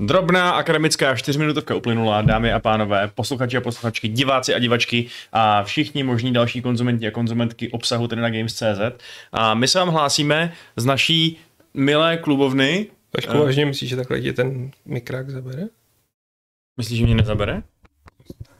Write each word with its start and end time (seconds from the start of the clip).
Drobná 0.00 0.50
akademická 0.50 1.16
čtyřminutovka 1.16 1.74
uplynula, 1.74 2.22
dámy 2.22 2.52
a 2.52 2.60
pánové, 2.60 3.10
posluchači 3.14 3.56
a 3.56 3.60
posluchačky, 3.60 4.08
diváci 4.08 4.54
a 4.54 4.58
divačky 4.58 5.06
a 5.32 5.62
všichni 5.62 6.02
možní 6.02 6.32
další 6.32 6.62
konzumenti 6.62 7.06
a 7.06 7.10
konzumentky 7.10 7.70
obsahu 7.70 8.08
tedy 8.08 8.22
na 8.22 8.30
Games.cz. 8.30 9.02
A 9.32 9.54
my 9.54 9.68
se 9.68 9.78
vám 9.78 9.88
hlásíme 9.88 10.52
z 10.76 10.84
naší 10.84 11.38
milé 11.74 12.16
klubovny. 12.16 12.86
Vašku, 13.14 13.38
vážně 13.38 13.66
myslíš, 13.66 13.90
že 13.90 13.96
takhle 13.96 14.20
ti 14.20 14.32
ten 14.32 14.70
mikrák 14.84 15.30
zabere? 15.30 15.62
Myslíš, 16.76 16.98
že 16.98 17.04
mě 17.04 17.14
nezabere? 17.14 17.62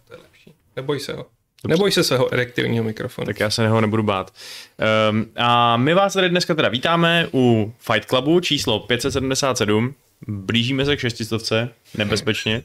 To 0.08 0.14
je 0.14 0.21
lepší. 0.22 0.54
Neboj 0.76 1.00
se 1.00 1.12
ho. 1.12 1.26
Neboj 1.66 1.93
se 1.93 2.04
svého 2.04 2.32
erektilního 2.32 2.84
mikrofonu. 2.84 3.26
Tak 3.26 3.40
já 3.40 3.50
se 3.50 3.68
ho 3.68 3.80
nebudu 3.80 4.03
bát. 4.03 4.34
Um, 5.11 5.26
a 5.36 5.76
my 5.76 5.94
vás 5.94 6.12
tady 6.12 6.29
dneska 6.29 6.54
teda 6.54 6.68
vítáme 6.68 7.29
u 7.34 7.72
Fight 7.79 8.08
Clubu 8.08 8.40
číslo 8.40 8.80
577. 8.80 9.94
Blížíme 10.29 10.84
se 10.84 10.96
k 10.96 11.00
šestistovce, 11.00 11.68
nebezpečně. 11.98 12.62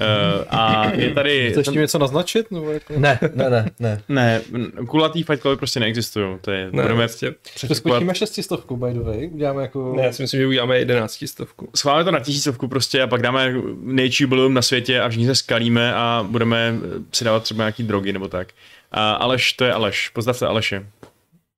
Uh, 0.00 0.44
a 0.48 0.90
je 0.94 1.14
tady... 1.14 1.50
Chceš 1.50 1.66
tím 1.66 1.80
něco 1.80 1.98
naznačit? 1.98 2.50
Nebo 2.50 2.72
jako... 2.72 2.94
Ne, 2.96 3.18
ne, 3.34 3.50
ne, 3.50 3.70
ne. 3.78 4.02
Ne, 4.08 4.42
kulatý 4.88 5.22
Fight 5.22 5.40
Cluby 5.40 5.56
prostě 5.56 5.80
neexistují. 5.80 6.38
To 6.40 6.50
je, 6.50 6.64
Ne, 6.64 6.82
budeme 6.82 7.06
prostě. 7.08 7.34
Přeskočíme 7.54 8.14
šestistovku, 8.14 8.76
by 8.76 8.92
the 8.92 9.00
way. 9.00 9.30
Uděláme 9.32 9.62
jako... 9.62 9.94
Ne, 9.96 10.02
já 10.02 10.12
si 10.12 10.22
myslím, 10.22 10.40
že 10.40 10.46
uděláme 10.46 10.78
jedenáctistovku. 10.78 11.68
schválíme 11.74 12.04
to 12.04 12.10
na 12.10 12.20
tisícovku 12.20 12.68
prostě 12.68 13.02
a 13.02 13.06
pak 13.06 13.22
dáme 13.22 13.54
nejčí 13.80 14.26
balloon 14.26 14.54
na 14.54 14.62
světě 14.62 15.00
a 15.00 15.08
všichni 15.08 15.26
se 15.26 15.34
skalíme 15.34 15.94
a 15.94 16.26
budeme 16.30 16.74
si 17.12 17.24
dávat 17.24 17.42
třeba 17.42 17.64
nějaký 17.64 17.82
drogy 17.82 18.12
nebo 18.12 18.28
tak. 18.28 18.48
A 18.92 19.12
Aleš, 19.12 19.52
to 19.52 19.64
je 19.64 19.72
Aleš. 19.72 20.08
Pozdravte 20.08 20.46
Aleše. 20.46 20.86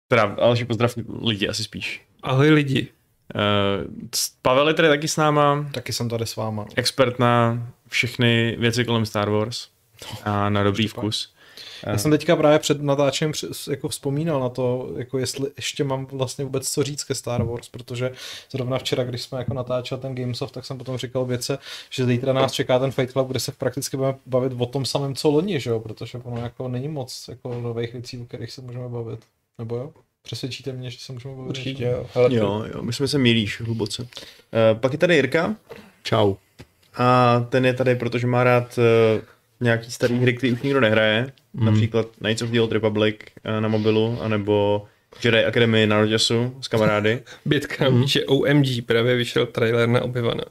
Teda 0.08 0.36
Aleši, 0.38 0.64
pozdrav 0.64 0.94
lidi 1.22 1.48
asi 1.48 1.64
spíš. 1.64 2.02
Ahoj 2.22 2.50
lidi. 2.50 2.88
Uh, 3.34 3.86
Pavel 4.42 4.68
je 4.68 4.74
tady 4.74 4.88
taky 4.88 5.08
s 5.08 5.16
náma, 5.16 5.66
Taky 5.74 5.92
jsem 5.92 6.08
tady 6.08 6.26
s 6.26 6.36
váma. 6.36 6.66
expert 6.76 7.18
na 7.18 7.62
všechny 7.88 8.56
věci 8.58 8.84
kolem 8.84 9.06
Star 9.06 9.30
Wars 9.30 9.68
a 10.24 10.48
na 10.48 10.62
dobrý 10.62 10.88
vkus. 10.88 11.32
Já 11.86 11.98
jsem 11.98 12.10
teďka 12.10 12.36
právě 12.36 12.58
před 12.58 12.82
natáčením 12.82 13.34
jako 13.70 13.88
vzpomínal 13.88 14.40
na 14.40 14.48
to, 14.48 14.92
jako 14.96 15.18
jestli 15.18 15.50
ještě 15.56 15.84
mám 15.84 16.06
vlastně 16.06 16.44
vůbec 16.44 16.70
co 16.70 16.82
říct 16.82 17.04
ke 17.04 17.14
Star 17.14 17.42
Wars, 17.42 17.68
protože 17.68 18.12
zrovna 18.50 18.78
včera, 18.78 19.04
když 19.04 19.22
jsme 19.22 19.38
jako 19.38 19.54
natáčeli 19.54 20.00
ten 20.00 20.14
Gamesoft, 20.14 20.54
tak 20.54 20.64
jsem 20.64 20.78
potom 20.78 20.98
říkal 20.98 21.24
věce, 21.24 21.58
že 21.90 22.06
zítra 22.06 22.32
nás 22.32 22.52
čeká 22.52 22.78
ten 22.78 22.90
Fight 22.90 23.12
Club, 23.12 23.28
kde 23.28 23.40
se 23.40 23.52
prakticky 23.52 23.96
budeme 23.96 24.18
bavit 24.26 24.52
o 24.58 24.66
tom 24.66 24.84
samém, 24.84 25.14
co 25.14 25.30
loni, 25.30 25.60
že 25.60 25.70
jo? 25.70 25.80
protože 25.80 26.18
ono 26.18 26.42
jako 26.42 26.68
není 26.68 26.88
moc 26.88 27.24
jako 27.28 27.60
nových 27.60 27.92
věcí, 27.92 28.18
o 28.18 28.24
kterých 28.24 28.52
se 28.52 28.60
můžeme 28.62 28.88
bavit. 28.88 29.20
Nebo 29.58 29.76
jo? 29.76 29.92
Přesvědčíte 30.28 30.72
mě, 30.72 30.90
že 30.90 30.98
se 30.98 31.12
můžeme 31.12 31.34
bavit? 31.34 31.48
Určitě 31.48 31.84
jo. 31.84 32.06
Hele, 32.14 32.34
Jo, 32.34 32.64
jo, 32.74 32.82
myslím, 32.82 33.04
že 33.06 33.08
se 33.08 33.18
mílíš 33.18 33.60
hluboce. 33.60 34.02
Uh, 34.02 34.08
pak 34.80 34.92
je 34.92 34.98
tady 34.98 35.14
Jirka. 35.14 35.56
Čau. 36.02 36.34
A 36.96 37.40
ten 37.48 37.66
je 37.66 37.74
tady, 37.74 37.94
protože 37.94 38.26
má 38.26 38.44
rád 38.44 38.78
uh, 38.78 39.22
nějaký 39.60 39.90
starý 39.90 40.18
hry, 40.18 40.34
který 40.34 40.52
už 40.52 40.62
nikdo 40.62 40.80
nehraje. 40.80 41.32
Mm. 41.54 41.66
Například 41.66 42.06
Knights 42.18 42.42
of 42.42 42.50
the 42.50 42.60
Old 42.60 42.72
Republic 42.72 43.16
uh, 43.46 43.60
na 43.60 43.68
mobilu, 43.68 44.18
anebo 44.22 44.86
Jedi 45.24 45.44
Academy 45.44 45.86
na 45.86 46.00
Roděsu 46.00 46.56
s 46.60 46.68
kamarády. 46.68 47.22
Bětka 47.44 47.84
nám 47.84 48.02
píše 48.02 48.24
OMG, 48.24 48.66
právě 48.86 49.16
vyšel 49.16 49.46
trailer 49.46 49.88
na 49.88 50.02
Obyvana. 50.02 50.44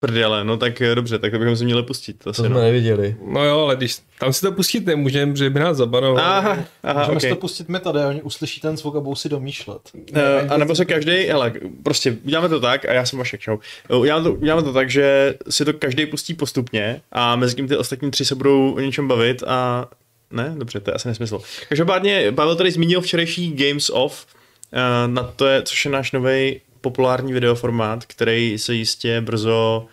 Prdele, 0.00 0.44
no 0.44 0.56
tak 0.56 0.80
eh, 0.80 0.94
dobře, 0.94 1.18
tak 1.18 1.32
to 1.32 1.38
bychom 1.38 1.56
se 1.56 1.64
měli 1.64 1.82
pustit. 1.82 2.18
To 2.24 2.30
Asi, 2.30 2.40
jsme 2.40 2.48
no. 2.48 2.60
neviděli. 2.60 3.16
No 3.26 3.44
jo, 3.44 3.58
ale 3.58 3.76
když 3.76 3.98
tam 4.18 4.32
si 4.32 4.40
to 4.40 4.52
pustit 4.52 4.86
nemůžeme, 4.86 5.32
protože 5.32 5.50
by 5.50 5.60
nás 5.60 5.76
zabanovali. 5.76 6.22
Aha, 6.22 6.64
aha, 6.82 7.00
Můžeme 7.00 7.16
okay. 7.16 7.20
si 7.20 7.28
to 7.28 7.36
pustit 7.36 7.68
my 7.68 7.80
tady, 7.80 7.98
a 7.98 8.08
oni 8.08 8.22
uslyší 8.22 8.60
ten 8.60 8.76
zvuk 8.76 8.96
a 8.96 9.00
budou 9.00 9.14
si 9.14 9.28
domýšlet. 9.28 9.80
Uh, 9.94 10.52
a 10.52 10.56
nebo 10.56 10.74
se 10.74 10.84
každý, 10.84 11.12
hele, 11.12 11.52
prostě 11.82 12.16
uděláme 12.24 12.48
to 12.48 12.60
tak, 12.60 12.84
a 12.84 12.92
já 12.92 13.06
jsem 13.06 13.18
Vašek, 13.18 13.40
čau. 13.40 13.58
Uděláme 13.98 14.24
to, 14.24 14.32
uděláme 14.32 14.62
to 14.62 14.72
tak, 14.72 14.90
že 14.90 15.34
si 15.48 15.64
to 15.64 15.72
každý 15.72 16.06
pustí 16.06 16.34
postupně 16.34 17.00
a 17.12 17.36
mezi 17.36 17.54
tím 17.54 17.68
ty 17.68 17.76
ostatní 17.76 18.10
tři 18.10 18.24
se 18.24 18.34
budou 18.34 18.72
o 18.72 18.80
něčem 18.80 19.08
bavit 19.08 19.42
a 19.46 19.88
ne, 20.30 20.54
dobře, 20.58 20.80
to 20.80 20.90
je 20.90 20.94
asi 20.94 21.08
nesmysl. 21.08 21.40
Každopádně 21.68 22.32
Pavel 22.32 22.56
tady 22.56 22.70
zmínil 22.70 23.00
včerejší 23.00 23.52
Games 23.52 23.90
Off, 23.90 24.26
uh, 24.72 25.12
na 25.12 25.22
to 25.22 25.46
je, 25.46 25.62
což 25.62 25.84
je 25.84 25.90
náš 25.90 26.12
nový 26.12 26.60
populární 26.90 27.32
videoformát, 27.32 28.04
který 28.06 28.58
se 28.58 28.74
jistě 28.74 29.20
brzo 29.20 29.86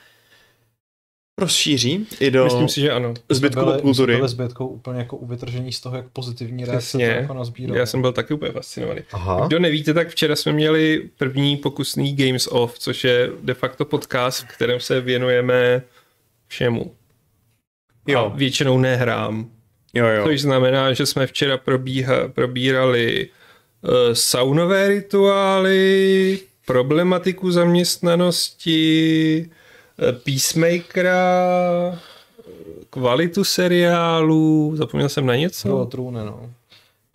rozšíří 1.40 2.08
i 2.20 2.32
do 2.32 2.44
Myslím 2.44 2.70
si, 2.70 2.82
že 2.82 2.92
ano. 2.92 3.14
zbytku 3.30 3.60
Byli- 3.60 3.72
popkultury. 3.74 4.16
byli 4.16 4.30
zbytkou 4.30 4.68
úplně 4.68 5.00
jako 5.00 5.18
uvytržení 5.18 5.72
z 5.74 5.80
toho, 5.82 5.96
jak 5.98 6.06
pozitivní 6.14 6.66
reakce 6.66 6.98
to 6.98 7.04
jako 7.04 7.34
nazbíralo. 7.34 7.80
Já 7.80 7.86
jsem 7.86 8.02
byl 8.02 8.12
taky 8.14 8.34
úplně 8.34 8.52
fascinovaný. 8.52 9.02
Aha. 9.12 9.48
Kdo 9.48 9.60
nevíte, 9.60 9.94
tak 9.94 10.10
včera 10.10 10.36
jsme 10.36 10.52
měli 10.52 11.10
první 11.18 11.58
pokusný 11.58 12.16
Games 12.16 12.48
Off, 12.52 12.80
což 12.80 13.04
je 13.04 13.30
de 13.42 13.54
facto 13.54 13.86
podcast, 13.86 14.44
v 14.44 14.48
kterém 14.48 14.80
se 14.80 15.02
věnujeme 15.02 15.82
všemu. 16.48 16.96
Jo. 18.08 18.20
A 18.20 18.28
většinou 18.38 18.78
nehrám. 18.80 19.50
Jo, 19.94 20.08
jo. 20.08 20.24
Což 20.26 20.42
znamená, 20.42 20.94
že 20.94 21.06
jsme 21.06 21.28
včera 21.28 21.58
probíha, 21.58 22.28
probírali 22.28 23.30
uh, 23.82 23.90
saunové 24.14 24.88
rituály, 24.88 26.40
problematiku 26.66 27.52
zaměstnanosti, 27.52 29.50
uh, 29.50 30.20
Peacemakera, 30.20 31.20
kvalitu 32.90 33.44
seriálu, 33.44 34.74
zapomněl 34.76 35.10
jsem 35.10 35.26
na 35.26 35.36
něco? 35.36 35.68
Bylo 35.68 35.86
trůny, 35.86 36.20
no. 36.26 36.50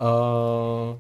Uh, 0.01 0.97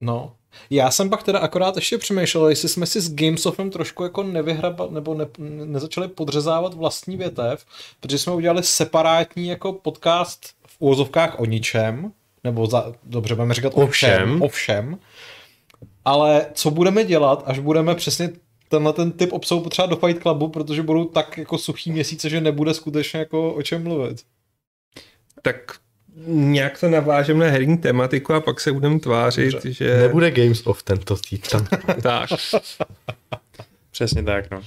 no. 0.00 0.32
Já 0.70 0.90
jsem 0.90 1.10
pak 1.10 1.22
teda 1.22 1.38
akorát 1.38 1.76
ještě 1.76 1.98
přemýšlel, 1.98 2.48
jestli 2.48 2.68
jsme 2.68 2.86
si 2.86 3.00
s 3.00 3.14
Gamesofem 3.14 3.70
trošku 3.70 4.02
jako 4.02 4.22
nevyhrabat, 4.22 4.90
nebo 4.90 5.14
ne, 5.14 5.26
nezačali 5.64 6.08
podřezávat 6.08 6.74
vlastní 6.74 7.16
větev, 7.16 7.64
protože 8.00 8.18
jsme 8.18 8.32
udělali 8.32 8.62
separátní 8.62 9.48
jako 9.48 9.72
podcast 9.72 10.46
v 10.66 10.76
úvozovkách 10.78 11.40
o 11.40 11.44
ničem, 11.44 12.12
nebo 12.44 12.66
za, 12.66 12.92
dobře, 13.02 13.34
budeme 13.34 13.54
říkat 13.54 13.72
o 13.76 13.86
všem. 13.86 14.42
o 14.42 14.48
všem, 14.48 14.98
ale 16.04 16.46
co 16.54 16.70
budeme 16.70 17.04
dělat, 17.04 17.42
až 17.46 17.58
budeme 17.58 17.94
přesně 17.94 18.30
tenhle 18.68 18.92
ten 18.92 19.12
typ 19.12 19.32
obsahu 19.32 19.60
potřebovat 19.60 19.90
do 19.90 20.06
Fight 20.06 20.22
Clubu, 20.22 20.48
protože 20.48 20.82
budou 20.82 21.04
tak 21.04 21.38
jako 21.38 21.58
suchý 21.58 21.92
měsíce, 21.92 22.30
že 22.30 22.40
nebude 22.40 22.74
skutečně 22.74 23.18
jako 23.18 23.54
o 23.54 23.62
čem 23.62 23.82
mluvit. 23.82 24.22
Tak 25.42 25.56
nějak 26.26 26.80
to 26.80 26.88
navážeme 26.88 27.44
na 27.44 27.50
herní 27.50 27.78
tematiku 27.78 28.34
a 28.34 28.40
pak 28.40 28.60
se 28.60 28.72
budeme 28.72 29.00
tvářit, 29.00 29.52
Dobře. 29.52 29.72
že... 29.72 29.96
Nebude 29.96 30.30
Games 30.30 30.66
of 30.66 30.82
tento 30.82 31.16
týden. 31.16 31.68
Tak. 32.02 32.30
Přesně 33.90 34.22
tak, 34.22 34.50
no. 34.50 34.58
Uh, 34.58 34.64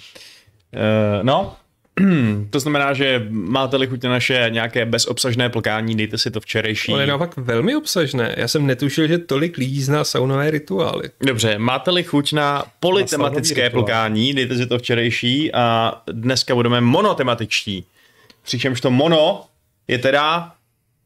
no, 1.23 1.56
to 2.50 2.59
znamená, 2.59 2.94
že 2.94 3.25
máte-li 3.30 3.88
chuť 3.88 4.03
na 4.03 4.09
naše 4.09 4.46
nějaké 4.50 4.85
bezobsažné 4.85 5.50
plkání, 5.50 5.96
dejte 5.96 6.18
si 6.18 6.31
to 6.31 6.40
včerejší. 6.40 6.91
Je 6.91 7.08
naopak 7.08 7.38
velmi 7.38 7.75
obsažné. 7.75 8.35
Já 8.38 8.47
jsem 8.47 8.68
netušil, 8.68 9.08
že 9.08 9.18
tolik 9.18 9.58
lidí 9.58 9.81
zná 9.81 10.03
saunové 10.03 10.52
rituály. 10.52 11.09
Dobře, 11.25 11.57
máte-li 11.57 12.03
chuť 12.03 12.34
na 12.34 12.63
polytematické 12.80 13.63
Na 13.63 13.69
plkání, 13.69 14.34
dejte 14.34 14.56
si 14.56 14.66
to 14.68 14.78
včerejší 14.80 15.53
a 15.53 15.94
dneska 16.12 16.56
budeme 16.56 16.81
monotematičtí. 16.81 17.86
Přičemž 18.44 18.81
to 18.81 18.91
mono 18.91 19.46
je 19.88 19.97
teda 19.97 20.52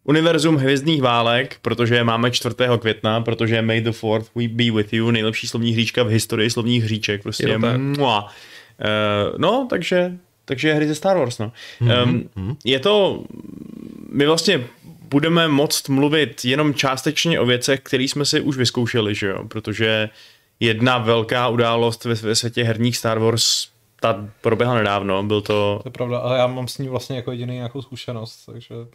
univerzum 0.04 0.56
hvězdných 0.56 1.02
válek, 1.02 1.58
protože 1.62 2.04
máme 2.04 2.32
4. 2.32 2.56
května, 2.80 3.22
protože 3.22 3.62
May 3.62 3.82
the 3.82 3.92
Fourth 3.92 4.28
we 4.36 4.48
be 4.48 4.72
with 4.72 4.94
you, 4.94 5.12
nejlepší 5.12 5.48
slovní 5.48 5.72
hříčka 5.72 6.04
v 6.04 6.08
historii 6.08 6.50
slovních 6.50 6.84
hříček, 6.84 7.24
prostě 7.24 7.50
Je 7.50 7.56
to 7.56 7.62
tak. 7.62 7.78
mua. 7.78 8.22
Uh, 8.24 8.30
no, 9.38 9.68
takže, 9.70 10.12
takže 10.52 10.74
hry 10.74 10.88
ze 10.88 10.96
Star 10.96 11.18
Wars, 11.18 11.40
no. 11.40 11.52
Um, 12.04 12.58
je 12.66 12.80
to, 12.80 13.24
my 14.10 14.26
vlastně 14.26 14.68
budeme 15.10 15.48
moct 15.48 15.90
mluvit 15.90 16.46
jenom 16.46 16.74
částečně 16.74 17.40
o 17.40 17.46
věcech, 17.46 17.80
které 17.80 18.04
jsme 18.04 18.26
si 18.26 18.42
už 18.42 18.58
vyzkoušeli, 18.58 19.16
že 19.16 19.28
jo, 19.28 19.44
protože 19.48 20.10
jedna 20.60 20.98
velká 20.98 21.48
událost 21.48 22.06
ve, 22.06 22.14
ve 22.14 22.36
světě 22.36 22.64
herních 22.64 22.98
Star 22.98 23.20
Wars, 23.20 23.68
ta 24.00 24.28
proběhla 24.42 24.76
nedávno, 24.76 25.24
byl 25.24 25.42
to... 25.42 25.80
To 25.84 25.88
je 25.88 25.92
pravda, 25.92 26.18
ale 26.18 26.38
já 26.38 26.48
mám 26.48 26.68
s 26.68 26.78
ní 26.78 26.90
vlastně 26.90 27.16
jako 27.16 27.32
jediný 27.32 27.54
nějakou 27.54 27.82
zkušenost, 27.82 28.46
takže 28.46 28.70
to 28.70 28.88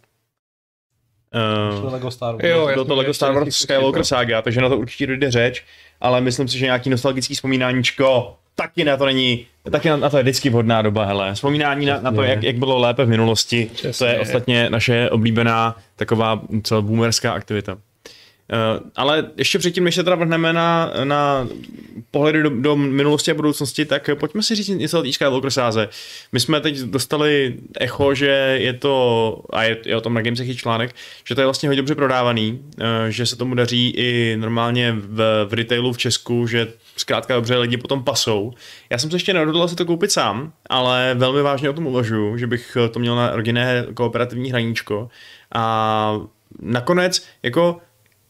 Uh, 1.83 1.93
Lego 1.93 2.11
Star 2.11 2.35
Wars. 2.35 2.45
Jo, 2.45 2.69
byl 2.73 2.85
to 2.85 2.95
Lego 2.95 3.13
Star 3.13 3.33
Wars 3.33 3.55
Skywalker. 3.55 4.03
Saga, 4.03 4.41
takže 4.41 4.61
na 4.61 4.69
to 4.69 4.77
určitě 4.77 5.07
dojde 5.07 5.31
řeč, 5.31 5.63
ale 6.01 6.21
myslím 6.21 6.47
si, 6.47 6.57
že 6.57 6.65
nějaký 6.65 6.89
nostalgický 6.89 7.35
vzpomínáníčko 7.35 8.35
taky 8.59 8.83
na 8.83 8.97
to 8.97 9.05
není, 9.05 9.45
taky 9.71 9.89
na, 9.89 9.97
na 9.97 10.09
to 10.09 10.17
je 10.17 10.23
vždycky 10.23 10.49
vhodná 10.49 10.81
doba, 10.81 11.05
hele. 11.05 11.33
Vzpomínání 11.33 11.85
na, 11.85 12.01
na 12.01 12.11
to, 12.11 12.23
jak, 12.23 12.43
jak 12.43 12.55
bylo 12.55 12.79
lépe 12.79 13.05
v 13.05 13.09
minulosti, 13.09 13.71
to 13.97 14.05
je 14.05 14.19
ostatně 14.19 14.69
naše 14.69 15.09
oblíbená 15.09 15.75
taková 15.95 16.41
co 16.63 16.81
boomerská 16.81 17.33
aktivita. 17.33 17.77
Uh, 18.53 18.89
ale 18.95 19.29
ještě 19.37 19.59
předtím, 19.59 19.83
než 19.83 19.95
se 19.95 20.03
teda 20.03 20.15
vrhneme 20.15 20.53
na, 20.53 20.91
na 21.03 21.47
pohledy 22.11 22.43
do, 22.43 22.49
do 22.49 22.75
minulosti 22.75 23.31
a 23.31 23.33
budoucnosti, 23.33 23.85
tak 23.85 24.09
pojďme 24.19 24.43
si 24.43 24.55
říct 24.55 24.67
něco 24.67 24.99
o 24.99 25.03
té 25.03 25.13
Skywalker 25.13 25.51
sáze. 25.51 25.89
My 26.31 26.39
jsme 26.39 26.61
teď 26.61 26.77
dostali 26.77 27.55
echo, 27.79 28.13
že 28.13 28.57
je 28.59 28.73
to, 28.73 29.41
a 29.49 29.63
je, 29.63 29.77
je 29.85 29.97
o 29.97 30.01
tom 30.01 30.13
na 30.13 30.21
Gamesech 30.21 30.49
i 30.49 30.55
článek, 30.55 30.95
že 31.27 31.35
to 31.35 31.41
je 31.41 31.45
vlastně 31.45 31.69
hodně 31.69 31.81
dobře 31.81 31.95
prodávaný, 31.95 32.59
eh, 32.79 33.11
že 33.11 33.25
se 33.25 33.35
tomu 33.35 33.55
daří 33.55 33.89
i 33.97 34.37
normálně 34.39 34.91
v, 34.91 35.45
v 35.49 35.53
retailu 35.53 35.93
v 35.93 35.97
Česku, 35.97 36.47
že 36.47 36.67
zkrátka 36.99 37.35
dobře 37.35 37.57
lidi 37.57 37.77
potom 37.77 38.03
pasou. 38.03 38.53
Já 38.89 38.97
jsem 38.97 39.09
se 39.09 39.15
ještě 39.15 39.33
neodhodlal 39.33 39.67
si 39.67 39.75
to 39.75 39.85
koupit 39.85 40.11
sám, 40.11 40.53
ale 40.69 41.15
velmi 41.17 41.41
vážně 41.41 41.69
o 41.69 41.73
tom 41.73 41.87
uvažuji, 41.87 42.37
že 42.37 42.47
bych 42.47 42.77
to 42.91 42.99
měl 42.99 43.15
na 43.15 43.35
rodinné 43.35 43.85
kooperativní 43.93 44.49
hraníčko. 44.49 45.09
A 45.55 46.19
nakonec, 46.61 47.25
jako 47.43 47.81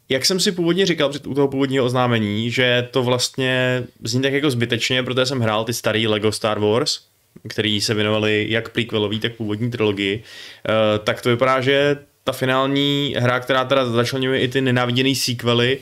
jak 0.10 0.26
jsem 0.26 0.40
si 0.40 0.52
původně 0.52 0.86
říkal 0.86 1.12
u 1.28 1.34
toho 1.34 1.48
původního 1.48 1.86
oznámení, 1.86 2.52
že 2.52 2.88
to 2.92 3.04
vlastně 3.04 3.84
zní 4.04 4.22
tak 4.22 4.34
jako 4.34 4.52
zbytečně, 4.52 5.04
protože 5.04 5.26
jsem 5.26 5.40
hrál 5.40 5.64
ty 5.64 5.74
starý 5.74 6.08
Lego 6.08 6.32
Star 6.32 6.60
Wars, 6.60 7.00
který 7.48 7.82
se 7.82 7.94
věnovali 7.94 8.46
jak 8.50 8.70
prequelový, 8.70 9.20
tak 9.20 9.36
původní 9.36 9.72
trilogii, 9.72 10.18
uh, 10.18 11.04
tak 11.04 11.22
to 11.22 11.30
vypadá, 11.30 11.62
že 11.62 11.98
ta 12.24 12.32
finální 12.32 13.16
hra, 13.18 13.40
která 13.40 13.66
teda 13.66 13.86
začlenuje 13.86 14.40
i 14.40 14.48
ty 14.48 14.62
nenáviděný 14.62 15.16
sequely, 15.16 15.80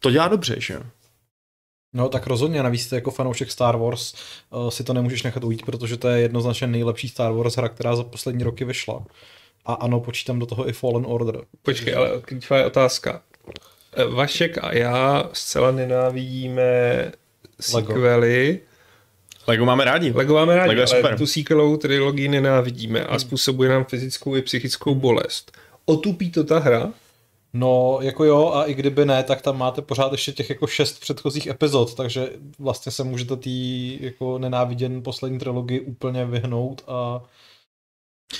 to 0.00 0.10
dělá 0.10 0.28
dobře, 0.28 0.56
že 0.58 0.74
jo? 0.74 0.80
No 1.94 2.08
tak 2.08 2.26
rozhodně, 2.26 2.62
navíc 2.62 2.88
ty 2.88 2.94
jako 2.94 3.10
fanoušek 3.10 3.50
Star 3.50 3.76
Wars 3.76 4.14
uh, 4.50 4.68
si 4.68 4.84
to 4.84 4.92
nemůžeš 4.92 5.22
nechat 5.22 5.44
ujít, 5.44 5.62
protože 5.66 5.96
to 5.96 6.08
je 6.08 6.20
jednoznačně 6.20 6.66
nejlepší 6.66 7.08
Star 7.08 7.32
Wars 7.32 7.56
hra, 7.56 7.68
která 7.68 7.96
za 7.96 8.04
poslední 8.04 8.44
roky 8.44 8.64
vyšla. 8.64 9.04
A 9.66 9.74
ano, 9.74 10.00
počítám 10.00 10.38
do 10.38 10.46
toho 10.46 10.68
i 10.68 10.72
Fallen 10.72 11.04
Order. 11.08 11.40
Počkej, 11.62 11.94
ale 11.94 12.20
klíčová 12.20 12.60
je 12.60 12.66
otázka. 12.66 13.22
Eh, 13.96 14.04
Vašek 14.04 14.58
a 14.62 14.74
já 14.74 15.30
zcela 15.32 15.70
nenávidíme 15.70 17.12
sequely. 17.60 18.60
Lego 19.46 19.64
máme 19.64 19.84
rádi. 19.84 20.12
Lego 20.14 20.34
máme 20.34 20.56
rádi, 20.56 20.68
Lego 20.68 20.80
je 20.80 20.86
ale 20.86 20.96
super. 20.96 21.18
tu 21.18 21.26
sequelovou 21.26 21.76
trilogii 21.76 22.28
nenávidíme 22.28 23.04
a 23.04 23.18
způsobuje 23.18 23.70
nám 23.70 23.84
fyzickou 23.84 24.36
i 24.36 24.42
psychickou 24.42 24.94
bolest. 24.94 25.52
Otupí 25.84 26.30
to 26.30 26.44
ta 26.44 26.58
hra? 26.58 26.92
No, 27.54 27.98
jako 28.02 28.24
jo, 28.24 28.52
a 28.54 28.64
i 28.64 28.74
kdyby 28.74 29.04
ne, 29.04 29.22
tak 29.22 29.42
tam 29.42 29.58
máte 29.58 29.82
pořád 29.82 30.12
ještě 30.12 30.32
těch 30.32 30.50
jako 30.50 30.66
šest 30.66 31.00
předchozích 31.00 31.46
epizod, 31.46 31.94
takže 31.94 32.30
vlastně 32.58 32.92
se 32.92 33.04
můžete 33.04 33.36
tý 33.36 33.98
jako 34.04 34.38
nenáviděn 34.38 35.02
poslední 35.02 35.38
trilogii 35.38 35.80
úplně 35.80 36.24
vyhnout 36.24 36.84
a 36.88 37.22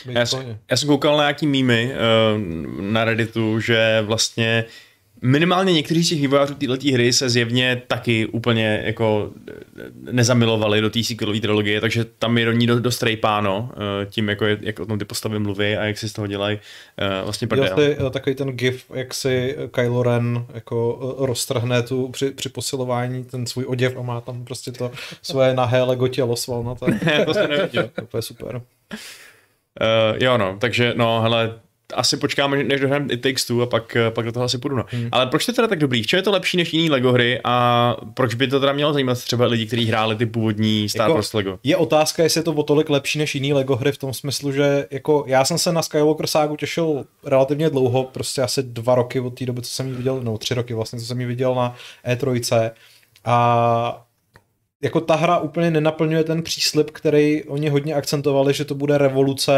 Já, 0.06 0.24
já 0.70 0.76
jsem 0.76 0.88
koukal 0.88 1.16
na 1.16 1.22
nějaký 1.22 1.46
mýmy 1.46 1.92
uh, 1.94 2.40
na 2.80 3.04
Redditu, 3.04 3.60
že 3.60 4.02
vlastně 4.06 4.64
minimálně 5.22 5.72
někteří 5.72 6.04
z 6.04 6.08
těch 6.08 6.20
vývojářů 6.20 6.54
této 6.54 6.74
hry 6.92 7.12
se 7.12 7.30
zjevně 7.30 7.82
taky 7.86 8.26
úplně 8.26 8.82
jako 8.84 9.30
eh, 9.48 9.52
nezamilovali 10.12 10.80
do 10.80 10.90
té 10.90 11.02
sequelové 11.02 11.40
trilogie, 11.40 11.80
takže 11.80 12.04
tam 12.04 12.38
je 12.38 12.44
do 12.44 12.52
ní 12.52 12.66
dost, 12.66 13.02
rejpáno 13.02 13.70
uh, 13.72 14.10
tím, 14.10 14.28
jako 14.28 14.44
je, 14.44 14.58
jak 14.60 14.80
o 14.80 14.86
tom 14.86 14.98
ty 14.98 15.04
postavy 15.04 15.38
mluví 15.38 15.76
a 15.76 15.84
jak 15.84 15.98
si 15.98 16.08
z 16.08 16.12
toho 16.12 16.26
dělají 16.26 16.56
uh, 16.56 17.24
vlastně 17.24 17.44
Jo, 17.44 17.48
prdel. 17.48 17.76
ty, 17.76 17.96
eh, 18.06 18.10
takový 18.10 18.36
ten 18.36 18.48
gif, 18.48 18.84
jak 18.94 19.14
si 19.14 19.56
Kylo 19.70 20.02
Ren 20.02 20.46
jako 20.54 21.00
eh, 21.02 21.26
roztrhne 21.26 21.82
tu 21.82 22.08
při, 22.08 22.30
při 22.30 22.48
posilování 22.48 23.24
ten 23.24 23.46
svůj 23.46 23.64
oděv 23.68 23.96
a 23.96 24.02
má 24.02 24.20
tam 24.20 24.44
prostě 24.44 24.72
to 24.72 24.90
své 25.22 25.54
nahé 25.54 25.82
Lego 25.82 26.08
tělo 26.08 26.36
svalnaté. 26.36 26.86
to 27.26 27.34
jsem 27.34 27.50
neviděl. 27.50 27.90
to 28.08 28.16
je 28.16 28.22
super. 28.22 28.56
Uh, 28.56 28.62
jo 30.20 30.38
no, 30.38 30.56
takže 30.60 30.94
no 30.96 31.20
hele, 31.20 31.60
asi 31.94 32.16
počkáme, 32.16 32.64
než 32.64 32.80
dohrám 32.80 33.10
It 33.10 33.20
Takes 33.20 33.44
Two 33.44 33.62
a 33.62 33.66
pak, 33.66 33.96
eh, 33.96 34.10
pak 34.10 34.24
do 34.26 34.32
toho 34.32 34.44
asi 34.44 34.58
půjdu. 34.58 34.76
No. 34.76 34.84
Hmm. 34.88 35.08
Ale 35.12 35.26
proč 35.26 35.46
to 35.46 35.52
teda 35.52 35.68
tak 35.68 35.78
dobrý? 35.78 36.02
V 36.02 36.06
čem 36.06 36.16
je 36.16 36.22
to 36.22 36.30
lepší 36.30 36.56
než 36.56 36.72
jiný 36.72 36.90
Lego 36.90 37.12
hry 37.12 37.40
a 37.44 37.96
proč 38.14 38.34
by 38.34 38.48
to 38.48 38.60
teda 38.60 38.72
mělo 38.72 38.92
zajímat 38.92 39.18
třeba 39.18 39.46
lidi, 39.46 39.66
kteří 39.66 39.86
hráli 39.86 40.16
ty 40.16 40.26
původní 40.26 40.88
Star 40.88 41.04
Jako- 41.04 41.14
Wars 41.14 41.32
Lego? 41.32 41.58
Je 41.64 41.76
otázka, 41.76 42.22
jestli 42.22 42.38
je 42.38 42.44
to 42.44 42.52
o 42.52 42.62
tolik 42.62 42.90
lepší 42.90 43.18
než 43.18 43.34
jiný 43.34 43.52
Lego 43.52 43.76
hry 43.76 43.92
v 43.92 43.98
tom 43.98 44.14
smyslu, 44.14 44.52
že 44.52 44.86
jako 44.90 45.24
já 45.26 45.44
jsem 45.44 45.58
se 45.58 45.72
na 45.72 45.82
Skywalker 45.82 46.26
ságu 46.26 46.56
těšil 46.56 47.04
relativně 47.24 47.70
dlouho, 47.70 48.04
prostě 48.04 48.42
asi 48.42 48.62
dva 48.62 48.94
roky 48.94 49.20
od 49.20 49.38
té 49.38 49.46
doby, 49.46 49.62
co 49.62 49.70
jsem 49.70 49.88
ji 49.88 49.94
viděl, 49.94 50.20
no 50.22 50.38
tři 50.38 50.54
roky 50.54 50.74
vlastně, 50.74 50.98
co 50.98 51.06
jsem 51.06 51.20
ji 51.20 51.26
viděl 51.26 51.54
na 51.54 51.74
E3 52.08 52.70
a 53.24 54.04
jako 54.82 55.00
ta 55.00 55.14
hra 55.14 55.38
úplně 55.38 55.70
nenaplňuje 55.70 56.24
ten 56.24 56.42
příslip, 56.42 56.90
který 56.90 57.44
oni 57.44 57.68
hodně 57.68 57.94
akcentovali, 57.94 58.54
že 58.54 58.64
to 58.64 58.74
bude 58.74 58.98
revoluce 58.98 59.52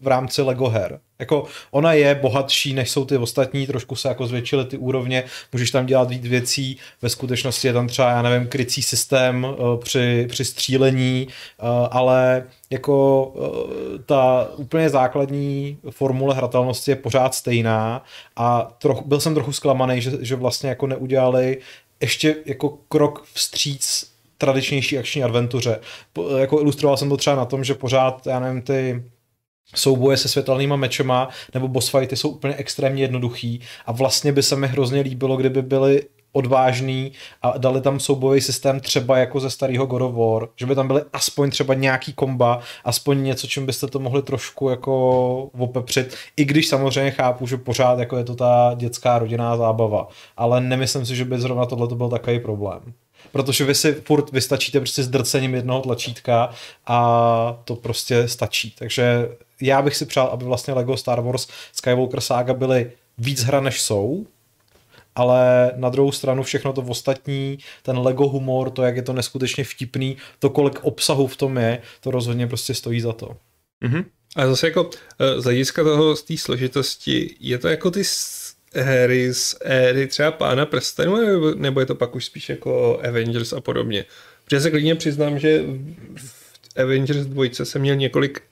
v 0.00 0.06
rámci 0.06 0.42
Lego 0.42 0.68
her. 0.68 1.00
Jako 1.18 1.44
ona 1.70 1.92
je 1.92 2.14
bohatší, 2.14 2.74
než 2.74 2.90
jsou 2.90 3.04
ty 3.04 3.16
ostatní, 3.16 3.66
trošku 3.66 3.96
se 3.96 4.08
jako 4.08 4.26
zvětšily 4.26 4.64
ty 4.64 4.78
úrovně, 4.78 5.24
můžeš 5.52 5.70
tam 5.70 5.86
dělat 5.86 6.10
víc 6.10 6.26
věcí, 6.26 6.78
ve 7.02 7.08
skutečnosti 7.08 7.66
je 7.66 7.72
tam 7.72 7.88
třeba, 7.88 8.10
já 8.10 8.22
nevím, 8.22 8.48
krycí 8.48 8.82
systém 8.82 9.44
uh, 9.44 9.80
při, 9.80 10.26
při 10.28 10.44
střílení, 10.44 11.26
uh, 11.28 11.68
ale 11.90 12.44
jako 12.70 13.24
uh, 13.26 13.44
ta 14.06 14.48
úplně 14.56 14.90
základní 14.90 15.78
formule 15.90 16.34
hratelnosti 16.34 16.90
je 16.90 16.96
pořád 16.96 17.34
stejná 17.34 18.04
a 18.36 18.76
troch, 18.78 19.02
byl 19.06 19.20
jsem 19.20 19.34
trochu 19.34 19.52
zklamaný, 19.52 20.00
že, 20.00 20.12
že 20.20 20.36
vlastně 20.36 20.68
jako 20.68 20.86
neudělali 20.86 21.58
ještě 22.00 22.36
jako 22.46 22.78
krok 22.88 23.24
vstříc 23.32 24.15
tradičnější 24.38 24.98
akční 24.98 25.24
adventuře. 25.24 25.80
Po, 26.12 26.28
jako 26.28 26.60
ilustroval 26.60 26.96
jsem 26.96 27.08
to 27.08 27.16
třeba 27.16 27.36
na 27.36 27.44
tom, 27.44 27.64
že 27.64 27.74
pořád, 27.74 28.26
já 28.26 28.40
nevím, 28.40 28.62
ty 28.62 29.02
souboje 29.74 30.16
se 30.16 30.28
světelnýma 30.28 30.76
mečema 30.76 31.28
nebo 31.54 31.68
boss 31.68 31.88
fighty 31.88 32.16
jsou 32.16 32.28
úplně 32.28 32.54
extrémně 32.54 33.02
jednoduchý 33.02 33.60
a 33.86 33.92
vlastně 33.92 34.32
by 34.32 34.42
se 34.42 34.56
mi 34.56 34.66
hrozně 34.66 35.00
líbilo, 35.00 35.36
kdyby 35.36 35.62
byly 35.62 36.02
odvážný 36.32 37.12
a 37.42 37.58
dali 37.58 37.80
tam 37.80 38.00
soubojový 38.00 38.40
systém 38.40 38.80
třeba 38.80 39.18
jako 39.18 39.40
ze 39.40 39.50
starého 39.50 39.86
God 39.86 40.02
of 40.02 40.14
War, 40.14 40.48
že 40.56 40.66
by 40.66 40.74
tam 40.74 40.86
byly 40.86 41.02
aspoň 41.12 41.50
třeba 41.50 41.74
nějaký 41.74 42.12
komba, 42.12 42.60
aspoň 42.84 43.22
něco, 43.22 43.46
čím 43.46 43.66
byste 43.66 43.86
to 43.86 43.98
mohli 43.98 44.22
trošku 44.22 44.68
jako 44.68 45.42
opepřit, 45.58 46.14
i 46.36 46.44
když 46.44 46.68
samozřejmě 46.68 47.10
chápu, 47.10 47.46
že 47.46 47.56
pořád 47.56 47.98
jako 47.98 48.16
je 48.16 48.24
to 48.24 48.34
ta 48.34 48.74
dětská 48.76 49.18
rodinná 49.18 49.56
zábava, 49.56 50.08
ale 50.36 50.60
nemyslím 50.60 51.06
si, 51.06 51.16
že 51.16 51.24
by 51.24 51.40
zrovna 51.40 51.66
tohle 51.66 51.88
to 51.88 51.94
byl 51.94 52.08
takový 52.08 52.40
problém 52.40 52.80
protože 53.36 53.64
vy 53.64 53.74
si 53.74 53.92
furt 53.92 54.32
vystačíte 54.32 54.80
prostě 54.80 55.02
s 55.02 55.08
drcením 55.08 55.54
jednoho 55.54 55.80
tlačítka 55.80 56.50
a 56.86 57.58
to 57.64 57.76
prostě 57.76 58.28
stačí. 58.28 58.74
Takže 58.78 59.28
já 59.60 59.82
bych 59.82 59.96
si 59.96 60.06
přál, 60.06 60.26
aby 60.26 60.44
vlastně 60.44 60.74
Lego 60.74 60.96
Star 60.96 61.20
Wars 61.20 61.48
Skywalker 61.72 62.20
Saga 62.20 62.54
byly 62.54 62.92
víc 63.18 63.42
hra 63.42 63.60
než 63.60 63.80
jsou, 63.80 64.26
ale 65.14 65.72
na 65.76 65.88
druhou 65.88 66.12
stranu 66.12 66.42
všechno 66.42 66.72
to 66.72 66.82
ostatní, 66.82 67.58
ten 67.82 67.98
Lego 67.98 68.28
humor, 68.28 68.70
to, 68.70 68.82
jak 68.82 68.96
je 68.96 69.02
to 69.02 69.12
neskutečně 69.12 69.64
vtipný, 69.64 70.16
to, 70.38 70.50
kolik 70.50 70.84
obsahu 70.84 71.26
v 71.26 71.36
tom 71.36 71.58
je, 71.58 71.82
to 72.00 72.10
rozhodně 72.10 72.46
prostě 72.46 72.74
stojí 72.74 73.00
za 73.00 73.12
to. 73.12 73.36
Mhm. 73.80 74.04
A 74.36 74.46
zase 74.46 74.66
jako 74.66 74.90
eh, 75.18 75.40
z 75.40 75.44
hlediska 75.44 75.84
toho, 75.84 76.16
z 76.16 76.22
té 76.22 76.36
složitosti, 76.36 77.36
je 77.40 77.58
to 77.58 77.68
jako 77.68 77.90
ty 77.90 78.04
hry 78.76 79.34
z 79.34 79.56
éry 79.64 80.06
třeba 80.06 80.30
Pána 80.30 80.66
prstenů, 80.66 81.16
nebo, 81.16 81.54
nebo 81.54 81.80
je 81.80 81.86
to 81.86 81.94
pak 81.94 82.14
už 82.14 82.24
spíš 82.24 82.48
jako 82.48 83.00
Avengers 83.08 83.52
a 83.52 83.60
podobně? 83.60 84.04
Protože 84.44 84.60
se 84.60 84.70
klidně 84.70 84.94
přiznám, 84.94 85.38
že 85.38 85.64
v 86.16 86.80
Avengers 86.82 87.26
2 87.26 87.44
jsem 87.52 87.82
měl 87.82 87.96
několik 87.96 88.42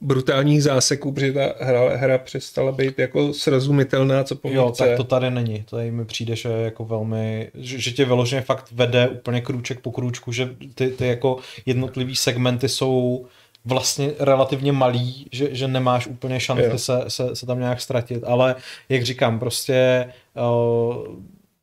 brutálních 0.00 0.62
záseků, 0.62 1.12
protože 1.12 1.32
ta 1.32 1.54
hra, 1.60 1.96
hra 1.96 2.18
přestala 2.18 2.72
být 2.72 2.98
jako 2.98 3.32
srozumitelná, 3.32 4.24
co 4.24 4.36
po 4.36 4.48
Jo, 4.48 4.74
tak 4.78 4.96
to 4.96 5.04
tady 5.04 5.30
není. 5.30 5.64
Tady 5.70 5.90
mi 5.90 6.04
přijde, 6.04 6.36
že 6.36 6.48
jako 6.48 6.84
velmi, 6.84 7.50
že, 7.54 7.78
že 7.78 7.90
tě 7.92 8.04
vyloženě 8.04 8.42
fakt 8.42 8.68
vede 8.72 9.08
úplně 9.08 9.40
krůček 9.40 9.80
po 9.80 9.92
krůčku, 9.92 10.32
že 10.32 10.50
ty, 10.74 10.88
ty 10.88 11.06
jako 11.06 11.36
jednotlivý 11.66 12.16
segmenty 12.16 12.68
jsou 12.68 13.26
vlastně 13.64 14.12
relativně 14.18 14.72
malý, 14.72 15.26
že, 15.32 15.54
že 15.54 15.68
nemáš 15.68 16.06
úplně 16.06 16.40
šanci 16.40 16.64
Jo. 16.64 16.78
se, 16.78 17.04
se, 17.08 17.36
se 17.36 17.46
tam 17.46 17.58
nějak 17.58 17.80
ztratit, 17.80 18.24
ale 18.24 18.54
jak 18.88 19.02
říkám, 19.02 19.38
prostě 19.38 20.06
uh, 20.34 21.16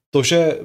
to, 0.10 0.24
že 0.24 0.60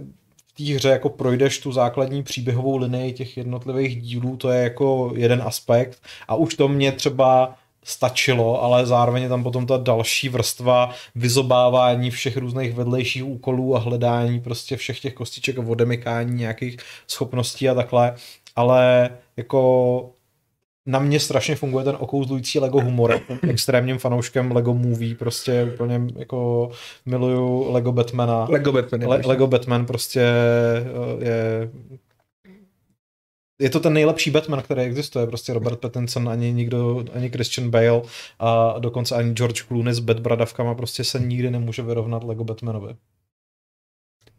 v 0.48 0.56
té 0.56 0.74
hře 0.74 0.88
jako 0.88 1.08
projdeš 1.08 1.58
tu 1.58 1.72
základní 1.72 2.22
příběhovou 2.22 2.76
linii 2.76 3.12
těch 3.12 3.36
jednotlivých 3.36 4.02
dílů, 4.02 4.36
to 4.36 4.50
je 4.50 4.62
jako 4.62 5.12
jeden 5.14 5.42
aspekt. 5.42 6.02
A 6.28 6.34
už 6.34 6.54
to 6.54 6.68
mě 6.68 6.92
třeba 6.92 7.54
stačilo, 7.84 8.62
ale 8.62 8.86
zároveň 8.86 9.22
je 9.22 9.28
tam 9.28 9.42
potom 9.42 9.66
ta 9.66 9.76
další 9.76 10.28
vrstva 10.28 10.90
vyzobávání 11.14 12.10
všech 12.10 12.36
různých 12.36 12.74
vedlejších 12.74 13.24
úkolů 13.24 13.76
a 13.76 13.78
hledání 13.78 14.40
prostě 14.40 14.76
všech 14.76 15.00
těch 15.00 15.14
kostiček 15.14 15.58
a 15.58 15.62
odemykání 15.66 16.34
nějakých 16.34 16.76
schopností 17.08 17.68
a 17.68 17.74
takhle, 17.74 18.14
ale 18.56 19.10
jako 19.36 20.10
na 20.86 20.98
mě 20.98 21.20
strašně 21.20 21.56
funguje 21.56 21.84
ten 21.84 21.96
okouzlující 21.98 22.58
Lego 22.58 22.80
humor. 22.80 23.20
Extrémním 23.48 23.98
fanouškem 23.98 24.52
Lego 24.52 24.74
Movie, 24.74 25.14
prostě 25.14 25.70
úplně 25.74 26.00
jako 26.16 26.70
miluju 27.06 27.72
Lego 27.72 27.92
Batmana. 27.92 28.46
Lego 28.50 28.72
Batman. 28.72 29.00
je 29.02 29.08
Le-. 29.08 29.22
Lego 29.24 29.46
Batman 29.46 29.86
prostě 29.86 30.20
eh, 30.20 31.24
je 31.24 31.70
je 33.62 33.70
to 33.70 33.80
ten 33.80 33.92
nejlepší 33.92 34.30
Batman, 34.30 34.62
který 34.62 34.82
existuje, 34.82 35.26
prostě 35.26 35.52
Robert 35.52 35.80
Pattinson, 35.80 36.28
ani 36.28 36.52
nikdo, 36.52 37.04
ani 37.14 37.30
Christian 37.30 37.70
Bale 37.70 38.02
a 38.38 38.78
dokonce 38.78 39.14
ani 39.14 39.32
George 39.32 39.62
Clooney 39.62 39.94
s 39.94 39.98
Batbradavkama 39.98 40.74
prostě 40.74 41.04
se 41.04 41.20
nikdy 41.20 41.50
nemůže 41.50 41.82
vyrovnat 41.82 42.24
Lego 42.24 42.44
Batmanovi. 42.44 42.96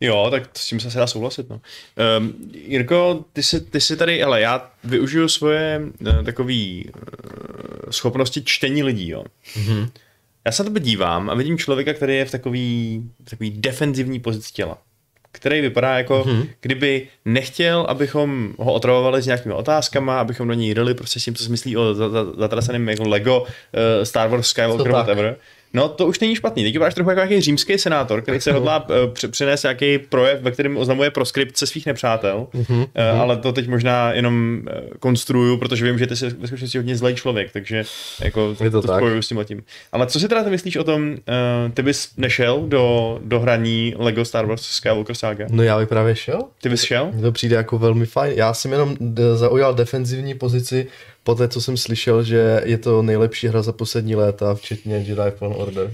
Jo, 0.04 0.28
tak 0.32 0.58
s 0.58 0.68
tím 0.68 0.80
se 0.80 1.00
dá 1.00 1.08
souhlasit. 1.08 1.50
No. 1.50 1.62
Um, 2.20 2.34
Jirko, 2.54 3.26
ty 3.34 3.44
jsi, 3.44 3.62
ty 3.62 3.82
jsi 3.82 3.98
tady, 3.98 4.24
ale 4.24 4.42
já 4.42 4.72
využiju 4.84 5.28
svoje 5.28 5.82
uh, 6.02 6.24
takové 6.24 6.54
uh, 6.54 6.92
schopnosti 7.90 8.42
čtení 8.46 8.84
lidí. 8.84 9.10
Jo. 9.10 9.24
Mm-hmm. 9.56 9.90
Já 10.46 10.52
se 10.52 10.64
na 10.64 10.70
tebe 10.70 10.80
dívám 10.80 11.30
a 11.30 11.34
vidím 11.34 11.58
člověka, 11.58 11.94
který 11.94 12.16
je 12.16 12.26
v 12.26 12.32
takový, 12.32 13.04
v 13.26 13.30
takový 13.30 13.52
defenzivní 13.52 14.20
pozici 14.20 14.54
těla 14.54 14.78
který 15.36 15.62
vypadá 15.62 15.98
jako, 15.98 16.24
mm-hmm. 16.24 16.48
kdyby 16.62 17.08
nechtěl, 17.26 17.86
abychom 17.90 18.54
ho 18.58 18.74
otravovali 18.74 19.22
s 19.22 19.26
nějakými 19.26 19.54
otázkama, 19.54 20.20
abychom 20.20 20.48
do 20.48 20.54
něj 20.54 20.74
ryli 20.74 20.94
prostě 20.94 21.20
s 21.20 21.24
tím, 21.24 21.36
co 21.36 21.44
si 21.44 21.50
myslí 21.50 21.78
o 21.78 21.94
zatraceném 22.38 22.90
jako 22.90 23.10
Lego, 23.10 23.42
uh, 23.42 23.48
Star 24.04 24.30
Wars, 24.30 24.48
Skywalker, 24.48 24.92
whatever. 24.92 25.38
No 25.74 25.90
to 25.90 26.08
už 26.08 26.20
není 26.20 26.36
špatný. 26.36 26.64
Teď 26.64 26.74
vypadáš 26.74 26.94
trochu 26.94 27.10
jako 27.10 27.20
nějaký 27.20 27.42
římský 27.42 27.78
senátor, 27.78 28.22
který 28.22 28.42
se 28.42 28.52
hodlá 28.52 28.90
uh, 28.90 28.96
přinést 29.32 29.64
nějaký 29.64 29.98
projev, 29.98 30.42
ve 30.42 30.52
kterém 30.52 30.78
oznamuje 30.78 31.12
proskripce 31.12 31.68
svých 31.68 31.86
nepřátel, 31.86 32.48
mm-hmm. 32.54 32.82
uh, 32.82 33.22
ale 33.22 33.38
to 33.38 33.54
teď 33.54 33.68
možná 33.68 34.14
jenom 34.14 34.62
uh, 34.62 34.90
konstruju, 35.00 35.58
protože 35.58 35.86
vím, 35.86 36.00
že 36.00 36.08
ty 36.08 36.16
jsi 36.16 36.26
ve 36.26 36.48
skutečnosti 36.48 36.78
hodně 36.78 36.98
zlej 36.98 37.16
člověk, 37.16 37.52
takže 37.52 37.84
jako 38.22 38.56
je 38.64 38.70
to, 38.70 38.82
to 38.82 38.88
spojuju 38.88 39.22
s 39.22 39.28
tím 39.28 39.38
letím. 39.38 39.64
Ale 39.92 40.08
co 40.08 40.20
si 40.20 40.28
teda 40.28 40.44
ty 40.44 40.50
myslíš 40.50 40.76
o 40.76 40.84
tom, 40.84 41.16
ty 41.74 41.84
bys 41.84 42.10
nešel 42.18 42.64
do, 42.68 43.20
do 43.24 43.40
hraní 43.40 43.94
Lego 43.98 44.26
Star 44.26 44.46
Wars 44.46 44.62
Skywalker 44.62 45.16
Saga? 45.16 45.46
No 45.50 45.64
já 45.64 45.80
bych 45.80 45.90
právě 45.90 46.16
šel. 46.16 46.40
Ty 46.62 46.70
bys 46.70 46.84
šel? 46.84 47.10
Mně 47.14 47.22
to 47.22 47.32
přijde 47.32 47.56
jako 47.56 47.78
velmi 47.78 48.06
fajn. 48.06 48.34
Já 48.36 48.54
jsem 48.54 48.72
jenom 48.72 48.96
zaujal 49.34 49.74
defenzivní 49.74 50.34
pozici, 50.34 50.88
po 51.24 51.36
té, 51.36 51.48
co 51.48 51.62
jsem 51.62 51.78
slyšel, 51.78 52.24
že 52.24 52.62
je 52.66 52.78
to 52.78 53.02
nejlepší 53.02 53.48
hra 53.48 53.62
za 53.62 53.72
poslední 53.72 54.16
léta, 54.16 54.56
včetně 54.56 54.96
Jedi 54.96 55.32
Fallen 55.38 55.56
Order. 55.58 55.92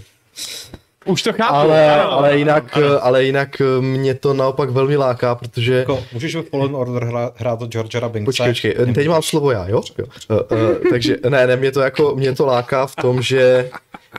Už 1.06 1.24
to 1.24 1.34
chápu. 1.34 1.54
Ale, 1.54 1.92
ano, 1.92 2.12
ale, 2.12 2.38
jinak, 2.38 2.78
ano. 2.78 3.06
ale 3.06 3.24
jinak 3.24 3.62
eh, 3.62 3.82
mě 3.82 4.14
to 4.14 4.34
naopak 4.34 4.70
velmi 4.70 4.98
láká, 4.98 5.36
protože... 5.36 5.74
Jako, 5.74 6.04
můžeš 6.14 6.36
v 6.36 6.42
Fallen 6.42 6.76
Order 6.76 7.04
hrát, 7.04 7.34
hrát 7.40 7.62
od 7.62 7.72
George. 7.72 7.96
Počkej, 8.26 8.48
počkej, 8.48 8.76
teď 8.96 9.08
mám 9.08 9.22
slovo 9.22 9.52
já, 9.52 9.68
jo? 9.68 9.82
jo. 9.98 10.06
Uh, 10.30 10.38
uh, 10.38 10.90
takže 10.90 11.18
ne, 11.30 11.48
ne, 11.48 11.56
mě 11.56 11.72
to 11.72 11.82
jako, 11.82 12.16
mě 12.16 12.36
to 12.36 12.46
láká 12.46 12.86
v 12.86 12.96
tom, 12.96 13.22
že 13.22 13.70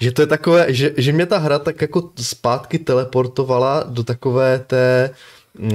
že 0.01 0.13
to 0.13 0.23
je 0.23 0.27
takové, 0.27 0.67
že, 0.75 0.93
že 0.97 1.13
mě 1.13 1.27
ta 1.27 1.39
hra 1.39 1.59
tak 1.59 1.81
jako 1.81 2.11
zpátky 2.19 2.79
teleportovala 2.79 3.85
do 3.89 4.05
takové 4.05 4.59
té 4.59 5.11
uh, 5.59 5.69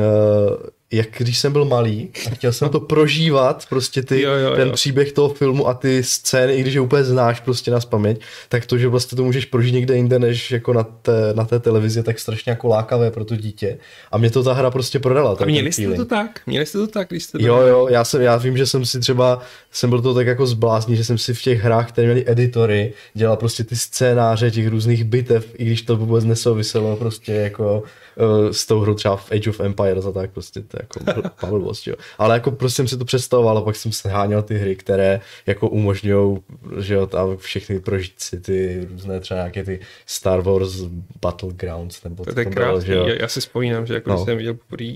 jak 0.91 1.07
když 1.17 1.39
jsem 1.39 1.53
byl 1.53 1.65
malý 1.65 2.09
a 2.27 2.29
chtěl 2.29 2.53
jsem 2.53 2.69
to 2.69 2.79
prožívat, 2.79 3.65
prostě 3.69 4.01
ty, 4.01 4.21
jo, 4.21 4.31
jo, 4.31 4.55
ten 4.55 4.67
jo. 4.67 4.73
příběh 4.73 5.11
toho 5.11 5.29
filmu 5.29 5.67
a 5.67 5.73
ty 5.73 6.03
scény, 6.03 6.53
i 6.53 6.61
když 6.61 6.73
je 6.73 6.81
úplně 6.81 7.03
znáš 7.03 7.39
prostě 7.39 7.71
na 7.71 7.79
paměť, 7.79 8.21
tak 8.49 8.65
to, 8.65 8.77
že 8.77 8.87
vlastně 8.87 9.15
to 9.15 9.23
můžeš 9.23 9.45
prožít 9.45 9.73
někde 9.73 9.95
jinde, 9.95 10.19
než 10.19 10.51
jako 10.51 10.73
na 10.73 10.83
té, 10.83 11.33
na 11.33 11.45
té 11.45 11.59
televizi, 11.59 12.03
tak 12.03 12.19
strašně 12.19 12.49
jako 12.49 12.67
lákavé 12.67 13.11
pro 13.11 13.25
to 13.25 13.35
dítě. 13.35 13.77
A 14.11 14.17
mě 14.17 14.29
to 14.29 14.43
ta 14.43 14.53
hra 14.53 14.71
prostě 14.71 14.99
prodala. 14.99 15.37
A 15.39 15.45
měli 15.45 15.71
jste 15.71 15.93
to 15.93 16.05
tak? 16.05 16.41
Měli 16.47 16.65
jste 16.65 16.77
to 16.77 16.87
tak, 16.87 17.07
když 17.09 17.23
jste 17.23 17.37
to 17.37 17.45
Jo, 17.45 17.61
jo, 17.61 17.87
já, 17.89 18.03
jsem, 18.03 18.21
já 18.21 18.37
vím, 18.37 18.57
že 18.57 18.65
jsem 18.65 18.85
si 18.85 18.99
třeba, 18.99 19.41
jsem 19.71 19.89
byl 19.89 20.01
to 20.01 20.13
tak 20.13 20.27
jako 20.27 20.47
zblázní, 20.47 20.95
že 20.95 21.03
jsem 21.03 21.17
si 21.17 21.33
v 21.33 21.41
těch 21.41 21.63
hrách, 21.63 21.91
které 21.91 22.07
měly 22.07 22.23
editory, 22.27 22.93
dělal 23.13 23.37
prostě 23.37 23.63
ty 23.63 23.75
scénáře 23.75 24.51
těch 24.51 24.67
různých 24.67 25.03
bitev, 25.03 25.47
i 25.57 25.65
když 25.65 25.81
to 25.81 25.97
vůbec 25.97 26.25
nesouviselo 26.25 26.95
prostě 26.95 27.33
jako 27.33 27.83
uh, 28.17 28.49
s 28.51 28.65
tou 28.65 28.79
hrou 28.79 28.93
třeba 28.93 29.15
v 29.15 29.31
Age 29.31 29.49
of 29.49 29.59
Empires 29.59 30.05
a 30.05 30.11
tak 30.11 30.31
prostě 30.31 30.61
to 30.61 30.77
je 30.77 30.81
jako 30.81 31.29
pavlovost, 31.41 31.87
jo. 31.87 31.95
Ale 32.17 32.35
jako 32.35 32.51
prostě 32.51 32.75
jsem 32.75 32.87
si 32.87 32.97
to 32.97 33.05
představoval 33.05 33.57
a 33.57 33.61
pak 33.61 33.75
jsem 33.75 33.91
sháněl 33.91 34.41
ty 34.41 34.57
hry, 34.57 34.75
které 34.75 35.21
jako 35.45 35.69
umožňují, 35.69 36.37
že 36.79 36.93
jo, 36.93 37.07
tam 37.07 37.37
všechny 37.37 37.79
prožít 37.79 38.13
si 38.17 38.39
ty 38.39 38.87
různé 38.91 39.19
třeba 39.19 39.37
nějaké 39.37 39.63
ty 39.63 39.79
Star 40.05 40.41
Wars 40.41 40.81
Battlegrounds 41.21 42.03
nebo 42.03 42.25
to 42.25 42.39
je 42.39 42.45
krásný, 42.45 42.93
já, 42.93 43.13
já 43.21 43.27
si 43.27 43.39
vzpomínám, 43.39 43.85
že 43.85 43.93
jako 43.93 44.09
no. 44.09 44.25
jsem 44.25 44.37
viděl 44.37 44.53
poprvé 44.53 44.93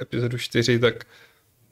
epizodu 0.00 0.38
4, 0.38 0.78
tak 0.78 1.04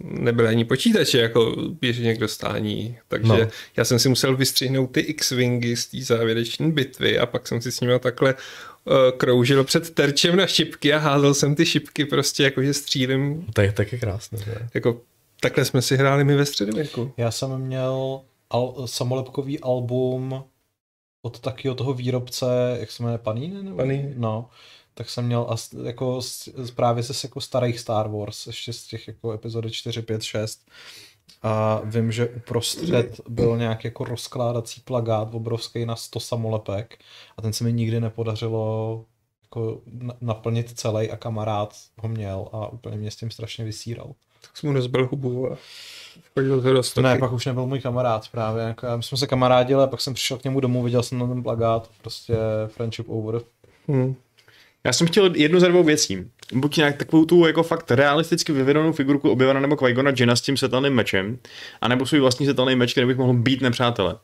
nebyly 0.00 0.48
ani 0.48 0.64
počítače 0.64 1.18
jako 1.18 1.56
běžně 1.80 2.14
k 2.14 2.18
dostání, 2.18 2.98
takže 3.08 3.32
no. 3.32 3.48
já 3.76 3.84
jsem 3.84 3.98
si 3.98 4.08
musel 4.08 4.36
vystřihnout 4.36 4.90
ty 4.90 5.00
X-Wingy 5.00 5.76
z 5.76 5.86
té 5.86 6.02
závěrečné 6.02 6.68
bitvy 6.68 7.18
a 7.18 7.26
pak 7.26 7.48
jsem 7.48 7.60
si 7.60 7.72
s 7.72 7.80
nimi 7.80 7.98
takhle 7.98 8.34
kroužil 9.16 9.64
před 9.64 9.94
terčem 9.94 10.36
na 10.36 10.46
šipky 10.46 10.92
a 10.92 10.98
házel 10.98 11.34
jsem 11.34 11.54
ty 11.54 11.66
šipky 11.66 12.04
prostě 12.04 12.42
jakože 12.42 12.74
střílím. 12.74 13.46
To 13.52 13.60
je 13.60 13.72
taky 13.72 13.98
krásné. 13.98 14.38
Ne? 14.46 14.68
Jako 14.74 15.00
takhle 15.40 15.64
jsme 15.64 15.82
si 15.82 15.96
hráli 15.96 16.24
my 16.24 16.36
ve 16.36 16.46
středověku. 16.46 17.12
Já 17.16 17.30
jsem 17.30 17.58
měl 17.58 18.20
al- 18.50 18.86
samolepkový 18.86 19.60
album 19.60 20.44
od 21.22 21.40
takyho 21.40 21.74
toho 21.74 21.94
výrobce, 21.94 22.46
jak 22.80 22.90
se 22.90 23.02
jmenuje, 23.02 23.18
Panini? 23.18 23.62
Nebo? 23.62 23.76
Panini. 23.76 24.14
No, 24.16 24.48
tak 24.94 25.10
jsem 25.10 25.26
měl 25.26 25.46
as, 25.48 25.72
jako 25.84 26.20
právě 26.74 27.02
ze 27.02 27.14
jako 27.26 27.40
starých 27.40 27.80
Star 27.80 28.08
Wars, 28.08 28.46
ještě 28.46 28.72
z 28.72 28.86
těch 28.86 29.08
jako 29.08 29.32
epizody 29.32 29.70
4, 29.70 30.02
5, 30.02 30.22
6. 30.22 30.70
A 31.44 31.80
vím, 31.84 32.12
že 32.12 32.28
uprostřed 32.28 33.20
byl 33.28 33.56
nějak 33.56 33.84
jako 33.84 34.04
rozkládací 34.04 34.80
plagát 34.80 35.34
obrovský 35.34 35.86
na 35.86 35.96
100 35.96 36.20
samolepek 36.20 36.98
a 37.36 37.42
ten 37.42 37.52
se 37.52 37.64
mi 37.64 37.72
nikdy 37.72 38.00
nepodařilo 38.00 39.04
jako 39.42 39.80
naplnit 40.20 40.78
celý 40.78 41.10
a 41.10 41.16
kamarád 41.16 41.74
ho 41.98 42.08
měl 42.08 42.48
a 42.52 42.68
úplně 42.68 42.96
mě 42.96 43.10
s 43.10 43.16
tím 43.16 43.30
strašně 43.30 43.64
vysíral. 43.64 44.06
Tak 44.40 44.56
jsem 44.56 44.70
mu 44.70 44.74
rozbil 44.74 45.06
hubu 45.06 45.52
a 45.52 45.56
chodil 46.34 46.62
to 46.62 46.72
dost 46.72 46.96
Ne, 46.96 47.18
pak 47.18 47.32
už 47.32 47.46
nebyl 47.46 47.66
můj 47.66 47.80
kamarád 47.80 48.28
právě. 48.28 48.62
Jako, 48.62 48.86
my 48.96 49.02
jsme 49.02 49.18
se 49.18 49.26
kamarádili 49.26 49.82
a 49.82 49.86
pak 49.86 50.00
jsem 50.00 50.14
přišel 50.14 50.38
k 50.38 50.44
němu 50.44 50.60
domů, 50.60 50.82
viděl 50.82 51.02
jsem 51.02 51.18
na 51.18 51.26
ten 51.26 51.42
plagát, 51.42 51.90
prostě 52.02 52.36
friendship 52.68 53.08
over. 53.08 53.40
Hmm. 53.88 54.14
Já 54.84 54.92
jsem 54.92 55.06
chtěl 55.06 55.36
jednu 55.36 55.60
ze 55.60 55.68
dvou 55.68 55.82
věcí. 55.82 56.30
Buď 56.52 56.76
nějak 56.76 56.96
takovou 56.96 57.24
tu 57.24 57.46
jako 57.46 57.62
fakt 57.62 57.90
realisticky 57.90 58.52
vyvinutou 58.52 58.92
figurku 58.92 59.30
objevena 59.30 59.60
nebo 59.60 59.76
Qui-Gona 59.76 60.14
Jina 60.20 60.36
s 60.36 60.40
tím 60.40 60.56
setelným 60.56 60.92
mečem, 60.92 61.38
anebo 61.80 62.06
svůj 62.06 62.20
vlastní 62.20 62.46
setelný 62.46 62.76
meč, 62.76 62.92
který 62.92 63.06
bych 63.06 63.16
mohl 63.16 63.32
být 63.32 63.60
nepřátele. 63.60 64.16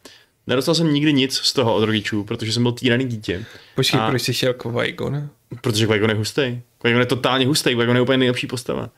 Nedostal 0.46 0.74
jsem 0.74 0.92
nikdy 0.92 1.12
nic 1.12 1.34
z 1.34 1.52
toho 1.52 1.74
od 1.74 1.84
rodičů, 1.84 2.24
protože 2.24 2.52
jsem 2.52 2.62
byl 2.62 2.72
týraný 2.72 3.04
dítě. 3.04 3.44
Počkej, 3.74 4.00
a... 4.00 4.08
proč 4.08 4.22
jsi 4.22 4.34
šel 4.34 4.52
Qui-Gona? 4.52 5.28
Protože 5.60 5.86
Qui-Gon 5.86 6.08
je 6.08 6.14
hustý. 6.14 6.60
Qui-Gon 6.82 6.98
je 6.98 7.06
totálně 7.06 7.46
hustý, 7.46 7.70
Qui-Gon 7.70 7.94
je 7.94 8.00
úplně 8.00 8.18
nejlepší 8.18 8.46
postava. 8.46 8.90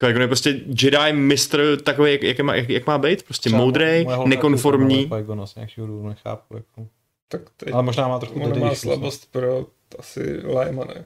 Qui-Gon 0.00 0.20
je 0.20 0.26
prostě 0.26 0.60
Jedi 0.66 1.12
mistr 1.12 1.76
takový, 1.82 2.12
jak, 2.12 2.22
jak, 2.22 2.40
má, 2.40 2.54
jak, 2.54 2.68
jak 2.68 2.86
má 2.86 2.98
být, 2.98 3.22
prostě 3.22 3.50
moudrý, 3.50 4.06
nekonformní. 4.24 5.08
Qui-Gona 5.08 5.46
z 5.46 5.54
nějakého 5.54 5.86
důvodu 5.86 6.08
nechápu. 6.08 6.56
Jako. 6.56 6.86
Tak 7.28 7.40
teď 7.56 7.74
Ale 7.74 7.82
možná 7.82 8.08
má 8.08 8.18
trochu 8.18 8.58
má 8.58 8.74
slabost 8.74 9.32
pro 9.32 9.66
asi 9.98 10.40
Lajma, 10.46 10.84
ne? 10.84 11.04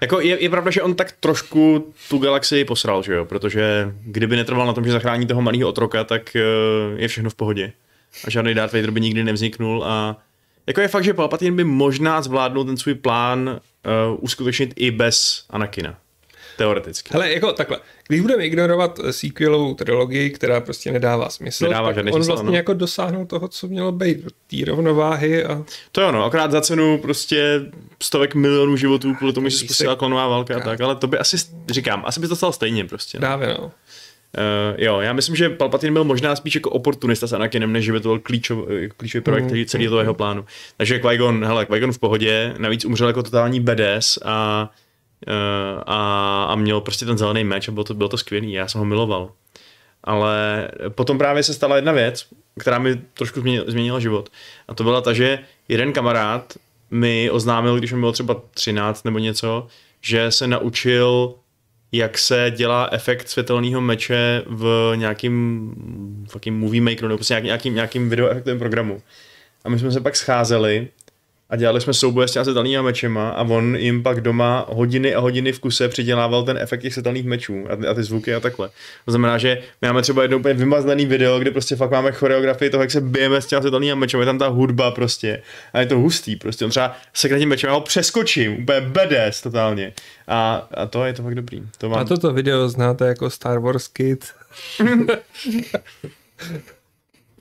Jako 0.00 0.20
je, 0.20 0.42
je, 0.42 0.50
pravda, 0.50 0.70
že 0.70 0.82
on 0.82 0.94
tak 0.94 1.12
trošku 1.12 1.92
tu 2.08 2.18
galaxii 2.18 2.64
posral, 2.64 3.02
že 3.02 3.14
jo? 3.14 3.24
Protože 3.24 3.94
kdyby 4.02 4.36
netrval 4.36 4.66
na 4.66 4.72
tom, 4.72 4.84
že 4.84 4.92
zachrání 4.92 5.26
toho 5.26 5.42
malého 5.42 5.68
otroka, 5.68 6.04
tak 6.04 6.36
uh, 6.36 7.00
je 7.00 7.08
všechno 7.08 7.30
v 7.30 7.34
pohodě. 7.34 7.72
A 8.24 8.30
žádný 8.30 8.54
Darth 8.54 8.72
Vader 8.72 8.90
by 8.90 9.00
nikdy 9.00 9.24
nevzniknul 9.24 9.84
a 9.84 10.16
jako 10.66 10.80
je 10.80 10.88
fakt, 10.88 11.04
že 11.04 11.14
Palpatine 11.14 11.56
by 11.56 11.64
možná 11.64 12.22
zvládnul 12.22 12.64
ten 12.64 12.76
svůj 12.76 12.94
plán 12.94 13.48
uh, 13.48 14.18
uskutečnit 14.20 14.72
i 14.76 14.90
bez 14.90 15.44
Anakina. 15.50 15.98
Teoreticky. 16.58 17.10
Ale 17.14 17.32
jako 17.32 17.52
takhle, 17.52 17.78
když 18.08 18.20
budeme 18.20 18.46
ignorovat 18.46 19.00
sequelovou 19.10 19.74
trilogii, 19.74 20.30
která 20.30 20.60
prostě 20.60 20.92
nedává 20.92 21.30
smysl, 21.30 21.64
Nedává 21.64 21.92
tak 21.92 22.06
on 22.06 22.12
smysl, 22.12 22.32
vlastně 22.32 22.56
jako 22.56 22.74
dosáhnul 22.74 23.26
toho, 23.26 23.48
co 23.48 23.68
mělo 23.68 23.92
být, 23.92 24.18
té 24.46 24.56
rovnováhy 24.66 25.44
a... 25.44 25.64
To 25.92 26.00
je 26.00 26.06
ono, 26.06 26.24
akorát 26.24 26.50
za 26.50 26.60
cenu 26.60 26.98
prostě 26.98 27.60
stovek 28.02 28.34
milionů 28.34 28.76
životů 28.76 29.14
kvůli 29.14 29.32
tomu, 29.32 29.48
že 29.48 29.56
se 29.56 29.64
spustila 29.64 29.96
klonová 29.96 30.28
válka 30.28 30.56
a 30.56 30.60
tak, 30.60 30.80
ale 30.80 30.96
to 30.96 31.06
by 31.06 31.18
asi, 31.18 31.36
říkám, 31.70 32.02
asi 32.06 32.20
by 32.20 32.28
to 32.28 32.36
stalo 32.36 32.52
stejně 32.52 32.84
prostě. 32.84 33.18
No. 33.18 33.20
Právě 33.20 33.48
no. 33.48 33.64
Uh, 33.64 33.72
jo, 34.76 35.00
já 35.00 35.12
myslím, 35.12 35.36
že 35.36 35.50
Palpatine 35.50 35.92
byl 35.92 36.04
možná 36.04 36.36
spíš 36.36 36.54
jako 36.54 36.70
oportunista 36.70 37.26
s 37.26 37.32
Anakinem, 37.32 37.72
než 37.72 37.90
by 37.90 38.00
to 38.00 38.08
byl 38.08 38.18
klíčov, 38.18 38.58
klíčový 38.96 39.24
projekt 39.24 39.52
mm, 39.52 39.64
celý 39.64 39.88
toho 39.88 40.00
jeho 40.00 40.14
plánu. 40.14 40.44
Takže 40.76 40.98
Qui-Gon, 40.98 41.46
hele, 41.46 41.64
Qui-Gon 41.64 41.92
v 41.92 41.98
pohodě, 41.98 42.54
navíc 42.58 42.84
umřel 42.84 43.06
jako 43.06 43.22
totální 43.22 43.60
BDS 43.60 44.18
a 44.24 44.70
Eh, 44.70 44.87
a, 45.86 46.44
a 46.44 46.54
měl 46.54 46.80
prostě 46.80 47.06
ten 47.06 47.18
zelený 47.18 47.44
meč 47.44 47.68
a 47.68 47.72
bylo 47.72 47.84
to, 47.84 47.94
bylo 47.94 48.08
to 48.08 48.18
skvělý, 48.18 48.52
já 48.52 48.68
jsem 48.68 48.78
ho 48.78 48.84
miloval. 48.84 49.30
Ale 50.04 50.68
potom 50.88 51.18
právě 51.18 51.42
se 51.42 51.54
stala 51.54 51.76
jedna 51.76 51.92
věc, 51.92 52.26
která 52.58 52.78
mi 52.78 52.96
trošku 53.14 53.40
změnila 53.66 54.00
život. 54.00 54.28
A 54.68 54.74
to 54.74 54.84
byla 54.84 55.00
ta, 55.00 55.12
že 55.12 55.38
jeden 55.68 55.92
kamarád 55.92 56.54
mi 56.90 57.30
oznámil, 57.30 57.78
když 57.78 57.92
mi 57.92 58.00
bylo 58.00 58.12
třeba 58.12 58.42
13 58.54 59.04
nebo 59.04 59.18
něco, 59.18 59.66
že 60.00 60.30
se 60.30 60.46
naučil, 60.46 61.34
jak 61.92 62.18
se 62.18 62.52
dělá 62.56 62.88
efekt 62.92 63.28
světelného 63.28 63.80
meče 63.80 64.42
v 64.46 64.92
nějakým 64.96 66.24
fucking 66.28 66.60
movie 66.60 66.82
makeru 66.82 67.08
nebo 67.08 67.18
prostě 67.18 67.40
nějakým, 67.42 67.74
nějakým 67.74 68.10
videoefektovém 68.10 68.58
programu. 68.58 69.02
A 69.64 69.68
my 69.68 69.78
jsme 69.78 69.92
se 69.92 70.00
pak 70.00 70.16
scházeli 70.16 70.88
a 71.50 71.56
dělali 71.56 71.80
jsme 71.80 71.94
souboje 71.94 72.28
s 72.28 72.32
těma 72.32 72.44
světelnýma 72.44 72.82
mečema 72.82 73.28
a 73.30 73.42
on 73.42 73.76
jim 73.76 74.02
pak 74.02 74.20
doma 74.20 74.66
hodiny 74.68 75.14
a 75.14 75.20
hodiny 75.20 75.52
v 75.52 75.60
kuse 75.60 75.88
přidělával 75.88 76.42
ten 76.42 76.58
efekt 76.58 76.80
těch 76.82 76.92
světelných 76.92 77.24
mečů 77.26 77.66
a, 77.70 77.76
ty- 77.76 77.86
a 77.86 77.94
ty 77.94 78.02
zvuky 78.02 78.34
a 78.34 78.40
takhle. 78.40 78.70
To 79.04 79.10
znamená, 79.10 79.38
že 79.38 79.58
my 79.82 79.88
máme 79.88 80.02
třeba 80.02 80.22
jedno 80.22 80.38
úplně 80.38 80.54
vymazlený 80.54 81.06
video, 81.06 81.38
kde 81.38 81.50
prostě 81.50 81.76
fakt 81.76 81.90
máme 81.90 82.12
choreografii 82.12 82.70
toho, 82.70 82.82
jak 82.82 82.90
se 82.90 83.00
bijeme 83.00 83.42
s 83.42 83.46
těma 83.46 83.60
světelnýma 83.62 83.94
mečema, 83.94 84.22
je 84.22 84.26
tam 84.26 84.38
ta 84.38 84.46
hudba 84.48 84.90
prostě 84.90 85.42
a 85.72 85.80
je 85.80 85.86
to 85.86 85.98
hustý 85.98 86.36
prostě. 86.36 86.64
On 86.64 86.70
třeba 86.70 86.96
se 87.14 87.28
tím 87.38 87.48
mečem, 87.48 87.68
já 87.68 87.74
ho 87.74 87.80
přeskočím, 87.80 88.62
úplně 88.62 88.80
bedes 88.80 89.42
totálně. 89.42 89.92
A, 90.28 90.68
a 90.74 90.86
to 90.86 91.04
je 91.04 91.12
to 91.12 91.22
fakt 91.22 91.34
dobrý. 91.34 91.62
To 91.78 91.88
mám, 91.88 91.98
A 91.98 92.04
toto 92.04 92.32
video 92.32 92.68
znáte 92.68 93.06
jako 93.06 93.30
Star 93.30 93.58
Wars 93.58 93.88
Kid. 93.88 94.24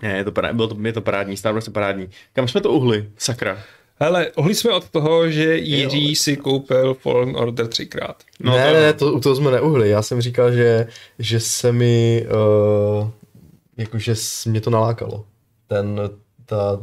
Ne, 0.01 0.17
je 0.17 0.23
to, 0.23 0.31
bylo 0.53 0.67
to, 0.67 0.77
je 0.83 0.93
to 0.93 1.01
parádní, 1.01 1.37
Star 1.37 1.53
Wars 1.53 1.67
je 1.67 1.73
parádní. 1.73 2.09
Kam 2.33 2.47
jsme 2.47 2.61
to 2.61 2.71
uhli? 2.71 3.09
Sakra. 3.17 3.63
Hele, 3.99 4.31
ohli 4.35 4.55
jsme 4.55 4.71
od 4.73 4.89
toho, 4.89 5.29
že 5.29 5.57
Jiří 5.57 6.15
si 6.15 6.37
koupil 6.37 6.93
Fallen 6.93 7.35
Order 7.35 7.67
třikrát. 7.67 8.23
No, 8.39 8.55
ne, 8.57 8.67
to- 8.67 8.73
ne, 8.79 8.93
to, 8.93 9.13
u 9.13 9.19
toho 9.19 9.35
jsme 9.35 9.51
neuhli. 9.51 9.89
Já 9.89 10.01
jsem 10.01 10.21
říkal, 10.21 10.51
že, 10.51 10.87
že 11.19 11.39
se 11.39 11.71
mi, 11.71 12.25
uh, 13.01 13.09
jakože 13.77 14.15
s- 14.15 14.45
mě 14.45 14.61
to 14.61 14.69
nalákalo. 14.69 15.25
Ten, 15.67 16.01
ta, 16.45 16.79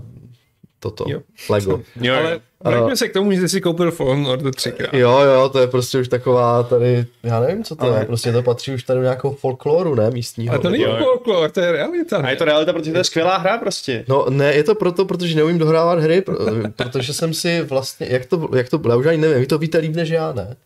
toto, 0.85 1.05
Jo. 1.09 1.21
Lego. 1.51 1.81
Jo, 2.01 2.15
Ale 2.15 2.33
jo. 2.33 2.39
vraťme 2.65 2.97
se 2.97 3.09
k 3.09 3.13
tomu, 3.13 3.33
že 3.33 3.41
jsi 3.41 3.49
si 3.49 3.61
koupil 3.61 3.91
Fallen 3.91 4.27
Order 4.27 4.55
třikrát. 4.55 4.95
Jo, 4.95 5.19
jo, 5.21 5.49
to 5.49 5.59
je 5.59 5.67
prostě 5.67 5.99
už 5.99 6.09
taková 6.09 6.63
tady, 6.63 7.07
já 7.23 7.41
nevím, 7.41 7.65
co 7.65 7.77
to 7.77 7.85
Ale- 7.85 7.99
je, 7.99 8.05
prostě 8.05 8.33
to 8.33 8.43
patří 8.43 8.75
už 8.75 8.83
tady 8.83 8.97
do 8.99 9.03
nějakého 9.03 9.33
folkloru, 9.35 9.95
ne, 9.95 10.11
místního. 10.11 10.53
Ale 10.55 10.63
to 10.63 10.71
není 10.71 10.85
folklor, 10.85 11.51
to 11.51 11.61
je 11.61 11.73
realita. 11.73 12.17
A 12.17 12.23
Ne? 12.23 12.33
je 12.33 12.37
to 12.37 12.45
realita, 12.45 12.73
protože 12.73 12.93
to 12.93 12.99
je 12.99 13.05
skvělá 13.05 13.37
hra 13.37 13.59
prostě. 13.59 14.05
No 14.09 14.27
ne, 14.31 14.55
je 14.55 14.63
to 14.65 14.75
proto, 14.75 15.05
protože 15.05 15.37
neumím 15.37 15.59
dohrávat 15.59 15.99
hry, 15.99 16.21
pro- 16.21 16.37
protože 16.77 17.13
jsem 17.15 17.35
si 17.35 17.63
vlastně, 17.63 18.07
jak 18.11 18.27
to, 18.27 18.49
jak 18.57 18.69
to 18.69 18.79
bylo, 18.79 18.95
já 18.95 18.99
už 18.99 19.07
ani 19.07 19.19
nevím, 19.19 19.39
vy 19.41 19.47
to 19.47 19.59
víte 19.59 19.79
líp 19.79 19.95
než 19.97 20.09
já, 20.09 20.33
ne? 20.33 20.57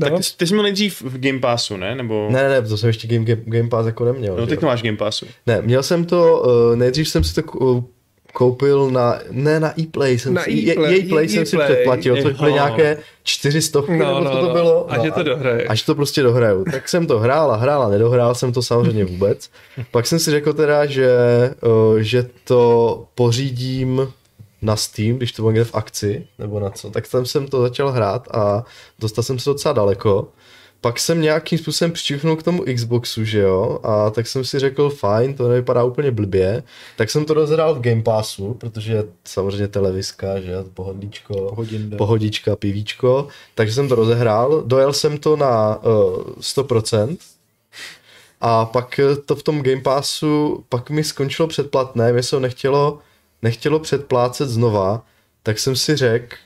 Tak 0.00 0.12
No. 0.12 0.18
ty, 0.18 0.24
ty 0.36 0.46
jsi 0.46 0.54
měl 0.54 0.62
nejdřív 0.62 1.02
v 1.02 1.18
Game 1.20 1.38
Passu, 1.38 1.76
ne? 1.76 1.94
Nebo... 1.94 2.28
Ne, 2.30 2.42
ne, 2.42 2.48
ne, 2.48 2.62
to 2.68 2.76
jsem 2.76 2.86
ještě 2.86 3.08
Game, 3.08 3.24
Game, 3.24 3.42
Game 3.44 3.68
Pass 3.68 3.86
jako 3.86 4.04
neměl. 4.04 4.36
No, 4.36 4.46
teď 4.46 4.60
to 4.60 4.66
máš 4.66 4.82
Game 4.82 4.96
Passu. 4.96 5.26
Ne, 5.46 5.62
měl 5.62 5.82
jsem 5.82 6.04
to, 6.04 6.42
uh, 6.70 6.76
nejdřív 6.76 7.08
jsem 7.08 7.24
si 7.24 7.34
to 7.34 7.40
kou- 7.42 7.84
koupil 8.32 8.90
na, 8.90 9.18
ne 9.30 9.60
na 9.60 9.80
e-play, 9.80 10.18
jsem 10.18 10.34
Na 10.34 10.42
si, 10.42 10.70
ePlay, 10.72 10.94
e- 10.94 10.98
e-play 10.98 11.28
jsem 11.28 11.46
si 11.46 11.58
předplatil, 11.58 12.22
což 12.22 12.34
byly 12.34 12.52
nějaké 12.52 12.98
čtyři 13.22 13.62
stovky, 13.62 13.96
No, 13.96 14.06
nebo 14.06 14.20
no, 14.20 14.30
co 14.30 14.36
to 14.36 14.46
no. 14.46 14.52
bylo. 14.52 14.90
A 14.92 14.96
no, 14.96 15.04
že 15.04 15.10
to 15.10 15.22
dohraješ. 15.22 15.66
Až 15.68 15.82
to 15.82 15.94
prostě 15.94 16.22
dohraju. 16.22 16.64
Tak 16.72 16.88
jsem 16.88 17.06
to 17.06 17.18
hrál 17.18 17.52
a 17.52 17.56
hrál 17.56 17.82
a 17.82 17.88
nedohrál 17.88 18.34
jsem 18.34 18.52
to 18.52 18.62
samozřejmě 18.62 19.04
vůbec. 19.04 19.50
Pak 19.90 20.06
jsem 20.06 20.18
si 20.18 20.30
řekl 20.30 20.52
teda, 20.52 20.86
že, 20.86 21.10
že 21.98 22.26
to 22.44 23.04
pořídím 23.14 24.12
na 24.62 24.76
Steam, 24.76 25.16
když 25.16 25.32
to 25.32 25.42
bylo 25.42 25.50
někde 25.50 25.64
v 25.64 25.74
akci, 25.74 26.26
nebo 26.38 26.60
na 26.60 26.70
co, 26.70 26.90
tak 26.90 27.08
tam 27.08 27.26
jsem 27.26 27.46
to 27.48 27.62
začal 27.62 27.90
hrát 27.90 28.28
a 28.30 28.64
dostal 28.98 29.22
jsem 29.24 29.38
se 29.38 29.50
docela 29.50 29.72
daleko. 29.72 30.28
Pak 30.80 30.98
jsem 30.98 31.20
nějakým 31.20 31.58
způsobem 31.58 31.92
přičichnul 31.92 32.36
k 32.36 32.42
tomu 32.42 32.64
Xboxu, 32.74 33.24
že 33.24 33.38
jo, 33.38 33.78
a 33.82 34.10
tak 34.10 34.26
jsem 34.26 34.44
si 34.44 34.58
řekl, 34.58 34.90
fajn, 34.90 35.34
to 35.34 35.48
nevypadá 35.48 35.84
úplně 35.84 36.10
blbě, 36.10 36.62
tak 36.96 37.10
jsem 37.10 37.24
to 37.24 37.34
rozhrál 37.34 37.74
v 37.74 37.80
Game 37.80 38.02
Passu, 38.02 38.54
protože 38.54 38.92
je 38.92 39.04
samozřejmě 39.24 39.68
televiska, 39.68 40.40
že 40.40 40.52
jo, 40.52 40.64
pohodlíčko, 40.74 41.54
Hodin 41.54 41.90
jde. 41.90 41.96
pohodička, 41.96 42.56
pivíčko, 42.56 43.28
takže 43.54 43.74
jsem 43.74 43.88
to 43.88 43.94
rozehrál, 43.94 44.62
dojel 44.66 44.92
jsem 44.92 45.18
to 45.18 45.36
na 45.36 45.76
uh, 45.76 46.22
100%, 46.40 47.16
a 48.40 48.64
pak 48.64 48.98
eh, 48.98 49.16
to 49.16 49.36
v 49.36 49.42
tom 49.42 49.62
Game 49.62 49.80
Passu, 49.80 50.64
pak 50.68 50.90
mi 50.90 51.04
skončilo 51.04 51.48
předplatné, 51.48 52.12
mě 52.12 52.22
se 52.22 52.36
ho 52.36 52.40
nechtělo, 52.40 52.98
nechtělo 53.42 53.78
předplácet 53.78 54.48
znova, 54.48 55.04
tak 55.42 55.58
jsem 55.58 55.76
si 55.76 55.96
řekl, 55.96 56.36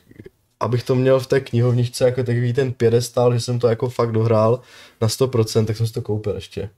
abych 0.62 0.82
to 0.82 0.94
měl 0.94 1.20
v 1.20 1.26
té 1.26 1.40
knihovničce 1.40 2.04
jako 2.04 2.24
takový 2.24 2.52
ten 2.52 2.72
pědestal, 2.72 3.34
že 3.34 3.40
jsem 3.40 3.58
to 3.58 3.68
jako 3.68 3.88
fakt 3.88 4.12
dohrál 4.12 4.60
na 5.00 5.08
100%, 5.08 5.66
tak 5.66 5.76
jsem 5.76 5.86
si 5.86 5.92
to 5.92 6.02
koupil 6.02 6.34
ještě. 6.34 6.70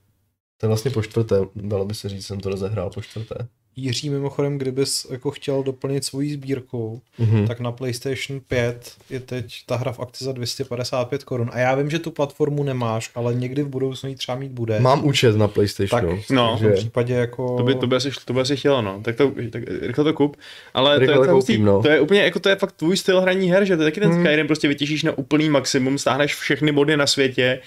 To 0.56 0.66
je 0.66 0.68
vlastně 0.68 0.90
po 0.90 1.02
čtvrté, 1.02 1.36
dalo 1.54 1.84
by 1.84 1.94
se 1.94 2.08
říct, 2.08 2.26
jsem 2.26 2.40
to 2.40 2.50
rozehrál 2.50 2.90
po 2.90 3.02
čtvrté. 3.02 3.48
Jiří, 3.76 4.10
mimochodem, 4.10 4.58
kdybys 4.58 5.06
jako 5.10 5.30
chtěl 5.30 5.62
doplnit 5.62 6.04
svoji 6.04 6.32
sbírku, 6.32 7.00
Mhm. 7.18 7.46
tak 7.46 7.60
na 7.60 7.72
PlayStation 7.72 8.40
5 8.48 8.92
je 9.10 9.20
teď 9.20 9.54
ta 9.66 9.76
hra 9.76 9.92
v 9.92 10.00
akci 10.00 10.24
za 10.24 10.32
255 10.32 11.24
korun. 11.24 11.50
A 11.52 11.58
já 11.58 11.74
vím, 11.74 11.90
že 11.90 11.98
tu 11.98 12.10
platformu 12.10 12.62
nemáš, 12.62 13.10
ale 13.14 13.34
někdy 13.34 13.62
v 13.62 13.68
budoucnu 13.68 14.08
ji 14.08 14.14
třeba 14.14 14.38
mít 14.38 14.52
bude. 14.52 14.80
Mám 14.80 15.04
účet 15.06 15.36
na 15.36 15.48
PlayStationu. 15.48 16.16
tak 16.16 16.30
No, 16.30 16.46
v 16.56 16.58
tom 16.60 16.68
takže 16.68 16.80
případě 16.80 17.14
jako... 17.14 17.56
To 17.56 17.62
by, 17.62 17.74
to 17.74 17.86
by, 17.86 17.96
asi, 17.96 18.10
to 18.24 18.32
by 18.32 18.40
asi 18.40 18.56
chtělo, 18.56 18.82
no. 18.82 19.00
Tak 19.04 19.16
to, 19.16 19.32
tak 19.50 19.62
rychle 19.80 20.04
to 20.04 20.12
kup. 20.12 20.36
Ale 20.74 20.98
Rychle 20.98 21.14
to, 21.16 21.22
je, 21.22 21.26
to 21.26 21.32
to, 21.32 21.38
koupím, 21.40 21.64
no. 21.64 21.82
to 21.82 21.88
je 21.88 22.00
úplně, 22.00 22.20
jako 22.22 22.40
to 22.40 22.48
je 22.48 22.56
fakt 22.56 22.72
tvůj 22.72 22.96
styl 22.96 23.20
hraní 23.20 23.50
her, 23.50 23.64
že 23.64 23.76
to 23.76 23.82
je 23.82 23.86
taky 23.86 24.00
ten 24.00 24.10
Hmm. 24.10 24.24
Skyrim, 24.24 24.46
prostě 24.46 24.68
vytěžíš 24.68 25.02
na 25.02 25.18
úplný 25.18 25.48
maximum, 25.48 25.98
stáhneš 25.98 26.34
všechny 26.34 26.72
body 26.72 26.96
na 26.96 27.06
světě, 27.06 27.60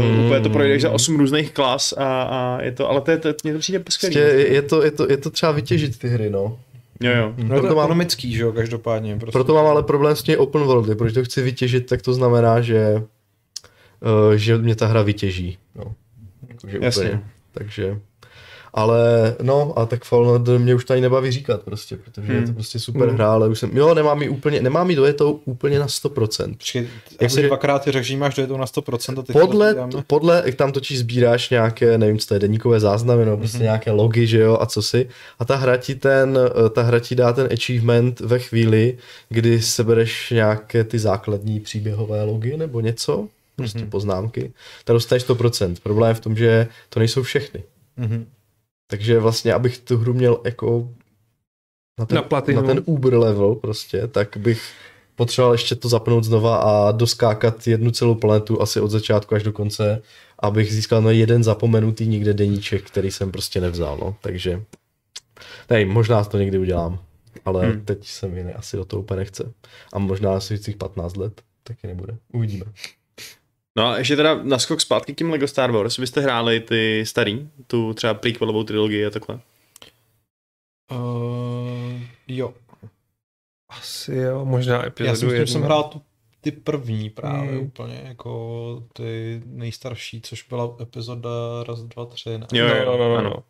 uh, 0.00 0.04
Hmm. 0.08 0.24
úplně 0.26 0.40
to 0.40 0.50
projdeš 0.50 0.82
za 0.82 0.90
osm 0.90 1.16
různých 1.16 1.50
klas 1.52 1.94
a, 1.96 2.22
a 2.22 2.62
je 2.62 2.72
to, 2.72 2.90
ale 2.90 3.00
to 3.00 3.10
je, 3.10 3.16
to, 3.18 3.28
mně 3.44 3.52
to 3.52 3.58
přijde 3.58 3.82
skvělý. 3.88 4.14
Prostě 4.14 4.30
je, 4.38 4.52
je, 4.54 4.62
to, 4.62 4.84
je, 4.84 4.90
to, 4.90 5.10
je 5.10 5.16
to 5.16 5.27
třeba 5.30 5.52
vytěžit 5.52 5.98
ty 5.98 6.08
hry, 6.08 6.30
no. 6.30 6.58
Jo, 7.00 7.12
jo. 7.12 7.34
No 7.36 7.44
je 7.44 7.48
to 7.48 7.60
proto 7.60 7.74
mám- 7.74 7.84
ekonomický, 7.84 8.34
že 8.34 8.42
jo, 8.42 8.52
každopádně. 8.52 9.16
Prostě. 9.16 9.32
Proto 9.32 9.54
mám 9.54 9.66
ale 9.66 9.82
problém 9.82 10.16
s 10.16 10.22
těmi 10.22 10.36
open 10.36 10.62
worldy, 10.62 10.94
protože 10.94 11.14
to 11.14 11.24
chci 11.24 11.42
vytěžit, 11.42 11.86
tak 11.86 12.02
to 12.02 12.12
znamená, 12.12 12.60
že, 12.60 12.94
uh, 12.96 14.34
že 14.34 14.58
mě 14.58 14.76
ta 14.76 14.86
hra 14.86 15.02
vytěží. 15.02 15.58
No. 15.74 15.94
Jakože 16.48 16.78
Jasně. 16.82 17.04
Úplně. 17.04 17.22
Takže, 17.52 17.98
ale 18.78 19.34
no, 19.42 19.72
a 19.78 19.86
tak 19.86 20.04
Fallen 20.04 20.30
Order 20.30 20.58
mě 20.58 20.74
už 20.74 20.84
ani 20.90 21.00
nebaví 21.00 21.30
říkat 21.30 21.62
prostě, 21.62 21.96
protože 21.96 22.26
Hmm. 22.32 22.40
je 22.40 22.46
to 22.46 22.52
prostě 22.52 22.78
super 22.78 23.08
hra, 23.10 23.32
ale 23.32 23.48
už 23.48 23.58
jsem, 23.58 23.76
jo, 23.76 23.94
nemám 23.94 24.18
mi 24.18 24.28
úplně, 24.28 24.62
nemám 24.62 24.86
mi 24.86 24.94
dojetou 24.94 25.40
úplně 25.44 25.78
na 25.78 25.86
100%. 25.86 26.56
Počkej, 26.56 26.88
jak 27.20 27.30
se- 27.30 27.42
dvakrát 27.42 27.78
ty 27.84 27.92
řekl, 27.92 28.06
že 28.06 28.16
máš 28.16 28.34
dojetou 28.34 28.56
na 28.56 28.66
100% 28.66 29.18
a 29.18 29.22
teď 29.22 29.32
Podle, 29.32 29.74
to 29.74 30.02
podle, 30.06 30.42
jak 30.46 30.54
tam 30.54 30.72
totiž 30.72 30.98
sbíráš 30.98 31.50
nějaké, 31.50 31.98
nevím, 31.98 32.18
co 32.18 32.26
to 32.26 32.34
je, 32.34 32.40
deníkové 32.40 32.80
záznamy, 32.80 33.24
nebo 33.24 33.36
prostě 33.36 33.58
nějaké 33.62 33.90
logy, 33.90 34.26
že 34.26 34.38
jo, 34.40 34.58
a 34.60 34.66
co 34.66 34.82
si. 34.82 35.08
A 35.38 35.44
ta 35.44 35.56
hra 35.56 35.76
ti 35.76 35.94
ten, 35.94 36.38
eh, 36.66 36.70
ta 36.70 36.82
hra 36.82 36.98
ti 37.00 37.14
dá 37.14 37.32
ten 37.32 37.48
achievement 37.52 38.20
ve 38.20 38.38
chvíli, 38.38 38.98
kdy 39.28 39.62
sebereš 39.62 40.30
nějaké 40.30 40.84
ty 40.84 40.98
základní 40.98 41.60
příběhové 41.60 42.22
logy 42.22 42.56
nebo 42.56 42.80
něco, 42.80 43.28
prostě 43.56 43.86
poznámky, 43.86 44.52
tak 44.84 44.94
dostaneš 44.94 45.22
100%. 45.22 45.80
Problém 45.82 46.08
je 46.08 46.14
v 46.14 46.20
tom, 46.20 46.36
že 46.36 46.66
to 46.88 46.98
nejsou 47.00 47.22
všechny. 47.22 47.62
Mhm. 47.96 48.26
Takže 48.90 49.18
vlastně, 49.18 49.54
abych 49.54 49.78
tu 49.78 49.96
hru 49.98 50.14
měl 50.14 50.40
jako 50.44 50.88
na 51.98 52.06
ten, 52.06 52.16
Na 52.16 52.22
platinu. 52.22 52.60
na 52.60 52.66
ten 52.66 52.82
Uber 52.86 53.14
level 53.14 53.54
prostě, 53.54 54.06
tak 54.06 54.36
bych 54.36 54.62
potřeboval 55.16 55.54
ještě 55.54 55.74
to 55.74 55.88
zapnout 55.88 56.24
znova 56.24 56.56
a 56.56 56.92
doskákat 56.92 57.66
jednu 57.66 57.90
celou 57.90 58.14
planetu 58.14 58.62
asi 58.62 58.80
od 58.80 58.90
začátku 58.90 59.34
až 59.34 59.42
do 59.42 59.52
konce, 59.52 60.02
abych 60.38 60.72
získal 60.74 61.02
no 61.02 61.10
jeden 61.10 61.44
zapomenutý 61.44 62.06
někde 62.06 62.34
deníček, 62.34 62.84
který 62.86 63.10
jsem 63.10 63.32
prostě 63.32 63.60
nevzal, 63.60 63.96
no. 64.00 64.16
Takže, 64.20 64.62
nevím, 65.70 65.88
možná 65.88 66.24
to 66.24 66.38
někdy 66.38 66.58
udělám, 66.58 66.98
ale 67.44 67.66
Hmm. 67.66 67.84
teď 67.84 68.06
se 68.08 68.28
mi 68.28 68.54
asi 68.54 68.76
do 68.76 68.84
toho 68.84 69.00
úplně 69.02 69.18
nechce. 69.18 69.52
A 69.92 69.98
možná 69.98 70.36
asi 70.36 70.58
těch 70.58 70.76
15 70.76 71.16
let 71.16 71.42
taky 71.64 71.86
nebude. 71.86 72.16
Uvidíme. 72.32 72.64
No 73.78 73.86
a 73.86 73.98
ještě 73.98 74.16
teda 74.16 74.34
naskok 74.42 74.80
zpátky 74.80 75.14
k 75.14 75.18
tím 75.18 75.30
Lego 75.30 75.48
Star 75.48 75.70
Wars, 75.70 75.96
vy 75.96 76.06
jste 76.06 76.20
hráli 76.20 76.60
ty 76.60 77.06
starý, 77.06 77.48
tu 77.66 77.94
třeba 77.94 78.14
prequelovou 78.14 78.64
trilogii 78.64 79.06
a 79.06 79.10
takhle. 79.10 79.40
Uh, 80.92 82.00
jo. 82.28 82.54
Asi 83.68 84.14
jo, 84.14 84.44
možná 84.44 84.76
Já 84.76 84.86
epizodu 84.86 85.16
si 85.16 85.26
myslím, 85.26 85.46
jsem 85.46 85.62
hrál 85.62 85.82
tu, 85.82 86.02
ty 86.40 86.50
první 86.52 87.10
právě 87.10 87.50
Hmm. 87.50 87.60
úplně, 87.66 88.02
jako 88.04 88.82
ty 88.92 89.42
nejstarší, 89.46 90.20
což 90.20 90.42
byla 90.42 90.76
epizoda 90.80 91.30
raz, 91.68 91.82
dva, 91.82 92.06
tři. 92.06 92.38
Ne? 92.38 92.46
Jo, 92.52 92.68
No, 92.68 92.74
jo, 92.76 92.84
no, 92.86 92.98
no, 92.98 93.08
no, 93.08 93.16
ano. 93.16 93.30
no. 93.30 93.42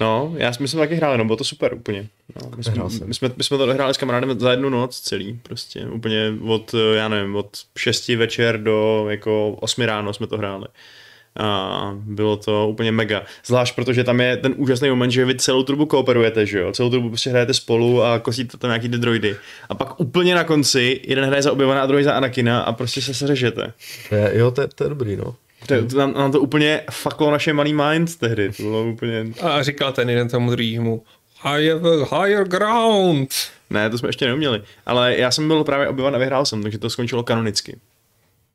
No, 0.00 0.34
já 0.36 0.52
si 0.52 0.62
myslím 0.62 0.80
taky 0.80 0.94
hrál, 0.94 1.18
no, 1.18 1.24
bylo 1.24 1.36
to 1.36 1.44
super 1.44 1.74
úplně. 1.74 2.08
No, 2.42 2.50
my, 2.56 2.64
jsme, 2.64 2.84
my, 3.04 3.14
jsme, 3.14 3.30
my 3.36 3.44
jsme 3.44 3.58
to 3.58 3.66
hráli 3.66 3.94
s 3.94 3.96
kamarádem 3.96 4.40
za 4.40 4.50
jednu 4.50 4.68
noc 4.68 5.00
celý, 5.00 5.40
prostě 5.42 5.86
úplně 5.86 6.34
od, 6.46 6.74
eh, 6.74 6.96
já 6.96 7.08
nevím, 7.08 7.36
od 7.36 7.56
6 7.78 8.16
večer 8.16 8.62
do 8.62 9.06
jako 9.10 9.56
8 9.60 9.84
ráno 9.84 10.12
jsme 10.12 10.26
to 10.26 10.38
hráli. 10.38 10.66
A 11.38 11.92
bylo 11.94 12.36
to 12.36 12.68
úplně 12.68 12.92
mega. 12.92 13.22
Zvlášť 13.46 13.74
protože 13.74 14.04
tam 14.04 14.20
je 14.20 14.36
ten 14.36 14.54
úžasný 14.56 14.90
moment, 14.90 15.10
že 15.10 15.24
vy 15.24 15.34
celou 15.34 15.62
trubu 15.62 15.86
kooperujete, 15.86 16.46
že 16.46 16.58
jo? 16.58 16.72
Celou 16.72 16.90
trubu 16.90 17.08
prostě 17.08 17.30
hrajete 17.30 17.54
spolu 17.54 18.02
a 18.02 18.18
kosíte 18.18 18.56
tam 18.56 18.68
nějaký 18.68 18.88
ty 18.88 18.98
droidy. 18.98 19.36
A 19.68 19.74
pak 19.74 20.00
úplně 20.00 20.34
na 20.34 20.44
konci 20.44 21.00
jeden 21.04 21.24
hraje 21.24 21.42
za 21.42 21.52
Obi-Wana 21.52 21.82
a 21.82 21.86
druhý 21.86 22.04
za 22.04 22.12
Anakina 22.12 22.60
a 22.60 22.72
prostě 22.72 23.02
se 23.02 23.14
seřežete. 23.14 23.72
Jo, 24.32 24.50
to 24.50 24.60
je, 24.60 24.68
to 24.74 24.84
je 24.84 24.90
dobrý, 24.90 25.16
no. 25.16 25.34
To, 25.66 25.86
to, 25.86 25.98
nám, 25.98 26.14
nám 26.14 26.32
to 26.32 26.40
úplně 26.40 26.82
faklo 26.90 27.30
naše 27.30 27.52
malý 27.52 27.74
minds 27.74 28.16
tehdy. 28.16 28.52
To 28.52 28.62
bylo 28.62 28.84
úplně... 28.86 29.26
A 29.42 29.62
říkal 29.62 29.92
ten 29.92 30.10
jeden 30.10 30.28
tomu 30.28 30.50
druhému, 30.50 31.04
I 31.44 31.68
have 31.68 31.90
a 31.90 32.22
higher 32.22 32.44
ground. 32.48 33.30
Ne, 33.70 33.90
to 33.90 33.98
jsme 33.98 34.08
ještě 34.08 34.26
neuměli. 34.26 34.62
Ale 34.86 35.16
já 35.16 35.30
jsem 35.30 35.48
byl 35.48 35.64
právě 35.64 35.88
obyvan 35.88 36.14
a 36.14 36.18
vyhrál 36.18 36.46
jsem, 36.46 36.62
takže 36.62 36.78
to 36.78 36.90
skončilo 36.90 37.22
kanonicky. 37.22 37.78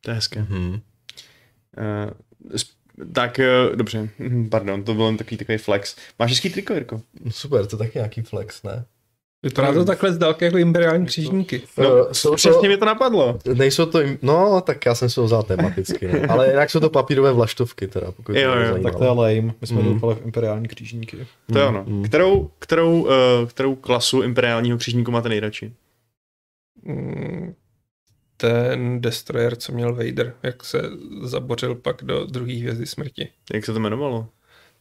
To 0.02 0.12
je 0.12 0.16
hezké. 0.16 0.40
Hmm. 0.42 0.80
Uh, 1.78 2.58
tak, 3.14 3.40
uh, 3.70 3.76
dobře, 3.76 4.10
Mhm, 4.20 4.50
pardon, 4.50 4.84
to 4.84 4.94
byl 4.94 5.06
jen 5.06 5.18
takový 5.18 5.38
takový 5.38 5.58
flex. 5.58 5.96
Máš 6.20 6.32
hezký 6.32 6.50
triko, 6.50 6.74
Jirko? 6.74 7.02
Super, 7.30 7.66
to 7.66 7.78
taky 7.78 7.92
nějaký 7.98 8.22
flex, 8.22 8.64
ne? 8.64 8.86
Vypadá 9.44 9.74
to 9.74 9.86
takhle 9.86 10.14
z 10.14 10.18
dálky 10.18 10.46
jako 10.46 10.58
imperiální 10.58 11.06
křížníky. 11.06 11.62
No, 11.78 12.08
Eh, 12.10 12.14
jsou 12.14 12.36
Přesně 12.36 12.62
to, 12.62 12.68
mi 12.68 12.78
to 12.78 12.86
napadlo. 12.86 13.40
nejsou 13.54 13.86
to, 13.86 14.00
no, 14.22 14.62
tak 14.62 14.86
já 14.86 14.96
jsem 14.96 15.10
si 15.10 15.20
ho 15.20 15.26
vzal 15.26 15.44
tematicky, 15.44 16.08
no. 16.08 16.32
ale 16.32 16.50
jinak 16.50 16.70
jsou 16.70 16.80
to 16.80 16.90
papírové 16.90 17.32
vlaštovky, 17.34 17.88
teda, 17.88 18.12
pokud 18.12 18.36
Jo, 18.36 18.52
to 18.54 18.60
jo. 18.60 18.84
Tak 18.84 18.96
to 18.96 19.04
je 19.04 19.10
lame. 19.10 19.54
My 19.62 19.68
jsme 19.68 19.82
Mm. 19.82 19.94
doufali 19.94 20.16
v 20.16 20.26
imperiální 20.26 20.68
křížníky. 20.68 21.28
To 21.54 21.60
je 21.60 21.66
ono. 21.66 21.86
Kterou, 22.06 22.50
kterou, 22.60 23.02
uh, 23.02 23.10
kterou 23.48 23.76
klasu 23.76 24.22
imperiálního 24.22 24.78
křížníku 24.78 25.12
máte 25.12 25.30
nejradši? 25.30 25.74
Mm, 26.84 27.54
Ten 28.38 29.02
destroyer, 29.02 29.56
co 29.56 29.72
měl 29.72 29.96
Vader, 29.96 30.34
jak 30.44 30.64
se 30.66 30.82
zabořil 31.24 31.76
pak 31.76 32.04
do 32.04 32.26
druhé 32.26 32.54
hvězdy 32.54 32.86
smrti. 32.86 33.30
Jak 33.54 33.66
se 33.66 33.74
to 33.74 33.80
jmenovalo? 33.80 34.28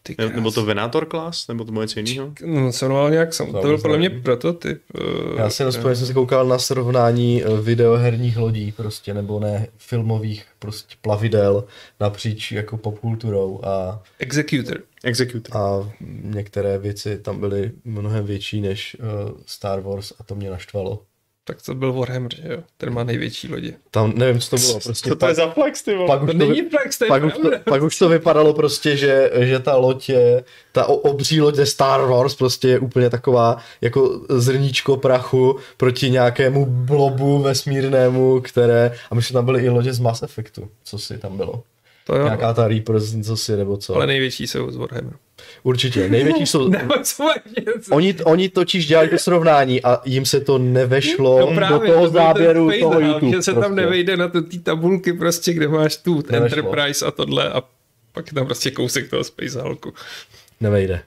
Ty 0.02 0.14
Ne- 0.18 0.28
Nebo 0.28 0.50
to 0.50 0.54
krás. 0.54 0.66
Venator 0.66 1.06
class? 1.10 1.48
Nebo 1.48 1.64
to 1.64 1.72
bylo 1.72 1.82
něco 1.82 2.00
jiného? 2.00 2.32
No, 2.44 2.72
se 2.72 2.84
jmenoval 2.84 3.10
nějak 3.10 3.34
sam. 3.34 3.52
To 3.52 3.60
byl 3.60 3.78
podle 3.78 3.98
mě 3.98 4.10
prototyp. 4.10 4.82
eh, 5.00 5.40
Já 5.42 5.50
si 5.50 5.64
vzpomněl, 5.70 5.96
jsem 5.96 6.06
si 6.06 6.14
koukal 6.14 6.46
na 6.48 6.58
srovnání 6.58 7.44
eh, 7.44 7.60
videoherních 7.60 8.36
lodí 8.36 8.72
prostě, 8.72 9.14
nebo 9.14 9.40
ne 9.40 9.66
filmových 9.78 10.44
prostě 10.58 10.94
plavidel 11.00 11.64
napříč 12.00 12.52
jako 12.52 12.76
popkulturou 12.76 13.60
a, 13.64 14.02
Executor. 14.18 14.78
Executor. 15.04 15.56
a 15.56 15.90
některé 16.22 16.78
věci 16.78 17.18
tam 17.18 17.40
byly 17.40 17.72
mnohem 17.84 18.24
větší 18.26 18.60
než 18.60 18.96
uh, 19.00 19.30
Star 19.46 19.80
Wars 19.80 20.12
a 20.20 20.24
to 20.24 20.34
mě 20.34 20.50
naštvalo. 20.50 21.02
Tak 21.50 21.62
to 21.62 21.74
byl 21.74 21.92
Warhammer, 21.92 22.34
že 22.34 22.42
jo? 22.52 22.58
Ten 22.76 22.92
má 22.94 23.04
největší 23.04 23.48
lodi. 23.48 23.74
Tam 23.90 24.12
nevím, 24.16 24.40
co 24.40 24.50
to 24.50 24.56
bylo, 24.56 24.80
prostě 24.80 25.08
Co 25.10 25.16
to 25.16 25.26
je 25.26 25.28
pak, 25.28 25.36
za 25.36 25.50
flex, 25.50 25.82
ty 25.82 25.94
vole? 25.94 26.06
pak, 26.06 26.22
už 26.22 26.26
To 26.26 26.32
to, 26.32 26.38
není 26.38 26.60
vy- 26.62 26.68
Flex, 26.70 26.98
to 26.98 27.04
je 27.04 27.08
pak, 27.08 27.24
už 27.24 27.32
to, 27.32 27.50
pak 27.64 27.82
už 27.82 27.98
to 27.98 28.08
vypadalo 28.08 28.54
prostě, 28.54 28.96
že, 28.96 29.30
že 29.40 29.58
ta 29.58 29.76
loď 29.76 30.08
je, 30.08 30.44
ta 30.72 30.86
obří 30.86 31.40
loď 31.40 31.54
ze 31.54 31.66
Star 31.66 32.00
Wars 32.06 32.34
prostě 32.34 32.68
je 32.68 32.78
úplně 32.78 33.10
taková 33.10 33.56
jako 33.80 34.20
zrníčko 34.28 34.96
prachu 34.96 35.56
proti 35.76 36.10
nějakému 36.10 36.66
blobu 36.66 37.38
vesmírnému, 37.38 38.40
které, 38.40 38.94
a 39.10 39.14
myslím, 39.14 39.34
tam 39.34 39.44
byly 39.44 39.62
i 39.64 39.68
lodě 39.68 39.92
z 39.92 39.98
Mass 39.98 40.22
Effectu, 40.22 40.68
co 40.84 40.98
si 40.98 41.18
tam 41.18 41.36
bylo. 41.36 41.62
To 42.06 42.16
jo, 42.16 42.24
Nějaká 42.24 42.54
ta 42.54 42.68
Reapers, 42.68 43.14
co 43.26 43.36
si, 43.36 43.56
nebo 43.56 43.76
co. 43.76 43.94
ale 43.94 44.06
největší 44.06 44.46
jsou 44.46 44.70
z 44.70 44.76
Warhammeru. 44.76 45.16
Určitě, 45.62 46.08
největší 46.08 46.46
jsou... 46.46 46.68
Nebo 46.68 46.94
co 47.02 47.24
máš 47.24 47.36
něco? 47.58 47.94
Oni, 47.94 48.14
oni 48.24 48.48
totiž 48.48 48.86
dělali 48.86 49.08
to 49.08 49.18
srovnání 49.18 49.82
a 49.82 50.00
jim 50.04 50.24
se 50.26 50.40
to 50.40 50.58
nevešlo 50.58 51.40
No 51.40 51.54
právě, 51.54 51.88
do 51.88 51.94
toho 51.94 52.06
to 52.06 52.12
záběru 52.12 52.68
Space 52.70 52.80
toho 52.80 53.00
YouTube. 53.00 53.36
že 53.36 53.42
se 53.42 53.52
tam 53.52 53.62
prostě. 53.62 53.80
nevejde 53.80 54.16
na 54.16 54.28
ty 54.28 54.58
tabulky 54.58 55.12
prostě, 55.12 55.52
kde 55.52 55.68
máš 55.68 55.96
tu 55.96 56.22
Nevešlo. 56.30 56.58
Enterprise 56.58 57.06
a 57.06 57.10
tohle 57.10 57.50
a 57.52 57.62
pak 58.12 58.26
je 58.26 58.32
tam 58.32 58.46
prostě 58.46 58.70
kousek 58.70 59.10
toho 59.10 59.24
Space 59.24 59.62
Hulku. 59.62 59.92
Nevejde. 60.60 61.00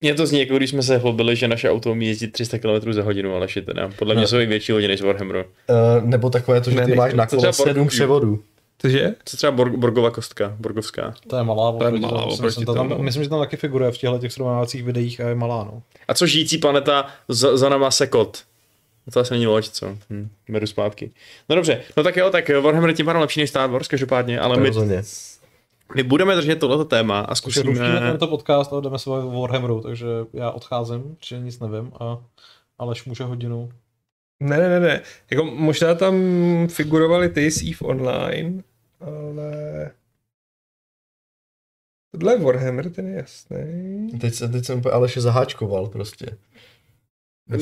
Mně 0.00 0.14
to 0.14 0.26
zní, 0.26 0.40
jako 0.40 0.56
když 0.56 0.70
jsme 0.70 0.82
se 0.82 0.98
chlubili, 0.98 1.36
že 1.36 1.48
naše 1.48 1.70
auto 1.70 1.90
umí 1.90 2.06
jezdit 2.08 2.32
300 2.32 2.58
km 2.58 2.92
za 2.92 3.02
hodinu, 3.02 3.34
ale 3.34 3.48
shit, 3.48 3.66
teda. 3.66 3.90
Podle 3.98 4.14
mě 4.14 4.20
Ne. 4.20 4.26
jsou 4.28 4.38
i 4.38 4.46
větší 4.46 4.72
hodiny 4.72 4.88
než 4.92 5.02
Warhammeru. 5.02 5.38
Uh, 5.40 6.04
nebo 6.08 6.30
takové 6.30 6.60
to, 6.60 6.70
že 6.70 6.76
Ne, 6.76 6.84
ty 6.84 6.90
ne, 6.90 6.96
máš 6.96 7.14
na 7.14 7.26
to 7.26 7.36
kole 7.36 7.52
třeba 7.52 7.68
sedm 7.68 7.84
Borg- 7.86 7.88
převodů. 7.88 8.42
Cože? 8.82 9.14
Co 9.24 9.36
třeba 9.36 9.52
Borg, 9.52 9.74
Borgova 9.74 10.10
kostka, 10.10 10.56
Borgovská. 10.58 11.14
To 11.26 11.36
je 11.36 11.42
malá. 11.42 11.72
To 11.72 11.84
je 11.84 11.88
oproti 11.88 12.00
malá 12.00 12.20
tomu, 12.20 12.32
oproti 12.32 12.42
myslím, 12.42 12.66
to 12.66 12.74
tam, 12.74 12.88
tomu. 12.88 13.02
myslím, 13.02 13.22
že 13.22 13.28
tam 13.28 13.38
taky 13.38 13.56
figuruje 13.56 13.92
v 13.92 13.98
těchto 13.98 14.18
těch 14.18 14.32
srovnávacích 14.32 14.84
videích 14.84 15.20
a 15.20 15.28
je 15.28 15.34
malá. 15.34 15.64
No. 15.64 15.82
A 16.08 16.14
co 16.14 16.26
žijící 16.26 16.58
planeta 16.58 17.06
za, 17.28 17.56
za 17.56 17.68
náma 17.68 17.90
Sekot? 17.90 18.42
To 19.12 19.20
asi 19.20 19.34
není 19.34 19.46
loď, 19.46 19.68
co? 19.68 19.96
Hm, 20.10 20.28
beru 20.48 20.66
zpátky. 20.66 21.10
No 21.48 21.56
dobře, 21.56 21.80
no 21.96 22.02
tak 22.02 22.16
jo, 22.16 22.30
tak 22.30 22.48
Warhammer 22.48 22.90
je 22.90 22.94
tím 22.94 23.06
pádem 23.06 23.20
lepší 23.20 23.40
než 23.40 23.50
Star 23.50 23.70
Wars, 23.70 23.88
každopádně, 23.88 24.40
ale 24.40 24.60
my, 24.60 24.70
my 25.94 26.02
budeme 26.02 26.36
držet 26.36 26.58
tohleto 26.58 26.84
téma 26.84 27.20
a 27.20 27.34
zkusíme... 27.34 28.00
tento 28.00 28.26
podcast 28.26 28.72
a 28.72 28.80
jdeme 28.80 28.98
se 28.98 29.10
o 29.10 29.40
Warhammeru, 29.40 29.80
takže 29.80 30.06
já 30.32 30.50
odcházím, 30.50 31.16
protože 31.18 31.38
nic 31.38 31.60
nevím 31.60 31.92
a 32.00 32.18
Aleš 32.78 33.04
může 33.04 33.24
hodinu. 33.24 33.70
Ne, 34.40 34.58
ne, 34.58 34.68
ne, 34.68 34.80
ne. 34.80 35.00
Jako 35.30 35.44
možná 35.44 35.94
tam 35.94 36.14
figurovali 36.68 37.28
ty 37.28 37.50
z 37.50 37.62
EVE 37.62 37.88
Online, 37.88 38.62
ale... 39.02 39.90
Tohle 42.12 42.32
je 42.32 42.38
Warhammer, 42.38 42.90
ten 42.90 43.08
je 43.08 43.16
jasný. 43.16 44.08
Teď, 44.20 44.34
se- 44.34 44.48
teď 44.48 44.64
jsem 44.64 44.78
úplně 44.78 44.92
Aleše 44.92 45.20
zaháčkoval 45.20 45.86
prostě. 45.86 46.26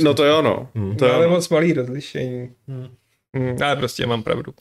No 0.02 0.14
to 0.14 0.24
jo, 0.24 0.42
no. 0.42 0.70
Hmm. 0.74 0.96
To 0.96 1.06
jo, 1.06 1.14
ale 1.14 1.26
no. 1.26 1.30
moc 1.30 1.48
malý 1.48 1.72
rozlišení. 1.72 2.54
Hmm. 2.68 2.88
Hmm, 3.36 3.62
ale 3.62 3.76
prostě 3.76 4.06
mám 4.06 4.22
pravdu. 4.22 4.54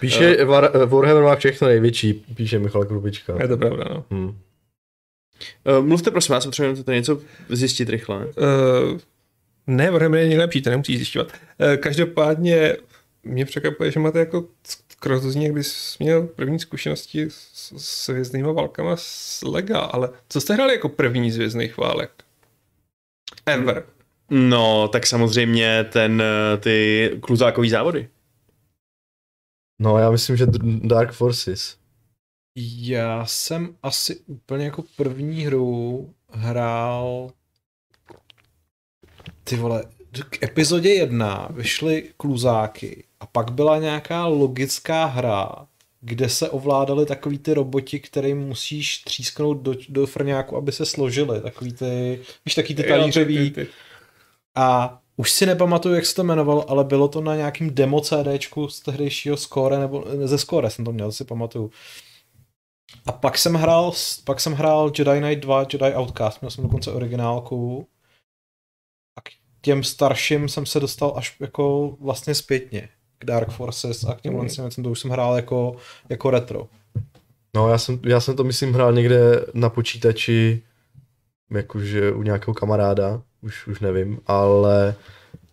Píše, 0.00 0.44
War, 0.44 0.86
Warhammer 0.86 1.22
má 1.22 1.36
všechno 1.36 1.68
největší, 1.68 2.12
píše 2.12 2.58
Michal 2.58 2.84
Krupička. 2.84 3.42
Je 3.42 3.48
to 3.48 3.56
pravda, 3.56 3.84
no. 3.90 4.04
Hmm. 4.10 4.28
Uh, 5.78 5.86
mluvte 5.86 6.10
prosím 6.10 6.32
vás, 6.32 6.44
potřebujeme 6.44 6.84
to 6.84 6.92
něco 6.92 7.20
zjistit 7.48 7.88
rychle. 7.88 8.26
Uh, 8.26 8.32
ne, 9.66 9.90
Warhammer 9.90 10.20
je 10.20 10.28
nejlepší, 10.28 10.62
to 10.62 10.70
nemusíš 10.70 10.96
zjišťovat. 10.96 11.28
Uh, 11.32 11.76
každopádně 11.76 12.76
mě 13.26 13.44
překvapuje, 13.44 13.90
že 13.90 14.00
máte 14.00 14.18
jako 14.18 14.44
krozuzní, 15.00 15.44
jak 15.44 15.54
bys 15.54 15.98
měl 15.98 16.26
první 16.26 16.58
zkušenosti 16.58 17.26
s, 17.30 17.72
s 17.76 18.32
válkama 18.42 18.96
s 18.96 19.42
Lega, 19.42 19.80
ale 19.80 20.10
co 20.28 20.40
jste 20.40 20.54
hráli 20.54 20.72
jako 20.72 20.88
první 20.88 21.30
z 21.30 21.36
hvězdných 21.36 21.76
válek? 21.76 22.24
Ever. 23.46 23.86
No, 24.30 24.88
tak 24.88 25.06
samozřejmě 25.06 25.84
ten, 25.84 26.22
eh, 26.22 26.56
ty 26.56 27.10
kluzákový 27.20 27.70
závody. 27.70 28.08
No 29.80 29.98
já 29.98 30.10
myslím, 30.10 30.36
že 30.36 30.46
Dark 30.82 31.12
Forces. 31.12 31.76
Já 32.80 33.26
jsem 33.26 33.76
asi 33.82 34.16
úplně 34.26 34.64
jako 34.64 34.84
první 34.96 35.46
hru 35.46 36.14
hrál 36.28 37.30
ty 39.44 39.56
vole, 39.56 39.84
k 40.30 40.42
epizodě 40.42 40.88
jedna 40.88 41.48
vyšly 41.50 42.12
kluzáky 42.16 43.04
a 43.20 43.26
pak 43.26 43.50
byla 43.50 43.78
nějaká 43.78 44.26
logická 44.26 45.04
hra, 45.04 45.66
kde 46.00 46.28
se 46.28 46.50
ovládaly 46.50 47.06
takový 47.06 47.38
ty 47.38 47.54
roboti, 47.54 48.00
kterým 48.00 48.38
musíš 48.38 48.98
třísknout 48.98 49.58
do, 49.58 49.74
do 49.88 50.06
frňáku, 50.06 50.56
aby 50.56 50.72
se 50.72 50.86
složily. 50.86 51.40
Takový 51.40 51.72
ty, 51.72 52.20
víš, 52.44 52.54
taky 52.54 52.74
ty 52.74 52.82
talířový. 52.82 53.54
A 54.54 54.98
už 55.16 55.30
si 55.32 55.46
nepamatuju, 55.46 55.94
jak 55.94 56.06
se 56.06 56.14
to 56.14 56.22
jmenovalo, 56.22 56.70
ale 56.70 56.84
bylo 56.84 57.08
to 57.08 57.20
na 57.20 57.36
nějakým 57.36 57.74
demo 57.74 58.00
CDčku 58.00 58.68
z 58.68 58.80
tehdejšího 58.80 59.36
Score, 59.36 59.78
nebo 59.78 60.04
ze 60.24 60.38
Score 60.38 60.70
jsem 60.70 60.84
to 60.84 60.92
měl, 60.92 61.12
si 61.12 61.24
pamatuju. 61.24 61.70
A 63.06 63.12
pak 63.12 63.38
jsem 63.38 63.54
hrál, 63.54 63.92
pak 64.24 64.40
jsem 64.40 64.52
hrál 64.52 64.92
Jedi 64.98 65.20
Knight 65.20 65.42
2, 65.42 65.60
Jedi 65.60 65.94
Outcast, 65.96 66.40
měl 66.40 66.50
jsem 66.50 66.64
dokonce 66.64 66.92
originálku. 66.92 67.88
A 69.16 69.20
k 69.20 69.28
těm 69.60 69.84
starším 69.84 70.48
jsem 70.48 70.66
se 70.66 70.80
dostal 70.80 71.12
až 71.16 71.36
jako 71.40 71.96
vlastně 72.00 72.34
zpětně 72.34 72.88
k 73.18 73.24
Dark 73.24 73.50
Forces 73.50 74.04
a 74.04 74.14
k 74.14 74.20
těm 74.20 74.34
mm. 74.34 74.40
věcem, 74.40 74.84
to 74.84 74.90
už 74.90 75.00
jsem 75.00 75.10
hrál 75.10 75.36
jako, 75.36 75.76
jako 76.08 76.30
retro. 76.30 76.66
No 77.54 77.68
já 77.68 77.78
jsem, 77.78 77.98
já 78.04 78.20
jsem 78.20 78.36
to 78.36 78.44
myslím 78.44 78.72
hrál 78.72 78.92
někde 78.92 79.44
na 79.54 79.68
počítači, 79.68 80.62
jakože 81.50 82.12
u 82.12 82.22
nějakého 82.22 82.54
kamaráda, 82.54 83.22
už, 83.42 83.66
už 83.66 83.80
nevím, 83.80 84.20
ale 84.26 84.94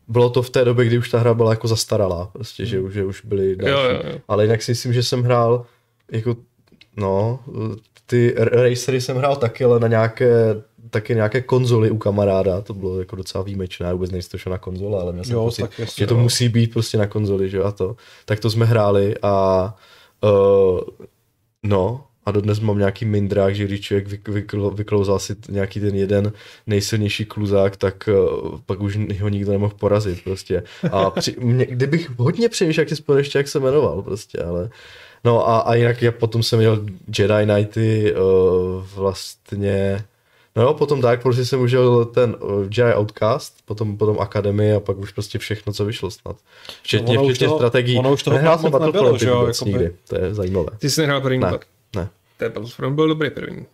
bylo 0.08 0.30
to 0.30 0.42
v 0.42 0.50
té 0.50 0.66
době, 0.66 0.86
kdy 0.86 0.98
už 0.98 1.10
ta 1.10 1.20
hra 1.20 1.34
byla 1.34 1.52
jako 1.52 1.68
zastaralá, 1.68 2.30
prostě, 2.34 2.66
že, 2.66 2.80
už- 2.80 2.94
že 2.94 3.06
už 3.06 3.26
byly 3.26 3.56
další. 3.56 3.74
Jo, 3.74 3.90
jo, 3.90 4.12
jo. 4.12 4.20
Ale 4.28 4.44
jinak 4.44 4.62
si 4.62 4.72
myslím, 4.72 4.94
že 4.94 5.04
jsem 5.04 5.24
hrál 5.24 5.66
jako, 6.12 6.36
no, 6.98 7.40
ty 8.06 8.34
racery 8.38 9.02
jsem 9.02 9.18
hrál 9.18 9.36
taky, 9.36 9.64
ale 9.64 9.80
na 9.80 9.88
nějaké, 9.88 10.62
taky 10.94 11.16
nějaké 11.16 11.42
konzoly 11.42 11.92
u 11.92 11.98
kamaráda, 11.98 12.62
to 12.62 12.74
bylo 12.74 13.00
jako 13.00 13.16
docela 13.16 13.44
výjimečné, 13.44 13.94
vůbec 13.94 14.12
nejsem 14.12 14.30
to 14.32 14.38
šel 14.38 14.52
na 14.52 14.58
konzole, 14.58 15.02
ale 15.02 15.12
měl 15.12 15.24
jsem 15.24 15.36
Jo, 15.36 15.46
pocit, 15.46 15.62
jasně, 15.62 16.02
že 16.04 16.08
to 16.08 16.14
jo. 16.14 16.20
musí 16.22 16.50
být 16.50 16.74
prostě 16.74 16.98
na 16.98 17.08
konzoli, 17.08 17.50
že 17.50 17.58
jo, 17.58 17.64
a 17.64 17.72
to. 17.72 17.96
Tak 18.26 18.40
to 18.40 18.50
jsme 18.50 18.66
hráli 18.66 19.16
a 19.22 19.76
uh, 20.24 20.80
no, 21.64 22.04
a 22.26 22.32
dodnes 22.32 22.60
mám 22.60 22.78
nějaký 22.78 23.06
mindrák, 23.06 23.56
že 23.56 23.66
když 23.66 23.82
člověk 23.82 24.08
vyk- 24.08 24.32
vykl, 24.32 24.70
vyklouzal 24.70 25.20
si 25.20 25.36
nějaký 25.50 25.80
ten 25.80 25.96
jeden 25.96 26.32
nejsilnější 26.68 27.26
kluzák, 27.26 27.78
tak 27.78 28.10
uh, 28.14 28.60
pak 28.66 28.82
už 28.82 28.98
ho 29.22 29.30
nikdo 29.30 29.52
nemohl 29.52 29.74
porazit 29.80 30.24
prostě. 30.24 30.64
A 30.92 31.10
při, 31.10 31.36
mě, 31.40 31.66
kdybych 31.66 32.10
hodně 32.18 32.50
přemýšlel, 32.50 32.82
jak 32.82 32.90
si 32.90 32.96
vzpomenu 32.96 33.20
ještě, 33.20 33.38
jak 33.40 33.48
se 33.48 33.60
jmenoval 33.60 34.02
prostě, 34.02 34.40
ale 34.40 34.70
no 35.24 35.50
a, 35.50 35.60
a 35.60 35.76
jinak 35.76 36.02
já 36.02 36.12
potom 36.12 36.44
jsem 36.44 36.60
měl 36.60 36.86
Jedi 37.18 37.46
Knighty 37.46 38.14
uh, 38.16 38.84
vlastně 38.96 40.04
No 40.56 40.64
jo, 40.64 40.74
potom 40.74 41.02
Dark 41.02 41.22
Forces 41.22 41.50
jsem 41.50 41.62
užil 41.62 42.06
ten 42.06 42.36
uh, 42.42 42.64
Jedi 42.64 42.94
Outcast, 42.96 43.54
potom, 43.66 43.98
potom 43.98 44.20
Academy 44.20 44.74
a 44.74 44.80
pak 44.80 44.98
už 44.98 45.12
prostě 45.12 45.38
všechno, 45.40 45.74
co 45.74 45.86
vyšlo 45.86 46.12
snad. 46.12 46.36
Včetně, 46.84 47.20
už 47.20 47.30
včetně 47.32 47.48
toho- 47.48 47.60
strategií. 47.60 47.98
ono 47.98 48.14
už 48.14 48.24
toho 48.24 48.36
Nehrál 48.36 48.58
jsem 48.58 48.64
nebylo, 48.72 48.80
Battlefront 48.92 49.20
že 49.20 49.28
jo, 49.30 49.40
vůbec 49.40 49.58
jakoby. 49.62 49.72
nikdy, 49.72 49.96
to 50.08 50.16
je 50.18 50.34
zajímavé. 50.34 50.70
Ty 50.78 50.90
jsi 50.90 51.02
nehrál 51.02 51.22
první 51.22 51.40
Ne, 51.40 51.50
pak. 51.52 51.66
ne. 51.96 52.10
Ten 52.38 52.52
Battlefront 52.52 52.96
byl 52.96 53.08
dobrý 53.08 53.30
první. 53.30 53.66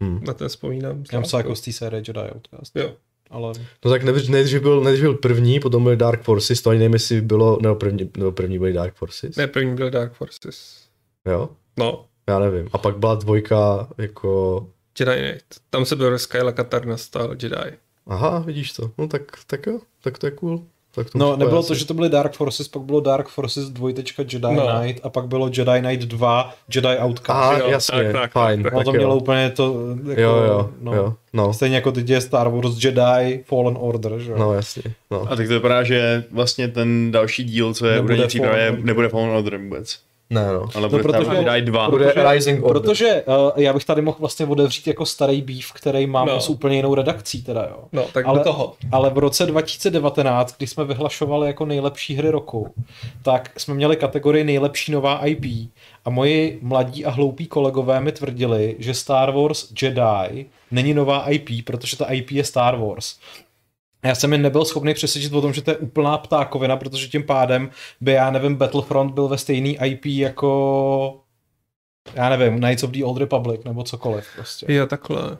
Hmm. 0.00 0.20
Na 0.24 0.34
ten 0.34 0.48
vzpomínám. 0.48 1.04
Já 1.12 1.22
jsem 1.22 1.38
jako 1.38 1.54
z 1.56 1.60
té 1.60 1.72
série 1.72 1.98
Jedi 2.06 2.20
Outcast. 2.20 2.76
Jo. 2.76 2.90
Ale 3.30 3.52
No 3.84 3.90
tak 3.90 4.02
nejdřív, 4.04 4.28
nejdřív, 4.30 4.62
byl, 4.62 4.80
nejdřív 4.80 5.02
byl 5.04 5.14
první, 5.14 5.60
potom 5.60 5.84
byl 5.84 5.96
Dark 5.96 6.22
Forces, 6.22 6.62
to 6.62 6.70
ani 6.70 6.78
nevím, 6.78 6.92
jestli 6.92 7.20
bylo, 7.20 7.58
nebo 7.62 7.74
první, 7.74 8.10
nebo 8.16 8.32
první 8.32 8.58
byly 8.58 8.72
Dark 8.72 8.94
Forces. 8.94 9.36
Ne, 9.36 9.46
první 9.46 9.74
byl 9.74 9.90
Dark 9.90 10.12
Forces. 10.12 10.76
Jo? 11.26 11.48
No, 11.78 12.04
Já 12.28 12.38
nevím. 12.38 12.68
A 12.72 12.78
pak 12.78 12.98
byla 12.98 13.14
dvojka 13.14 13.88
jako... 13.98 14.66
Jedi 15.00 15.12
Knight. 15.30 15.44
Tam 15.70 15.84
se 15.84 15.96
byl 15.96 16.18
Skyla 16.18 16.52
Katarna 16.52 16.96
stal 16.96 17.30
Jedi. 17.42 17.76
Aha, 18.06 18.38
vidíš 18.38 18.72
to. 18.72 18.90
No 18.98 19.08
tak, 19.08 19.22
tak 19.46 19.66
jo, 19.66 19.78
tak 20.02 20.18
to 20.18 20.26
je 20.26 20.30
cool. 20.30 20.62
Tak 20.94 21.10
to 21.10 21.18
No, 21.18 21.36
nebylo 21.36 21.58
asi- 21.58 21.68
to, 21.68 21.74
že 21.74 21.84
to 21.86 21.94
byly 21.94 22.08
Dark 22.08 22.32
Forces, 22.32 22.68
pak 22.68 22.82
bylo 22.82 23.00
Dark 23.00 23.28
Forces 23.28 23.68
2. 23.68 23.88
Jedi 24.18 24.38
No. 24.56 24.66
Knight 24.80 25.00
a 25.06 25.08
pak 25.08 25.26
bylo 25.26 25.46
Jedi 25.46 25.80
Knight 25.80 26.02
2 26.08 26.54
Jedi 26.74 26.98
Outcast. 26.98 27.30
Aha, 27.30 27.58
Jo, 27.58 27.68
jasně, 27.68 28.02
tak, 28.04 28.12
tak, 28.12 28.32
fajn. 28.32 28.62
tak, 28.62 28.72
No 28.72 28.78
tak 28.78 28.84
to 28.84 28.90
jo. 28.90 28.96
mělo 28.96 29.16
úplně 29.16 29.50
to, 29.50 29.76
jako, 30.08 30.20
Jo, 30.20 30.36
jo, 30.36 30.70
no. 30.80 30.94
jo, 30.94 31.14
no, 31.32 31.52
Stejně 31.52 31.76
jako 31.76 31.92
teď 31.92 32.08
je 32.08 32.20
Star 32.20 32.48
Wars 32.48 32.84
Jedi 32.84 33.44
Fallen 33.46 33.76
Order, 33.80 34.18
že 34.18 34.30
jo? 34.30 34.38
no 34.38 34.52
jasně, 34.54 34.82
no. 35.10 35.22
A 35.32 35.36
tak 35.36 35.46
to 35.48 35.54
vypadá, 35.54 35.82
že 35.82 36.24
vlastně 36.30 36.68
ten 36.68 37.10
další 37.10 37.44
díl, 37.44 37.74
co 37.74 37.86
je 37.86 37.94
Nebude 37.94 38.14
bude 38.14 38.26
přípravě, 38.26 38.78
nebude 38.82 39.08
Fallen 39.08 39.30
Order 39.30 39.58
vůbec. 39.58 39.98
Ne, 40.32 40.52
no. 40.52 40.68
Ale 40.74 40.88
bude 40.88 41.02
protože- 41.02 41.24
tam 41.24 41.36
Jedi 41.36 41.62
2. 41.62 41.90
Bude 41.90 42.14
Rising 42.32 42.64
Order. 42.64 42.82
Protože 42.82 43.22
uh, 43.26 43.34
já 43.56 43.72
bych 43.72 43.84
tady 43.84 44.02
mohl 44.02 44.16
vlastně 44.20 44.46
otevřít 44.46 44.86
jako 44.86 45.06
starý 45.06 45.42
beef, 45.42 45.72
který 45.72 46.06
mám 46.06 46.26
No. 46.26 46.32
no. 46.34 46.40
s 46.40 46.50
úplně 46.50 46.76
jinou 46.76 46.94
redakcí 46.94 47.42
teda, 47.42 47.62
jo. 47.70 47.84
No, 47.92 48.04
tak 48.12 48.26
ale, 48.26 48.38
do 48.38 48.44
toho. 48.44 48.74
ale 48.92 49.10
v 49.10 49.18
roce 49.18 49.46
2019, 49.46 50.54
kdy 50.58 50.66
jsme 50.66 50.84
vyhlašovali 50.84 51.46
jako 51.46 51.66
nejlepší 51.66 52.14
hry 52.14 52.30
roku, 52.30 52.74
tak 53.22 53.60
jsme 53.60 53.74
měli 53.74 53.96
kategorii 53.96 54.44
nejlepší 54.44 54.92
nová 54.92 55.26
IP 55.26 55.44
a 56.04 56.10
moji 56.10 56.58
mladí 56.62 57.04
a 57.04 57.10
hloupí 57.10 57.46
kolegové 57.46 58.00
mi 58.00 58.12
tvrdili, 58.12 58.76
že 58.78 58.94
Star 58.94 59.32
Wars 59.32 59.68
Jedi 59.82 60.46
není 60.70 60.94
nová 60.94 61.30
IP, 61.30 61.64
protože 61.64 61.96
ta 61.96 62.04
IP 62.04 62.30
je 62.30 62.44
Star 62.44 62.76
Wars. 62.76 63.16
Já 64.04 64.14
jsem 64.14 64.32
je 64.32 64.38
nebyl 64.38 64.64
schopný 64.64 64.94
přesvědčit 64.94 65.32
o 65.32 65.40
tom, 65.40 65.52
že 65.52 65.62
to 65.62 65.70
je 65.70 65.76
úplná 65.76 66.18
ptákovina, 66.18 66.76
protože 66.76 67.08
tím 67.08 67.22
pádem 67.22 67.70
by, 68.00 68.12
já 68.12 68.30
nevím, 68.30 68.56
Battlefront 68.56 69.14
byl 69.14 69.28
ve 69.28 69.38
stejný 69.38 69.78
IP 69.84 70.06
jako 70.06 71.20
já 72.14 72.28
nevím, 72.36 72.60
Knights 72.60 72.82
of 72.84 72.90
the 72.90 73.04
Old 73.04 73.18
Republic 73.18 73.60
nebo 73.64 73.82
cokoliv 73.82 74.26
prostě. 74.36 74.72
Jo, 74.72 74.86
takhle. 74.86 75.36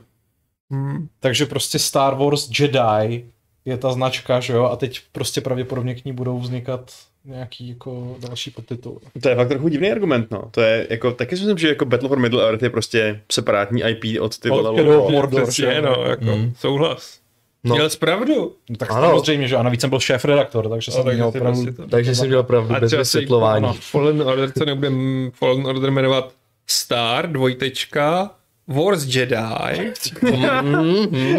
Hmm. 0.71 1.07
Takže 1.19 1.45
prostě 1.45 1.79
Star 1.79 2.15
Wars 2.15 2.49
Jedi 2.59 3.25
je 3.65 3.77
ta 3.77 3.91
značka, 3.93 4.39
že 4.39 4.53
jo, 4.53 4.63
a 4.63 4.75
teď 4.75 5.01
prostě 5.11 5.41
pravděpodobně 5.41 5.95
k 5.95 6.05
ní 6.05 6.13
budou 6.13 6.39
vznikat 6.39 6.91
nějaký 7.25 7.69
jako 7.69 8.15
další 8.19 8.51
podtitul. 8.51 9.01
To 9.21 9.29
je 9.29 9.35
fakt 9.35 9.47
trochu 9.47 9.67
divný 9.67 9.91
argument, 9.91 10.31
no. 10.31 10.49
To 10.51 10.61
je 10.61 10.87
jako, 10.89 11.11
taky 11.11 11.35
si 11.37 11.41
myslím, 11.41 11.57
že 11.57 11.67
jako 11.67 11.85
Battle 11.85 12.09
for 12.09 12.19
Middle 12.19 12.43
Earth 12.43 12.63
je 12.63 12.69
prostě 12.69 13.21
separátní 13.31 13.81
IP 13.83 14.21
od 14.21 14.39
ty 14.39 14.49
Od 14.49 14.63
vole. 14.63 14.83
Mordor, 15.11 15.43
Přesně, 15.43 15.65
že 15.65 15.73
jo. 15.75 15.81
no, 15.81 16.03
jako, 16.03 16.25
Mm. 16.25 16.53
souhlas. 16.57 17.20
No. 17.63 17.75
Měl 17.75 17.89
jsi 17.89 17.97
pravdu. 17.97 18.55
No, 18.69 18.75
tak 18.77 18.91
Ano. 18.91 19.07
samozřejmě, 19.09 19.47
že 19.47 19.55
a 19.55 19.63
navíc 19.63 19.81
jsem 19.81 19.89
byl 19.89 19.99
šéf-redaktor, 19.99 20.69
takže 20.69 20.91
No, 20.91 20.95
jsem 20.95 21.03
takže 21.03 21.15
měl 21.15 21.27
opravdu... 21.27 21.61
prostě 21.63 21.81
to- 21.81 21.87
Takže 21.87 22.15
jsem 22.15 22.27
měl 22.27 22.43
pravdu, 22.43 22.75
A 22.75 22.79
bez 22.79 22.91
vysvětlování. 22.93 23.65
ano, 23.65 23.75
Fallen 23.79 24.21
Order 24.21 24.51
se 24.57 24.65
nebude 24.65 24.89
Fallen 25.33 25.67
Order 25.67 25.91
jmenovat 25.91 26.33
Star, 26.67 27.31
dvojtečka, 27.31 28.29
Wars 28.67 29.03
Jedi, 29.15 29.35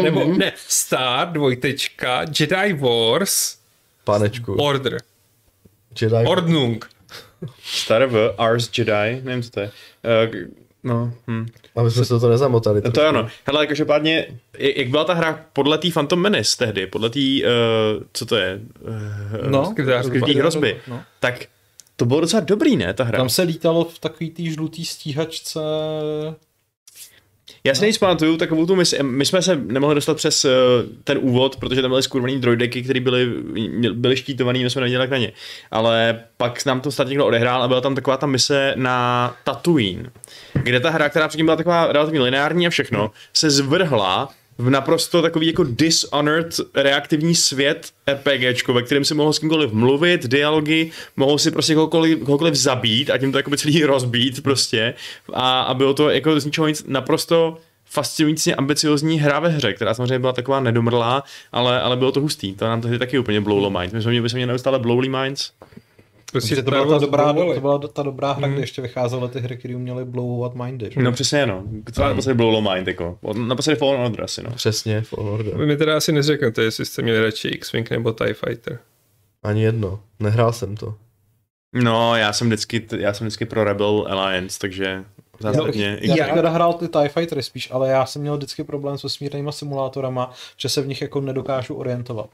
nebo 0.03 0.23
ne, 0.25 0.51
Star, 0.67 1.31
dvojtečka, 1.31 2.21
Jedi 2.39 2.73
Wars, 2.73 3.57
Panečku. 4.03 4.53
Order, 4.55 4.97
Jedi. 6.01 6.15
Ordnung. 6.27 6.89
Star 7.63 8.05
v 8.05 8.33
Ars 8.37 8.69
Jedi, 8.77 9.21
nevím, 9.23 9.43
co 9.43 9.49
to 9.51 9.59
je. 9.59 9.71
Uh, 10.25 10.35
no, 10.83 11.13
hm. 11.27 11.45
Aby 11.75 11.91
jsme 11.91 12.05
se 12.05 12.19
to 12.19 12.29
nezamotali. 12.29 12.81
No 12.85 12.91
to 12.91 13.01
je 13.01 13.09
ono. 13.09 13.27
Hele, 13.45 13.67
každopádně, 13.67 14.27
jak 14.57 14.77
jak 14.77 14.89
byla 14.89 15.03
ta 15.03 15.13
hra 15.13 15.45
podle 15.53 15.77
té 15.77 15.91
Phantom 15.91 16.19
Menace 16.19 16.57
tehdy, 16.57 16.87
podle 16.87 17.09
té, 17.09 17.19
uh, 17.19 18.03
co 18.13 18.25
to 18.25 18.35
je? 18.35 18.59
Uh, 18.81 19.49
No, 19.49 19.65
skrytá 19.65 20.03
skrytý 20.03 20.35
hrozby. 20.35 20.79
No. 20.87 21.01
Tak 21.19 21.45
to 21.95 22.05
bylo 22.05 22.21
docela 22.21 22.39
dobrý, 22.39 22.77
ne, 22.77 22.93
ta 22.93 23.03
hra? 23.03 23.17
Tam 23.17 23.29
se 23.29 23.41
lítalo 23.41 23.85
v 23.85 23.99
takový 23.99 24.29
tý 24.29 24.51
žlutý 24.51 24.85
stíhačce... 24.85 25.59
Já 27.65 27.75
si 27.75 27.81
nejvíc 27.81 27.97
pamatuju 27.97 28.37
takovou 28.37 28.65
tu 28.65 28.75
misi, 28.75 29.03
my 29.03 29.25
jsme 29.25 29.41
se 29.41 29.55
nemohli 29.55 29.95
dostat 29.95 30.17
přes 30.17 30.45
uh, 30.45 30.51
ten 31.03 31.17
úvod, 31.21 31.55
protože 31.55 31.81
tam 31.81 31.91
byly 31.91 32.03
skurvený 32.03 32.39
droideky, 32.39 32.83
které 32.83 32.99
byly, 32.99 33.27
byly 33.93 34.17
štítovaný, 34.17 34.63
my 34.63 34.69
jsme 34.69 34.81
nevěděli 34.81 35.03
jak 35.03 35.09
na 35.09 35.17
ně. 35.17 35.31
Ale 35.71 36.23
pak 36.37 36.65
nám 36.65 36.81
to 36.81 36.91
snad 36.91 37.07
někdo 37.07 37.25
odehrál 37.25 37.63
a 37.63 37.67
byla 37.67 37.81
tam 37.81 37.95
taková 37.95 38.17
ta 38.17 38.27
mise 38.27 38.73
na 38.75 39.35
Tatooine, 39.43 40.09
kde 40.53 40.79
ta 40.79 40.89
hra, 40.89 41.09
která 41.09 41.27
předtím 41.27 41.45
byla 41.45 41.55
taková 41.55 41.91
relativně 41.91 42.21
lineární 42.21 42.67
a 42.67 42.69
všechno, 42.69 43.11
se 43.33 43.49
zvrhla 43.49 44.29
v 44.57 44.69
naprosto 44.69 45.21
takový 45.21 45.47
jako 45.47 45.63
dishonored 45.63 46.55
reaktivní 46.75 47.35
svět 47.35 47.91
RPGčko, 48.07 48.73
ve 48.73 48.81
kterém 48.81 49.05
si 49.05 49.13
mohl 49.13 49.33
s 49.33 49.39
kýmkoliv 49.39 49.71
mluvit, 49.71 50.27
dialogy, 50.27 50.91
mohl 51.15 51.37
si 51.37 51.51
prostě 51.51 51.75
kohokoliv, 51.75 52.19
kohokoliv 52.19 52.55
zabít 52.55 53.09
a 53.09 53.17
tím 53.17 53.31
to 53.31 53.37
jako 53.37 53.57
celý 53.57 53.83
rozbít 53.83 54.43
prostě 54.43 54.93
a, 55.33 55.61
a 55.61 55.73
bylo 55.73 55.93
to 55.93 56.09
jako 56.09 56.39
z 56.39 56.45
ničeho 56.45 56.67
nic 56.67 56.83
naprosto 56.87 57.57
fascinující 57.85 58.55
ambiciozní 58.55 59.19
hra 59.19 59.39
ve 59.39 59.49
hře, 59.49 59.73
která 59.73 59.93
samozřejmě 59.93 60.19
byla 60.19 60.33
taková 60.33 60.59
nedomrlá, 60.59 61.23
ale, 61.51 61.81
ale 61.81 61.97
bylo 61.97 62.11
to 62.11 62.21
hustý. 62.21 62.53
To 62.53 62.65
nám 62.65 62.81
tehdy 62.81 62.99
taky 62.99 63.19
úplně 63.19 63.41
blowlo 63.41 63.69
mind. 63.69 63.93
My 63.93 64.01
jsme 64.01 64.21
my 64.21 64.29
jsme 64.29 64.37
měli 64.37 64.47
neustále 64.47 64.79
blowly 64.79 65.09
minds. 65.09 65.51
Prostě 66.33 66.55
to 66.55 66.71
byla 66.71 66.85
ta 66.85 66.97
dobrá, 66.97 67.33
to 67.33 67.61
byla 67.61 67.79
ta 67.79 68.03
dobrá 68.03 68.31
hra, 68.31 68.47
kde 68.47 68.61
ještě 68.61 68.81
vycházely 68.81 69.29
ty 69.29 69.39
hry, 69.39 69.57
které 69.57 69.75
uměly 69.75 70.05
blowovat 70.05 70.55
mindy. 70.55 70.89
Že? 70.91 71.01
No 71.01 71.11
přesně 71.11 71.45
no. 71.45 71.63
Co 71.93 72.03
naposledy 72.03 72.37
blowlo 72.37 72.61
mind, 72.73 72.87
jako. 72.87 73.17
Naposledy 73.47 73.79
Fallen 73.79 74.01
Order 74.01 74.23
asi, 74.23 74.43
no. 74.43 74.49
Přesně, 74.51 75.01
Fallen 75.01 75.33
Order. 75.33 75.57
Vy 75.57 75.65
mi 75.65 75.77
teda 75.77 75.97
asi 75.97 76.11
neřeknete, 76.11 76.63
jestli 76.63 76.85
jste 76.85 77.01
měli 77.01 77.21
radši 77.21 77.47
X-Wing 77.47 77.89
nebo 77.91 78.11
TIE 78.11 78.33
Fighter. 78.33 78.79
Ani 79.43 79.63
jedno. 79.63 79.99
Nehrál 80.19 80.53
jsem 80.53 80.75
to. 80.77 80.95
No, 81.73 82.15
já 82.15 82.33
jsem 82.33 82.47
vždycky, 82.47 82.87
já 82.97 83.13
jsem 83.13 83.27
vždycky 83.27 83.45
pro 83.45 83.63
Rebel 83.63 84.05
Alliance, 84.09 84.59
takže 84.59 85.03
zásadně. 85.39 85.97
Já 86.01 86.15
Já- 86.15 86.33
teda 86.35 86.49
hrál 86.49 86.73
ty 86.73 86.87
TIE 86.87 87.09
Fightery 87.09 87.43
spíš, 87.43 87.69
ale 87.71 87.89
já 87.89 88.05
jsem 88.05 88.21
měl 88.21 88.37
vždycky 88.37 88.63
problém 88.63 88.97
s 88.97 89.03
vesmírnýma 89.03 89.51
simulátorama, 89.51 90.31
že 90.57 90.69
se 90.69 90.81
v 90.81 90.87
nich 90.87 91.01
jako 91.01 91.21
nedokážu 91.21 91.75
orientovat. 91.75 92.29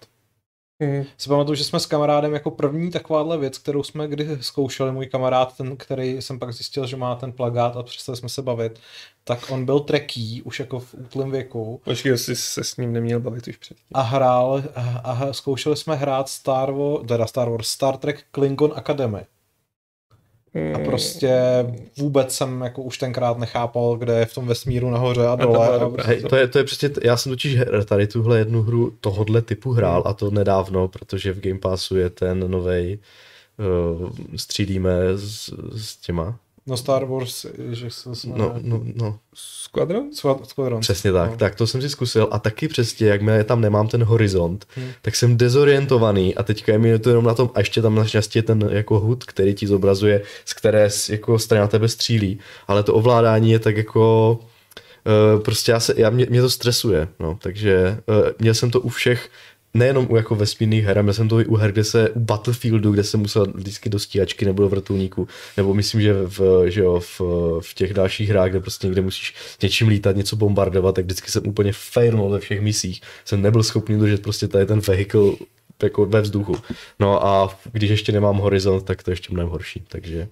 Hmm. 0.81 1.05
Si 1.17 1.29
pamatuju, 1.29 1.55
že 1.55 1.63
jsme 1.63 1.79
s 1.79 1.85
kamarádem 1.85 2.33
jako 2.33 2.51
první 2.51 2.91
takováhle 2.91 3.37
věc, 3.37 3.57
kterou 3.57 3.83
jsme 3.83 4.07
kdy 4.07 4.37
zkoušeli, 4.41 4.91
můj 4.91 5.05
kamarád, 5.05 5.57
ten, 5.57 5.77
který 5.77 6.21
jsem 6.21 6.39
pak 6.39 6.53
zjistil, 6.53 6.87
že 6.87 6.97
má 6.97 7.15
ten 7.15 7.31
plagát 7.31 7.77
a 7.77 7.83
přestali 7.83 8.17
jsme 8.17 8.29
se 8.29 8.41
bavit, 8.41 8.79
tak 9.23 9.51
on 9.51 9.65
byl 9.65 9.79
treký 9.79 10.41
už 10.41 10.59
jako 10.59 10.79
v 10.79 10.93
útlém 10.93 11.31
věku 11.31 11.81
Počkej, 11.83 12.11
jestli 12.11 12.35
se 12.35 12.63
s 12.63 12.77
ním 12.77 12.93
neměl 12.93 13.19
bavit 13.19 13.47
už 13.47 13.57
předtím. 13.57 13.85
a 13.93 14.01
hrál 14.01 14.63
a, 14.75 14.81
a 15.03 15.33
zkoušeli 15.33 15.77
jsme 15.77 15.95
hrát 15.95 16.29
Star 16.29 16.71
Wars, 16.71 17.07
teda 17.07 17.27
Star 17.27 17.49
Wars, 17.49 17.67
Star 17.67 17.97
Trek 17.97 18.23
Klingon 18.31 18.73
Academy. 18.75 19.25
Hmm. 20.53 20.75
A 20.75 20.79
prostě 20.79 21.35
vůbec 21.97 22.35
jsem 22.35 22.61
jako 22.61 22.81
už 22.81 22.97
tenkrát 22.97 23.37
nechápal, 23.37 23.97
kde 23.97 24.19
je 24.19 24.25
v 24.25 24.33
tom 24.33 24.47
vesmíru 24.47 24.89
nahoře 24.89 25.27
a 25.27 25.37
to 25.37 25.43
dole. 25.43 25.67
A 25.69 25.77
dobré. 25.77 26.03
prostě 26.03 26.07
Hej, 26.07 26.29
to 26.29 26.35
je, 26.35 26.47
to 26.47 26.57
je 26.57 26.63
přesně, 26.63 26.89
t- 26.89 27.01
já 27.03 27.17
jsem 27.17 27.31
totiž 27.31 27.57
tady 27.85 28.07
tuhle 28.07 28.39
jednu 28.39 28.61
hru 28.61 28.97
tohodle 29.01 29.41
typu 29.41 29.71
hrál 29.71 30.03
a 30.05 30.13
to 30.13 30.31
nedávno, 30.31 30.87
protože 30.87 31.33
v 31.33 31.41
Game 31.41 31.59
Passu 31.59 31.97
je 31.97 32.09
ten 32.09 32.51
novej 32.51 32.99
uh, 33.99 34.09
střílíme 34.35 34.91
s, 35.15 35.53
s 35.77 35.97
těma. 35.97 36.39
No 36.69 36.77
Star 36.77 37.05
Wars, 37.05 37.45
že 37.71 37.89
se. 37.89 38.09
No, 38.35 38.53
no, 38.61 38.81
no, 38.95 39.19
Squadron? 39.33 40.09
Squad- 40.11 40.43
Squadrons. 40.45 40.81
přesně 40.87 41.11
tak. 41.11 41.31
No. 41.31 41.37
Tak 41.37 41.55
to 41.55 41.67
jsem 41.67 41.81
si 41.81 41.89
zkusil 41.89 42.27
a 42.31 42.39
taky 42.39 42.67
přesně, 42.67 43.07
jakmile 43.07 43.43
tam 43.43 43.61
nemám 43.61 43.87
ten 43.87 44.03
horizont, 44.03 44.65
Hmm. 44.75 44.87
tak 45.01 45.15
jsem 45.15 45.37
dezorientovaný 45.37 46.35
a 46.35 46.43
teďka 46.43 46.71
je 46.71 46.77
mi 46.79 46.99
to 46.99 47.09
jenom 47.09 47.25
na 47.25 47.33
tom, 47.33 47.49
a 47.55 47.59
ještě 47.59 47.81
tam 47.81 47.95
naštěstí 47.95 48.39
je 48.39 48.43
ten 48.43 48.69
jako 48.71 48.99
hud, 48.99 49.23
který 49.23 49.53
ti 49.53 49.67
zobrazuje, 49.67 50.21
z 50.45 50.53
které 50.53 50.89
jako 51.09 51.39
strana 51.39 51.67
tebe 51.67 51.87
střílí, 51.87 52.39
ale 52.67 52.83
to 52.83 52.93
ovládání 52.93 53.51
je 53.51 53.59
tak 53.59 53.77
jako 53.77 54.39
Uh, 55.35 55.41
prostě 55.43 55.71
já 55.71 55.79
se, 55.79 55.93
já, 55.97 56.09
mě, 56.09 56.27
mě 56.29 56.41
to 56.41 56.49
stresuje, 56.49 57.07
no, 57.19 57.37
takže 57.41 57.97
uh, 58.07 58.15
měl 58.39 58.53
jsem 58.53 58.71
to 58.71 58.79
u 58.81 58.89
všech, 58.89 59.29
nejenom 59.73 60.07
u 60.09 60.15
jako 60.15 60.35
vesmírných 60.35 60.85
her, 60.85 61.03
měl 61.03 61.13
jsem 61.13 61.29
to 61.29 61.39
i 61.39 61.45
u 61.45 61.55
her, 61.55 61.71
kde 61.71 61.83
se, 61.83 62.09
u 62.09 62.19
Battlefieldu, 62.19 62.91
kde 62.91 63.03
jsem 63.03 63.19
musel 63.19 63.45
vždycky 63.53 63.89
do 63.89 63.99
stíhačky 63.99 64.45
nebo 64.45 64.61
do 64.61 64.69
vrtulníku, 64.69 65.27
nebo 65.57 65.73
myslím, 65.73 66.01
že 66.01 66.13
v, 66.13 66.63
že 66.67 66.81
jo, 66.81 66.99
v, 66.99 67.21
v 67.61 67.73
těch 67.73 67.93
dalších 67.93 68.29
hrách, 68.29 68.49
kde 68.49 68.59
prostě 68.59 68.87
někde 68.87 69.01
musíš 69.01 69.35
něčím 69.61 69.87
lítat, 69.87 70.15
něco 70.15 70.35
bombardovat, 70.35 70.95
tak 70.95 71.05
vždycky 71.05 71.31
jsem 71.31 71.47
úplně 71.47 71.73
failnul 71.73 72.29
ve 72.29 72.39
všech 72.39 72.61
misích. 72.61 73.01
Jsem 73.25 73.41
nebyl 73.41 73.63
schopný 73.63 73.99
držet 73.99 74.21
prostě 74.21 74.47
tady 74.47 74.65
ten 74.65 74.79
vehicle 74.79 75.31
jako 75.83 76.05
ve 76.05 76.21
vzduchu. 76.21 76.55
No 76.99 77.25
a 77.25 77.57
když 77.71 77.89
ještě 77.89 78.11
nemám 78.11 78.37
horizont, 78.37 78.85
tak 78.85 79.03
to 79.03 79.11
je 79.11 79.13
ještě 79.13 79.33
mnohem 79.33 79.49
horší, 79.49 79.83
takže, 79.87 80.27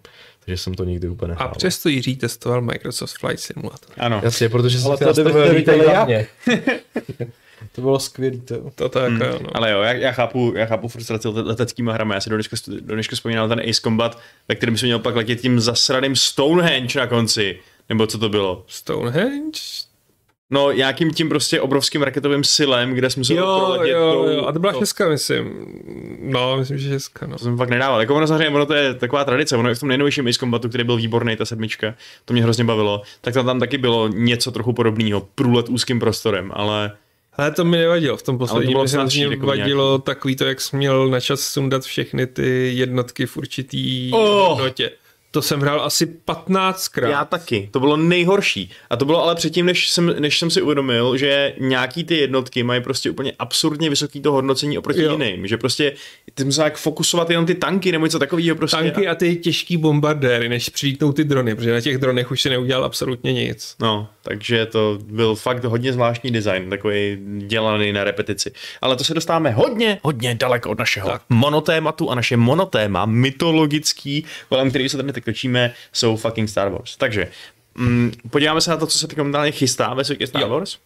takže 0.46 0.58
jsem 0.58 0.74
to 0.74 0.84
nikdy 0.84 1.08
úplně 1.08 1.34
A 1.34 1.36
nehrál. 1.36 1.54
přesto 1.58 1.90
Jiří 1.90 2.16
testoval 2.16 2.62
Microsoft 2.62 3.18
Flight 3.18 3.40
Simulator. 3.40 3.90
Ano. 3.98 4.22
Jasně, 4.24 4.50
protože 4.50 4.80
jsem 4.80 4.98
si 4.98 5.04
to 5.04 5.06
nastavil 5.06 5.64
kdybyste 5.64 6.28
To 7.72 7.82
bylo 7.82 8.00
skvělý, 8.00 8.42
to. 8.42 8.56
To 8.76 8.90
tak, 8.90 9.10
Hmm. 9.10 9.22
jo, 9.22 9.40
no. 9.44 9.50
Ale 9.54 9.72
jo, 9.72 9.82
já, 9.82 9.94
já, 9.94 10.12
chápu, 10.12 10.54
já 10.56 10.66
chápu 10.66 10.88
frustraci 10.88 11.28
let- 11.28 11.46
leteckýma 11.46 11.94
hrami. 11.94 12.14
Já 12.14 12.20
si 12.22 12.30
do 12.30 12.36
dneška, 12.36 12.56
do 12.82 12.94
dneška 12.94 13.16
vzpomínal 13.16 13.48
ten 13.50 13.60
Ace 13.70 13.82
Combat, 13.82 14.20
ve 14.48 14.56
kterém 14.56 14.78
jsem 14.78 14.88
měl 14.88 15.00
pak 15.00 15.16
letět 15.16 15.42
tím 15.42 15.60
zasraným 15.60 16.16
Stonehenge 16.16 17.00
na 17.00 17.08
konci. 17.08 17.60
Nebo 17.90 18.08
co 18.08 18.18
to 18.18 18.30
bylo? 18.30 18.64
Stonehenge? 18.68 19.60
No, 20.50 20.72
nějakým 20.72 21.14
tím 21.14 21.30
prostě 21.30 21.62
obrovským 21.62 22.02
raketovým 22.04 22.44
silem, 22.44 22.94
kde 22.94 23.10
jsme 23.10 23.24
se 23.24 23.34
Jo, 23.34 23.78
jo, 23.84 24.24
jo, 24.24 24.46
a 24.46 24.52
to 24.52 24.60
byla 24.60 24.74
šestka, 24.74 25.10
myslím. 25.10 25.66
No, 26.22 26.58
myslím, 26.58 26.78
že 26.78 26.90
šestka, 26.90 27.28
no. 27.28 27.38
To 27.38 27.44
jsem 27.44 27.58
fakt 27.58 27.70
nedával. 27.70 28.00
Jako 28.00 28.16
ono 28.16 28.28
samozřejmě, 28.28 28.56
ono 28.56 28.66
to 28.66 28.74
je 28.74 28.94
taková 28.94 29.24
tradice, 29.26 29.58
ono 29.58 29.70
i 29.72 29.76
v 29.76 29.80
tom 29.80 29.90
nejnovějším 29.90 30.28
Ace 30.28 30.40
Combatu, 30.40 30.70
který 30.70 30.84
byl 30.84 30.96
výborný, 30.98 31.36
ta 31.36 31.46
sedmička, 31.46 31.94
to 32.26 32.34
mě 32.34 32.44
hrozně 32.44 32.64
bavilo, 32.64 33.02
tak 33.22 33.34
tam, 33.34 33.46
tam 33.46 33.60
taky 33.60 33.78
bylo 33.78 34.08
něco 34.08 34.52
trochu 34.52 34.74
podobného, 34.74 35.28
průlet 35.36 35.70
úzkým 35.70 36.00
prostorem, 36.00 36.52
ale 36.54 36.92
Ale 37.38 37.52
to 37.52 37.66
mi 37.66 37.78
nevadilo, 37.78 38.18
v 38.18 38.24
tom 38.24 38.38
posledním 38.38 38.72
bylo 38.72 38.86
mi 39.30 39.36
vadilo 39.36 39.98
takový 40.00 40.36
to, 40.36 40.46
jak 40.46 40.62
jsi 40.62 40.76
měl 40.78 41.08
na 41.08 41.20
čas 41.20 41.40
sundat 41.42 41.84
všechny 41.84 42.28
ty 42.28 42.72
jednotky 42.76 43.26
v 43.26 43.38
určitý 43.38 44.12
Oh. 44.14 44.50
hodnotě. 44.50 44.92
To 45.38 45.42
jsem 45.42 45.60
hrál 45.60 45.82
asi 45.82 46.06
15krát. 46.06 47.10
Já 47.10 47.26
taky, 47.26 47.70
to 47.72 47.80
bylo 47.80 47.98
nejhorší. 47.98 48.72
A 48.90 48.98
to 48.98 49.06
bylo 49.06 49.24
ale 49.24 49.36
předtím, 49.36 49.66
než 49.66 49.90
jsem, 49.90 50.16
než 50.20 50.40
jsem 50.40 50.52
si 50.52 50.62
uvědomil, 50.62 51.18
že 51.18 51.54
nějaký 51.60 52.04
ty 52.04 52.18
jednotky 52.18 52.64
mají 52.64 52.82
prostě 52.82 53.10
úplně 53.10 53.34
absurdně 53.40 53.90
vysoký 53.90 54.22
to 54.22 54.32
hodnocení 54.32 54.78
oproti 54.78 55.02
Jo. 55.02 55.12
jiným. 55.12 55.48
Že 55.48 55.58
prostě 55.58 55.94
ty 56.34 56.44
musel 56.44 56.64
jak 56.64 56.78
fokusovat 56.78 57.30
jenom 57.30 57.46
ty 57.46 57.56
tanky 57.56 57.92
nebo 57.92 58.06
něco 58.06 58.20
takového 58.20 58.56
prostě. 58.56 58.78
Tanky 58.78 59.08
a 59.08 59.16
ty 59.16 59.36
těžký 59.36 59.78
bombardéry, 59.78 60.50
než 60.50 60.70
přilítnou 60.70 61.12
ty 61.12 61.24
drony, 61.24 61.56
protože 61.56 61.74
na 61.74 61.82
těch 61.82 61.98
dronech 61.98 62.32
už 62.32 62.42
si 62.42 62.50
neudělal 62.50 62.86
absolutně 62.86 63.34
nic. 63.34 63.76
No, 63.82 64.08
takže 64.22 64.66
to 64.66 65.00
byl 65.06 65.36
fakt 65.36 65.64
hodně 65.64 65.94
zvláštní 65.94 66.32
design, 66.32 66.70
takový 66.70 67.18
dělaný 67.48 67.92
na 67.94 68.04
repetici. 68.04 68.52
Ale 68.82 68.96
to 68.96 69.04
se 69.04 69.14
dostáváme 69.14 69.52
hodně, 69.52 70.00
hodně 70.04 70.36
daleko 70.36 70.70
od 70.70 70.80
našeho 70.80 71.10
tak. 71.10 71.22
monotématu 71.30 72.12
a 72.12 72.16
naše 72.16 72.38
monotéma, 72.38 73.06
mytologický, 73.06 74.26
kolem 74.50 74.70
který 74.70 74.90
se 74.90 74.98
tady 74.98 75.08
točíme, 75.28 75.74
jsou 75.94 76.16
fucking 76.16 76.50
Star 76.50 76.70
Wars. 76.70 76.98
Takže 76.98 77.28
mm, 77.76 78.12
podíváme 78.30 78.62
se 78.62 78.70
na 78.70 78.78
to, 78.78 78.88
co 78.88 78.98
se 78.98 79.08
teď 79.08 79.18
momentálně 79.18 79.52
chystá 79.52 79.94
ve 79.94 80.04
světě 80.04 80.28
Star 80.28 80.42
Jo. 80.42 80.50
Wars. 80.50 80.78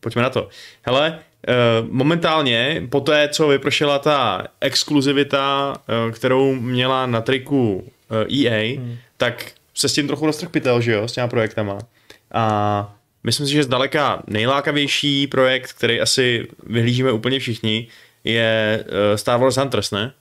Pojďme 0.00 0.22
na 0.22 0.30
to. 0.30 0.48
Hele, 0.82 1.18
uh, 1.48 1.88
momentálně, 1.90 2.82
po 2.90 3.00
té, 3.00 3.28
co 3.28 3.48
vypršela 3.48 3.98
ta 3.98 4.46
exkluzivita, 4.60 5.76
uh, 6.06 6.12
kterou 6.12 6.54
měla 6.54 7.06
na 7.06 7.20
triku 7.20 7.92
EA, 8.10 8.76
hmm. 8.76 8.96
tak 9.16 9.52
se 9.74 9.88
s 9.88 9.92
tím 9.92 10.06
trochu 10.06 10.26
roztrh 10.26 10.48
pytel, 10.50 10.80
že 10.80 10.92
jo, 10.92 11.08
s 11.08 11.12
těma 11.12 11.28
projektama. 11.28 11.78
A 12.32 12.94
myslím 13.24 13.46
si, 13.46 13.52
že 13.52 13.62
zdaleka 13.62 14.22
nejlákavější 14.26 15.26
projekt, 15.26 15.72
který 15.72 16.00
asi 16.00 16.48
vyhlížíme 16.66 17.12
úplně 17.12 17.38
všichni, 17.38 17.88
je 18.24 18.84
Star 19.16 19.40
Wars 19.40 19.56
Hunters, 19.56 19.90
ne? 19.90 20.12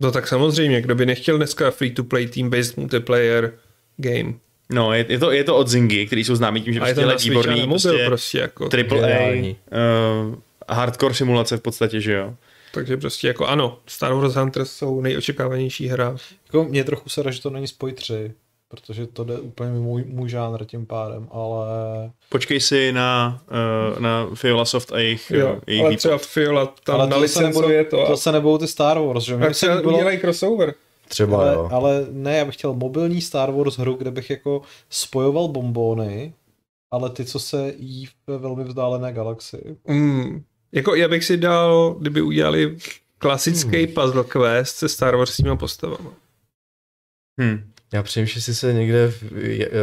No 0.00 0.12
tak 0.12 0.28
samozřejmě, 0.28 0.80
kdo 0.80 0.94
by 0.94 1.06
nechtěl 1.06 1.36
dneska 1.36 1.70
free-to-play 1.70 2.26
team-based 2.26 2.74
multiplayer 2.76 3.52
game. 3.96 4.34
No, 4.72 4.92
je, 4.92 5.06
je, 5.08 5.18
to, 5.18 5.30
je 5.30 5.44
to 5.44 5.56
od 5.56 5.68
Zingy, 5.68 6.06
který 6.06 6.24
jsou 6.24 6.34
známí 6.34 6.62
tím, 6.62 6.74
že 6.74 6.80
A 6.80 6.88
je 6.88 6.94
prostě 6.94 7.12
a 7.12 7.30
výborný 7.30 7.66
prostě, 7.66 8.04
prostě 8.06 8.38
jako. 8.38 8.68
triple 8.68 9.18
A, 9.18 9.56
uh, 10.28 10.34
hardcore 10.68 11.14
simulace 11.14 11.56
v 11.56 11.60
podstatě, 11.60 12.00
že 12.00 12.12
jo? 12.12 12.34
Takže 12.72 12.96
prostě 12.96 13.28
jako 13.28 13.46
ano, 13.46 13.78
Star 13.86 14.12
Wars 14.12 14.34
Hunters 14.34 14.70
jsou 14.70 15.00
nejočekávanější 15.00 15.88
hra. 15.88 16.16
Jako 16.46 16.64
mě 16.64 16.84
trochu 16.84 17.08
se 17.08 17.22
že 17.30 17.42
to 17.42 17.50
není 17.50 17.66
spoj 17.66 17.92
3, 17.92 18.32
protože 18.74 19.06
to 19.06 19.24
jde 19.24 19.38
úplně 19.38 19.70
mimo 19.70 19.82
můj, 19.84 20.04
můj 20.04 20.28
žánr 20.28 20.64
tím 20.64 20.86
pádem, 20.86 21.28
ale 21.30 21.66
Počkej 22.28 22.60
si 22.60 22.92
na, 22.92 23.42
uh, 23.94 24.00
na 24.00 24.26
Fiola 24.34 24.64
Soft 24.64 24.92
a 24.92 24.98
jejich, 24.98 25.30
Jo, 25.30 25.52
uh, 25.52 25.58
jejich 25.66 25.80
ale 25.82 25.90
výpad. 25.90 25.98
třeba 25.98 26.18
Fiola 26.18 26.66
tam 26.84 27.00
ale 27.00 27.08
to 27.08 27.20
zase, 27.20 27.42
nebudou, 27.42 27.60
nalicencuje 27.60 27.84
to. 27.84 27.96
to 27.96 28.06
a 28.06 28.08
zase 28.10 28.32
nebudou 28.32 28.58
ty 28.58 28.66
Star 28.68 28.98
Wars, 28.98 29.24
že? 29.24 29.36
Tak 29.38 29.54
se 29.54 29.66
se 29.66 29.72
líbilo- 29.74 29.94
udělají 29.94 30.18
crossover. 30.18 30.74
Třeba 31.08 31.38
ale, 31.40 31.54
jo. 31.54 31.68
ale 31.72 32.06
ne, 32.10 32.36
já 32.36 32.44
bych 32.44 32.54
chtěl 32.54 32.74
mobilní 32.74 33.20
Star 33.20 33.50
Wars 33.52 33.76
hru, 33.78 33.94
kde 33.94 34.10
bych 34.10 34.30
jako 34.30 34.62
spojoval 34.90 35.48
bombóny, 35.48 36.32
ale 36.92 37.10
ty, 37.10 37.24
co 37.24 37.38
se 37.38 37.74
jí 37.78 38.08
ve 38.26 38.38
velmi 38.38 38.64
vzdálené 38.64 39.12
galaxii. 39.12 39.76
Mm. 39.88 40.42
Jako 40.72 40.94
já 40.94 41.08
bych 41.08 41.24
si 41.24 41.36
dal, 41.36 41.94
kdyby 42.00 42.22
udělali 42.22 42.76
klasický 43.18 43.84
Hmm. 43.84 43.94
puzzle 43.94 44.24
quest 44.24 44.76
se 44.76 44.88
Star 44.88 45.16
Wars 45.16 45.30
s 45.32 45.36
těma 45.36 45.56
postavama. 45.56 46.10
Hm. 47.40 47.70
Já 47.94 48.02
přemýšlím, 48.02 48.38
jestli 48.38 48.54
se 48.54 48.72
někde 48.72 49.10
v, 49.10 49.22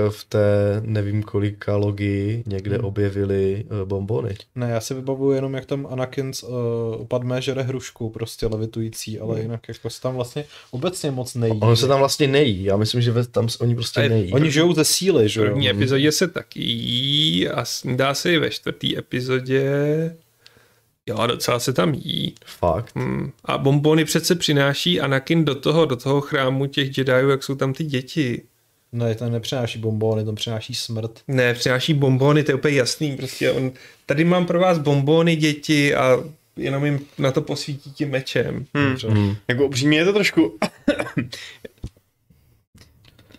v 0.09 0.23
té 0.23 0.81
nevím 0.85 1.23
kolika 1.23 1.75
logii 1.75 2.43
někde 2.45 2.75
Hmm. 2.75 2.85
objevily 2.85 3.65
eh, 3.81 3.85
bombony. 3.85 4.35
Ne, 4.55 4.69
já 4.69 4.81
si 4.81 4.93
vybavuju 4.93 5.31
jenom, 5.31 5.53
jak 5.53 5.65
tam 5.65 5.87
Anakin 5.91 6.31
uh, 6.43 7.05
Padmé 7.07 7.41
žere 7.41 7.61
hrušku, 7.63 8.09
prostě 8.09 8.47
levitující, 8.47 9.19
ale 9.19 9.41
jinak 9.41 9.67
jako 9.67 9.89
se 9.89 10.01
tam 10.01 10.15
vlastně 10.15 10.45
obecně 10.71 11.11
moc 11.11 11.35
nejí. 11.35 11.59
Ono 11.61 11.75
se 11.75 11.87
tam 11.87 11.99
vlastně 11.99 12.27
nejí, 12.27 12.63
já 12.63 12.77
myslím, 12.77 13.01
že 13.01 13.11
ve- 13.11 13.25
tam 13.27 13.47
oni 13.59 13.75
prostě 13.75 14.01
je- 14.01 14.09
nejí. 14.09 14.31
Oni 14.33 14.51
žijou 14.51 14.73
ze 14.73 14.85
síly, 14.85 15.25
V 15.25 15.27
že 15.27 15.39
jo? 15.39 15.45
první 15.45 15.69
epizodě 15.69 16.11
se 16.11 16.27
taky 16.27 16.61
jí 16.63 17.47
a 17.49 17.65
snídá 17.65 18.13
se 18.13 18.33
i 18.33 18.37
ve 18.37 18.49
čtvrtý 18.49 18.97
epizodě. 18.97 19.71
Jo, 21.11 21.27
docela 21.27 21.59
se 21.59 21.73
tam 21.73 21.93
jí. 21.93 22.35
Fakt. 22.45 22.95
Hmm. 22.95 23.31
A 23.45 23.57
bombony 23.57 24.05
přece 24.05 24.35
přináší 24.35 25.01
Anakin 25.01 25.45
do 25.45 25.55
toho, 25.55 25.85
do 25.85 25.95
toho 25.95 26.21
chrámu 26.21 26.65
těch 26.65 26.97
Jediů, 26.97 27.29
jak 27.29 27.43
jsou 27.43 27.55
tam 27.55 27.73
ty 27.73 27.83
děti. 27.83 28.41
Ne, 28.91 29.15
ten 29.15 29.31
nepřináší 29.31 29.79
bombóny, 29.79 30.25
ten 30.25 30.35
přináší 30.35 30.75
smrt. 30.75 31.11
Ne, 31.27 31.53
přináší 31.53 31.93
bombony, 31.93 32.43
to 32.43 32.51
je 32.51 32.55
úplně 32.55 32.75
jasný. 32.75 33.17
Prostě 33.17 33.51
on, 33.51 33.71
tady 34.05 34.23
mám 34.23 34.45
pro 34.45 34.59
vás 34.59 34.77
bombony, 34.77 35.35
děti 35.35 35.95
a 35.95 36.23
jenom 36.57 36.85
jim 36.85 36.99
na 37.17 37.31
to 37.31 37.41
posvítí 37.41 37.91
tím 37.91 38.09
mečem. 38.09 38.65
Hm. 38.77 38.95
Hmm. 39.07 39.35
Jako 39.47 39.65
upřímně 39.65 39.97
je 39.97 40.05
to 40.05 40.13
trošku... 40.13 40.57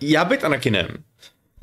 Já 0.00 0.24
být 0.24 0.44
Anakinem 0.44 0.88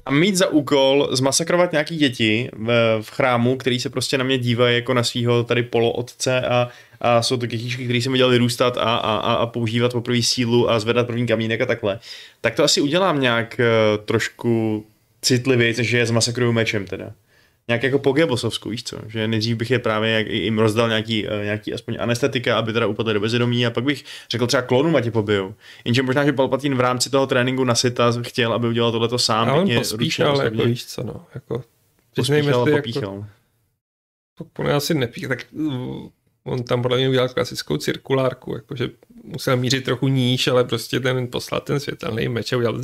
a 0.10 0.12
mít 0.12 0.36
za 0.36 0.48
úkol 0.48 1.10
zmasakrovat 1.12 1.72
nějaký 1.72 1.98
děti 1.98 2.50
v, 2.54 3.00
v 3.02 3.10
chrámu, 3.10 3.58
který 3.58 3.80
se 3.80 3.90
prostě 3.90 4.18
na 4.18 4.24
mě 4.24 4.38
dívají 4.38 4.76
jako 4.76 4.94
na 4.94 5.04
svého 5.04 5.44
tady 5.44 5.64
polootce 5.64 6.42
a, 6.42 6.70
a 7.02 7.22
jsou 7.22 7.38
to 7.38 7.48
kytičky, 7.48 7.84
který 7.84 8.02
jsem 8.02 8.12
viděl 8.12 8.30
vyrůstat 8.30 8.78
a, 8.78 8.82
a, 8.82 8.96
a, 8.96 9.34
a 9.34 9.46
používat 9.46 9.92
poprvé 9.92 10.22
sílu 10.22 10.70
a 10.70 10.80
zvedat 10.80 11.08
první 11.08 11.28
kamínek 11.28 11.62
a 11.62 11.66
takhle, 11.66 12.00
tak 12.42 12.56
to 12.56 12.64
asi 12.64 12.82
udělám 12.82 13.22
nějak 13.22 13.60
uh, 13.60 14.06
trošku 14.06 14.86
citlivě, 15.22 15.74
že 15.74 15.98
je 15.98 16.06
zmasakruju 16.06 16.52
mečem 16.52 16.86
teda. 16.86 17.12
Nějak 17.70 17.84
jako 17.84 18.00
po 18.00 18.12
Gebosovsku, 18.12 18.70
víš 18.70 18.84
co? 18.84 18.98
Že 19.08 19.28
nejdřív 19.28 19.58
bych 19.58 19.72
je 19.72 19.80
právě 19.80 20.12
jak, 20.12 20.28
jim 20.28 20.60
rozdal 20.60 20.88
nějaký, 20.88 21.28
eh, 21.28 21.44
nějaký 21.44 21.74
aspoň 21.74 21.98
anestetika, 22.00 22.58
aby 22.58 22.74
teda 22.74 22.88
upadly 22.88 23.14
do 23.14 23.20
bezvědomí 23.20 23.66
a 23.66 23.72
pak 23.72 23.84
bych 23.84 24.04
řekl 24.32 24.48
třeba 24.48 24.62
klonům, 24.62 24.96
ať 24.96 25.04
tě 25.04 25.12
pobijou. 25.12 25.56
Jenže 25.86 26.04
možná, 26.04 26.26
že 26.26 26.34
Palpatine 26.34 26.76
v 26.76 26.80
rámci 26.80 27.10
toho 27.10 27.28
tréninku 27.28 27.64
na 27.64 27.76
Sita 27.76 28.14
chtěl, 28.22 28.54
aby 28.54 28.68
udělal 28.68 28.92
tohleto 28.92 29.20
sám. 29.20 29.50
A 29.50 29.54
on 29.54 29.70
pospíšel, 29.76 30.32
ručně, 30.32 30.44
jako 30.44 30.64
víš 30.64 30.86
co, 30.86 31.04
no. 31.04 31.26
Jako, 31.36 31.54
Pospíchal 31.56 31.64
přiznejme 32.12 32.52
a 32.52 32.60
jako, 32.60 32.72
popíchal. 32.72 33.26
on 34.58 34.72
asi 34.72 34.94
nepí, 34.94 35.28
tak 35.28 35.46
uh, 35.52 36.08
on 36.44 36.64
tam 36.64 36.82
podle 36.82 36.98
mě 36.98 37.10
udělal 37.10 37.30
klasickou 37.30 37.78
cirkulárku, 37.78 38.56
jakože 38.56 38.90
musel 39.32 39.58
mířit 39.58 39.84
trochu 39.84 40.08
níž, 40.08 40.48
ale 40.48 40.64
prostě 40.64 41.00
ten 41.00 41.28
poslat 41.28 41.64
ten 41.64 41.80
světelný 41.80 42.30
meč 42.30 42.54
a 42.54 42.58
udělal. 42.58 42.82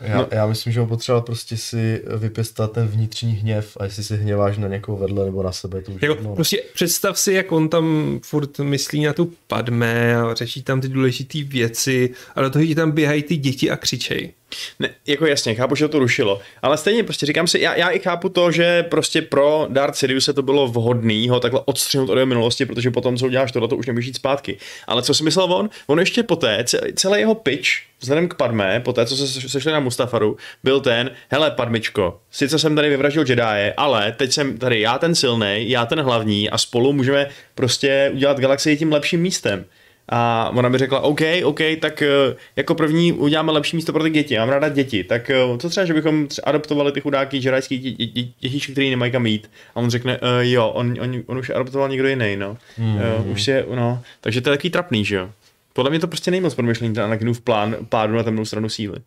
Já, 0.00 0.28
já 0.30 0.46
myslím, 0.46 0.72
že 0.72 0.80
on 0.80 0.88
potřeboval 0.88 1.22
prostě 1.22 1.56
si 1.56 2.02
vypěstat 2.16 2.72
ten 2.72 2.88
vnitřní 2.88 3.32
hněv 3.32 3.76
a 3.80 3.84
jestli 3.84 4.04
si 4.04 4.16
hněváš 4.16 4.58
na 4.58 4.68
někoho 4.68 4.98
vedle 4.98 5.24
nebo 5.24 5.42
na 5.42 5.52
sebe, 5.52 5.82
to 5.82 5.92
už 5.92 6.02
Jako, 6.02 6.22
no. 6.22 6.34
prostě 6.34 6.62
představ 6.74 7.18
si, 7.18 7.32
jak 7.32 7.52
on 7.52 7.68
tam 7.68 8.18
furt 8.22 8.58
myslí 8.58 9.04
na 9.04 9.12
tu 9.12 9.32
Padmé 9.46 10.16
a 10.16 10.34
řeší 10.34 10.62
tam 10.62 10.80
ty 10.80 10.88
důležité 10.88 11.42
věci 11.42 12.10
a 12.34 12.42
do 12.42 12.50
toho 12.50 12.64
ti 12.64 12.74
tam 12.74 12.90
běhají 12.90 13.22
ty 13.22 13.36
děti 13.36 13.70
a 13.70 13.76
křičej. 13.76 14.32
Ne, 14.78 14.90
jako 15.06 15.26
jasně, 15.26 15.54
chápu, 15.54 15.74
že 15.74 15.88
to 15.88 15.98
rušilo. 15.98 16.40
Ale 16.62 16.76
stejně 16.76 17.04
prostě 17.04 17.26
říkám 17.26 17.46
si, 17.46 17.60
já, 17.60 17.74
já 17.74 17.88
i 17.88 17.98
chápu 17.98 18.28
to, 18.28 18.50
že 18.52 18.82
prostě 18.82 19.22
pro 19.22 19.66
Darth 19.70 19.96
Sidious 19.96 20.30
to 20.34 20.42
bylo 20.42 20.68
vhodný 20.68 21.28
ho 21.28 21.40
takhle 21.40 21.60
odstřihnout 21.64 22.10
od 22.10 22.16
jeho 22.16 22.26
minulosti, 22.26 22.66
protože 22.66 22.90
potom, 22.90 23.16
co 23.16 23.26
uděláš 23.26 23.52
tohle, 23.52 23.68
to 23.68 23.76
už 23.76 23.86
nemůžeš 23.86 24.06
jít 24.06 24.16
zpátky. 24.16 24.58
Ale 24.86 25.02
co 25.02 25.14
si 25.14 25.24
myslel 25.24 25.52
on? 25.52 25.70
On 25.86 26.00
ještě 26.00 26.22
poté, 26.22 26.64
ce- 26.64 26.80
celý 26.94 27.20
jeho 27.20 27.34
pitch, 27.34 27.68
vzhledem 28.00 28.28
k 28.28 28.34
Padmé, 28.34 28.80
poté, 28.80 29.06
co 29.06 29.16
se 29.16 29.48
sešli 29.48 29.72
na 29.72 29.80
Mustafaru, 29.80 30.36
byl 30.64 30.80
ten, 30.80 31.10
hele 31.28 31.50
Padmičko, 31.50 32.20
sice 32.30 32.58
jsem 32.58 32.76
tady 32.76 32.88
vyvraždil 32.88 33.24
Jedi, 33.28 33.72
ale 33.76 34.12
teď 34.12 34.32
jsem 34.32 34.58
tady 34.58 34.80
já 34.80 34.98
ten 34.98 35.14
silný, 35.14 35.70
já 35.70 35.86
ten 35.86 36.00
hlavní 36.00 36.50
a 36.50 36.58
spolu 36.58 36.92
můžeme 36.92 37.26
prostě 37.54 38.10
udělat 38.14 38.40
galaxii 38.40 38.76
tím 38.76 38.92
lepším 38.92 39.20
místem. 39.20 39.64
A 40.08 40.50
ona 40.54 40.68
mi 40.68 40.78
řekla, 40.78 41.00
OK, 41.00 41.20
OK, 41.44 41.60
tak 41.80 42.02
eh, 42.02 42.36
jako 42.56 42.74
první 42.74 43.12
uděláme 43.12 43.52
lepší 43.52 43.76
místo 43.76 43.92
pro 43.92 44.02
ty 44.02 44.10
děti, 44.10 44.34
já 44.34 44.40
mám 44.40 44.48
ráda 44.48 44.68
děti, 44.68 45.04
tak 45.04 45.30
eh, 45.30 45.58
co 45.58 45.68
třeba, 45.68 45.86
že 45.86 45.94
bychom 45.94 46.26
třeba 46.26 46.48
adoptovali 46.48 46.92
ty 46.92 47.00
chudáky 47.00 47.40
žerajský 47.40 47.78
dě, 47.78 47.90
dě, 47.90 48.06
dě, 48.06 48.28
dětičky, 48.40 48.72
který 48.72 48.90
nemají 48.90 49.12
kam 49.12 49.26
jít. 49.26 49.50
A 49.74 49.76
on 49.76 49.90
řekne, 49.90 50.18
uh, 50.18 50.28
jo, 50.40 50.68
on, 50.68 50.94
on, 51.00 51.22
on, 51.26 51.38
už 51.38 51.50
adoptoval 51.50 51.88
někdo 51.88 52.08
jiný, 52.08 52.36
no. 52.36 52.56
Mm. 52.78 52.94
Uh, 52.94 53.30
už 53.30 53.48
je, 53.48 53.66
no, 53.74 54.02
takže 54.20 54.40
to 54.40 54.50
je 54.50 54.56
takový 54.56 54.70
trapný, 54.70 55.04
že 55.04 55.16
jo. 55.16 55.30
Podle 55.72 55.90
mě 55.90 56.00
to 56.00 56.08
prostě 56.08 56.30
není 56.30 56.40
moc 56.40 56.54
promyšlení, 56.54 56.94
ten 56.94 57.04
Anakinův 57.04 57.40
plán 57.40 57.76
pádu 57.88 58.14
na 58.14 58.22
temnou 58.22 58.44
stranu 58.44 58.68
síly. 58.68 58.98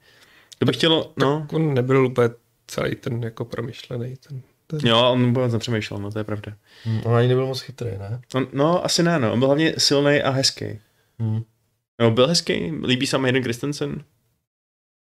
To 0.58 0.66
bych 0.66 0.76
chtělo, 0.76 1.12
no, 1.18 1.48
On 1.54 1.74
nebyl 1.74 2.06
úplně 2.06 2.30
celý 2.68 2.96
ten 2.96 3.24
jako 3.24 3.46
promyšlený. 3.46 4.16
Ten, 4.28 4.42
ten. 4.68 4.90
jo, 4.90 5.12
on 5.12 5.26
vůbec 5.26 5.54
nepřemýšlel, 5.54 6.00
no, 6.00 6.12
to 6.12 6.20
je 6.20 6.24
pravda. 6.24 6.54
Hmm, 6.84 7.02
on 7.04 7.16
ani 7.16 7.28
nebyl 7.28 7.46
moc 7.46 7.62
chytrý, 7.62 7.90
ne? 7.90 8.22
On, 8.34 8.48
no, 8.54 8.86
asi 8.86 9.04
ne, 9.04 9.20
no, 9.20 9.34
on 9.34 9.40
byl 9.40 9.48
hlavně 9.48 9.74
silný 9.78 10.22
a 10.22 10.30
hezký. 10.30 10.80
Hmm. 11.22 11.42
No, 12.02 12.12
byl 12.12 12.28
hezký, 12.28 12.72
líbí 12.86 13.08
se 13.08 13.18
mi 13.18 13.24
Hayden 13.24 13.44
Christensen. 13.44 14.04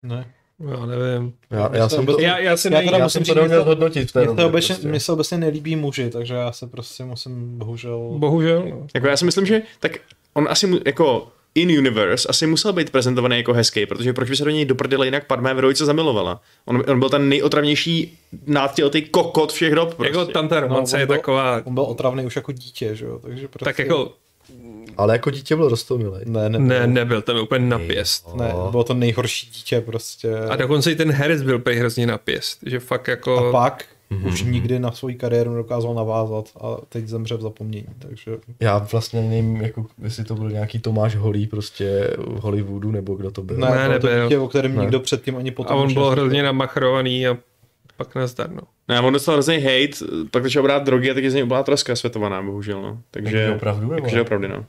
Ne. 0.02 0.32
Já 0.70 0.86
nevím. 0.86 1.34
Já, 1.50 1.76
já, 1.76 1.88
jsem 1.88 2.06
to, 2.06 2.20
Já, 2.20 2.38
já 2.38 2.56
si 2.56 2.72
Já 2.74 2.80
teda 2.82 2.96
já 2.98 3.04
musím 3.04 3.24
jsem 3.24 3.34
to 3.34 3.48
to- 3.48 3.64
hodnotit 3.64 4.08
v 4.10 4.12
té 4.12 4.20
Mně 4.26 4.36
se, 4.36 4.44
obecně, 4.44 4.74
prostě. 4.74 5.00
se 5.00 5.12
obecně 5.12 5.38
nelíbí 5.38 5.76
muži, 5.76 6.10
takže 6.10 6.34
já 6.34 6.52
se 6.52 6.66
prostě 6.66 7.04
musím 7.04 7.58
bohužel... 7.58 7.98
Bohužel, 8.18 8.66
no. 8.70 8.86
Jako 8.94 9.06
já 9.06 9.16
si 9.16 9.24
myslím, 9.24 9.46
že 9.46 9.62
tak 9.80 9.92
on 10.34 10.46
asi 10.50 10.66
mu, 10.66 10.78
jako 10.86 11.28
in-universe 11.54 12.28
asi 12.28 12.46
musel 12.46 12.72
být 12.72 12.90
prezentovaný 12.90 13.36
jako 13.36 13.52
hezký, 13.52 13.86
protože 13.86 14.12
proč 14.12 14.30
by 14.30 14.36
se 14.36 14.44
do 14.44 14.50
něj 14.50 14.64
doprdila 14.64 15.04
jinak 15.04 15.26
Padmé 15.26 15.54
v 15.54 15.58
Rojice 15.58 15.84
zamilovala. 15.84 16.40
On, 16.64 16.82
on 16.88 16.98
byl 16.98 17.08
ten 17.10 17.28
nejotravnější 17.28 18.18
nátělotý 18.46 19.02
kokot 19.02 19.52
všech 19.52 19.74
dob. 19.74 19.94
Prostě. 19.94 20.18
Jako 20.18 20.24
tam 20.32 20.48
ta 20.48 20.60
romance 20.60 20.96
on 20.96 21.00
je 21.00 21.06
byl- 21.06 21.16
taková, 21.16 21.62
On 21.64 21.74
byl 21.74 21.82
otravný 21.84 22.26
už 22.26 22.36
jako 22.36 22.52
dítě, 22.52 22.94
že 22.96 23.04
jo, 23.04 23.18
takže 23.18 23.48
prostě... 23.48 23.64
tak 23.64 23.78
jako, 23.78 24.12
Ale 24.96 25.14
jako 25.14 25.30
dítě 25.30 25.56
byl 25.56 25.68
rostomilej. 25.68 26.22
Ne, 26.26 26.48
ne, 26.48 26.58
ne, 26.58 26.86
nebyl 26.86 27.22
tam 27.22 27.36
úplně 27.36 27.66
napěst. 27.66 28.34
ne, 28.34 28.52
bylo 28.70 28.84
to 28.84 28.94
nejhorší 28.94 29.46
dítě 29.50 29.80
prostě. 29.80 30.38
A 30.38 30.56
dokonce 30.56 30.92
i 30.92 30.96
ten 30.96 31.10
herec 31.12 31.42
byl 31.42 31.58
prej 31.58 31.76
hrozně 31.78 32.06
napěst, 32.06 32.58
že 32.66 32.80
fakt 32.80 33.08
jako... 33.08 33.48
A 33.48 33.52
pak 33.52 33.84
mm-hmm. 34.10 34.28
už 34.28 34.42
nikdy 34.42 34.78
na 34.78 34.92
svou 34.92 35.08
kariéru 35.16 35.50
nedokázal 35.50 35.94
navázat 35.94 36.48
a 36.60 36.76
teď 36.88 37.06
zemře 37.06 37.36
v 37.36 37.40
zapomnění, 37.40 37.86
takže 37.98 38.30
Já 38.60 38.78
vlastně 38.92 39.20
nevím, 39.22 39.56
jako, 39.56 39.86
jestli 40.02 40.24
to 40.24 40.34
byl 40.34 40.50
nějaký 40.50 40.78
Tomáš 40.78 41.16
Holý 41.16 41.46
prostě 41.46 42.10
v 42.16 42.40
Hollywoodu, 42.40 42.90
nebo 42.90 43.14
kdo 43.14 43.30
to 43.30 43.42
byl. 43.42 43.56
ne, 43.56 43.70
Ne, 43.70 43.88
bylo 43.88 43.98
to 44.00 44.06
nebyl. 44.06 44.24
dítě, 44.24 44.38
o 44.38 44.48
kterém 44.48 44.74
Ne. 44.76 44.80
nikdo 44.82 45.00
předtím 45.00 45.36
ani 45.36 45.50
potom 45.50 45.76
A 45.78 45.80
on 45.80 45.94
byl 45.94 46.10
hrozně 46.10 46.42
namachrovaný 46.42 47.26
a 47.28 47.36
pak 47.96 48.14
nazdar, 48.14 48.50
no. 48.50 48.62
Ne, 48.88 49.00
on 49.00 49.12
dostal 49.12 49.34
hrozný 49.34 49.58
hate, 49.58 50.26
pak 50.30 50.42
začal 50.42 50.62
brát 50.62 50.82
drogy 50.84 51.10
a 51.10 51.14
teď 51.14 51.24
je 51.24 51.30
z 51.30 51.34
něj 51.34 51.44
úplná 51.44 51.62
troska 51.62 51.96
světovaná, 51.96 52.42
bohužel. 52.42 52.82
No. 52.82 52.98
Takže, 53.10 53.30
Takže 53.32 53.54
opravdu, 53.54 53.90
nebo? 53.90 54.02
takže 54.02 54.20
opravdu, 54.20 54.48
no. 54.48 54.64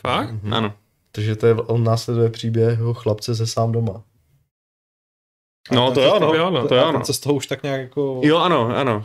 Fakt? 0.00 0.30
Mm-hmm. 0.30 0.54
Ano. 0.54 0.72
Takže 1.12 1.36
to 1.36 1.46
je, 1.46 1.54
on 1.54 1.84
následuje 1.84 2.30
příběh 2.30 2.78
jeho 2.78 2.94
chlapce 2.94 3.34
ze 3.34 3.46
sám 3.46 3.72
doma. 3.72 4.02
No, 5.72 5.92
to 5.92 6.02
jo, 6.02 6.18
no. 6.20 6.34
jo, 6.34 6.50
no, 6.50 6.68
To 6.68 6.74
jo, 6.74 6.82
a 6.84 6.86
no. 6.86 6.92
ten 6.92 7.04
se 7.04 7.12
z 7.12 7.20
toho 7.20 7.34
už 7.34 7.46
tak 7.46 7.62
nějak 7.62 7.80
jako... 7.80 8.20
Jo, 8.24 8.38
ano, 8.38 8.76
ano. 8.76 9.04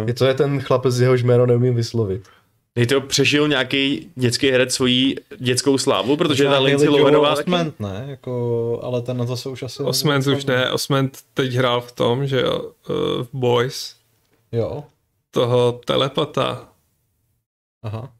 Uh, 0.00 0.08
Je 0.08 0.14
to 0.14 0.26
je 0.26 0.34
ten 0.34 0.60
chlapec, 0.60 0.98
jehož 0.98 1.22
jméno 1.22 1.46
neumím 1.46 1.74
vyslovit. 1.74 2.28
Dej 2.76 2.86
to 2.86 3.00
přežil 3.00 3.48
nějaký 3.48 4.10
dětský 4.14 4.50
herec 4.50 4.74
svojí 4.74 5.16
dětskou 5.38 5.78
slávu, 5.78 6.16
protože 6.16 6.44
ta 6.44 6.58
Lindsay 6.58 6.88
Lohanová 6.88 7.34
taky... 7.36 7.50
Osment, 7.50 7.80
ne, 7.80 8.04
jako, 8.08 8.80
ale 8.82 9.02
ten 9.02 9.16
na 9.16 9.26
to 9.26 9.36
se 9.36 9.48
už 9.48 9.62
asi... 9.62 9.82
Osment 9.82 10.26
už 10.26 10.44
ne, 10.44 10.72
Osment 10.72 11.18
teď 11.34 11.52
hrál 11.52 11.80
v 11.80 11.92
tom, 11.92 12.26
že 12.26 12.40
jo, 12.40 12.72
uh, 12.88 13.24
v 13.24 13.28
Boys, 13.32 13.94
Jo, 14.52 14.84
toho 15.30 15.80
telepata. 15.84 16.68
aha. 17.82 18.12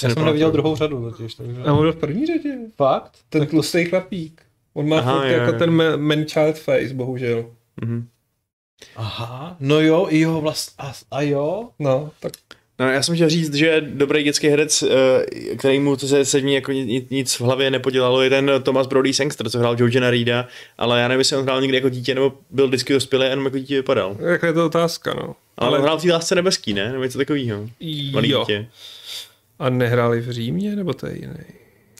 To 0.00 0.06
Já 0.06 0.14
jsem 0.14 0.24
neviděl 0.24 0.50
druhou 0.50 0.76
řadu 0.76 1.10
totiž, 1.10 1.34
takže... 1.34 1.62
A 1.62 1.72
on 1.72 1.80
byl 1.80 1.92
v 1.92 1.96
první 1.96 2.26
řadě. 2.26 2.58
Fakt? 2.76 3.18
Ten 3.28 3.46
tlustý 3.46 3.84
chlapík. 3.84 4.42
On 4.74 4.88
má 4.88 4.98
Aha, 4.98 5.14
fakt 5.18 5.26
jo, 5.28 5.32
jako 5.32 5.52
jo. 5.52 5.58
ten 5.58 5.70
ma- 5.70 5.96
man-child 5.96 6.58
face, 6.58 6.94
bohužel. 6.94 7.50
Mhm. 7.80 8.08
Aha, 8.96 9.56
no 9.60 9.80
jo, 9.80 10.06
jo, 10.10 10.40
vlast, 10.40 10.74
a, 10.78 10.92
a 11.10 11.22
jo? 11.22 11.68
No, 11.78 12.10
tak 12.20 12.32
No, 12.80 12.88
já 12.90 13.02
jsem 13.02 13.14
chtěl 13.14 13.28
říct, 13.28 13.54
že 13.54 13.80
dobrý 13.80 14.22
dětský 14.22 14.48
herec, 14.48 14.82
eh, 14.82 15.56
který 15.56 15.80
mu 15.80 15.96
to 15.96 16.08
se 16.08 16.24
sedmí 16.24 16.54
jako 16.54 16.72
nic, 16.72 17.10
nic 17.10 17.34
v 17.34 17.40
hlavě 17.40 17.70
nepodělalo, 17.70 18.22
je 18.22 18.30
ten 18.30 18.50
Thomas 18.62 18.86
Brody 18.86 19.12
Sangster, 19.12 19.50
co 19.50 19.58
hrál 19.58 19.76
Georgina 19.76 20.10
Reeda, 20.10 20.48
ale 20.78 21.00
já 21.00 21.08
nevím, 21.08 21.18
jestli 21.18 21.36
on 21.36 21.42
hrál 21.42 21.60
někdy 21.60 21.76
jako 21.76 21.88
dítě, 21.88 22.14
nebo 22.14 22.32
byl 22.50 22.66
vždycky 22.66 22.92
dospělý 22.92 23.26
a 23.26 23.28
jenom 23.28 23.44
jako 23.44 23.58
dítě 23.58 23.76
vypadal. 23.76 24.16
jak 24.20 24.42
je 24.42 24.52
to 24.52 24.66
otázka, 24.66 25.14
no. 25.14 25.36
Ale, 25.58 25.68
ale 25.68 25.78
on 25.78 25.84
hrál 25.84 25.98
v 25.98 26.02
té 26.02 26.12
lásce 26.12 26.34
nebeský, 26.34 26.72
ne? 26.72 26.92
Nebo 26.92 27.04
něco 27.04 27.18
takového. 27.18 27.68
Malý 28.12 28.30
jo. 28.30 28.40
dítě. 28.40 28.66
A 29.58 29.70
nehráli 29.70 30.20
v 30.20 30.30
Římě, 30.30 30.76
nebo 30.76 30.94
to 30.94 31.06
je 31.06 31.14
jiný? 31.14 31.34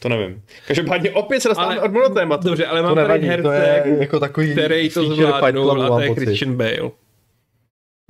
To 0.01 0.09
nevím. 0.09 0.41
Každopádně 0.67 1.11
opět 1.11 1.39
se 1.39 1.47
dostáváme 1.47 1.81
od 1.81 1.91
monotématu. 1.91 2.47
Dobře, 2.47 2.65
ale 2.65 2.79
To 2.79 2.85
mám 2.85 2.95
tady 2.95 3.07
nevadí, 3.07 3.27
herce, 3.27 3.43
to 3.43 3.51
je 3.51 3.97
jako 3.99 4.19
takový 4.19 4.51
který 4.51 4.89
to 4.89 5.15
zvládnul 5.15 5.83
a 5.83 5.87
to 5.87 5.99
je. 5.99 6.15
Christian 6.15 6.55
Bale. 6.57 6.91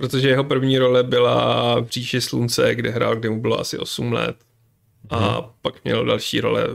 Protože 0.00 0.28
jeho 0.28 0.44
první 0.44 0.78
role 0.78 1.02
byla 1.02 1.80
v 1.80 1.88
Říši 1.88 2.20
slunce, 2.20 2.74
kde 2.74 2.90
hrál, 2.90 3.16
kde 3.16 3.30
mu 3.30 3.40
bylo 3.40 3.60
asi 3.60 3.78
8 3.78 4.12
let. 4.12 4.36
A 5.10 5.40
pak 5.62 5.84
měl 5.84 6.04
další 6.04 6.40
role 6.40 6.66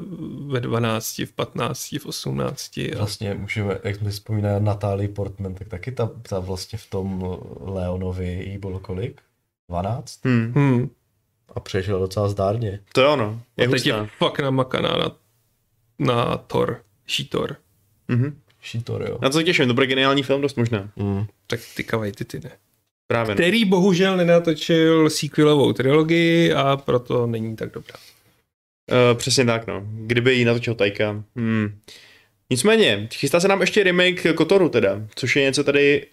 ve 0.47 0.59
12, 0.59 1.17
v 1.19 1.32
15, 1.36 1.91
v 1.99 2.05
18. 2.05 2.78
A 2.78 2.97
Vlastně 2.97 3.34
můžeme, 3.34 3.78
jak 3.84 3.95
jsme 3.95 4.09
vzpomínali 4.11 4.63
Natálii 4.63 5.07
Portman, 5.07 5.53
tak 5.53 5.67
taky 5.67 5.91
ta, 5.91 6.09
ta 6.30 6.39
vlastně 6.39 6.78
v 6.80 6.89
tom 6.89 7.38
Leonovi 7.61 8.28
jí 8.49 8.57
bylo 8.57 8.80
kolik? 8.80 9.21
12? 9.69 10.26
Hmm. 10.26 10.51
Hmm. 10.55 10.89
A 11.55 11.59
přežil 11.59 11.99
docela 11.99 12.30
zdárně. 12.30 12.80
To 12.93 13.01
je 13.01 13.07
ono. 13.07 13.41
Je 13.57 13.67
A 13.67 13.69
teď 13.69 13.80
hustá. 13.80 13.97
je 13.97 14.09
fakt 14.17 14.39
namakaná 14.39 14.89
na, 14.97 15.11
na 15.99 16.38
Thor, 16.38 16.82
She-Thor. 17.07 17.55
Mhm. 18.07 18.38
Šitor, 18.61 19.01
jo. 19.09 19.17
Na 19.21 19.30
to 19.30 19.38
se 19.38 19.43
těším, 19.43 19.67
to 19.67 19.73
bude 19.73 19.88
geniální 19.88 20.23
film, 20.23 20.41
dost 20.41 20.57
možná. 20.57 20.89
Mm. 20.95 21.26
Tak 21.47 21.59
ty 21.76 21.84
kavaj, 21.84 22.11
ty 22.11 22.26
ty 22.26 22.39
ne. 22.39 22.51
Právě. 23.08 23.30
no. 23.30 23.36
Který 23.36 23.66
bohužel 23.66 24.18
nenatočil 24.18 25.10
sequelovou 25.10 25.74
trilogii 25.74 26.53
a 26.53 26.78
proto 26.78 27.28
není 27.28 27.56
tak 27.56 27.74
dobrá. 27.74 27.95
Uh, 28.91 29.18
přesně 29.18 29.45
tak, 29.45 29.68
no. 29.68 29.84
Kdyby 29.86 30.34
ji 30.36 30.45
natočil 30.45 30.76
Tajka. 30.76 31.24
Hmm. 31.36 31.80
Nicméně, 32.49 33.08
chystá 33.14 33.39
se 33.39 33.47
nám 33.47 33.62
ještě 33.62 33.84
remake 33.84 34.34
Kotoru 34.36 34.70
teda, 34.70 35.01
což 35.16 35.36
je 35.36 35.43
něco 35.43 35.64
tady... 35.64 36.06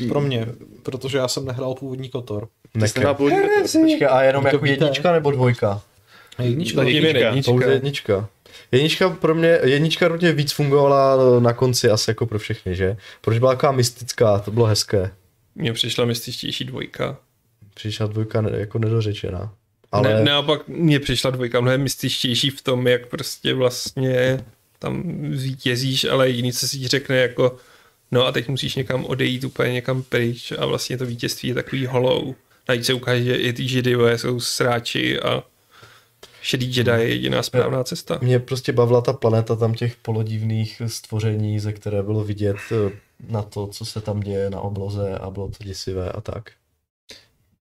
Uh, 0.00 0.08
Pro 0.08 0.20
mě, 0.20 0.46
protože 0.82 1.18
já 1.18 1.28
jsem 1.28 1.44
nehrál 1.44 1.74
původní 1.74 2.08
Kotor. 2.08 2.48
ty 2.80 2.88
jsi 2.88 2.98
nehrál 2.98 3.14
původní 3.14 3.38
Kotor. 3.38 3.62
Počkej, 3.62 4.08
a 4.10 4.22
jenom 4.22 4.46
jako 4.46 4.58
víte. 4.58 4.84
jednička 4.84 5.12
nebo 5.12 5.30
dvojka? 5.30 5.80
Jednička. 6.38 6.76
Zatím 6.76 6.94
je 6.94 7.08
jednička. 7.08 7.26
jednička. 7.26 7.52
Pouze 7.52 7.72
jednička. 7.72 8.28
Jednička 8.72 9.10
pro 9.10 9.34
mě, 9.34 9.58
jednička 9.64 10.08
pro 10.08 10.18
mě 10.18 10.32
víc 10.32 10.52
fungovala 10.52 11.40
na 11.40 11.52
konci 11.52 11.90
asi 11.90 12.10
jako 12.10 12.26
pro 12.26 12.38
všechny, 12.38 12.74
že? 12.74 12.96
Proč 13.20 13.38
byla 13.38 13.54
taková 13.54 13.72
mystická, 13.72 14.38
to 14.38 14.50
bylo 14.50 14.66
hezké. 14.66 15.10
Mně 15.54 15.72
přišla 15.72 16.04
mystičtější 16.04 16.64
dvojka. 16.64 17.18
Přišla 17.74 18.06
dvojka 18.06 18.44
jako 18.56 18.78
nedořečená. 18.78 19.54
Ale... 19.92 20.14
Ne, 20.14 20.24
naopak 20.24 20.68
mně 20.68 21.00
přišla 21.00 21.30
dvojka 21.30 21.60
mnohem 21.60 21.82
mystičtější 21.82 22.50
v 22.50 22.62
tom, 22.62 22.86
jak 22.86 23.06
prostě 23.06 23.54
vlastně 23.54 24.44
tam 24.78 25.20
zvítězíš, 25.32 26.04
ale 26.04 26.28
jediný, 26.28 26.52
co 26.52 26.68
si 26.68 26.78
ti 26.78 26.88
řekne 26.88 27.16
jako 27.16 27.56
no 28.10 28.26
a 28.26 28.32
teď 28.32 28.48
musíš 28.48 28.74
někam 28.74 29.04
odejít 29.04 29.44
úplně 29.44 29.72
někam 29.72 30.02
pryč 30.02 30.52
a 30.58 30.66
vlastně 30.66 30.98
to 30.98 31.06
vítězství 31.06 31.48
je 31.48 31.54
takový 31.54 31.86
hollow. 31.86 32.34
Navíc 32.68 32.86
se 32.86 32.94
ukáže, 32.94 33.24
že 33.24 33.34
i 33.34 33.52
ty 33.52 33.68
židiové 33.68 34.18
jsou 34.18 34.40
sráči 34.40 35.20
a 35.20 35.42
šedý 36.42 36.76
Jedi 36.76 36.90
je 36.90 37.08
jediná 37.08 37.42
správná 37.42 37.84
cesta. 37.84 38.18
mě 38.22 38.38
prostě 38.38 38.72
bavila 38.72 39.00
ta 39.00 39.12
planeta 39.12 39.56
tam 39.56 39.74
těch 39.74 39.96
polodivných 39.96 40.82
stvoření, 40.86 41.60
ze 41.60 41.72
které 41.72 42.02
bylo 42.02 42.24
vidět 42.24 42.56
eh, 42.72 42.90
na 43.28 43.42
to, 43.42 43.66
co 43.66 43.84
se 43.84 44.00
tam 44.00 44.20
děje 44.20 44.50
na 44.50 44.60
obloze 44.60 45.18
a 45.18 45.30
bylo 45.30 45.48
to 45.48 45.64
děsivé 45.64 46.12
a 46.12 46.20
tak. 46.20 46.50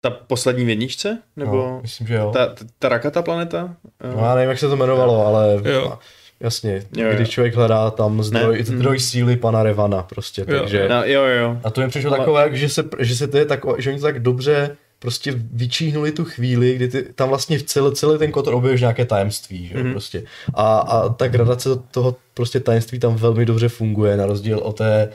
Ta 0.00 0.10
poslední 0.10 0.64
v 0.64 0.68
jedničce? 0.68 1.18
Nebo 1.36 1.56
No, 1.56 1.78
myslím, 1.82 2.06
že 2.06 2.14
jo. 2.14 2.30
ta, 2.34 2.46
ta, 2.46 2.64
ta 2.78 2.88
rakata 2.88 3.22
planeta? 3.22 3.76
No, 4.16 4.24
já 4.24 4.34
nevím, 4.34 4.50
jak 4.50 4.58
se 4.58 4.68
to 4.68 4.74
jmenovalo, 4.76 5.26
ale 5.26 5.60
Jo. 5.64 5.98
jasně, 6.40 6.82
Jo, 6.96 7.06
jo. 7.06 7.12
když 7.14 7.28
člověk 7.28 7.54
hledá 7.54 7.90
tam 7.90 8.22
zdroj, 8.22 8.58
Ne. 8.58 8.64
zdroj 8.64 9.00
síly 9.00 9.36
pana 9.36 9.62
Revana 9.62 10.02
prostě, 10.02 10.44
Jo. 10.48 10.58
takže... 10.60 10.88
No, 10.88 11.04
jo, 11.04 11.22
jo. 11.24 11.60
A 11.64 11.70
to 11.70 11.80
mi 11.80 11.88
přišlo 11.88 12.10
Ale- 12.10 12.18
takové, 12.18 12.56
že 12.56 12.68
se, 12.68 12.84
že 12.98 13.16
se 13.16 13.28
to 13.28 13.36
je 13.38 13.44
tak, 13.44 13.60
že 13.78 13.90
oni 13.90 13.98
to 13.98 14.04
tak 14.06 14.22
dobře 14.22 14.76
prostě 14.98 15.34
vyčíhnuli 15.52 16.12
tu 16.12 16.24
chvíli, 16.24 16.76
kdy 16.76 16.88
ty, 16.88 17.02
tam 17.14 17.28
vlastně 17.28 17.58
v 17.58 17.62
celý, 17.62 17.94
celý 17.94 18.18
ten 18.18 18.32
kotor 18.32 18.54
objevíš 18.54 18.80
nějaké 18.80 19.04
tajemství, 19.04 19.66
že 19.66 19.74
mm-hmm. 19.74 19.82
Mhm. 19.82 19.92
prostě. 19.92 20.22
A, 20.54 20.78
a 20.78 21.08
ta 21.08 21.28
gradace 21.28 21.68
toho 21.90 22.16
prostě 22.36 22.60
tajemství 22.60 22.98
tam 22.98 23.16
velmi 23.16 23.46
dobře 23.46 23.68
funguje, 23.68 24.16
na 24.16 24.26
rozdíl 24.26 24.58
od 24.58 24.76
té 24.76 25.08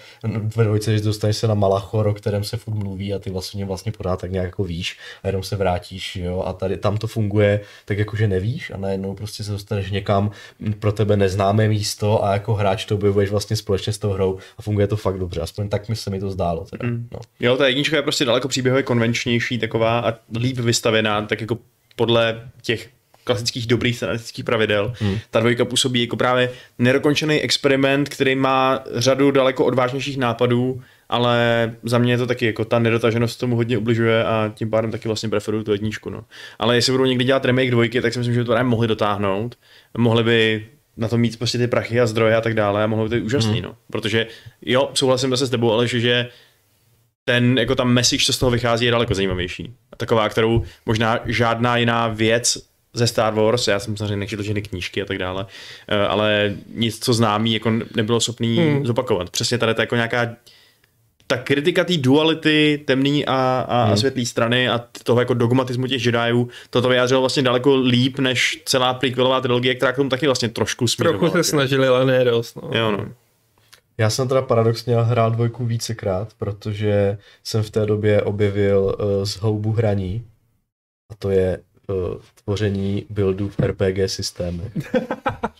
ve 0.55 0.63
dvojce, 0.63 0.97
že 0.97 1.03
dostaneš 1.03 1.37
se 1.37 1.47
na 1.47 1.53
Malachor, 1.53 2.07
o 2.07 2.13
kterém 2.13 2.43
se 2.43 2.57
furt 2.57 2.73
mluví 2.73 3.13
a 3.13 3.19
ty 3.19 3.29
vlastně 3.29 3.65
vlastně 3.65 3.91
pořád 3.91 4.21
tak 4.21 4.31
nějak 4.31 4.45
jako 4.45 4.63
víš 4.63 4.99
a 5.23 5.27
jenom 5.27 5.43
se 5.43 5.55
vrátíš, 5.55 6.15
jo, 6.15 6.43
a 6.45 6.53
tady 6.53 6.77
tam 6.77 6.97
to 6.97 7.07
funguje 7.07 7.61
tak 7.85 7.97
jako, 7.97 8.15
že 8.15 8.27
nevíš 8.27 8.71
a 8.71 8.77
najednou 8.77 9.15
prostě 9.15 9.43
se 9.43 9.51
dostaneš 9.51 9.91
někam 9.91 10.31
pro 10.79 10.91
tebe 10.91 11.17
neznámé 11.17 11.67
místo 11.67 12.23
a 12.23 12.33
jako 12.33 12.53
hráč 12.53 12.85
to 12.85 12.95
objevuješ 12.95 13.29
vlastně 13.29 13.55
společně 13.55 13.93
s 13.93 13.97
tou 13.97 14.09
hrou 14.09 14.37
a 14.57 14.61
funguje 14.61 14.87
to 14.87 14.97
fakt 14.97 15.19
dobře, 15.19 15.41
aspoň 15.41 15.69
tak 15.69 15.89
mi 15.89 15.95
se 15.95 16.09
mi 16.09 16.19
to 16.19 16.31
zdálo 16.31 16.65
teda. 16.65 16.87
Mm. 16.87 17.07
No. 17.11 17.19
Jo, 17.39 17.57
ta 17.57 17.67
jednička 17.67 17.95
je 17.95 18.01
prostě 18.01 18.25
daleko 18.25 18.47
příběhově 18.47 18.83
konvenčnější 18.83 19.57
taková 19.57 19.99
a 19.99 20.13
líp 20.37 20.57
vystavená, 20.57 21.21
tak 21.21 21.41
jako 21.41 21.57
podle 21.95 22.49
těch 22.61 22.89
klasických 23.23 23.67
dobrých 23.67 23.95
scenaristických 23.95 24.45
pravidel. 24.45 24.93
Hmm. 24.99 25.17
Ta 25.31 25.39
dvojka 25.39 25.65
působí 25.65 26.01
jako 26.01 26.17
právě 26.17 26.51
nedokončený 26.79 27.41
experiment, 27.41 28.09
který 28.09 28.35
má 28.35 28.83
řadu 28.95 29.31
daleko 29.31 29.65
odvážnějších 29.65 30.17
nápadů, 30.17 30.81
ale 31.09 31.71
za 31.83 31.97
mě 31.97 32.13
je 32.13 32.17
to 32.17 32.27
taky 32.27 32.45
jako 32.45 32.65
ta 32.65 32.79
nedotaženost 32.79 33.39
tomu 33.39 33.55
hodně 33.55 33.77
ubližuje 33.77 34.23
a 34.23 34.51
tím 34.55 34.69
pádem 34.69 34.91
taky 34.91 35.07
vlastně 35.07 35.29
preferuju 35.29 35.63
tu 35.63 35.71
jedničku. 35.71 36.09
No. 36.09 36.23
Ale 36.59 36.75
jestli 36.75 36.91
budou 36.91 37.05
někdy 37.05 37.23
dělat 37.23 37.45
remake 37.45 37.71
dvojky, 37.71 38.01
tak 38.01 38.13
si 38.13 38.19
myslím, 38.19 38.33
že 38.33 38.39
by 38.39 38.45
to 38.45 38.51
právě 38.51 38.69
mohli 38.69 38.87
dotáhnout. 38.87 39.57
Mohli 39.97 40.23
by 40.23 40.65
na 40.97 41.07
to 41.07 41.17
mít 41.17 41.37
prostě 41.37 41.57
ty 41.57 41.67
prachy 41.67 42.01
a 42.01 42.05
zdroje 42.05 42.35
a 42.35 42.41
tak 42.41 42.53
dále 42.53 42.83
a 42.83 42.87
mohlo 42.87 43.05
by 43.05 43.09
to 43.09 43.15
být 43.15 43.21
úžasný, 43.25 43.53
hmm. 43.53 43.61
no. 43.61 43.75
Protože 43.91 44.27
jo, 44.61 44.91
souhlasím 44.93 45.29
zase 45.29 45.45
s 45.45 45.49
tebou, 45.49 45.71
ale 45.71 45.87
že 45.87 46.27
ten, 47.25 47.57
jako 47.57 47.75
ta 47.75 47.83
message, 47.83 48.25
co 48.25 48.33
z 48.33 48.37
toho 48.37 48.51
vychází, 48.51 48.85
je 48.85 48.91
daleko 48.91 49.13
zajímavější. 49.13 49.73
A 49.93 49.95
taková, 49.95 50.29
kterou 50.29 50.63
možná 50.85 51.19
žádná 51.25 51.77
jiná 51.77 52.07
věc 52.07 52.70
ze 52.93 53.07
Star 53.07 53.33
Wars, 53.33 53.67
já 53.67 53.79
jsem 53.79 53.97
samozřejmě 53.97 54.15
nečetl 54.15 54.43
žádné 54.43 54.61
knížky 54.61 55.01
a 55.01 55.05
tak 55.05 55.17
dále, 55.17 55.45
eh, 55.87 55.97
ale 55.97 56.53
nic, 56.73 56.99
co 56.99 57.13
známý, 57.13 57.53
jako 57.53 57.71
nebylo 57.95 58.19
schopný 58.19 58.57
hmm. 58.57 58.85
zopakovat. 58.85 59.29
Přesně 59.29 59.57
tady 59.57 59.73
to 59.73 59.81
jako 59.81 59.95
nějaká 59.95 60.35
ta 61.27 61.37
kritika 61.37 61.83
té 61.83 61.97
duality 61.97 62.83
temný 62.85 63.25
a, 63.25 63.65
a, 63.69 63.83
Hmm. 63.83 63.93
a 63.93 63.95
světlý 63.95 64.25
strany 64.25 64.69
a 64.69 64.85
toho 65.03 65.19
jako 65.19 65.33
dogmatismu 65.33 65.87
těch 65.87 66.05
Jediů, 66.05 66.49
toto 66.69 66.89
vyjádřilo 66.89 67.21
vlastně 67.21 67.43
daleko 67.43 67.75
líp 67.75 68.19
než 68.19 68.61
celá 68.65 68.93
prequelová 68.93 69.41
trilogie, 69.41 69.75
která 69.75 69.91
k 69.91 69.95
tomu 69.95 70.09
taky 70.09 70.25
vlastně 70.25 70.49
trošku 70.49 70.87
směrovala. 70.87 71.29
Trochu 71.29 71.43
se 71.43 71.49
snažili, 71.49 71.87
ale 71.87 72.05
ne 72.05 72.23
dost. 72.23 72.55
No. 72.55 72.69
Jo, 72.79 72.91
no. 72.91 73.05
Já 73.97 74.09
jsem 74.09 74.27
teda 74.27 74.41
paradoxně 74.41 74.95
hrál 74.95 75.31
dvojku 75.31 75.65
vícekrát, 75.65 76.33
protože 76.37 77.17
jsem 77.43 77.63
v 77.63 77.69
té 77.69 77.85
době 77.85 78.21
objevil 78.21 78.95
uh, 78.99 79.25
z 79.25 79.35
houbu 79.35 79.71
hraní 79.71 80.25
a 81.11 81.15
to 81.15 81.29
je 81.29 81.59
tvoření 82.43 83.05
buildů 83.09 83.49
v 83.49 83.59
RPG 83.59 83.97
systémy. 84.05 84.63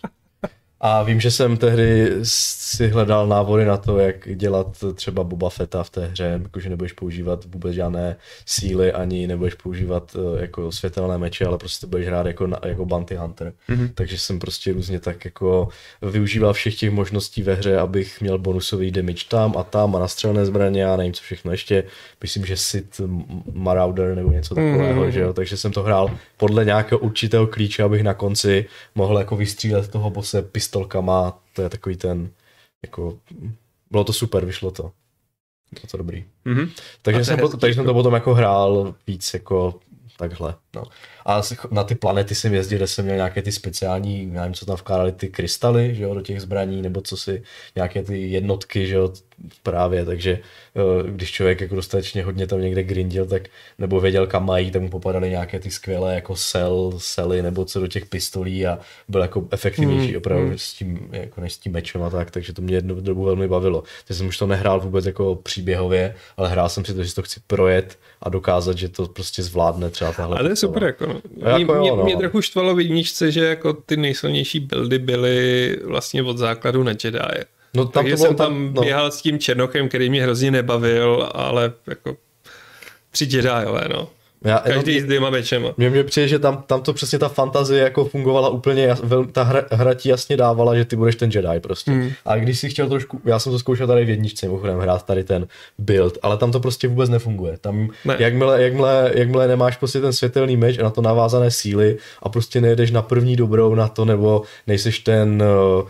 A 0.84 1.03
vím, 1.03 1.19
že 1.19 1.32
jsem 1.32 1.57
tehdy 1.57 2.11
si 2.23 2.88
hledal 2.88 3.27
návody 3.27 3.65
na 3.65 3.77
to, 3.77 3.99
jak 3.99 4.36
dělat 4.36 4.84
třeba 4.95 5.23
Boba 5.23 5.49
Fetta 5.49 5.84
v 5.84 5.89
té 5.89 6.07
hře, 6.07 6.39
jakože 6.43 6.69
nebudeš 6.69 6.93
používat 6.93 7.45
vůbec 7.45 7.73
žádné 7.73 8.15
síly, 8.45 8.91
ani 8.91 9.27
nebudeš 9.27 9.53
používat 9.53 10.15
eh, 10.15 10.41
jako 10.41 10.71
světelné 10.71 11.17
meče, 11.17 11.45
ale 11.45 11.57
prostě 11.57 11.88
budeš 11.88 12.07
hrát 12.07 12.25
jako, 12.25 12.47
jako 12.65 12.86
bounty 12.86 13.15
hunter. 13.15 13.53
Mhm. 13.67 13.82
Mm-hmm. 13.82 13.91
Takže 13.93 14.17
jsem 14.17 14.39
prostě 14.39 14.73
různě 14.73 14.99
tak 14.99 15.25
jako 15.25 15.69
využíval 16.01 16.53
všech 16.53 16.75
těch 16.75 16.91
možností 16.91 17.43
ve 17.43 17.53
hře, 17.53 17.77
abych 17.77 18.21
měl 18.21 18.38
bonusový 18.38 18.91
damage 18.91 19.25
tam 19.29 19.57
a 19.57 19.63
tam 19.63 19.95
a 19.95 19.99
nastřelené 19.99 20.45
zbraně 20.45 20.86
a 20.86 20.95
nevím 20.95 21.13
co 21.13 21.23
všechno 21.23 21.51
ještě. 21.51 21.84
Myslím, 22.21 22.45
že 22.45 22.57
Sith 22.57 23.01
Marauder 23.53 24.15
nebo 24.15 24.32
něco 24.32 24.55
takového, 24.55 25.03
mm-hmm. 25.03 25.09
že 25.09 25.19
jo. 25.19 25.34
Takže 25.34 25.57
jsem 25.57 25.71
to 25.71 25.84
hrál 25.84 26.11
podle 26.38 26.65
nějakého 26.65 26.99
určitého 26.99 27.47
klíče, 27.47 27.84
abych 27.84 28.03
na 28.03 28.13
konci 28.13 28.65
mohl 28.95 29.17
jako 29.17 29.36
vystřílet 29.36 29.88
toho 29.88 30.09
bose 30.09 30.41
pistolkama. 30.72 31.39
To 31.53 31.61
je 31.61 31.69
takový 31.69 31.97
ten, 31.97 32.30
jako, 32.84 33.19
bylo 33.91 34.03
to 34.03 34.13
super, 34.13 34.45
vyšlo 34.45 34.72
to. 34.72 34.91
Bylo 35.72 35.88
to 35.91 35.97
dobrý. 35.97 36.26
Mhm. 36.45 36.69
Takže, 37.01 37.26
jsem, 37.26 37.39
hezký, 37.39 37.51
po, 37.51 37.57
takže 37.57 37.76
jsem 37.76 37.86
to 37.86 37.93
potom 37.93 38.13
jako 38.13 38.34
hrál 38.34 38.95
víc 39.07 39.34
jako 39.34 39.80
takhle. 40.17 40.55
No. 40.76 40.84
A 41.26 41.41
na 41.72 41.84
ty 41.84 41.95
planety 41.95 42.36
jsem 42.36 42.53
jezdil, 42.53 42.78
kde 42.78 42.88
jsem 42.88 43.05
měl 43.05 43.15
nějaké 43.15 43.41
ty 43.41 43.51
speciální, 43.51 44.26
nevím, 44.26 44.53
co 44.53 44.65
tam 44.65 44.76
vkládali, 44.76 45.11
ty 45.11 45.30
krystaly, 45.30 45.95
že 45.95 46.03
jo, 46.03 46.13
do 46.13 46.22
těch 46.22 46.41
zbraní, 46.41 46.82
nebo 46.82 47.01
co 47.01 47.17
si, 47.17 47.43
nějaké 47.76 48.03
ty 48.03 48.32
jednotky, 48.32 48.88
že 48.88 48.95
jo, 48.95 49.13
právě, 49.63 50.05
takže 50.05 50.31
eh, 50.75 51.11
když 51.11 51.31
člověk 51.31 51.61
jako 51.61 51.75
dostatečně 51.75 52.23
hodně 52.23 52.47
tam 52.47 52.61
někde 52.61 52.83
grindil, 52.83 53.25
tak 53.25 53.43
nebo 53.79 53.99
věděl, 53.99 54.27
kam 54.27 54.45
mají, 54.45 54.71
tak 54.71 54.81
mu 54.81 54.89
popadaly 54.89 55.29
nějaké 55.29 55.59
ty 55.59 55.71
skvělé 55.71 56.15
jako 56.15 56.35
sel, 56.35 56.93
sely, 56.97 57.41
nebo 57.41 57.65
co 57.65 57.79
do 57.79 57.87
těch 57.87 58.05
pistolí 58.05 58.67
a 58.67 58.79
byl 59.07 59.21
jako 59.21 59.47
efektivnější 59.51 60.11
Mm, 60.11 60.17
opravdu 60.17 60.47
mm. 60.47 60.57
s 60.57 60.73
tím, 60.73 61.09
jako 61.11 61.41
než 61.41 61.53
s 61.53 61.57
tím 61.57 61.71
mečem 61.71 62.03
a 62.03 62.09
tak, 62.09 62.31
takže 62.31 62.53
to 62.53 62.61
mě 62.61 62.75
jednu 62.75 63.01
dobu 63.01 63.23
velmi 63.23 63.47
bavilo. 63.47 63.83
Takže 64.07 64.17
jsem 64.17 64.27
už 64.27 64.37
to 64.37 64.47
nehrál 64.47 64.79
vůbec 64.79 65.05
jako 65.05 65.35
příběhově, 65.35 66.15
ale 66.37 66.49
hrál 66.49 66.69
jsem 66.69 66.85
si 66.85 66.93
to, 66.93 67.03
že 67.03 67.15
to 67.15 67.21
chci 67.21 67.39
projet 67.47 67.99
a 68.21 68.29
dokázat, 68.29 68.77
že 68.77 68.89
to 68.89 69.07
prostě 69.07 69.43
zvládne 69.43 69.89
třeba 69.89 70.13
tahle 70.13 70.37
Ale 70.37 70.43
to 70.43 70.51
je 70.51 70.55
super, 70.55 70.83
jako 70.83 71.07
no. 71.07 71.21
Jako 71.49 71.73
Mě, 71.73 71.75
jo, 71.75 71.81
mě, 71.81 71.91
no. 71.91 72.03
mě 72.03 72.17
trochu 72.17 72.41
štvalo 72.41 72.75
v 72.75 72.79
jedničce, 72.79 73.31
že 73.31 73.45
jako 73.45 73.73
ty 73.73 73.97
nejsilnější 73.97 74.59
buildy 74.59 74.99
byly 74.99 75.77
vlastně 75.83 76.23
od 76.23 76.37
základu 76.37 76.83
na 76.83 76.91
Jedi. 76.91 77.19
No 77.74 77.86
tam 77.86 78.03
Takže 78.03 78.15
to 78.15 78.17
bylo, 78.17 78.28
jsem 78.28 78.36
tam 78.36 78.74
no, 78.74 78.82
běhal 78.82 79.11
s 79.11 79.22
tím 79.22 79.39
Černochem, 79.39 79.89
který 79.89 80.09
mě 80.09 80.24
hrozně 80.24 80.51
nebavil, 80.51 81.30
ale 81.34 81.74
jako 81.88 82.15
tři 83.11 83.28
Jediové, 83.32 83.88
no. 83.89 84.07
já, 84.45 84.59
Každý 84.59 84.99
s 85.01 85.05
dvěma 85.05 85.30
mečema. 85.30 85.69
Mně 85.78 85.89
mě 85.89 86.03
přijde, 86.03 86.28
že 86.28 86.39
tam, 86.39 86.63
tam 86.67 86.82
to 86.82 86.93
přesně 86.93 87.19
ta 87.19 87.30
fantazie 87.30 87.84
jako 87.84 88.05
fungovala 88.05 88.49
úplně, 88.49 88.84
jas, 88.84 88.99
vel, 89.03 89.26
ta 89.26 89.43
hra, 89.43 89.63
hra 89.72 89.93
ti 89.93 90.09
jasně 90.09 90.38
dávala, 90.38 90.76
že 90.76 90.86
ty 90.86 90.95
budeš 90.95 91.15
ten 91.15 91.30
Jedi 91.34 91.59
prostě. 91.59 91.91
Hmm. 91.91 92.11
A 92.26 92.36
když 92.36 92.59
si 92.59 92.69
chtěl 92.69 92.89
trošku, 92.89 93.22
já 93.26 93.39
jsem 93.39 93.51
to 93.51 93.59
zkoušel 93.59 93.88
tady 93.88 94.05
v 94.05 94.09
jedničce, 94.09 94.45
mimochodem 94.45 94.80
hrát 94.80 95.05
tady 95.05 95.24
ten 95.24 95.47
build, 95.78 96.17
ale 96.22 96.38
tam 96.38 96.51
to 96.51 96.59
prostě 96.59 96.88
vůbec 96.88 97.09
nefunguje. 97.09 97.57
Tam, 97.57 97.89
Ne. 98.05 98.15
jakmile, 98.19 98.63
jakmile, 98.63 99.11
jakmile 99.15 99.47
nemáš 99.47 99.78
prostě 99.78 100.01
ten 100.01 100.13
světelný 100.13 100.57
meč 100.57 100.80
a 100.80 100.84
na 100.84 100.89
to 100.89 101.01
navázané 101.01 101.51
síly 101.51 101.97
a 102.24 102.30
prostě 102.30 102.61
nejedeš 102.61 102.91
na 102.91 103.01
první 103.01 103.36
dobrou 103.36 103.76
na 103.76 103.88
to, 103.88 104.05
nebo 104.05 104.41
nejseš 104.67 104.99
ten 104.99 105.43
uh, 105.82 105.88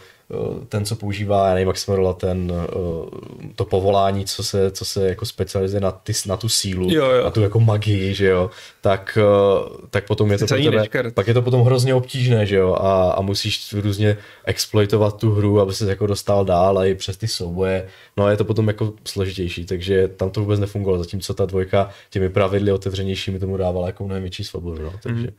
ten, 0.70 0.86
co 0.86 0.96
používá, 0.96 1.48
já 1.48 1.54
nevím, 1.54 1.68
jak 1.68 1.78
se 1.78 1.92
jmenovala, 1.92 2.14
ten, 2.14 2.52
uh, 2.52 3.10
to 3.56 3.66
povolání, 3.66 4.26
co 4.26 4.44
se, 4.44 4.72
co 4.72 4.86
se 4.86 5.08
jako 5.10 5.26
specializuje 5.26 5.82
na, 5.82 5.92
ty, 5.92 6.14
na 6.26 6.38
tu 6.38 6.50
sílu, 6.50 6.88
Jo, 6.92 7.06
jo. 7.06 7.24
na 7.24 7.30
tu 7.30 7.42
jako 7.42 7.60
magii, 7.60 8.14
že 8.14 8.28
jo, 8.28 8.50
tak, 8.82 9.18
uh, 9.22 9.78
tak 9.90 10.08
potom 10.08 10.32
je 10.32 10.38
to 10.38 10.46
pro 10.46 10.58
tebe, 10.58 11.12
pak 11.14 11.28
je 11.28 11.34
to 11.34 11.42
potom 11.42 11.62
hrozně 11.62 11.96
obtížné, 11.96 12.46
že 12.46 12.56
jo, 12.56 12.74
a, 12.74 13.12
a 13.12 13.22
musíš 13.22 13.74
různě 13.74 14.18
exploitovat 14.46 15.18
tu 15.18 15.32
hru, 15.32 15.60
aby 15.60 15.74
se 15.74 15.90
jako 15.90 16.08
dostal 16.08 16.46
dál 16.46 16.80
a 16.80 16.86
i 16.86 16.96
přes 16.96 17.18
ty 17.18 17.28
souboje, 17.28 17.88
no 18.18 18.26
a 18.26 18.32
je 18.32 18.38
to 18.38 18.46
potom 18.46 18.68
jako 18.68 18.94
složitější, 19.06 19.66
takže 19.66 20.08
tam 20.08 20.30
to 20.30 20.42
vůbec 20.42 20.60
nefungovalo, 20.60 21.04
zatímco 21.04 21.34
ta 21.34 21.46
dvojka 21.46 21.90
těmi 22.10 22.30
pravidly 22.30 22.72
otevřenějšími 22.72 23.40
tomu 23.40 23.58
dávala 23.58 23.88
jako 23.88 24.06
mnohem 24.06 24.24
větší 24.24 24.44
svobodu, 24.44 24.84
no, 24.84 24.94
takže... 25.04 25.24
Mhm. 25.24 25.34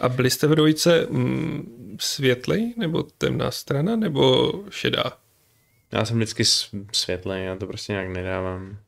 A 0.00 0.08
byli 0.08 0.30
jste 0.30 0.46
v 0.46 0.54
dvojce 0.54 1.06
mm, 1.10 1.96
světlej, 2.00 2.74
nebo 2.76 3.02
temná 3.02 3.50
strana, 3.50 3.96
nebo 3.96 4.52
šedá? 4.70 5.04
Já 5.92 6.04
jsem 6.04 6.16
vždycky 6.16 6.44
světlej, 6.92 7.44
já 7.44 7.56
to 7.56 7.66
prostě 7.66 7.92
nějak 7.92 8.08
nedávám. 8.08 8.78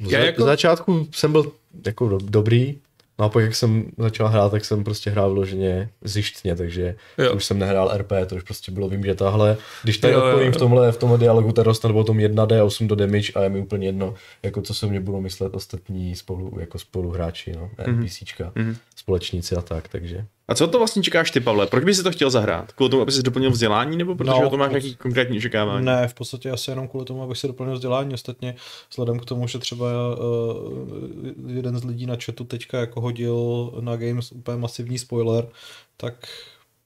Já 0.00 0.18
jako- 0.18 0.44
začátku 0.44 1.08
jsem 1.12 1.32
byl 1.32 1.52
jako 1.86 2.08
do, 2.08 2.18
dobrý, 2.22 2.78
no 3.20 3.26
a 3.26 3.28
pak 3.28 3.42
jak 3.44 3.54
jsem 3.54 3.84
začal 3.98 4.28
hrát, 4.28 4.50
tak 4.50 4.64
jsem 4.64 4.84
prostě 4.84 5.10
hrál 5.10 5.30
vloženě 5.30 5.88
zjištně, 6.04 6.56
takže 6.56 6.94
Jo. 7.18 7.24
jo. 7.24 7.34
už 7.34 7.44
jsem 7.44 7.58
nehrál 7.58 7.90
RP, 7.96 8.12
to 8.26 8.36
už 8.36 8.42
prostě 8.42 8.72
bylo, 8.72 8.88
vím, 8.88 9.04
že 9.04 9.14
tahle, 9.14 9.56
když 9.82 9.98
tady 9.98 10.12
Jo, 10.12 10.18
jo, 10.20 10.26
odpovím 10.26 10.46
jo. 10.46 10.52
v 10.52 10.56
tomhle, 10.56 10.92
v 10.92 10.96
tomhle 10.96 11.18
dialogu, 11.18 11.52
tady 11.52 11.64
dostanu 11.64 11.94
potom 11.94 12.18
1D, 12.18 12.64
8 12.64 12.88
do 12.88 12.94
damage 12.94 13.32
a 13.32 13.42
je 13.42 13.48
mi 13.48 13.58
úplně 13.60 13.88
jedno, 13.88 14.14
jako 14.42 14.62
co 14.62 14.74
se 14.74 14.86
mě 14.86 15.00
budou 15.00 15.20
myslet 15.20 15.54
ostatní 15.54 16.16
spolu, 16.16 16.56
jako 16.60 16.78
spoluhráči, 16.78 17.52
no, 17.52 17.70
Mhm. 17.86 18.00
NPCčka, 18.00 18.52
Mhm. 18.54 18.76
společníci 18.96 19.56
a 19.56 19.62
tak, 19.62 19.88
takže. 19.88 20.24
A 20.50 20.54
co 20.54 20.68
to 20.68 20.78
vlastně 20.78 21.02
čekáš 21.02 21.30
ty, 21.30 21.40
Pavle? 21.40 21.66
Proč 21.66 21.84
bys 21.84 21.96
si 21.96 22.02
to 22.02 22.10
chtěl 22.10 22.30
zahrát? 22.30 22.72
Kvůli 22.72 22.90
tomu, 22.90 23.02
aby 23.02 23.12
jsi 23.12 23.22
doplnil 23.22 23.50
vzdělání, 23.50 23.96
nebo 23.96 24.14
protože 24.14 24.30
No, 24.30 24.46
o 24.46 24.50
tom 24.50 24.58
máš 24.58 24.70
nějaký 24.70 24.96
konkrétní 24.96 25.38
očekávání? 25.38 25.86
Ne, 25.86 26.08
v 26.08 26.14
podstatě 26.14 26.50
asi 26.50 26.70
jenom 26.70 26.88
kvůli 26.88 27.04
tomu, 27.04 27.22
abych 27.22 27.38
si 27.38 27.46
doplnil 27.46 27.74
vzdělání. 27.74 28.14
Ostatně 28.14 28.54
vzhledem 28.90 29.18
k 29.18 29.24
tomu, 29.24 29.46
že 29.48 29.58
třeba 29.58 29.86
uh, 29.86 31.56
jeden 31.56 31.78
z 31.78 31.84
lidí 31.84 32.06
na 32.06 32.16
chatu 32.24 32.44
teďka 32.44 32.80
jako 32.80 33.00
hodil 33.00 33.70
na 33.80 33.96
Games 33.96 34.32
úplně 34.32 34.58
masivní 34.58 34.98
spoiler, 34.98 35.48
tak 35.96 36.14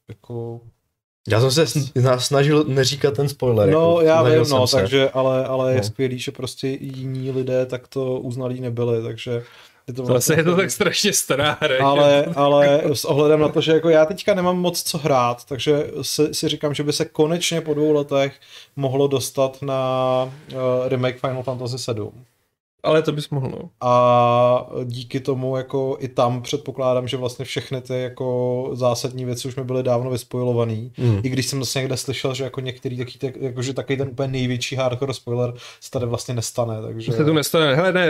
jako... 0.09 0.61
Já 1.29 1.41
jsem 1.41 1.51
se 1.51 1.65
sn- 1.65 2.19
snažil 2.19 2.65
neříkat 2.69 3.15
ten 3.15 3.29
spoiler. 3.29 3.71
No, 3.71 3.81
jako, 3.81 4.01
já 4.01 4.23
vím, 4.23 4.51
no, 4.51 4.67
se. 4.67 4.77
takže, 4.77 5.11
ale, 5.11 5.47
ale 5.47 5.73
je 5.73 5.77
No. 5.77 5.85
skvělý, 5.85 6.19
že 6.19 6.33
prostě 6.33 6.69
jiní 6.69 7.31
lidé 7.31 7.67
tak 7.67 7.89
to 7.89 8.21
uznalí 8.21 8.61
nebyli, 8.61 9.03
takže... 9.03 9.43
Je 9.89 9.95
to 9.95 10.05
Zase 10.05 10.35
je 10.35 10.45
to 10.45 10.57
tak 10.57 10.70
strašně 10.70 11.12
stará 11.12 11.59
hra. 11.61 11.87
ale, 11.87 12.24
ale 12.37 12.82
s 12.93 13.05
ohledem 13.05 13.41
na 13.41 13.49
to, 13.49 13.61
že 13.61 13.72
jako 13.72 13.89
já 13.89 14.07
teďka 14.07 14.35
nemám 14.35 14.59
moc 14.59 14.82
co 14.82 14.99
hrát, 14.99 15.45
takže 15.45 15.91
si, 16.03 16.35
si 16.35 16.49
říkám, 16.49 16.74
že 16.74 16.82
by 16.82 16.93
se 16.93 17.05
konečně 17.05 17.61
po 17.61 17.74
dvou 17.74 17.93
letech 17.93 18.41
mohlo 18.76 19.09
dostat 19.09 19.62
na 19.62 20.22
uh, 20.53 20.89
remake 20.89 21.20
Final 21.20 21.43
Fantasy 21.43 21.78
7. 21.78 22.24
Ale 22.85 23.03
to 23.03 23.12
bys 23.12 23.30
mohl, 23.30 23.49
no. 23.49 23.70
A 23.80 24.70
díky 24.85 25.20
tomu 25.20 25.57
jako 25.57 25.97
i 26.01 26.09
tam 26.09 26.43
předpokládám, 26.43 27.09
že 27.09 27.16
vlastně 27.16 27.45
všechny 27.45 27.80
ty 27.80 28.01
jako 28.01 28.70
zásadní 28.72 29.24
věci 29.24 29.49
už 29.49 29.57
mi 29.57 29.64
byly 29.64 29.82
dávno 29.82 30.11
vyspojovaný. 30.11 30.93
Mm. 30.99 31.20
I 31.22 31.28
když 31.28 31.47
jsem 31.47 31.59
zase 31.59 31.78
někde 31.78 31.97
slyšel, 31.97 32.35
že 32.35 32.45
jako 32.45 32.61
některý 32.61 32.99
taky, 32.99 33.18
tak, 33.18 33.37
jako, 33.37 33.62
že 33.62 33.74
taky 33.74 33.97
ten 33.97 34.09
úplně 34.09 34.28
největší 34.28 34.76
hardcore 34.76 35.14
spoiler 35.14 35.55
se 35.80 35.91
tady 35.91 36.07
vlastně 36.07 36.35
nestane, 36.35 36.82
takže... 36.82 37.12
Se 37.12 37.24
tu 37.24 37.32
nestane. 37.32 37.74
Hele, 37.74 37.93
ne, 37.93 38.07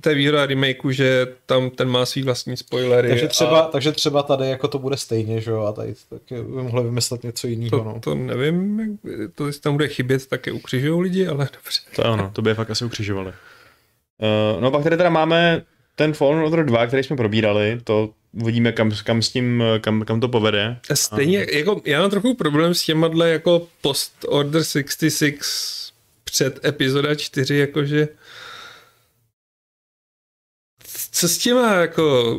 to 0.00 0.08
je 0.08 0.14
výhoda 0.14 0.46
remakeu, 0.46 0.90
že 0.90 1.26
tam 1.46 1.70
ten 1.70 1.88
má 1.88 2.06
svý 2.06 2.22
vlastní 2.22 2.56
spoilery. 2.56 3.08
takže 3.08 3.28
třeba, 3.28 3.60
a 3.60 3.68
takže 3.70 3.92
třeba 3.92 4.22
tady 4.22 4.48
jako 4.48 4.68
to 4.68 4.78
bude 4.78 4.96
stejně, 4.96 5.40
že 5.40 5.50
jo, 5.50 5.62
a 5.62 5.72
tady 5.72 5.94
taky 6.10 6.34
by 6.34 6.62
mohli 6.62 6.82
vymyslet 6.82 7.22
něco 7.22 7.46
jiného, 7.46 7.78
to, 7.78 7.84
no. 7.84 8.00
to 8.00 8.14
nevím, 8.14 8.98
to 9.34 9.46
jestli 9.46 9.62
tam 9.62 9.72
bude 9.72 9.88
chybět, 9.88 10.26
tak 10.26 10.46
je 10.46 10.52
ukřižují 10.52 11.02
lidi, 11.02 11.26
ale 11.26 11.38
dobře. 11.54 11.80
To 11.96 12.12
ono, 12.12 12.30
to 12.32 12.42
by 12.42 12.50
je 12.50 12.54
fakt 12.54 12.70
asi 12.70 12.84
ukřižovali. 12.84 13.32
Uh, 14.18 14.60
no 14.60 14.70
pak 14.70 14.82
tady 14.82 14.96
teda 14.96 15.10
máme 15.10 15.62
ten 15.94 16.12
Fallen 16.12 16.44
Order 16.44 16.64
2, 16.64 16.86
který 16.86 17.02
jsme 17.02 17.16
probírali, 17.16 17.80
to 17.84 18.10
uvidíme, 18.32 18.72
kam, 18.72 18.92
kam 19.04 19.22
s 19.22 19.28
tím, 19.28 19.62
kam, 19.80 20.04
kam 20.04 20.20
to 20.20 20.28
povede. 20.28 20.76
A 20.90 20.96
Stejně, 20.96 21.46
jako, 21.52 21.80
já 21.84 22.00
mám 22.00 22.10
trochu 22.10 22.34
problém 22.34 22.74
s 22.74 22.82
těma 22.82 23.08
dle 23.08 23.30
jako 23.30 23.66
post 23.80 24.12
Order 24.28 24.64
66 24.64 25.92
před 26.24 26.64
epizoda 26.64 27.14
4, 27.14 27.56
jakože 27.56 28.08
co 31.12 31.28
s 31.28 31.38
těma 31.38 31.74
jako 31.74 32.36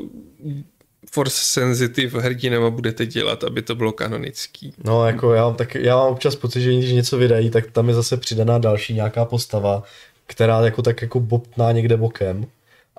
force 1.12 1.42
sensitive 1.42 2.22
hrdinama 2.22 2.70
budete 2.70 3.06
dělat, 3.06 3.44
aby 3.44 3.62
to 3.62 3.76
bylo 3.76 3.92
kanonický? 3.92 4.74
No, 4.84 5.08
jako 5.08 5.34
já 5.34 5.44
mám, 5.44 5.56
tak, 5.56 5.76
já 5.76 5.96
mám 5.96 6.12
občas 6.12 6.36
pocit, 6.36 6.62
že 6.62 6.74
když 6.74 6.92
něco 6.92 7.18
vydají, 7.18 7.50
tak 7.50 7.72
tam 7.72 7.88
je 7.88 7.94
zase 7.94 8.18
přidaná 8.18 8.58
další 8.58 8.94
nějaká 8.94 9.26
postava, 9.26 9.84
která 10.30 10.62
jako 10.62 10.82
tak 10.82 11.02
jako 11.02 11.20
bobtná 11.20 11.72
někde 11.72 11.98
bokem. 11.98 12.46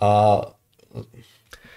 A 0.00 0.40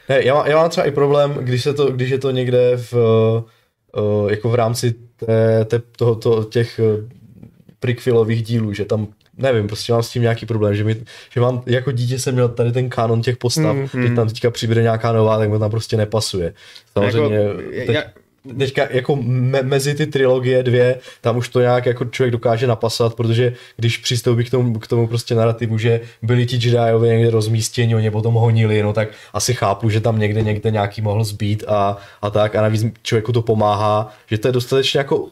ne, 0.10 0.26
já, 0.26 0.34
mám, 0.34 0.48
já 0.48 0.56
mám 0.58 0.70
třeba 0.70 0.88
i 0.88 0.92
problém, 0.92 1.34
když, 1.34 1.64
se 1.64 1.74
to, 1.74 1.92
když 1.92 2.10
je 2.10 2.18
to 2.18 2.32
někde 2.32 2.78
v, 2.78 2.94
uh, 2.94 4.32
jako 4.32 4.50
v 4.50 4.56
rámci 4.56 4.96
té, 5.16 5.66
té, 5.66 5.82
toho, 5.98 6.16
to, 6.16 6.44
těch 6.44 6.80
uh, 6.80 7.10
prequelových 7.80 8.44
dílů, 8.44 8.74
že 8.74 8.86
tam 8.86 9.08
nevím, 9.38 9.68
prostě 9.68 9.94
mám 9.94 10.04
s 10.04 10.10
tím 10.10 10.22
nějaký 10.22 10.46
problém, 10.46 10.76
že, 10.76 10.84
mi, 10.84 10.96
že 11.30 11.42
mám, 11.42 11.64
jako 11.66 11.92
dítě 11.92 12.20
jsem 12.20 12.34
měl 12.34 12.50
tady 12.50 12.72
ten 12.72 12.90
kanon 12.90 13.22
těch 13.22 13.38
postav, 13.38 13.76
mm, 13.76 13.88
teď 13.88 14.16
tam 14.16 14.28
teďka 14.28 14.52
přibude 14.52 14.82
nějaká 14.82 15.12
nová, 15.12 15.38
tak 15.38 15.50
mi 15.50 15.60
tam 15.60 15.72
prostě 15.72 15.98
nepasuje. 15.98 16.54
Samozřejmě, 16.94 17.38
Jako, 17.38 17.62
teď, 17.86 17.90
já- 17.90 18.04
teďka 18.58 18.88
jako 18.90 19.16
me, 19.16 19.62
mezi 19.62 19.96
ty 19.96 20.08
trilogie 20.08 20.64
dvě, 20.64 21.00
tam 21.22 21.38
už 21.38 21.50
to 21.50 21.62
nějak 21.62 21.86
jako 21.86 22.06
člověk 22.06 22.32
dokáže 22.32 22.68
napasat, 22.68 23.16
protože 23.16 23.54
když 23.78 23.98
přistoupí 23.98 24.44
k 24.44 24.50
tomu, 24.50 24.80
k 24.80 24.88
tomu 24.88 25.08
prostě 25.08 25.36
narrativu, 25.36 25.78
že 25.78 26.02
byli 26.22 26.46
ti 26.46 26.56
Jediové 26.56 27.08
někde 27.08 27.30
rozmístěni, 27.30 27.96
oni 27.96 28.12
potom 28.12 28.34
honili, 28.34 28.84
no 28.84 28.94
tak 28.94 29.10
asi 29.34 29.54
chápu, 29.54 29.90
že 29.90 30.02
tam 30.02 30.20
někde 30.20 30.42
někde 30.42 30.72
nějaký 30.72 31.02
mohl 31.02 31.24
zbýt 31.24 31.64
a, 31.68 31.98
a 32.22 32.30
tak. 32.30 32.56
A 32.56 32.62
navíc 32.62 32.86
člověku 33.04 33.32
to 33.32 33.42
pomáhá, 33.42 34.14
že 34.28 34.38
to 34.38 34.48
je 34.48 34.52
dostatečně 34.52 34.98
jako 34.98 35.28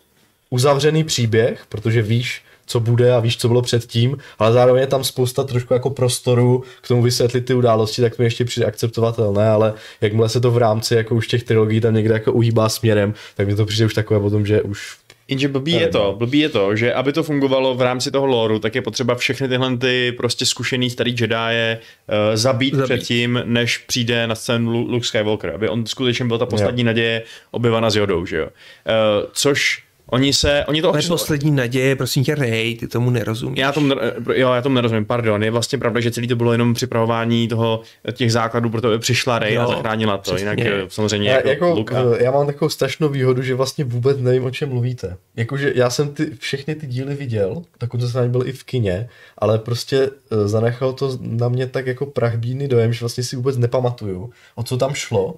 uzavřený 0.49 1.03
příběh, 1.03 1.64
protože 1.70 2.01
víš, 2.01 2.41
co 2.72 2.80
bude 2.80 3.13
a 3.13 3.19
víš, 3.19 3.38
co 3.38 3.47
bylo 3.47 3.61
předtím, 3.61 4.17
ale 4.39 4.53
zároveň 4.53 4.82
je 4.82 4.88
tam 4.88 5.03
spousta 5.03 5.43
trošku 5.43 5.74
jako 5.74 5.89
prostoru 5.89 6.63
k 6.82 6.88
tomu 6.88 7.03
vysvětlit 7.03 7.41
ty 7.41 7.53
události, 7.53 8.01
tak 8.01 8.15
to 8.15 8.24
mi 8.24 8.26
ještě 8.26 8.45
přijde 8.45 8.65
akceptovatelné, 8.65 9.49
ale 9.49 9.74
jakmile 10.01 10.30
se 10.30 10.41
to 10.41 10.51
v 10.51 10.57
rámci 10.57 10.95
jako 10.95 11.15
už 11.15 11.28
těch 11.28 11.43
trilogií 11.43 11.82
tam 11.82 11.93
někde 11.93 12.13
jako 12.13 12.32
uhýbá 12.34 12.69
směrem, 12.69 13.13
tak 13.36 13.47
mi 13.47 13.55
to 13.55 13.65
přijde 13.65 13.86
už 13.86 13.93
takové 13.93 14.19
potom, 14.19 14.45
že 14.45 14.61
už 14.61 14.97
Jenže 15.28 15.47
blbý 15.47 15.72
je 15.72 15.88
to, 15.88 16.15
blbý 16.17 16.39
je 16.39 16.49
to, 16.49 16.76
že 16.76 16.93
aby 16.93 17.13
to 17.13 17.24
fungovalo 17.24 17.76
v 17.76 17.82
rámci 17.82 18.11
toho 18.11 18.26
lore, 18.26 18.59
tak 18.59 18.76
je 18.76 18.82
potřeba 18.82 19.15
všechny 19.15 19.47
tyhle 19.47 19.78
ty 19.78 20.11
prostě 20.17 20.45
zkušený 20.45 20.89
starý 20.89 21.15
Jedi 21.19 21.36
uh, 21.36 22.36
zabít, 22.36 22.74
Zabít. 22.74 22.86
předtím, 22.86 23.41
než 23.45 23.78
přijde 23.78 24.28
na 24.28 24.36
scénu 24.36 24.72
Lu- 24.72 24.91
Luke 24.91 25.07
Skywalker, 25.07 25.49
aby 25.55 25.69
on 25.69 25.86
skutečně 25.86 26.26
byl 26.26 26.38
ta 26.38 26.45
poslední 26.45 26.84
naděje 26.84 27.24
obyvana 27.51 27.89
s 27.89 27.95
Jodou, 27.95 28.26
že 28.26 28.38
jo. 28.38 28.45
Uh, 28.45 29.30
což 29.34 29.84
oni 30.06 30.34
se, 30.34 30.66
oni 30.68 30.82
to 30.82 30.89
Ale 30.93 31.02
poslední 31.08 31.52
naděje, 31.52 31.95
prosím 31.95 32.24
tě, 32.24 32.36
Rej, 32.36 32.78
ty 32.78 32.88
tomu 32.88 33.10
nerozumíš. 33.10 33.60
já 33.60 33.72
tomu, 33.72 33.93
jo, 34.36 34.52
já 34.54 34.62
tomu 34.62 34.76
nerozumím, 34.76 35.06
pardon. 35.06 35.43
Je 35.43 35.52
vlastně 35.52 35.78
pravda, 35.78 35.99
že 35.99 36.12
celý 36.12 36.28
to 36.28 36.36
bylo 36.36 36.52
jenom 36.52 36.74
připravování 36.74 37.47
toho, 37.47 37.82
těch 38.14 38.32
základů, 38.32 38.70
proto 38.70 38.99
přišla 38.99 39.39
Rey 39.39 39.58
a 39.58 39.62
Jo, 39.62 39.68
zachránila 39.70 40.18
to. 40.18 40.22
přesně. 40.22 40.39
Jinak 40.41 40.60
eh, 40.60 40.86
samozřejmě 40.88 41.30
Já, 41.30 41.47
jako, 41.49 41.78
jako, 41.78 41.95
a- 41.95 42.16
eh, 42.20 42.24
já 42.24 42.32
mám 42.32 42.45
takovou 42.45 42.70
strašnou 42.70 43.10
výhodu, 43.10 43.41
že 43.41 43.56
vlastně 43.56 43.84
vůbec 43.84 44.18
nevím, 44.18 44.43
o 44.45 44.52
čem 44.52 44.70
mluvíte. 44.70 45.18
Jakože 45.36 45.72
já 45.76 45.89
jsem 45.89 46.10
ty, 46.14 46.32
všechny 46.39 46.76
ty 46.76 46.88
díly 46.88 47.16
viděl, 47.16 47.62
dokonce 47.80 48.10
jsem 48.10 48.32
byl 48.32 48.47
i 48.47 48.52
v 48.52 48.64
kině, 48.64 49.10
ale 49.38 49.60
prostě 49.60 50.10
eh, 50.32 50.47
zanechal 50.47 50.93
to 50.93 51.18
na 51.22 51.49
mě 51.49 51.68
tak 51.68 51.88
jako 51.88 52.06
prachbídný 52.06 52.68
dojem, 52.68 52.93
že 52.93 52.99
vlastně 52.99 53.24
si 53.24 53.36
vůbec 53.36 53.58
nepamatuju, 53.58 54.30
o 54.56 54.64
co 54.64 54.78
tam 54.78 54.93
šlo. 54.93 55.36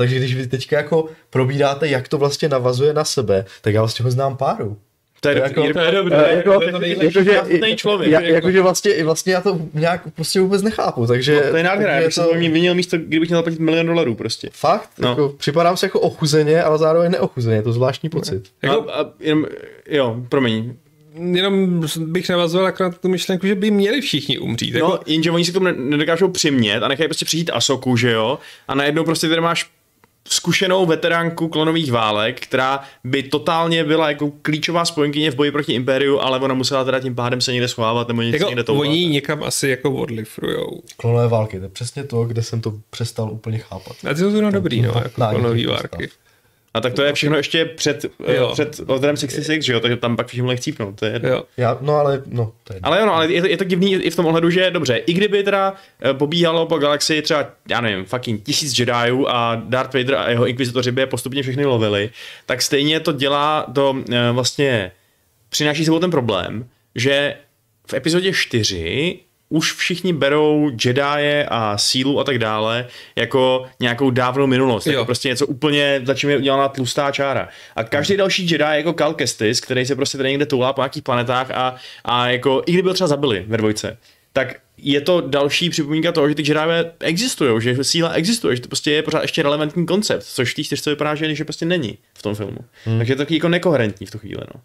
Takže 0.00 0.16
když 0.16 0.34
vy 0.34 0.46
teďka 0.46 0.76
jako 0.76 1.06
probíráte, 1.30 1.88
jak 1.88 2.08
to 2.08 2.18
vlastně 2.18 2.48
navazuje 2.48 2.92
na 2.94 3.04
sebe, 3.04 3.44
tak 3.60 3.74
já 3.74 3.80
vlastně 3.80 4.02
ho 4.02 4.10
znám 4.10 4.36
páru. 4.36 4.76
To 5.20 5.28
je, 5.28 5.38
jako- 5.38 5.54
dobrý, 5.60 5.72
To 5.72 5.80
je 5.80 5.92
dobré, 5.92 6.16
Eh, 6.16 6.36
jako- 6.36 6.54
to 6.58 6.62
je 6.62 6.72
to 6.72 6.78
nejlepší. 6.78 7.18
Jakože, 7.18 7.30
šťastný 7.30 7.76
člověk, 7.76 8.10
Já, 8.10 8.20
jako. 8.20 8.34
jakože 8.34 8.60
vlastně, 8.62 9.04
vlastně 9.04 9.32
já 9.32 9.40
to 9.40 9.60
nějak 9.74 10.02
prostě 10.14 10.40
vůbec 10.40 10.62
nechápu, 10.62 11.06
takže... 11.06 11.42
No, 11.44 11.50
to 11.50 11.56
je 11.56 11.62
nádhera, 11.62 11.92
já 11.96 12.02
bych 12.04 12.14
se 12.14 12.22
to 12.22 12.34
mě 12.34 12.50
vinil 12.50 12.74
místo, 12.74 12.96
kdybych 12.98 13.28
měl 13.28 13.38
zaplatit 13.38 13.60
milion 13.60 13.86
dolarů 13.86 14.14
prostě. 14.14 14.48
Fakt, 14.52 14.90
No. 14.98 15.04
no. 15.04 15.10
jako, 15.10 15.28
připadám 15.38 15.76
si 15.76 15.84
jako 15.84 16.00
ochuzeně, 16.00 16.62
ale 16.62 16.78
zároveň 16.78 17.10
neochuzeně, 17.10 17.56
je 17.56 17.62
to 17.62 17.72
zvláštní 17.72 18.08
pocit. 18.08 18.42
Jako- 18.62 18.90
a, 18.90 19.00
a, 19.00 19.06
jenom, 19.20 19.46
jo, 19.90 20.16
promiň. 20.28 20.74
Jenom 21.32 21.82
bych 21.98 22.28
navazoval 22.28 22.66
jako 22.66 22.82
na 22.82 22.90
tu 22.90 23.08
myšlenku, 23.08 23.46
že 23.46 23.54
by 23.54 23.70
měli 23.70 24.00
všichni 24.00 24.38
umřít. 24.38 24.74
Jako, 24.74 24.86
No, 24.88 24.98
jenže 25.06 25.30
oni 25.30 25.44
si 25.44 25.50
k 25.50 25.54
tomu 25.54 25.66
ne- 25.66 25.74
nedokážou 25.76 26.28
přimět 26.28 26.82
a 26.82 26.88
nechají 26.88 27.08
prostě 27.08 27.24
přijít 27.24 27.50
Asoku, 27.54 27.96
že 27.96 28.10
jo? 28.10 28.38
A 28.68 28.74
najednou 28.74 29.04
prostě 29.04 29.28
tady 29.28 29.40
máš 29.40 29.70
zkušenou 30.28 30.86
veteránku 30.86 31.48
klonových 31.48 31.92
válek, 31.92 32.40
která 32.40 32.80
by 33.04 33.22
totálně 33.22 33.84
byla 33.84 34.08
jako 34.08 34.32
klíčová 34.42 34.84
spojenkyně 34.84 35.30
v 35.30 35.34
boji 35.34 35.50
proti 35.50 35.72
Impériu, 35.72 36.18
ale 36.18 36.38
ona 36.38 36.54
musela 36.54 36.84
teda 36.84 37.00
tím 37.00 37.14
pádem 37.14 37.40
se 37.40 37.52
někde 37.52 37.68
schovávat 37.68 38.08
nebo 38.08 38.22
něco 38.22 38.36
jako 38.36 38.48
někde 38.48 38.64
toulat. 38.64 38.80
oni 38.80 39.06
někam 39.06 39.42
asi 39.42 39.68
jako 39.68 39.92
odlifrujou. 39.92 40.82
Klonové 40.96 41.28
války, 41.28 41.58
to 41.58 41.64
je 41.64 41.68
přesně 41.68 42.04
to, 42.04 42.24
kde 42.24 42.42
jsem 42.42 42.60
to 42.60 42.74
přestal 42.90 43.30
úplně 43.32 43.58
chápat. 43.58 43.96
A 44.10 44.14
ty 44.14 44.20
jsou 44.20 44.30
zrovna 44.30 44.50
dobrý, 44.50 44.82
no, 44.82 44.94
jako 45.18 45.38
nový 45.38 45.66
nějaký 45.66 45.66
várky. 45.66 46.10
A 46.74 46.80
tak 46.80 46.94
to 46.94 47.02
je 47.02 47.12
všechno 47.12 47.36
ještě 47.36 47.64
před, 47.64 48.04
Jo. 48.04 48.32
jo. 48.34 48.50
před 48.52 48.80
Orderem 48.86 49.16
66, 49.16 49.62
že 49.64 49.72
jo? 49.72 49.80
Takže 49.80 49.96
tam 49.96 50.16
pak 50.16 50.26
všichni 50.26 50.42
mohli 50.42 50.56
chcípnout. 50.56 50.98
To 50.98 51.06
je... 51.06 51.20
Jo. 51.22 51.42
Já, 51.56 51.78
no 51.80 51.94
ale, 51.94 52.22
no, 52.26 52.52
to 52.64 52.74
je... 52.74 52.80
Ale 52.82 53.00
jo, 53.00 53.06
no, 53.06 53.14
ale 53.14 53.32
je 53.32 53.40
to, 53.40 53.46
je 53.48 53.56
to 53.56 53.64
divný 53.64 53.94
i 53.94 54.10
v 54.10 54.16
tom 54.16 54.26
ohledu, 54.26 54.50
že 54.50 54.70
dobře, 54.70 54.96
i 54.96 55.12
kdyby 55.12 55.42
teda 55.42 55.74
eh, 56.02 56.14
pobíhalo 56.14 56.66
po 56.66 56.78
galaxii 56.78 57.22
třeba, 57.22 57.46
já 57.68 57.80
nevím, 57.80 58.04
fucking 58.04 58.42
tisíc 58.42 58.78
Jediů 58.78 59.26
a 59.28 59.54
Darth 59.54 59.94
Vader 59.94 60.14
a 60.14 60.30
jeho 60.30 60.46
inkvizitoři 60.46 60.92
by 60.92 61.00
je 61.00 61.06
postupně 61.06 61.42
všechny 61.42 61.64
lovili, 61.64 62.10
tak 62.46 62.62
stejně 62.62 63.00
to 63.00 63.12
dělá, 63.12 63.66
to 63.74 63.96
eh, 64.12 64.32
vlastně 64.32 64.92
přináší 65.48 65.84
sebou 65.84 65.98
ten 65.98 66.10
problém, 66.10 66.68
že 66.94 67.36
v 67.90 67.94
epizodě 67.94 68.32
4 68.32 69.18
už 69.52 69.72
všichni 69.72 70.12
berou 70.12 70.70
Jedi 70.84 71.44
a 71.48 71.78
sílu 71.78 72.20
a 72.20 72.24
tak 72.24 72.38
dále 72.38 72.86
jako 73.16 73.66
nějakou 73.80 74.10
dávnou 74.10 74.46
minulost, 74.46 74.86
Jo. 74.86 74.92
jako 74.92 75.04
prostě 75.04 75.28
něco 75.28 75.46
úplně, 75.46 76.00
za 76.04 76.14
čím 76.14 76.30
je 76.30 76.36
udělaná 76.36 76.68
tlustá 76.68 77.10
čára. 77.10 77.48
A 77.76 77.84
každý 77.84 78.16
další 78.16 78.42
Jedi 78.42 78.64
je 78.70 78.76
jako 78.76 78.92
Cal 78.92 79.14
Kestis, 79.14 79.60
který 79.60 79.86
se 79.86 79.96
prostě 79.96 80.18
tady 80.18 80.28
někde 80.28 80.46
toulá 80.46 80.72
po 80.72 80.80
nějakých 80.80 81.02
planetách 81.02 81.50
a, 81.50 81.74
a 82.04 82.28
jako, 82.28 82.62
i 82.66 82.72
kdyby 82.72 82.88
ho 82.88 82.94
třeba 82.94 83.08
zabili 83.08 83.44
ve 83.48 83.56
dvojce, 83.56 83.98
tak 84.32 84.54
je 84.82 85.00
to 85.00 85.20
další 85.20 85.70
připomínka 85.70 86.12
toho, 86.12 86.28
že 86.28 86.34
ty 86.34 86.42
Jediové 86.42 86.92
existují, 87.00 87.62
že 87.62 87.84
síla 87.84 88.10
existuje, 88.10 88.56
že 88.56 88.62
to 88.62 88.68
prostě 88.68 88.90
je 88.90 89.02
pořád 89.02 89.22
ještě 89.22 89.42
relevantní 89.42 89.86
koncept, 89.86 90.22
což 90.22 90.52
v 90.52 90.56
té 90.56 90.64
čtyřce 90.64 90.90
vypadá, 90.90 91.14
že, 91.14 91.34
že 91.34 91.44
prostě 91.44 91.66
není 91.66 91.98
v 92.14 92.22
tom 92.22 92.34
filmu. 92.34 92.58
Hmm. 92.84 92.98
Takže 92.98 93.12
je 93.12 93.16
to 93.16 93.20
takový 93.20 93.36
jako 93.36 93.48
nekoherentní 93.48 94.06
v 94.06 94.10
tu 94.10 94.18
chvíli, 94.18 94.42
no. 94.54 94.60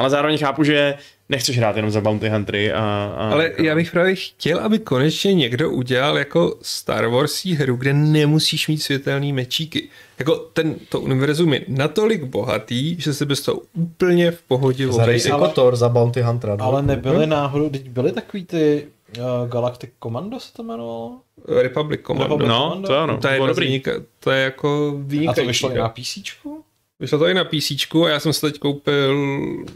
Ale 0.00 0.10
zároveň 0.10 0.38
chápu, 0.38 0.64
že 0.64 0.94
nechceš 1.28 1.58
hrát 1.58 1.76
jenom 1.76 1.90
za 1.90 2.00
Bounty 2.00 2.28
Huntery 2.28 2.72
a... 2.72 2.78
a 3.16 3.30
Ale 3.32 3.52
já 3.58 3.74
bych 3.74 3.90
právě 3.92 4.14
chtěl, 4.14 4.58
aby 4.60 4.78
konečně 4.78 5.34
někdo 5.34 5.70
udělal 5.70 6.18
jako 6.18 6.56
Star 6.62 7.06
Warsí 7.06 7.54
hru, 7.54 7.76
kde 7.76 7.92
nemusíš 7.94 8.68
mít 8.68 8.78
světelný 8.78 9.32
mečíky. 9.32 9.88
Jako 10.18 10.36
ten, 10.36 10.74
to 10.88 11.00
univerzum 11.00 11.54
je 11.54 11.60
natolik 11.68 12.24
bohatý, 12.24 12.96
že 13.00 13.14
se 13.14 13.26
bez 13.26 13.40
toho 13.40 13.60
úplně 13.74 14.30
v 14.30 14.42
pohodě 14.42 14.88
Zadej 14.92 15.20
si 15.20 15.30
Kotor 15.30 15.76
za 15.76 15.88
Bounty 15.88 16.22
Huntera. 16.22 16.56
no. 16.56 16.64
Ale 16.64 16.82
nebyly 16.82 17.26
náhodou, 17.26 17.70
teď 17.70 17.88
byly 17.88 18.12
takový 18.12 18.44
ty 18.44 18.86
uh, 19.18 19.48
Galactic 19.48 19.90
Commando 20.02 20.40
se 20.40 20.52
to 20.52 20.62
jmenovalo? 20.62 21.16
Republic 21.62 22.00
Commando. 22.06 22.24
Republic 22.24 22.48
No, 22.48 22.58
Commando? 22.60 22.88
to 22.88 22.94
je. 22.94 23.18
To 23.20 23.28
je, 23.28 23.34
Bylo 23.34 23.46
dobrý. 23.46 23.82
to 24.20 24.30
je 24.30 24.42
jako 24.44 24.88
A 24.94 25.02
vynikající. 25.06 25.40
to 25.40 25.46
vyšlo 25.46 25.70
i 25.72 25.78
na 25.78 25.88
PC? 25.88 26.18
Vyšlo 27.00 27.18
to 27.18 27.26
i 27.26 27.34
na 27.34 27.44
PC 27.44 27.94
a 28.04 28.08
já 28.08 28.20
jsem 28.20 28.32
se 28.32 28.40
teď 28.40 28.58
koupil 28.58 29.16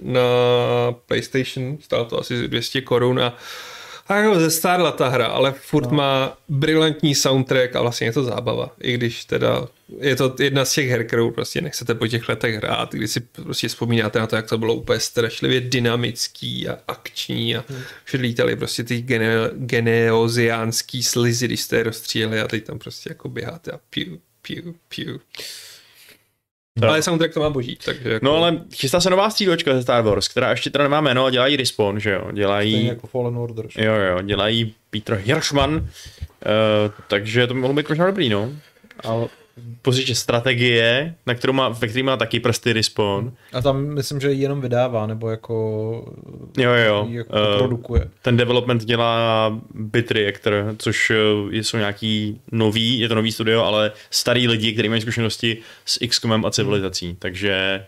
na 0.02 0.20
PlayStation, 1.06 1.78
stálo 1.80 2.04
to 2.04 2.20
asi 2.20 2.48
200 2.48 2.80
korun 2.80 3.20
a 3.20 3.36
a 4.06 4.16
jako 4.16 4.40
zestárla 4.40 4.92
ta 4.92 5.08
hra, 5.08 5.26
ale 5.26 5.52
furt 5.52 5.90
no. 5.90 5.96
má 5.96 6.38
brilantní 6.48 7.14
soundtrack 7.14 7.76
a 7.76 7.82
vlastně 7.82 8.06
je 8.06 8.12
to 8.12 8.24
zábava. 8.24 8.70
I 8.80 8.94
když 8.94 9.24
teda 9.24 9.68
je 10.00 10.16
to 10.16 10.34
jedna 10.38 10.64
z 10.64 10.72
těch 10.72 10.88
her, 10.88 11.06
kterou 11.06 11.30
prostě 11.30 11.60
nechcete 11.60 11.94
po 11.94 12.06
těch 12.06 12.28
letech 12.28 12.56
hrát, 12.56 12.92
kdy 12.92 13.08
si 13.08 13.20
prostě 13.20 13.68
vzpomínáte 13.68 14.18
na 14.18 14.26
to, 14.26 14.36
jak 14.36 14.48
to 14.48 14.58
bylo 14.58 14.74
úplně 14.74 15.00
strašlivě 15.00 15.60
dynamický 15.60 16.68
a 16.68 16.78
akční 16.88 17.56
a 17.56 17.64
že 18.10 18.18
lítali 18.18 18.56
prostě 18.56 18.84
ty 18.84 19.02
gene, 19.02 19.50
geneoziánský 19.52 21.02
slizy, 21.02 21.46
když 21.46 21.60
jste 21.60 21.84
je 22.14 22.42
a 22.42 22.48
teď 22.48 22.64
tam 22.64 22.78
prostě 22.78 23.10
jako 23.10 23.28
běháte 23.28 23.70
a 23.70 23.80
piu, 23.90 24.20
piu, 24.42 24.74
piu. 24.88 25.20
Tak. 26.80 26.90
Ale 26.90 27.02
soundtrack 27.02 27.34
to 27.34 27.40
má 27.40 27.50
boží, 27.50 27.78
takže 27.84 28.10
jako... 28.12 28.26
No 28.26 28.36
ale 28.36 28.60
chystá 28.74 29.00
se 29.00 29.10
nová 29.10 29.30
střílečka 29.30 29.74
ze 29.74 29.82
Star 29.82 30.04
Wars, 30.04 30.28
která 30.28 30.50
ještě 30.50 30.70
teda 30.70 30.84
nemá 30.84 31.00
jméno, 31.00 31.30
dělají 31.30 31.56
Respawn, 31.56 32.00
že 32.00 32.10
jo? 32.10 32.32
Dělají... 32.32 32.72
Stejně 32.72 32.88
jako 32.88 33.06
Fallen 33.06 33.36
Order. 33.36 33.66
že? 33.68 33.84
Jo, 33.84 33.94
jo, 33.94 34.22
dělají 34.22 34.74
Peter 34.90 35.14
Hirschman, 35.14 35.74
uh, 35.74 35.80
takže 37.08 37.46
to 37.46 37.54
by 37.54 37.60
mohlo 37.60 37.76
být 37.76 37.88
možná 37.88 38.06
dobrý, 38.06 38.28
no. 38.28 38.52
Ale 39.04 39.26
pozice 39.82 40.14
strategie, 40.14 41.14
na 41.26 41.34
kterou 41.34 41.52
má, 41.52 41.68
ve 41.68 41.88
který 41.88 42.02
má 42.02 42.16
taky 42.16 42.40
prsty 42.40 42.72
Respawn. 42.72 43.32
A 43.52 43.60
tam 43.60 43.84
myslím, 43.86 44.20
že 44.20 44.32
ji 44.32 44.42
jenom 44.42 44.60
vydává, 44.60 45.06
nebo 45.06 45.30
jako, 45.30 45.54
Jo, 46.58 46.70
jo, 46.72 47.06
jako 47.10 47.36
eh, 47.36 47.58
produkuje. 47.58 48.10
Ten 48.22 48.36
development 48.36 48.84
dělá 48.84 49.50
Bit 49.74 50.10
Reactor, 50.10 50.74
což 50.78 51.10
eh, 51.10 51.56
jsou 51.56 51.76
nějaký 51.76 52.40
nový, 52.52 52.98
je 52.98 53.08
to 53.08 53.14
nový 53.14 53.32
studio, 53.32 53.62
ale 53.62 53.92
starý 54.10 54.48
lidi, 54.48 54.72
kteří 54.72 54.88
mají 54.88 55.00
zkušenosti 55.00 55.58
s 55.84 55.98
XCOMem 56.08 56.44
a 56.44 56.50
civilizací, 56.50 57.16
takže 57.18 57.84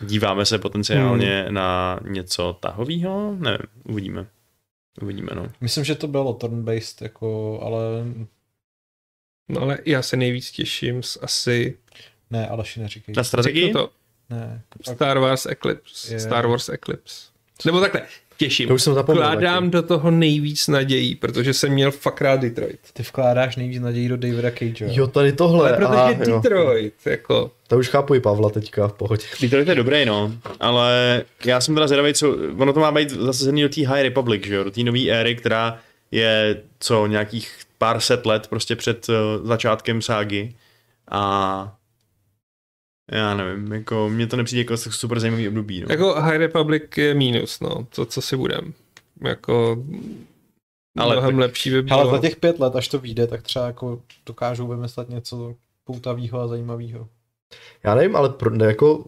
díváme 0.00 0.44
se 0.44 0.58
potenciálně 0.58 1.42
hmm. 1.46 1.54
na 1.54 2.00
něco 2.08 2.56
tahového? 2.60 3.36
Nevím, 3.38 3.58
uvidíme. 3.84 4.26
Uvidíme, 5.02 5.28
no. 5.34 5.46
Myslím, 5.60 5.84
že 5.84 5.94
to 5.94 6.06
bylo 6.06 6.32
turn-based, 6.32 7.02
jako, 7.02 7.60
ale 7.62 7.80
No 9.48 9.60
ale 9.60 9.78
já 9.84 10.02
se 10.02 10.16
nejvíc 10.16 10.50
těším 10.50 11.02
z 11.02 11.18
asi... 11.22 11.76
ne, 12.30 12.48
Aleši 12.48 12.80
neříkej. 12.80 13.14
Na 13.16 13.24
strategii? 13.24 13.72
To, 13.72 13.90
Ne. 14.30 14.62
Star 14.92 15.18
Wars 15.18 15.46
Eclipse. 15.46 16.14
Je. 16.14 16.20
Star 16.20 16.46
Wars 16.46 16.68
Eclipse. 16.68 17.26
Nebo 17.66 17.80
takhle, 17.80 18.02
těším. 18.36 18.68
To 18.68 18.74
už 18.74 18.82
jsem 18.82 18.94
zapomněl 18.94 19.22
Kládám 19.24 19.64
taky. 19.64 19.70
do 19.72 19.82
toho 19.82 20.10
nejvíc 20.10 20.68
nadějí, 20.68 21.14
protože 21.14 21.54
jsem 21.54 21.72
měl 21.72 21.90
fakt 21.90 22.20
rád 22.20 22.40
Detroit. 22.40 22.78
Ty 22.92 23.02
vkládáš 23.02 23.56
nejvíc 23.56 23.80
naději 23.82 24.08
do 24.08 24.16
Davida 24.16 24.50
Cage. 24.50 24.86
Jo, 24.88 25.06
tady 25.06 25.32
tohle. 25.32 25.68
Ale 25.68 25.76
protože 25.78 25.98
aha, 25.98 26.10
jo. 26.10 26.40
Detroit, 26.42 26.94
jako... 27.04 27.50
To 27.66 27.78
už 27.78 27.88
chápu 27.88 28.14
i 28.14 28.20
Pavla 28.20 28.50
teďka 28.50 28.88
v 28.88 28.92
pohodě. 28.92 29.24
Detroit 29.40 29.68
je 29.68 29.74
dobrý, 29.74 30.04
no, 30.04 30.32
ale 30.60 31.22
já 31.44 31.60
jsem 31.60 31.74
teda 31.74 31.86
zvědavý, 31.86 32.14
co, 32.14 32.36
ono 32.58 32.72
to 32.72 32.80
má 32.80 32.92
být 32.92 33.10
zasazený 33.10 33.62
do 33.62 33.68
té 33.68 33.86
High 33.88 34.02
Republic, 34.02 34.44
že 34.46 34.54
jo, 34.54 34.64
do 34.64 34.70
té 34.70 34.82
nové 34.82 35.00
éry, 35.10 35.36
která 35.36 35.78
je 36.10 36.62
co, 36.80 37.06
nějakých 37.06 37.52
pár 37.78 38.00
set 38.00 38.26
let 38.26 38.46
prostě 38.46 38.76
před 38.76 39.08
uh, 39.08 39.46
začátkem 39.46 40.02
ságy 40.02 40.54
a 41.10 41.74
já 43.12 43.34
nevím, 43.34 43.72
jako 43.72 44.08
mně 44.08 44.26
to 44.26 44.36
nepřijde 44.36 44.60
jako 44.60 44.76
super 44.76 45.20
zajímavý 45.20 45.48
období, 45.48 45.80
no. 45.80 45.86
Jako 45.90 46.14
High 46.20 46.36
Republic 46.36 46.82
je 46.96 47.14
mínus, 47.14 47.60
no, 47.60 47.86
to 47.94 48.06
co 48.06 48.22
si 48.22 48.36
budem. 48.36 48.72
Jako 49.24 49.84
Ale 50.98 51.14
mnohem 51.14 51.30
tak- 51.30 51.40
lepší 51.40 51.70
by 51.70 51.82
bylo. 51.82 52.00
Ale 52.00 52.10
za 52.10 52.18
těch 52.18 52.36
pět 52.36 52.60
let, 52.60 52.76
až 52.76 52.88
to 52.88 52.98
vyjde, 52.98 53.26
tak 53.26 53.42
třeba 53.42 53.66
jako 53.66 54.02
dokážou 54.26 54.68
vymyslet 54.68 55.08
něco 55.08 55.54
poutavého 55.84 56.40
a 56.40 56.46
zajímavého. 56.48 57.08
Já 57.84 57.94
nevím, 57.94 58.16
ale 58.16 58.28
pro, 58.28 58.50
ne, 58.50 58.66
jako, 58.66 59.04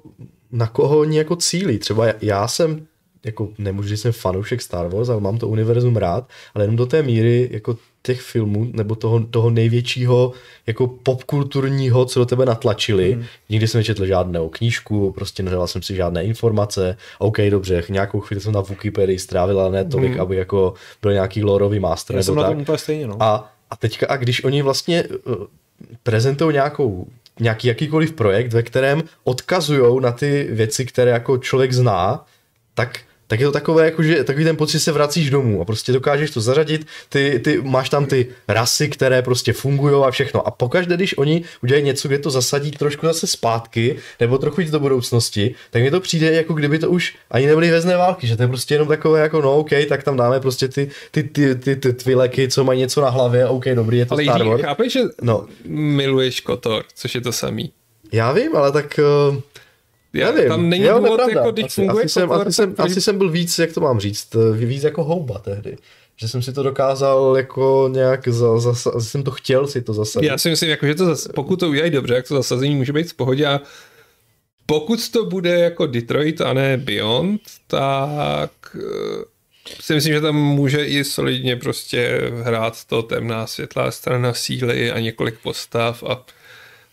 na 0.51 0.67
koho 0.67 0.99
oni 0.99 1.19
jako 1.19 1.37
cílí. 1.37 1.79
Třeba 1.79 2.07
já, 2.07 2.15
já 2.21 2.49
jsem, 2.49 2.87
jako 3.25 3.49
nemůžu, 3.59 3.89
že 3.89 3.97
jsem 3.97 4.13
fanoušek 4.13 4.63
Star 4.63 4.89
Wars, 4.89 5.09
ale 5.09 5.21
mám 5.21 5.39
to 5.39 5.49
univerzum 5.49 5.97
rád, 5.97 6.29
ale 6.55 6.65
jenom 6.65 6.77
do 6.77 6.87
té 6.87 7.03
míry 7.03 7.49
jako 7.53 7.77
těch 8.03 8.21
filmů, 8.21 8.71
nebo 8.73 8.95
toho, 8.95 9.21
toho 9.21 9.51
největšího 9.51 10.33
jako 10.67 10.87
popkulturního, 10.87 12.05
co 12.05 12.21
do 12.21 12.27
tebe 12.27 12.47
natlačili. 12.47 13.13
Hmm. 13.13 13.25
Nikdy 13.49 13.69
jsem 13.69 13.79
nečetl 13.79 14.07
žádnou 14.07 14.49
knížku, 14.49 15.13
prostě 15.13 15.43
nedal 15.43 15.67
jsem 15.67 15.83
si 15.83 15.95
žádné 15.95 16.25
informace. 16.25 16.97
OK, 17.19 17.41
dobře, 17.51 17.83
nějakou 17.89 18.21
chvíli 18.21 18.41
jsem 18.41 18.53
na 18.53 18.61
Wikipedii 18.61 19.19
strávil, 19.19 19.61
ale 19.61 19.71
ne 19.71 19.85
tolik, 19.85 20.13
hmm. 20.13 20.21
aby 20.21 20.37
jako 20.37 20.75
byl 21.03 21.13
nějaký 21.13 21.45
lorový 21.45 21.79
master. 21.79 22.17
Já 22.17 22.19
nebo 22.19 22.25
jsem 22.25 22.35
na 22.35 22.43
tak. 22.43 22.53
tom 22.53 22.61
úplně 22.61 22.79
stejně, 22.79 23.07
no. 23.07 23.17
A, 23.21 23.53
a 23.71 23.77
teďka, 23.77 24.07
a 24.07 24.17
když 24.17 24.45
oni 24.45 24.63
vlastně 24.63 25.05
uh, 25.05 25.35
prezentují 26.03 26.53
nějakou 26.53 27.07
nějaký 27.41 27.69
jakýkoliv 27.69 28.13
projekt, 28.13 28.53
ve 28.53 28.63
kterém 28.63 29.03
odkazují 29.25 30.01
na 30.03 30.13
ty 30.13 30.49
věci, 30.51 30.87
které 30.87 31.11
jako 31.11 31.39
člověk 31.39 31.73
zná, 31.73 32.25
tak 32.75 33.01
tak 33.31 33.41
je 33.41 33.47
to 33.47 33.53
takové, 33.53 33.85
jako, 33.85 34.03
že 34.03 34.25
takový 34.25 34.45
ten 34.45 34.57
pocit, 34.57 34.73
že 34.73 34.81
se 34.81 34.93
vracíš 34.93 35.31
domů 35.31 35.61
a 35.61 35.65
prostě 35.65 35.93
dokážeš 35.93 36.31
to 36.31 36.41
zařadit, 36.41 36.87
ty, 37.09 37.41
ty 37.45 37.61
máš 37.63 37.89
tam 37.89 38.07
ty 38.07 38.27
rasy, 38.49 38.89
které 38.89 39.23
prostě 39.23 39.53
fungují 39.53 40.05
a 40.05 40.11
všechno. 40.11 40.47
A 40.47 40.51
pokaždé, 40.51 40.97
když 40.97 41.19
oni 41.19 41.45
udělají 41.63 41.85
něco, 41.85 42.09
kde 42.09 42.19
to 42.19 42.31
zasadí 42.31 42.71
trošku 42.71 43.07
zase 43.07 43.27
zpátky, 43.27 43.97
nebo 44.21 44.39
trochu 44.39 44.61
jít 44.61 44.71
do 44.71 44.81
budoucnosti, 44.81 45.55
tak 45.71 45.83
mi 45.83 45.91
to 45.91 46.01
přijde, 46.01 46.33
jako 46.33 46.55
kdyby 46.55 46.79
to 46.79 46.91
už 46.91 47.15
ani 47.31 47.47
nebyly 47.47 47.71
vezné 47.71 47.97
války, 47.97 48.27
že 48.27 48.37
to 48.37 48.43
je 48.43 48.49
prostě 48.49 48.75
jenom 48.75 48.89
takové, 48.89 49.21
jako 49.21 49.41
no 49.41 49.57
OK, 49.57 49.71
tak 49.89 50.03
tam 50.03 50.17
dáme 50.17 50.41
prostě 50.41 50.69
ty, 50.69 50.91
ty, 51.11 51.23
ty, 51.23 51.55
ty, 51.55 51.77
ty 51.77 51.93
tvileky, 51.93 52.49
co 52.49 52.65
mají 52.65 52.81
něco 52.81 53.01
na 53.01 53.09
hlavě, 53.11 53.47
OK, 53.47 53.65
dobrý, 53.75 53.99
je 53.99 54.07
to 54.07 54.15
ale 54.15 54.25
Star 54.25 54.43
Wars. 54.45 54.63
chápeš, 54.63 54.93
že 54.93 55.01
No, 55.23 55.47
miluješ 55.67 56.41
Kotor, 56.41 56.85
což 56.95 57.15
je 57.15 57.21
to 57.21 57.33
samý. 57.33 57.73
já 58.13 58.33
vím, 58.33 58.57
ale 58.57 58.73
tak 58.73 59.01
uh, 59.31 59.37
Já, 60.13 60.33
nevím. 60.33 60.49
Tam 60.49 60.69
není 60.69 60.85
jo, 60.85 60.95
důvod, 60.95 61.11
nepravda. 61.11 61.41
jako 61.41 61.51
když 61.51 61.65
asi, 61.65 61.75
funguje 61.75 62.05
asi, 62.05 62.13
jsem, 62.13 62.29
Kotor, 62.29 62.49
asi, 62.49 62.57
jsem, 62.57 62.75
asi 62.79 63.01
jsem 63.01 63.19
byl 63.19 63.31
víc, 63.31 63.59
jak 63.59 63.73
to 63.73 63.81
mám 63.81 64.01
říct, 64.01 64.35
eh, 64.35 64.57
víc 64.57 64.85
jako 64.85 65.05
houba 65.05 65.39
tehdy. 65.39 65.77
Že 66.17 66.29
jsem 66.29 66.43
si 66.43 66.53
to 66.53 66.63
dokázal 66.63 67.37
jako 67.37 67.89
nějak, 67.93 68.29
za, 68.29 68.59
za, 68.59 68.73
za, 68.73 69.01
jsem 69.01 69.23
to 69.23 69.31
chtěl 69.31 69.67
si 69.67 69.83
to 69.83 69.95
zasadit. 69.95 70.27
Já 70.27 70.39
si 70.39 70.51
myslím, 70.51 70.71
jako, 70.71 70.87
že 70.87 70.95
to 70.95 71.05
zas, 71.07 71.29
pokud 71.35 71.61
to 71.61 71.69
udělají 71.69 71.91
dobře, 71.91 72.15
jak 72.15 72.29
to 72.29 72.35
zasazení 72.35 72.75
může 72.75 72.93
být 72.93 73.11
v 73.11 73.15
pohodě 73.15 73.47
a 73.47 73.61
pokud 74.67 75.09
to 75.09 75.25
bude 75.25 75.59
jako 75.59 75.87
Detroit 75.87 76.41
a 76.41 76.53
ne 76.53 76.77
Beyond, 76.77 77.41
tak 77.67 78.51
eh, 78.75 79.25
si 79.81 79.95
myslím, 79.95 80.15
že 80.15 80.21
tam 80.21 80.37
může 80.37 80.87
i 80.87 81.05
solidně 81.05 81.57
prostě 81.57 82.21
hrát 82.43 82.85
to 82.85 83.03
temná 83.03 83.47
světlá 83.47 83.91
strana 83.91 84.35
síly 84.35 84.93
a 84.93 85.01
několik 85.01 85.39
postav 85.43 86.03
a 86.03 86.25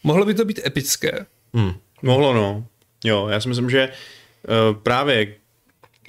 mohlo 0.04 0.26
by 0.26 0.34
to 0.34 0.46
být 0.46 0.66
epické. 0.66 1.26
Hmm. 1.54 1.72
Mohlo, 2.02 2.34
no. 2.34 2.66
Jo, 3.04 3.28
já 3.28 3.40
si 3.40 3.48
myslím, 3.48 3.70
že 3.70 3.90
uh, 3.90 4.78
právě 4.78 5.36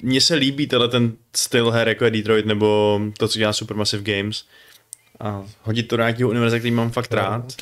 mně 0.01 0.21
se 0.21 0.35
líbí 0.35 0.67
tenhle 0.67 0.87
ten 0.87 1.11
styl 1.35 1.71
her, 1.71 1.87
jako 1.87 2.05
je 2.05 2.11
Detroit, 2.11 2.45
nebo 2.45 2.99
to, 3.17 3.27
co 3.27 3.39
dělá 3.39 3.53
Supermassive 3.53 4.03
Games. 4.03 4.43
A 5.19 5.43
hodit 5.61 5.83
to 5.83 5.97
do 5.97 6.03
nějakého 6.03 6.29
univerza, 6.29 6.59
který 6.59 6.71
mám 6.71 6.91
fakt 6.91 7.13
rád. 7.13 7.53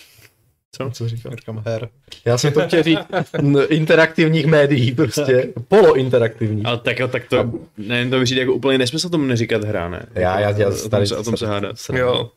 Co? 0.71 0.91
Co 0.91 1.09
říkal? 1.09 1.35
Říkám 1.35 1.63
her. 1.65 1.89
Já 2.25 2.37
jsem 2.37 2.53
to 2.53 2.61
chtěl 2.61 2.83
říct 2.83 2.99
interaktivních 3.69 4.45
médií, 4.45 4.95
prostě 4.95 5.53
polointeraktivních. 5.67 6.65
Ale 6.65 6.77
tak 6.77 6.99
jo, 6.99 7.07
tak 7.07 7.27
to, 7.29 7.51
ne, 7.77 8.09
to 8.09 8.19
mi 8.19 8.25
jako 8.35 8.53
úplně 8.53 8.77
nesmysl 8.77 9.09
tomu 9.09 9.25
neříkat 9.25 9.63
hra, 9.63 9.89
ne? 9.89 10.05
Já, 10.15 10.39
já, 10.39 10.49
já 10.49 10.67
o, 10.67 10.71
tom 10.71 10.89
tady 10.89 11.07
se, 11.07 11.17
o 11.17 11.23
tom 11.23 11.37
se 11.37 11.47
hádat. 11.47 11.75
Jo. 11.93 12.31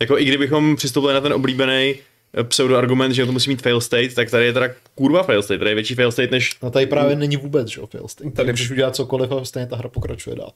Jako 0.00 0.18
i 0.18 0.24
kdybychom 0.24 0.76
přistoupili 0.76 1.14
na 1.14 1.20
ten 1.20 1.32
oblíbený 1.32 1.94
eh, 1.94 2.02
pseudo-argument, 2.44 3.12
že 3.14 3.26
to 3.26 3.32
musí 3.32 3.50
mít 3.50 3.62
fail 3.62 3.80
state, 3.80 4.14
tak 4.14 4.30
tady 4.30 4.44
je 4.44 4.52
teda 4.52 4.68
kurva 4.94 5.22
fail 5.22 5.42
state, 5.42 5.58
tady 5.58 5.70
je 5.70 5.74
větší 5.74 5.94
fail 5.94 6.12
state 6.12 6.30
než, 6.30 6.50
No 6.62 6.70
tady 6.70 6.86
právě 6.86 7.16
není 7.16 7.36
vůbec, 7.36 7.68
že 7.68 7.80
jo, 7.80 7.86
fail 7.86 8.08
state. 8.08 8.24
Tady 8.24 8.32
Tady 8.36 8.52
můžeš 8.52 8.70
udělat 8.70 8.96
cokoliv 8.96 9.32
a 9.32 9.44
stejně 9.44 9.66
ta 9.66 9.76
hra 9.76 9.88
pokračuje 9.88 10.36
dál. 10.36 10.52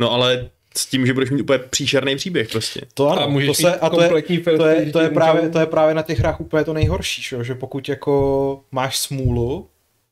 no 0.00 0.12
ale 0.12 0.48
s 0.76 0.86
tím, 0.86 1.06
že 1.06 1.14
budeš 1.14 1.30
mít 1.30 1.40
úplně 1.40 1.58
příšerný 1.58 2.16
příběh 2.16 2.48
prostě. 2.48 2.80
To 2.94 3.08
A 3.08 3.12
ano, 3.16 3.28
můžeš 3.30 3.46
to 3.48 3.54
se, 3.54 3.74
a 3.76 3.90
to 3.90 4.02
je, 4.02 4.08
fail 4.08 4.58
to 4.58 4.64
state, 4.64 4.86
je, 4.86 4.92
to, 4.92 5.00
je 5.00 5.08
ti 5.08 5.14
právě, 5.14 5.40
můžou- 5.42 5.52
to 5.52 5.58
je 5.58 5.66
právě 5.66 5.94
na 5.94 6.02
těch 6.02 6.18
hrách 6.18 6.40
úplně 6.40 6.64
to 6.64 6.72
nejhorší, 6.72 7.22
že, 7.22 7.36
jo? 7.36 7.42
že 7.42 7.54
pokud 7.54 7.88
jako 7.88 8.60
máš 8.72 8.98
smůlu, 8.98 9.68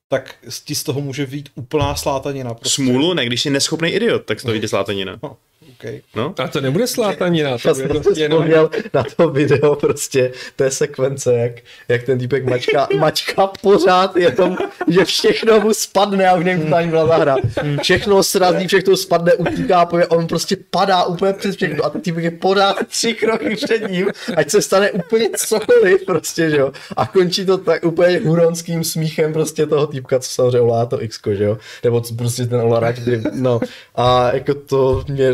tak 0.09 0.35
ti 0.65 0.75
z 0.75 0.83
toho 0.85 1.01
může 1.01 1.27
být 1.27 1.49
úplná 1.55 1.95
slátanina. 1.95 2.55
Prostě. 2.55 2.83
Smůlu, 2.83 3.15
ne, 3.15 3.27
když 3.27 3.43
jsi 3.43 3.51
neschopný 3.51 3.91
idiot, 3.91 4.25
tak 4.25 4.43
to 4.43 4.51
vyjde 4.53 4.69
slátanina. 4.69 5.19
No, 5.23 5.37
okay. 5.81 6.01
No? 6.17 6.35
A 6.39 6.49
to 6.49 6.61
nebude 6.61 6.87
slátanina, 6.87 7.59
to 7.59 7.69
Já 7.69 7.75
bude 7.75 7.89
prostě 7.89 8.21
jenom... 8.21 8.49
na 8.95 9.05
to 9.17 9.31
video 9.31 9.77
prostě 9.77 10.33
té 10.57 10.71
sekvence, 10.71 11.35
jak, 11.35 11.53
jak 11.89 12.03
ten 12.03 12.19
týpek 12.19 12.45
mačka, 12.45 12.89
mačka 12.99 13.47
pořád 13.47 14.17
je 14.17 14.31
tom, 14.31 14.57
že 14.89 15.05
všechno 15.05 15.61
mu 15.61 15.75
spadne 15.75 16.29
a 16.29 16.37
nevím, 16.37 16.69
co 16.69 16.77
ani 16.77 16.91
byla 16.91 17.07
za 17.07 17.17
hra. 17.17 17.37
Všechno 17.83 18.23
srazí, 18.23 18.67
všechno 18.67 18.97
spadne, 18.97 19.35
utíká, 19.35 19.87
poje, 19.87 20.07
on 20.07 20.27
prostě 20.27 20.57
padá 20.71 21.05
úplně 21.05 21.33
přes 21.33 21.57
všechno 21.57 21.85
a 21.85 21.91
ten 21.91 22.01
týpek 22.01 22.25
je 22.25 22.31
pořád 22.31 22.87
tři 22.87 23.15
kroky 23.15 23.57
před 23.57 23.91
ním, 23.91 24.07
ať 24.37 24.51
se 24.51 24.63
stane 24.63 24.91
úplně 24.91 25.31
cokoliv 25.37 26.05
prostě, 26.07 26.51
že 26.51 26.57
jo. 26.57 26.73
A 26.97 27.07
končí 27.07 27.47
to 27.47 27.59
tak 27.59 27.85
úplně 27.85 28.19
huronským 28.19 28.85
smíchem 28.85 29.33
prostě 29.33 29.67
toho 29.67 29.87
týpka, 29.87 30.19
co 30.19 30.31
samozřejmě 30.31 30.61
ovládá 30.61 30.87
to 30.87 31.03
X, 31.03 31.21
že 31.33 31.45
jo. 31.45 31.59
Nebo 31.85 32.03
prostě 32.17 32.47
ten 32.47 32.63
kdy, 32.93 33.23
no. 33.33 33.61
A 33.97 34.35
jako 34.35 34.55
to 34.55 35.05
mě, 35.09 35.33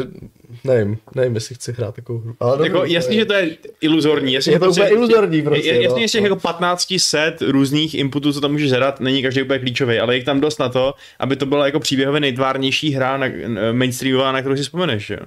nevím, 0.67 0.99
nevím, 1.15 1.35
jestli 1.35 1.55
chci 1.55 1.73
hrát 1.73 1.95
takovou 1.95 2.19
hru. 2.19 2.37
Ale 2.41 2.67
Jako, 2.67 2.79
dobrý, 2.79 2.93
jasně, 2.93 3.17
že 3.17 3.25
to 3.25 3.33
je 3.33 3.57
iluzorní. 3.81 4.33
Jasně, 4.33 4.53
Je 4.53 4.59
to 4.59 4.71
úplně 4.71 4.89
iluzorní 4.89 5.43
prostě, 5.43 5.69
Je, 5.69 5.75
no. 5.75 5.81
jasně, 5.81 6.09
že 6.09 6.13
těch 6.13 6.23
jako 6.23 6.37
15 6.37 6.95
set 6.97 7.43
různých 7.43 7.95
inputů, 7.95 8.33
co 8.33 8.41
tam 8.41 8.53
můžeš 8.53 8.71
zadat, 8.71 9.01
není 9.01 9.23
každý 9.23 9.43
úplně 9.43 9.59
klíčový, 9.59 9.99
ale 9.99 10.17
je 10.17 10.25
tam 10.25 10.41
dost 10.41 10.59
na 10.59 10.69
to, 10.69 10.95
aby 11.19 11.37
to 11.37 11.47
byla 11.47 11.67
jako 11.67 11.81
příběhově 11.81 12.21
nejtvárnější 12.21 12.91
hra 12.91 13.17
na, 13.17 13.27
mainstreamová, 13.73 14.33
na 14.33 14.41
kterou 14.41 14.57
si 14.57 14.63
vzpomeneš, 14.63 15.11
jo? 15.11 15.19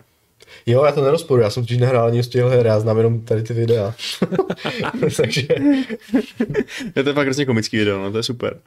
Jo, 0.65 0.85
já 0.85 0.91
to 0.91 1.03
nerozporu, 1.03 1.41
já 1.41 1.49
jsem 1.49 1.63
totiž 1.63 1.77
nehrál 1.77 2.07
ani 2.07 2.23
z 2.23 2.27
těch 2.27 2.43
her, 2.43 2.65
já 2.65 2.79
znám 2.79 2.97
jenom 2.97 3.21
tady 3.21 3.43
ty 3.43 3.53
videa. 3.53 3.93
Takže, 5.17 5.47
Je 6.95 7.03
to 7.03 7.13
fakt 7.13 7.25
hrozně 7.25 7.45
komický 7.45 7.77
video, 7.77 7.99
no, 7.99 8.11
to 8.11 8.17
je 8.17 8.23
super. 8.23 8.57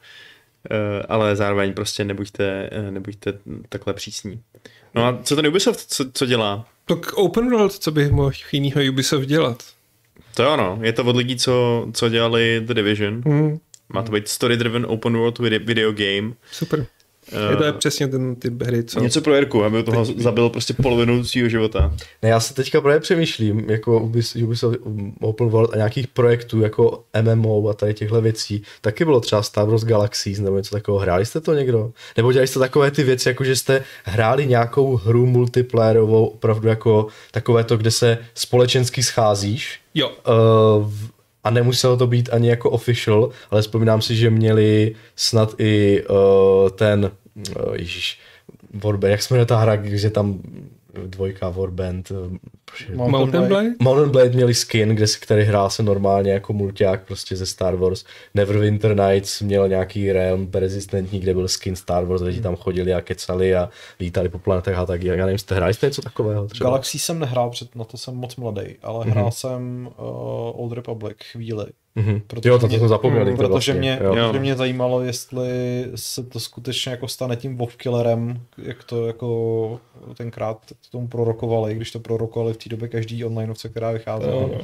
Uh, 0.71 1.03
ale 1.09 1.37
zároveň 1.37 1.73
prostě 1.73 2.05
nebuďte, 2.05 2.69
eh, 2.73 2.91
nebuďte 2.91 3.33
takhle 3.69 3.95
přísní. 3.95 4.41
No 4.95 5.07
a 5.07 5.19
co 5.23 5.37
ten 5.37 5.47
Ubisoft, 5.47 5.81
co, 5.93 6.05
co 6.13 6.27
dělá? 6.27 6.67
Tak 6.85 7.13
open 7.13 7.51
world, 7.51 7.73
co 7.73 7.91
by 7.91 8.11
mohl 8.11 8.33
jinýho 8.53 8.81
Ubisoft 8.91 9.27
dělat? 9.27 9.63
To 10.35 10.43
je 10.43 10.49
ono, 10.49 10.79
je 10.83 10.93
to 10.93 11.05
od 11.05 11.17
lidí, 11.17 11.37
co, 11.37 11.87
co 11.93 12.09
dělali 12.09 12.61
The 12.65 12.75
Division. 12.75 13.23
Hmm, 13.27 13.59
Má 13.89 14.03
to 14.03 14.13
být 14.13 14.29
story-driven 14.29 14.87
open 14.89 15.17
world 15.17 15.39
vide- 15.39 15.65
video 15.65 15.93
game. 15.93 16.33
super. 16.53 16.87
Uh, 17.33 17.51
Je 17.51 17.57
to 17.57 17.65
je 17.65 17.73
přesně 17.73 18.09
ten 18.09 18.35
typ 18.37 18.63
hry, 18.63 18.85
co... 18.85 19.01
Něco 19.01 19.21
pro 19.21 19.35
Jirku, 19.35 19.65
aby 19.65 19.83
toho 19.83 20.05
zabil 20.05 20.49
prostě 20.51 20.75
polovinu 20.75 21.25
svého 21.25 21.49
života. 21.49 21.93
ne, 22.23 22.29
já 22.29 22.41
se 22.41 22.55
teďka 22.55 22.81
právě 22.81 23.01
přemýšlím, 23.01 23.71
jako 23.71 24.01
Ubis- 24.01 24.45
Ubisoft 24.45 24.79
Open 25.21 25.49
World 25.49 25.73
a 25.73 25.77
nějakých 25.77 26.07
projektů 26.09 26.61
jako 26.61 27.05
MMO 27.23 27.69
a 27.69 27.75
tady 27.75 27.95
těchto 27.95 28.21
věcí. 28.21 28.63
Taky 28.81 29.05
bylo 29.05 29.21
třeba 29.21 29.43
Star 29.43 29.69
Wars 29.69 29.85
Galaxies 29.85 30.39
nebo 30.39 30.57
něco 30.57 30.75
takového. 30.77 31.01
Hráli 31.03 31.27
jste 31.27 31.41
to 31.41 31.55
někdo? 31.55 31.93
Nebo 32.17 32.33
dělali 32.33 32.47
jste 32.47 32.59
takové 32.59 32.91
ty 32.91 33.03
věci, 33.03 33.29
jako 33.29 33.45
že 33.45 33.57
jste 33.57 33.83
hráli 34.05 34.47
nějakou 34.47 34.97
hru 34.97 35.27
multiplayerovou, 35.27 36.27
opravdu 36.27 36.69
jako 36.69 37.07
takové 37.31 37.65
to, 37.65 37.77
kde 37.77 37.91
se 37.91 38.19
společensky 38.35 39.03
scházíš 39.03 39.79
Jo, 39.95 40.09
Uh, 40.09 40.85
v- 40.89 41.11
a 41.45 41.51
nemuselo 41.51 41.97
to 41.97 42.07
být 42.07 42.29
ani 42.33 42.49
jako 42.49 42.71
official, 42.71 43.31
ale 43.51 43.63
vzpomínám 43.63 44.03
si, 44.03 44.17
že 44.17 44.31
měli 44.31 44.95
snad 45.17 45.55
i 45.59 46.03
uh, 46.11 46.71
ten, 46.71 47.11
uh, 47.35 47.75
ježiš, 47.75 48.19
Warband, 48.75 49.11
jak 49.11 49.31
jmenuje 49.31 49.47
ta 49.47 49.57
hra, 49.57 49.79
že 49.85 50.11
tam 50.11 50.41
dvojka 51.07 51.49
Warband, 51.49 52.13
uh, 52.95 53.09
Mountain 53.09 53.49
Blade? 53.49 53.71
Mountain 53.81 54.11
Blade 54.11 54.31
měli 54.31 54.55
skin, 54.55 54.89
kde, 54.89 55.07
si- 55.07 55.21
který 55.21 55.43
hrál 55.43 55.71
se 55.71 55.83
normálně 55.83 56.33
jako 56.33 56.53
mulťák 56.53 57.05
prostě 57.07 57.37
ze 57.37 57.47
Star 57.47 57.77
Wars. 57.77 58.05
Neverwinter 58.35 58.97
Nights 58.97 59.41
měl 59.41 59.69
nějaký 59.69 60.13
realm 60.13 60.47
persistentní, 60.47 61.21
kde 61.21 61.35
byl 61.35 61.49
skin 61.49 61.77
Star 61.77 62.05
Wars, 62.05 62.23
lidi 62.23 62.41
tam 62.41 62.57
chodili 62.57 62.95
a 62.95 63.01
kecali 63.01 63.55
a 63.55 63.69
lítali 64.01 64.29
po 64.29 64.39
planetách 64.39 64.75
a 64.79 64.87
tak. 64.87 65.03
Já 65.03 65.27
nevím, 65.27 65.39
jste 65.39 65.55
hráli 65.55 65.75
jste 65.75 65.87
něco 65.87 66.03
takového 66.03 66.47
třeba? 66.49 66.71
Galaxy 66.71 66.99
jsem 66.99 67.19
nehrál, 67.19 67.51
před, 67.51 67.77
na 67.77 67.85
to 67.85 67.97
jsem 67.97 68.15
moc 68.15 68.37
mladý, 68.37 68.63
ale 68.83 69.05
hrál 69.07 69.31
jsem 69.31 69.89
uh, 69.99 70.05
Old 70.63 70.73
Republic 70.73 71.17
chvíli. 71.33 71.67
Mhm. 71.95 72.21
Protože 72.27 72.49
Jo, 72.49 72.55
to, 72.55 72.61
to 72.61 72.67
mě- 72.69 72.79
jsem 72.79 72.89
zapomněl. 72.89 73.25
Mm, 73.25 73.31
to 73.31 73.37
protože 73.37 73.49
vlastně, 73.73 73.75
mě, 73.75 73.99
jo. 74.05 74.15
Protože 74.29 74.41
mě 74.41 74.57
zajímalo, 74.57 75.01
jestli 75.03 75.49
se 75.95 76.23
to 76.23 76.41
skutečně 76.41 76.91
jako 76.91 77.09
stane 77.09 77.37
tím 77.37 77.57
WoW 77.57 77.77
killerem, 77.77 78.41
jak 78.59 78.85
to 78.85 79.07
jako 79.07 79.81
tenkrát 80.17 80.59
tomu 80.91 81.09
prorokovali, 81.09 81.75
když 81.75 81.91
to 81.91 82.01
prorokovali 82.01 82.53
v 82.53 82.57
té 82.65 82.69
době 82.69 82.89
každý 82.89 83.25
onlineovce, 83.25 83.69
která 83.69 83.91
vycházela. 83.91 84.33
No, 84.33 84.51
no. 84.53 84.61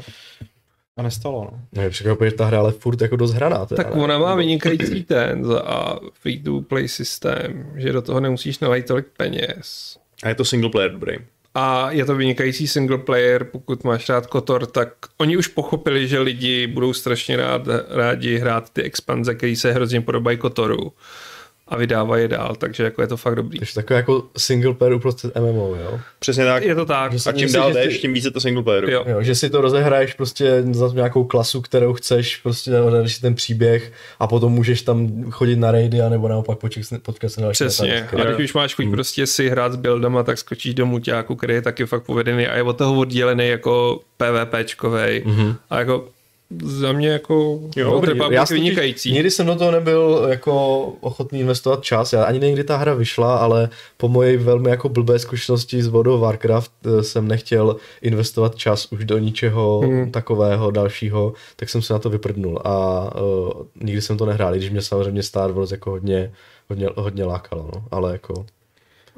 A 0.96 1.02
nestalo, 1.02 1.48
no. 1.52 1.60
Ne, 1.72 1.90
překvapuje, 1.90 2.30
že 2.30 2.36
ta 2.36 2.44
hra 2.44 2.58
ale 2.58 2.72
furt 2.72 3.00
jako 3.00 3.16
dost 3.16 3.32
hraná. 3.32 3.66
Teda, 3.66 3.82
Tak 3.82 3.94
ne? 3.94 4.02
ona 4.02 4.18
má 4.18 4.34
vynikající 4.34 5.04
ten 5.04 5.44
za 5.44 5.60
a 5.60 5.98
free 6.12 6.42
to 6.42 6.60
play 6.60 6.88
systém, 6.88 7.72
že 7.76 7.92
do 7.92 8.02
toho 8.02 8.20
nemusíš 8.20 8.58
nalejt 8.58 8.86
tolik 8.86 9.06
peněz. 9.16 9.98
A 10.22 10.28
je 10.28 10.34
to 10.34 10.44
single 10.44 10.70
player 10.70 10.92
dobrý. 10.92 11.16
A 11.54 11.90
je 11.90 12.04
to 12.04 12.14
vynikající 12.14 12.68
single 12.68 12.98
player, 12.98 13.44
pokud 13.44 13.84
máš 13.84 14.08
rád 14.08 14.26
Kotor, 14.26 14.66
tak 14.66 14.88
oni 15.16 15.36
už 15.36 15.46
pochopili, 15.46 16.08
že 16.08 16.18
lidi 16.18 16.66
budou 16.66 16.92
strašně 16.92 17.36
rád, 17.36 17.62
rádi 17.88 18.38
hrát 18.38 18.70
ty 18.70 18.82
expanze, 18.82 19.34
které 19.34 19.56
se 19.56 19.72
hrozně 19.72 20.00
podobají 20.00 20.38
Kotoru 20.38 20.92
a 21.70 21.76
vydávají 21.76 22.22
je 22.22 22.28
dál, 22.28 22.54
takže 22.58 22.82
jako 22.84 23.02
je 23.02 23.08
to 23.08 23.16
fakt 23.16 23.34
dobrý. 23.36 23.58
Takže 23.58 23.74
takové 23.74 23.96
jako 23.96 24.24
single 24.36 24.74
player 24.74 24.94
uprostřed 24.94 25.34
MMO, 25.36 25.74
jo? 25.82 26.00
Přesně 26.18 26.44
tak. 26.44 26.62
Je 26.62 26.74
to 26.74 26.84
tak. 26.86 27.12
Že 27.12 27.30
A 27.30 27.32
čím 27.32 27.52
dál 27.52 27.72
že 27.72 27.78
ty- 27.78 27.84
jdeš, 27.84 27.98
tím 27.98 28.12
více 28.12 28.30
to 28.30 28.40
single 28.40 28.62
player. 28.62 28.90
Jo. 28.90 29.04
Jo, 29.06 29.22
že 29.22 29.34
si 29.34 29.50
to 29.50 29.60
rozehraješ 29.60 30.14
prostě 30.14 30.62
za 30.70 30.88
nějakou 30.88 31.24
klasu, 31.24 31.60
kterou 31.60 31.92
chceš, 31.92 32.36
prostě 32.36 32.80
odehraješ 32.80 33.14
si 33.14 33.20
ten 33.20 33.34
příběh 33.34 33.92
a 34.18 34.26
potom 34.26 34.52
můžeš 34.52 34.82
tam 34.82 35.24
chodit 35.30 35.56
na 35.56 35.70
raidy, 35.72 36.00
anebo 36.00 36.28
naopak 36.28 36.58
potkat 37.02 37.28
se 37.30 37.40
na 37.40 37.46
další 37.46 37.64
Přesně. 37.64 37.98
etapy. 37.98 38.22
A 38.22 38.24
když 38.32 38.50
už 38.50 38.54
máš 38.54 38.74
chuť 38.74 38.90
prostě 38.90 39.26
si 39.26 39.48
hrát 39.48 39.72
s 39.72 39.76
buildama, 39.76 40.22
tak 40.22 40.38
skočíš 40.38 40.74
do 40.74 40.86
muťáku, 40.86 41.36
který 41.36 41.54
je 41.54 41.62
taky 41.62 41.86
fakt 41.86 42.02
povedený 42.02 42.46
a 42.46 42.56
je 42.56 42.62
od 42.62 42.76
toho 42.78 42.94
oddělený 43.00 43.48
jako 43.48 44.00
PvPčkovej. 44.16 45.22
Mm-hmm. 45.26 45.56
A 45.70 45.78
jako 45.78 46.08
za 46.62 46.92
mě 46.92 47.08
jako 47.08 47.60
jo, 47.76 47.92
Dobrý, 47.92 48.08
Republic 48.08 48.36
já 48.36 48.44
vynikající. 48.50 49.12
Nikdy 49.12 49.30
jsem 49.30 49.46
do 49.46 49.56
toho 49.56 49.70
nebyl 49.70 50.26
jako 50.28 50.82
ochotný 51.00 51.40
investovat 51.40 51.84
čas, 51.84 52.12
já 52.12 52.24
ani 52.24 52.38
nevím, 52.38 52.54
kdy 52.54 52.64
ta 52.64 52.76
hra 52.76 52.94
vyšla, 52.94 53.36
ale 53.36 53.68
po 53.96 54.08
mojej 54.08 54.36
velmi 54.36 54.70
jako 54.70 54.88
blbé 54.88 55.18
zkušenosti 55.18 55.82
s 55.82 55.94
of 55.94 56.20
Warcraft 56.20 56.72
eh, 56.86 57.02
jsem 57.02 57.28
nechtěl 57.28 57.76
investovat 58.02 58.54
čas 58.54 58.92
už 58.92 59.04
do 59.04 59.18
ničeho 59.18 59.80
hmm. 59.80 60.10
takového 60.10 60.70
dalšího, 60.70 61.32
tak 61.56 61.68
jsem 61.68 61.82
se 61.82 61.92
na 61.92 61.98
to 61.98 62.10
vyprdnul 62.10 62.58
a 62.64 63.10
uh, 63.20 63.52
nikdy 63.82 64.02
jsem 64.02 64.16
to 64.16 64.26
nehrál, 64.26 64.54
i 64.54 64.58
když 64.58 64.70
mě 64.70 64.82
samozřejmě 64.82 65.22
Star 65.22 65.52
Wars 65.52 65.70
jako 65.70 65.90
hodně, 65.90 66.32
hodně, 66.68 66.88
hodně 66.96 67.24
lákalo, 67.24 67.70
no. 67.74 67.84
ale 67.90 68.12
jako 68.12 68.46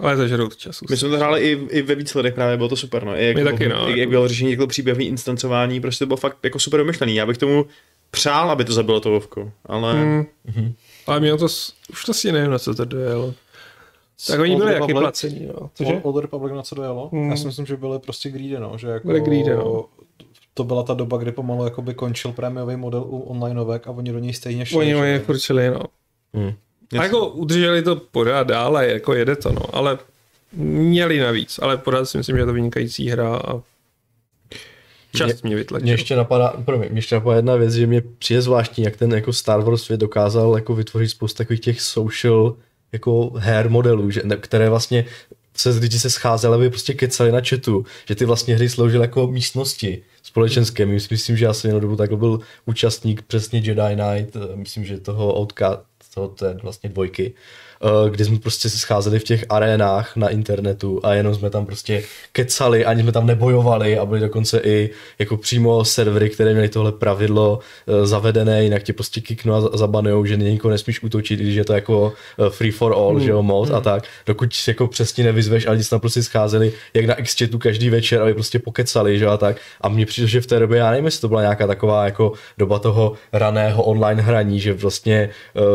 Ale 0.00 0.16
to 0.16 0.28
žrout 0.28 0.56
času. 0.56 0.84
My 0.90 0.96
jsme 0.96 1.08
to 1.08 1.16
hráli 1.16 1.40
i, 1.40 1.52
i 1.70 1.82
ve 1.82 1.94
víc 1.94 2.14
letech 2.14 2.34
právě, 2.34 2.56
bylo 2.56 2.68
to 2.68 2.76
super, 2.76 3.04
no. 3.04 3.16
I 3.16 3.26
jak, 3.26 3.36
My 3.36 3.44
taky, 3.44 3.68
no, 3.68 3.86
i, 3.86 3.90
jak 3.90 3.98
jako- 3.98 4.10
bylo 4.10 4.28
řešení 4.28 4.50
jako 4.50 4.66
příběhový 4.66 5.04
instancování, 5.06 5.80
prostě 5.80 6.04
to 6.04 6.06
bylo 6.06 6.16
fakt 6.16 6.36
jako 6.42 6.58
super 6.58 6.80
vymyšlený. 6.80 7.14
Já 7.14 7.26
bych 7.26 7.38
tomu 7.38 7.66
přál, 8.10 8.50
aby 8.50 8.64
to 8.64 8.72
zabilo 8.72 9.00
to 9.00 9.10
Vovko, 9.10 9.52
ale 9.66 9.92
Hmm. 9.92 10.26
Mhm. 10.44 10.72
Ale 11.06 11.20
mělo 11.20 11.38
to, 11.38 11.48
s- 11.48 11.72
už 11.90 12.04
to 12.04 12.14
si 12.14 12.32
nevím, 12.32 12.50
na 12.50 12.58
co 12.58 12.74
to 12.74 12.84
dojelo. 12.84 13.34
Tak 14.26 14.40
oni 14.40 14.56
byli 14.56 14.74
jaký 14.74 14.92
placení, 14.92 15.46
no. 15.60 15.70
Cože? 15.74 16.00
Old, 16.02 16.22
Republic 16.22 16.52
na 16.54 16.62
co 16.62 16.74
dojelo? 16.74 17.08
Hmm. 17.12 17.30
Já 17.30 17.36
si 17.36 17.46
myslím, 17.46 17.66
že 17.66 17.76
byly 17.76 17.98
prostě 17.98 18.30
greedy, 18.30 18.56
no. 18.60 18.72
Že 18.78 18.88
jako 18.88 19.06
Byly 19.08 19.20
greedy, 19.20 19.50
no. 19.54 19.84
To 20.54 20.64
byla 20.64 20.82
ta 20.82 20.94
doba, 20.94 21.16
kdy 21.16 21.32
pomalu 21.32 21.64
jakoby 21.64 21.94
končil 21.94 22.32
prémiový 22.32 22.76
model 22.76 23.00
u 23.06 23.20
onlineovek 23.20 23.86
a 23.86 23.90
oni 23.90 24.12
do 24.12 24.18
něj 24.18 24.32
stejně 24.32 24.66
šli. 24.66 24.78
Oni 24.78 24.90
že 24.90 24.96
je 24.96 25.14
jo. 25.18 25.20
furt 25.24 25.38
šli, 25.40 25.70
no. 25.70 25.80
A 26.98 27.02
jako 27.02 27.28
udrželi 27.28 27.82
to 27.82 27.96
pořád 27.96 28.46
dále, 28.46 28.88
jako 28.88 29.14
jede 29.14 29.36
to, 29.36 29.52
no, 29.52 29.76
ale 29.76 29.98
měli 30.52 31.18
navíc, 31.18 31.58
ale 31.62 31.76
pořád 31.76 32.04
si 32.04 32.18
myslím, 32.18 32.36
že 32.36 32.42
je 32.42 32.46
to 32.46 32.52
vynikající 32.52 33.08
hra 33.08 33.36
a 33.36 33.60
čas 35.14 35.42
mě 35.42 35.56
vytlačil. 35.56 35.82
Mě 35.84 35.92
ještě 35.92 36.16
napadá, 36.16 36.54
promiň, 36.64 36.88
mě 36.90 36.98
ještě 36.98 37.14
napadá 37.14 37.36
jedna 37.36 37.56
věc, 37.56 37.72
že 37.72 37.86
mě 37.86 38.02
přijde 38.18 38.42
zvláštní, 38.42 38.84
jak 38.84 38.96
ten 38.96 39.12
jako 39.12 39.32
Star 39.32 39.60
Wars 39.60 39.82
svět 39.82 40.00
dokázal 40.00 40.54
jako 40.54 40.74
vytvořit 40.74 41.08
spoustu 41.08 41.38
takových 41.38 41.60
těch 41.60 41.80
social 41.80 42.54
jako 42.92 43.30
her 43.36 43.70
modelů, 43.70 44.10
že, 44.10 44.20
ne, 44.24 44.36
které 44.36 44.68
vlastně 44.70 45.04
se 45.56 45.70
lidi 45.70 45.98
se 45.98 46.10
scházeli, 46.10 46.54
aby 46.54 46.70
prostě 46.70 46.94
kecali 46.94 47.32
na 47.32 47.40
chatu, 47.48 47.84
že 48.08 48.14
ty 48.14 48.24
vlastně 48.24 48.54
hry 48.56 48.68
sloužily 48.68 49.04
jako 49.04 49.26
místnosti 49.26 50.02
společenské. 50.22 50.86
My- 50.86 50.98
Myslím, 51.10 51.36
že 51.36 51.44
já 51.44 51.52
jsem 51.52 51.68
jednou 51.68 51.80
dobu 51.80 51.96
takhle 51.96 52.18
byl 52.18 52.40
účastník 52.66 53.22
přesně 53.22 53.58
Jedi 53.58 53.80
Knight, 53.94 54.36
eh, 54.36 54.56
myslím, 54.56 54.84
že 54.84 54.98
toho 55.00 55.40
Outcast, 55.40 55.80
té 56.28 56.58
vlastně 56.62 56.90
dvojky, 56.90 57.34
kdy 58.10 58.24
jsme 58.24 58.38
prostě 58.38 58.70
se 58.70 58.78
scházeli 58.78 59.18
v 59.18 59.24
těch 59.24 59.44
arénách 59.48 60.16
na 60.16 60.28
internetu 60.28 61.00
a 61.02 61.14
jenom 61.14 61.34
jsme 61.34 61.50
tam 61.50 61.66
prostě 61.66 62.02
kecali, 62.32 62.84
ani 62.84 63.02
jsme 63.02 63.12
tam 63.12 63.26
nebojovali 63.26 63.98
a 63.98 64.06
byly 64.06 64.20
dokonce 64.20 64.60
i 64.64 64.90
jako 65.18 65.36
přímo 65.36 65.84
servery, 65.84 66.30
které 66.30 66.52
měly 66.52 66.68
tohle 66.68 66.92
pravidlo 66.92 67.58
eh, 67.88 68.06
zavedené, 68.06 68.64
jinak 68.64 68.82
tě 68.82 68.92
prostě 68.92 69.20
kiknou 69.20 69.54
a 69.54 69.60
za- 69.60 69.70
zabanujou, 69.74 70.24
že 70.24 70.36
nikoho 70.36 70.72
nesmíš 70.72 71.02
útočit, 71.02 71.40
když 71.40 71.54
je 71.54 71.64
to 71.64 71.72
jako 71.72 72.12
eh, 72.46 72.50
free 72.50 72.70
for 72.70 72.92
all, 72.92 73.10
Hmm. 73.10 73.20
že 73.24 73.30
jo, 73.30 73.42
mod 73.42 73.70
a 73.70 73.80
tak, 73.80 74.04
dokud 74.26 74.52
si 74.52 74.70
jako 74.70 74.86
přesně 74.86 75.24
nevyzveš, 75.24 75.66
ale 75.66 75.78
tam 75.90 76.00
prostě 76.00 76.22
scházeli 76.22 76.72
jak 76.94 77.04
na 77.06 77.14
x 77.14 77.36
tu 77.50 77.58
každý 77.58 77.90
večer, 77.90 78.22
aby 78.22 78.34
prostě 78.34 78.58
pokecali, 78.58 79.18
že 79.18 79.24
jo, 79.24 79.30
a 79.30 79.36
tak. 79.36 79.56
A 79.80 79.88
mně 79.88 80.06
přijde, 80.06 80.28
že 80.28 80.40
v 80.40 80.46
té 80.46 80.58
době, 80.58 80.78
já 80.78 80.90
nevím, 80.90 81.04
jestli 81.04 81.20
to 81.20 81.28
byla 81.28 81.40
nějaká 81.40 81.66
taková 81.66 82.04
jako 82.04 82.32
doba 82.58 82.78
toho 82.78 83.12
raného 83.32 83.82
online 83.82 84.22
hraní, 84.22 84.60
že 84.60 84.72
vlastně 84.72 85.28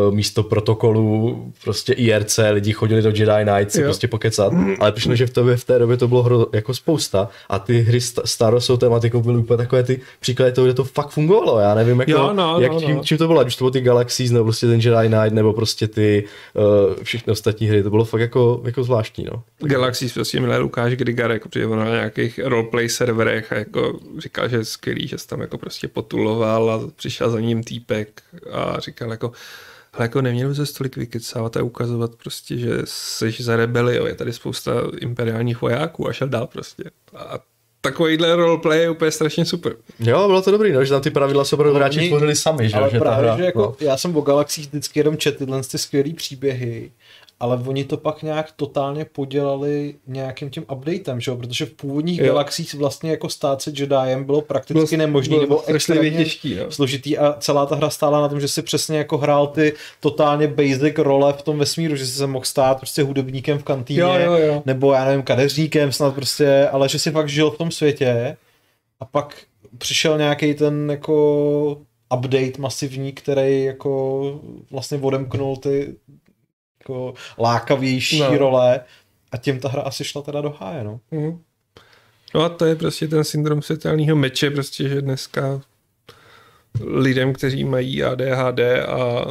uh, 0.08 0.14
místo 0.16 0.44
protokolu 0.44 1.54
prostě 1.64 1.94
IRC 1.98 2.40
lidi 2.52 2.74
chodili 2.74 3.02
do 3.02 3.10
Jedi 3.10 3.44
Knight 3.44 3.72
si 3.72 3.82
Jo. 3.82 3.86
prostě 3.86 4.08
pokecat, 4.08 4.54
ale 4.80 4.92
přišlo, 4.92 5.16
že 5.16 5.26
v, 5.28 5.30
tobě, 5.30 5.58
v 5.58 5.64
té 5.66 5.80
době 5.80 5.98
to 5.98 6.08
bylo 6.08 6.24
hro, 6.24 6.46
jako 6.54 6.74
spousta 6.74 7.30
a 7.50 7.60
ty 7.60 7.82
hry 7.82 8.00
st- 8.00 8.22
Star 8.26 8.54
Warsovou 8.54 8.78
tematikou 8.78 9.22
byly 9.22 9.38
úplně 9.38 9.58
takové 9.58 9.84
ty 9.84 10.02
příklady 10.20 10.52
toho, 10.52 10.66
kde 10.66 10.74
to 10.74 10.84
fakt 10.84 11.10
fungovalo, 11.10 11.60
já 11.60 11.76
nevím, 11.76 12.00
jako, 12.00 12.12
Jo, 12.12 12.34
no, 12.34 12.60
jak 12.60 12.72
no, 12.72 12.80
tím, 12.82 12.96
no. 12.96 13.04
čím 13.04 13.18
to 13.18 13.28
bylo, 13.28 13.40
ať 13.40 13.48
už 13.48 13.56
to 13.56 13.64
bylo 13.64 13.72
ty 13.72 13.82
Galaxies, 13.82 14.32
nebo 14.32 14.44
prostě 14.46 14.68
ten 14.68 14.80
Jedi 14.80 15.08
Knight, 15.08 15.34
nebo 15.34 15.54
prostě 15.54 15.88
ty 15.88 16.24
uh, 16.54 17.04
všechny 17.04 17.32
ostatní 17.32 17.68
hry, 17.68 17.84
to 17.84 17.90
bylo 17.90 18.06
fakt 18.06 18.22
jako, 18.22 18.62
jako 18.66 18.84
zvláštní, 18.84 19.26
no. 19.26 19.44
Galaxy 19.60 20.10
prostě 20.10 20.40
milé 20.40 20.58
Lukáš 20.58 20.94
Grigar, 20.94 21.32
jako 21.32 21.50
protože 21.50 21.68
on 21.68 21.80
na 21.80 21.90
nějakých 21.90 22.40
roleplay 22.44 22.90
serverech 22.90 23.52
a 23.52 23.56
jako 23.56 24.00
říkal, 24.18 24.50
že 24.50 24.58
je 24.58 24.66
skvělý, 24.66 25.08
že 25.08 25.18
se 25.18 25.28
tam 25.28 25.42
jako 25.42 25.58
prostě 25.58 25.88
potuloval 25.88 26.72
a 26.72 26.82
přišel 26.96 27.30
za 27.30 27.40
ním 27.40 27.64
týpek 27.64 28.22
a 28.52 28.80
říkal 28.80 29.12
jako 29.12 29.32
ale 29.98 30.04
jako 30.06 30.22
neměl 30.22 30.50
by 30.50 30.56
se 30.56 30.74
tolik 30.74 30.98
vykecávat 30.98 31.58
a 31.58 31.64
ukazovat 31.64 32.12
prostě, 32.24 32.58
že 32.58 32.70
jsi 32.86 33.32
za 33.44 33.56
rebeli, 33.56 33.96
jo, 33.96 34.06
je 34.06 34.16
tady 34.16 34.34
spousta 34.34 34.72
imperiálních 35.00 35.62
vojáků 35.62 36.08
a 36.08 36.14
šel 36.14 36.28
dál 36.28 36.48
prostě. 36.48 36.84
A 37.16 37.40
takovýhle 37.82 38.36
roleplay 38.36 38.80
je 38.80 38.90
úplně 38.90 39.12
strašně 39.12 39.46
super. 39.46 39.76
Jo, 40.00 40.28
bylo 40.28 40.42
to 40.42 40.52
dobrý, 40.52 40.72
no, 40.72 40.84
že 40.86 40.90
tam 40.90 41.02
ty 41.02 41.12
pravidla 41.12 41.46
se 41.46 41.56
opravdu 41.56 41.76
hráči 41.76 42.00
oni- 42.00 42.08
tvořili 42.10 42.36
sami, 42.36 42.70
že, 42.70 42.76
Ale 42.76 42.90
že 42.90 42.98
ta 43.00 43.04
právě, 43.06 43.26
hra, 43.30 43.38
že 43.38 43.44
jako, 43.44 43.60
no. 43.60 43.76
já 43.88 43.98
jsem 43.98 44.18
o 44.18 44.22
Galaxích 44.22 44.68
vždycky 44.68 45.00
jenom 45.00 45.18
četl 45.18 45.38
tyhle 45.38 45.62
ty 45.64 45.78
skvělý 45.78 46.14
příběhy, 46.14 46.92
ale 47.40 47.60
oni 47.68 47.84
to 47.84 47.98
pak 47.98 48.24
nějak 48.24 48.52
totálně 48.56 49.06
podělali 49.06 49.96
nějakým 50.08 50.50
tím 50.50 50.66
updatem, 50.74 51.22
že 51.22 51.32
jo? 51.32 51.38
protože 51.38 51.66
v 51.66 51.72
původních 51.74 52.20
Jo. 52.20 52.26
galaxích 52.26 52.74
vlastně 52.74 53.12
jako 53.12 53.30
stát 53.30 53.62
se 53.62 53.72
Jediem 53.76 54.24
bylo 54.24 54.42
prakticky 54.42 54.96
Bylo- 54.96 54.98
nemožný 55.08 55.30
bylo 55.36 55.42
nebo 55.42 55.64
extrémně 55.66 56.12
těžký, 56.12 56.56
jo. 56.56 56.72
složitý 56.72 57.18
a 57.18 57.34
celá 57.40 57.66
ta 57.66 57.76
hra 57.76 57.90
stála 57.90 58.22
na 58.22 58.30
tom, 58.30 58.40
že 58.40 58.48
si 58.48 58.62
přesně 58.62 58.98
jako 58.98 59.18
hrál 59.18 59.48
ty 59.48 59.74
totálně 60.00 60.48
basic 60.48 60.98
role 60.98 61.34
v 61.34 61.42
tom 61.42 61.58
vesmíru, 61.60 61.96
že 61.96 62.06
si 62.06 62.12
se 62.12 62.28
mohl 62.28 62.46
stát 62.46 62.78
prostě 62.78 63.04
hudebníkem 63.04 63.58
v 63.58 63.64
kantýně, 63.64 64.00
Jo, 64.02 64.14
jo, 64.20 64.34
jo. 64.38 64.64
nebo 64.66 64.94
já 64.94 65.06
nevím, 65.06 65.24
kadeřníkem 65.24 65.92
snad 65.92 66.16
prostě, 66.16 66.68
ale 66.72 66.90
že 66.90 67.00
si 67.00 67.12
fakt 67.12 67.30
žil 67.30 67.52
v 67.52 67.58
tom 67.58 67.72
světě 67.72 68.38
a 69.00 69.06
pak 69.06 69.36
přišel 69.78 70.18
nějaký 70.18 70.54
ten 70.54 70.92
jako 70.92 71.78
update 72.18 72.52
masivní, 72.60 73.12
který 73.14 73.64
jako 73.64 74.22
vlastně 74.72 74.98
odemknul 75.02 75.58
ty 75.58 75.96
jako 76.90 77.14
lákavější 77.40 78.20
No. 78.20 78.38
role 78.38 78.80
a 79.32 79.38
tím 79.38 79.60
ta 79.60 79.70
hra 79.70 79.82
asi 79.82 80.04
šla 80.04 80.22
teda 80.22 80.42
do 80.42 80.50
háje, 80.60 80.84
no. 80.84 81.00
Mhm. 81.12 81.42
No 82.36 82.42
a 82.42 82.50
to 82.50 82.66
je 82.66 82.76
prostě 82.76 83.08
ten 83.08 83.24
syndrom 83.24 83.62
světelného 83.62 84.16
meče, 84.16 84.52
prostě, 84.52 84.90
že 84.90 85.02
dneska 85.02 85.62
lidem, 86.84 87.34
kteří 87.34 87.64
mají 87.64 88.04
ADHD 88.04 88.60
a 88.88 89.26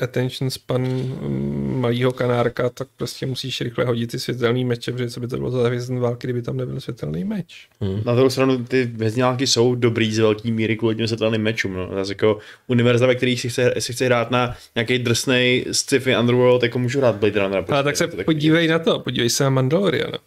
attention 0.00 0.50
span 0.50 0.82
mm, 0.82 1.80
malýho 1.80 2.12
kanárka, 2.12 2.70
tak 2.70 2.88
prostě 2.96 3.26
musíš 3.26 3.60
rychle 3.60 3.84
hodit 3.84 4.10
ty 4.10 4.18
světelný 4.18 4.64
meče, 4.64 4.92
protože 4.92 5.10
co 5.10 5.20
by 5.20 5.28
to 5.28 5.36
bylo 5.36 5.50
za 5.50 5.66
hvězdný 5.66 6.00
války, 6.00 6.26
kdyby 6.26 6.42
tam 6.42 6.56
nebyl 6.56 6.80
světelný 6.80 7.24
meč. 7.24 7.68
Na 8.04 8.14
druhou 8.14 8.30
stranu 8.30 8.64
ty 8.64 8.90
hvězdňáky 8.94 9.46
jsou 9.46 9.74
dobrý 9.74 10.14
z 10.14 10.18
velké 10.18 10.50
míry 10.50 10.76
kvůli 10.76 10.94
těm 10.94 11.06
světelným 11.06 11.42
mečům. 11.42 11.74
No. 11.74 11.88
Zase 11.94 12.12
jako 12.12 12.38
univerza, 12.66 13.06
ve 13.06 13.14
kterých 13.14 13.40
si 13.40 13.48
chce, 13.48 13.74
si 13.78 13.92
chce 13.92 14.04
hrát 14.04 14.30
na 14.30 14.56
nějaký 14.74 14.98
drsnej 14.98 15.64
sci-fi 15.72 16.16
underworld, 16.16 16.62
jako 16.62 16.78
můžu 16.78 16.98
hrát 16.98 17.16
Blade 17.16 17.40
Runner. 17.40 17.64
Ale 17.68 17.84
tak 17.84 17.96
se 17.96 18.04
je 18.04 18.24
podívej 18.24 18.68
na 18.68 18.78
to, 18.78 18.98
podívej 18.98 19.30
se 19.30 19.44
na 19.44 19.50
Mandaloriana. 19.50 20.18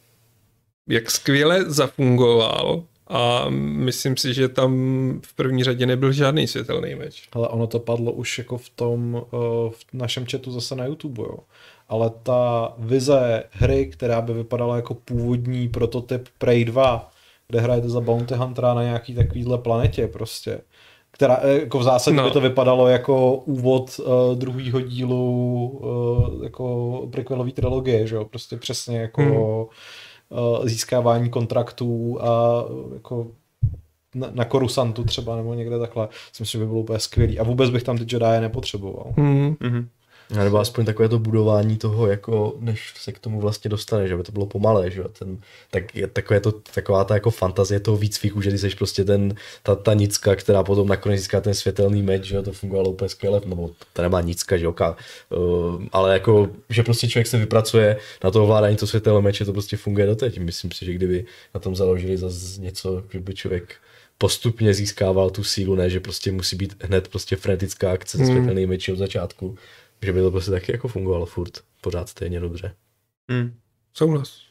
Jak 0.90 1.12
skvěle 1.12 1.64
zafungoval 1.68 2.84
A 3.10 3.46
myslím 3.50 4.18
si, 4.18 4.34
že 4.34 4.50
tam 4.50 4.74
v 5.26 5.34
první 5.34 5.64
řadě 5.64 5.86
nebyl 5.86 6.12
žádný 6.12 6.48
světelný 6.48 6.96
meč. 6.96 7.30
Ale 7.32 7.48
ono 7.48 7.68
to 7.68 7.80
padlo 7.80 8.12
už 8.12 8.38
jako 8.38 8.58
v 8.58 8.70
tom, 8.70 9.16
uh, 9.16 9.40
v 9.72 9.86
našem 9.94 10.26
chatu 10.26 10.52
zase 10.52 10.76
na 10.76 10.86
YouTube, 10.86 11.24
jo. 11.24 11.38
Ale 11.90 12.12
ta 12.24 12.74
vize 12.78 13.44
hry, 13.52 13.86
která 13.86 14.22
by 14.22 14.34
vypadala 14.34 14.76
jako 14.76 14.94
původní 14.94 15.68
prototyp 15.68 16.28
Prey 16.38 16.66
2, 16.66 17.12
kde 17.48 17.62
hrajete 17.62 17.90
za 17.90 18.02
Bounty 18.02 18.36
Huntera 18.36 18.74
na 18.74 18.84
nějaký 18.84 19.16
takovýhle 19.16 19.58
planetě 19.58 20.08
prostě, 20.08 20.62
která 21.12 21.40
eh, 21.42 21.60
jako 21.60 21.80
v 21.80 21.84
zásadě 21.84 22.18
no. 22.18 22.24
by 22.24 22.32
to 22.32 22.42
vypadalo 22.42 22.88
jako 22.88 23.36
úvod 23.36 24.00
uh, 24.00 24.36
druhého 24.36 24.82
dílu 24.82 25.68
uh, 25.68 26.44
jako 26.44 27.08
prequelový 27.12 27.52
trilogie, 27.52 28.08
že 28.08 28.16
jo, 28.16 28.26
prostě 28.26 28.58
přesně 28.58 29.00
jako 29.00 29.22
hmm. 29.22 29.66
Uh, 30.30 30.66
získávání 30.66 31.30
kontraktů 31.30 32.20
a 32.22 32.64
jako 32.94 33.28
na, 34.16 34.28
na 34.34 34.46
Korusantu 34.46 35.04
třeba 35.04 35.36
nebo 35.36 35.54
někde 35.54 35.80
takhle, 35.80 36.08
si 36.34 36.44
myslím, 36.44 36.60
že 36.60 36.66
by 36.66 36.68
bylo 36.68 36.80
úplně 36.80 37.00
skvělý 37.00 37.40
a 37.40 37.44
vůbec 37.44 37.70
bych 37.70 37.84
tam 37.84 37.98
ty 37.98 38.04
Jedi 38.04 38.40
nepotřeboval. 38.40 39.14
Hmm. 39.18 39.56
A 40.38 40.44
nebo 40.44 40.60
aspoň 40.60 40.86
takové 40.86 41.10
to 41.10 41.20
budování 41.20 41.78
toho, 41.78 42.08
jako 42.08 42.56
než 42.60 42.94
se 42.98 43.12
k 43.12 43.20
tomu 43.20 43.42
vlastně 43.42 43.70
dostane, 43.70 44.08
že 44.08 44.18
by 44.18 44.24
to 44.24 44.32
bylo 44.32 44.46
pomalé, 44.46 44.92
že 44.92 45.00
jo, 45.00 45.08
ten, 45.20 45.38
tak 45.72 45.96
je 45.96 46.08
takové 46.08 46.40
to, 46.40 46.52
taková 46.52 47.04
ta 47.04 47.14
jako 47.14 47.32
fantazie 47.32 47.80
toho 47.80 47.98
výcviku, 47.98 48.42
že 48.42 48.52
ty 48.52 48.58
jsi 48.58 48.70
prostě 48.70 49.04
ten, 49.04 49.36
ta, 49.64 49.76
ta 49.76 49.94
nicka, 49.94 50.36
která 50.36 50.64
potom 50.64 50.88
nakonec 50.88 51.20
získá 51.20 51.42
ten 51.42 51.54
světelný 51.54 52.02
meč, 52.04 52.24
že 52.24 52.36
jo, 52.36 52.44
to 52.44 52.54
fungovalo 52.54 52.90
úplně 52.90 53.10
skvěle, 53.10 53.42
no 53.46 53.70
to 53.94 54.02
nemá 54.02 54.22
nicka, 54.22 54.58
že 54.58 54.66
jo, 54.66 54.74
ka, 54.74 54.96
uh, 55.30 55.84
ale 55.92 56.14
jako, 56.14 56.50
že 56.70 56.84
prostě 56.84 57.08
člověk 57.08 57.28
se 57.28 57.38
vypracuje 57.38 57.98
na 58.24 58.32
to 58.32 58.44
ovládání 58.44 58.76
toho 58.76 58.88
světelného 58.88 59.22
meče, 59.22 59.46
to 59.46 59.54
prostě 59.54 59.78
funguje 59.78 60.06
doteď, 60.06 60.40
myslím 60.40 60.72
si, 60.72 60.86
že 60.86 60.94
kdyby 60.94 61.26
na 61.54 61.60
tom 61.60 61.76
založili 61.76 62.18
zase 62.18 62.62
něco, 62.62 63.04
že 63.10 63.20
by 63.20 63.34
člověk 63.34 63.76
postupně 64.18 64.74
získával 64.74 65.30
tu 65.30 65.44
sílu, 65.44 65.76
ne, 65.76 65.90
že 65.90 66.00
prostě 66.00 66.32
musí 66.32 66.56
být 66.56 66.84
hned 66.84 67.08
prostě 67.08 67.36
frenetická 67.36 67.92
akce 67.92 68.18
s 68.18 68.22
Hmm. 68.22 68.30
světelnými 68.30 68.68
meči 68.68 68.92
od 68.92 68.98
začátku, 68.98 69.58
že 70.04 70.14
by 70.14 70.20
to 70.22 70.32
prostě 70.32 70.52
taky 70.52 70.72
jako 70.72 70.88
fungovalo 70.88 71.26
furt, 71.26 71.54
pořád 71.82 72.10
stejně 72.10 72.40
dobře. 72.40 72.74
Hmm. 73.30 73.54
Souhlas. 73.94 74.42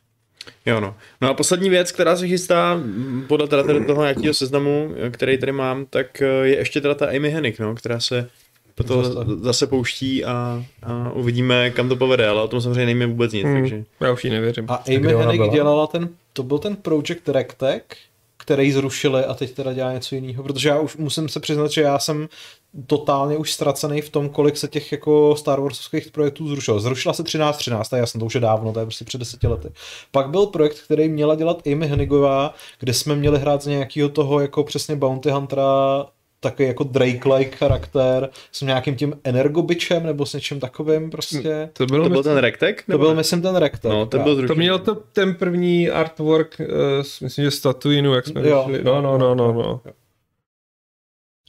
Jo 0.67 0.81
no. 0.81 0.97
No 1.21 1.29
a 1.31 1.35
poslední 1.35 1.71
věc, 1.71 1.93
která 1.93 2.17
se 2.17 2.27
chystá, 2.29 2.73
m, 2.75 3.25
podle 3.29 3.49
teda 3.49 3.63
tady 3.63 3.85
toho 3.85 4.03
nějakého 4.03 4.35
seznamu, 4.35 4.95
který 5.11 5.39
tady 5.39 5.53
mám, 5.53 5.87
tak 5.87 6.23
eh, 6.23 6.27
je 6.27 6.57
ještě 6.57 6.81
teda 6.81 6.95
ta 6.95 7.07
Amy 7.07 7.31
Hennig, 7.31 7.59
no, 7.61 7.75
která 7.75 8.01
se 8.01 8.31
do 8.77 8.85
toho 8.85 9.05
Zase. 9.05 9.31
zase 9.41 9.67
pouští 9.67 10.25
a, 10.25 10.65
a 10.83 11.11
uvidíme, 11.13 11.71
kam 11.71 11.89
to 11.89 11.97
povede, 11.97 12.29
ale 12.29 12.43
o 12.43 12.49
tom 12.49 12.61
samozřejmě 12.61 12.85
nejme 12.85 13.07
vůbec 13.07 13.33
nic, 13.33 13.45
Hmm. 13.45 13.61
takže... 13.61 13.85
Já 14.01 14.13
už 14.13 14.25
ji 14.25 14.31
nevěřím. 14.31 14.65
A 14.69 14.75
Amy 14.75 15.15
Hennig 15.15 15.53
dělala 15.53 15.87
ten, 15.87 16.09
to 16.33 16.43
byl 16.43 16.59
ten 16.59 16.77
Project 16.77 17.29
Rectech, 17.29 17.83
který 18.49 18.73
zrušili 18.73 19.25
a 19.25 19.35
teď 19.35 19.55
teda 19.55 19.73
dělá 19.73 19.93
něco 19.93 20.15
jiného, 20.15 20.43
protože 20.43 20.69
já 20.69 20.81
už 20.81 20.97
musím 20.97 21.29
se 21.29 21.41
přiznat, 21.41 21.71
že 21.71 21.83
já 21.83 21.99
jsem 21.99 22.29
totálně 22.87 23.37
už 23.37 23.53
ztracený 23.53 24.01
v 24.01 24.11
tom, 24.11 24.29
kolik 24.29 24.57
se 24.57 24.69
těch 24.69 24.93
jako 24.93 25.37
Star 25.37 25.61
Warsovských 25.61 26.11
projektů 26.11 26.49
zrušilo. 26.49 26.81
Zrušila 26.81 27.15
se 27.15 27.23
1313, 27.23 27.93
já 27.93 28.07
jsem 28.07 28.19
to 28.19 28.27
už 28.27 28.35
je 28.35 28.41
dávno, 28.41 28.73
to 28.73 28.81
je 28.81 28.87
prostě 28.87 29.05
před 29.05 29.19
deseti 29.19 29.47
lety. 29.47 29.69
Pak 30.11 30.31
byl 30.31 30.47
projekt, 30.47 30.81
který 30.81 31.09
měla 31.09 31.35
dělat 31.35 31.63
Amy 31.73 31.87
Hennigová, 31.87 32.55
kde 32.81 32.95
jsme 32.95 33.17
měli 33.17 33.39
hrát 33.39 33.63
z 33.63 33.67
nějakého 33.67 34.09
toho 34.09 34.41
jako 34.41 34.65
přesně 34.65 34.97
Bounty 34.97 35.31
Huntera 35.31 36.07
takový 36.41 36.69
jako 36.69 36.85
Drake-like 36.85 37.57
charakter 37.57 38.29
s 38.53 38.63
nějakým 38.63 38.97
tím 38.97 39.21
energobičem 39.25 40.07
nebo 40.07 40.27
s 40.27 40.33
něčím 40.35 40.61
takovým 40.61 41.11
prostě. 41.11 41.71
To 41.73 41.87
bylo, 41.87 42.05
To 42.05 42.09
byl 42.11 42.19
myslím, 42.19 42.35
ten 42.35 42.39
Rektek? 42.43 42.85
To 42.91 42.99
byl, 42.99 43.15
myslím, 43.15 43.43
ten 43.43 43.57
Rectek. 43.57 43.91
No, 43.93 44.07
ten 44.07 44.23
byl 44.23 44.49
to 44.49 44.55
měl 44.55 44.79
to, 44.79 44.95
ten 44.95 45.35
první 45.35 45.91
artwork, 45.91 46.57
uh, 46.61 46.67
myslím, 47.23 47.45
že 47.45 47.51
z 47.51 47.61
Tatooineu, 47.61 48.13
jak 48.13 48.27
jsme 48.27 48.49
Jo. 48.49 48.65
vyšli. 48.69 48.85
No, 48.85 49.03
no, 49.03 49.19
no, 49.19 49.35
no, 49.35 49.53
no. 49.53 49.81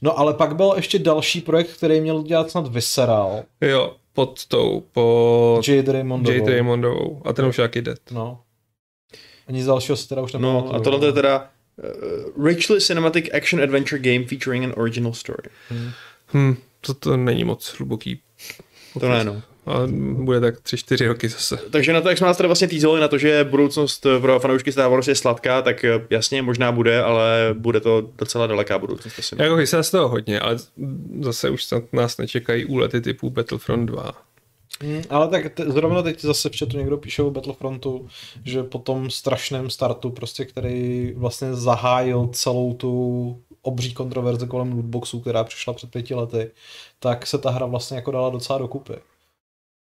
No 0.02 0.18
ale 0.18 0.34
pak 0.34 0.56
byl 0.56 0.72
ještě 0.76 0.98
další 0.98 1.40
projekt, 1.40 1.76
který 1.76 2.00
měl 2.00 2.22
dělat 2.22 2.50
snad 2.50 2.66
Visceral. 2.68 3.42
Jo, 3.60 3.94
pod 4.12 4.46
tou, 4.46 4.82
pod 4.92 5.68
Jade 5.68 5.92
Raymondovou. 5.92 6.38
Jade 6.38 6.52
Raymondovou. 6.52 7.22
A 7.24 7.32
ten 7.32 7.46
už 7.46 7.58
jaký 7.58 7.80
dead. 7.80 7.98
No. 8.10 8.40
A 9.48 9.52
nic 9.52 9.66
dalšího 9.66 9.96
teda 10.08 10.22
už 10.22 10.32
No 10.32 10.38
nepamatuju. 10.38 10.74
a 10.74 10.80
tohle 10.84 11.06
je 11.08 11.12
teda 11.12 11.48
uh, 11.82 12.46
richly 12.46 12.78
cinematic 12.78 13.28
action 13.32 13.62
adventure 13.62 13.98
game 13.98 14.24
featuring 14.24 14.64
an 14.64 14.72
original 14.76 15.12
story. 15.12 15.50
Hm, 16.34 16.56
to, 16.80 16.94
to 16.94 17.16
není 17.16 17.44
moc 17.44 17.74
hluboký. 17.78 18.20
To 19.00 19.08
ne, 19.08 19.24
no. 19.24 19.42
A 19.66 19.86
bude 20.12 20.40
tak 20.40 20.54
3-4 20.60 21.06
roky 21.06 21.28
zase. 21.28 21.56
Takže 21.70 21.92
na 21.92 22.00
to, 22.00 22.08
jak 22.08 22.18
jsme 22.18 22.26
nás 22.26 22.36
tady 22.36 22.46
vlastně 22.46 22.68
týzali 22.68 23.00
na 23.00 23.08
to, 23.08 23.18
že 23.18 23.44
budoucnost 23.44 24.06
pro 24.20 24.40
fanoušky 24.40 24.72
Star 24.72 24.90
Wars 24.90 25.08
je 25.08 25.14
sladká, 25.14 25.62
tak 25.62 25.84
eh, 25.84 26.00
jasně, 26.10 26.42
možná 26.42 26.72
bude, 26.72 27.02
ale 27.02 27.54
bude 27.58 27.80
to 27.80 28.08
docela 28.18 28.46
daleká 28.46 28.78
budoucnost. 28.78 29.18
Asi. 29.18 29.36
Jako 29.38 29.56
chystá 29.56 29.82
se 29.82 29.90
toho 29.90 30.08
hodně, 30.08 30.40
ale 30.40 30.56
zase 31.20 31.50
už 31.50 31.64
snad 31.64 31.82
nás 31.92 32.18
nečekají 32.18 32.64
úlety 32.64 33.00
typu 33.00 33.30
Battlefront 33.30 33.86
2. 33.86 34.12
Hmm, 34.82 35.02
ale 35.10 35.28
tak 35.28 35.54
te, 35.54 35.70
zrovna 35.70 36.02
teď 36.02 36.20
zase 36.20 36.48
v 36.48 36.58
chatu 36.58 36.76
někdo 36.76 36.98
píše 36.98 37.22
o 37.22 37.30
Battlefrontu, 37.30 38.08
že 38.44 38.62
po 38.62 38.78
tom 38.78 39.10
strašném 39.10 39.70
startu, 39.70 40.10
prostě, 40.10 40.44
který 40.44 41.12
vlastně 41.16 41.54
zahájil 41.54 42.28
celou 42.32 42.74
tu 42.74 43.42
obří 43.62 43.94
kontroverze 43.94 44.46
kolem 44.46 44.72
lootboxů, 44.72 45.20
která 45.20 45.44
přišla 45.44 45.72
před 45.72 45.90
pěti 45.90 46.14
lety, 46.14 46.50
tak 46.98 47.26
se 47.26 47.38
ta 47.38 47.50
hra 47.50 47.66
vlastně 47.66 47.96
jako 47.96 48.10
dala 48.10 48.30
docela 48.30 48.58
dokupy. 48.58 48.94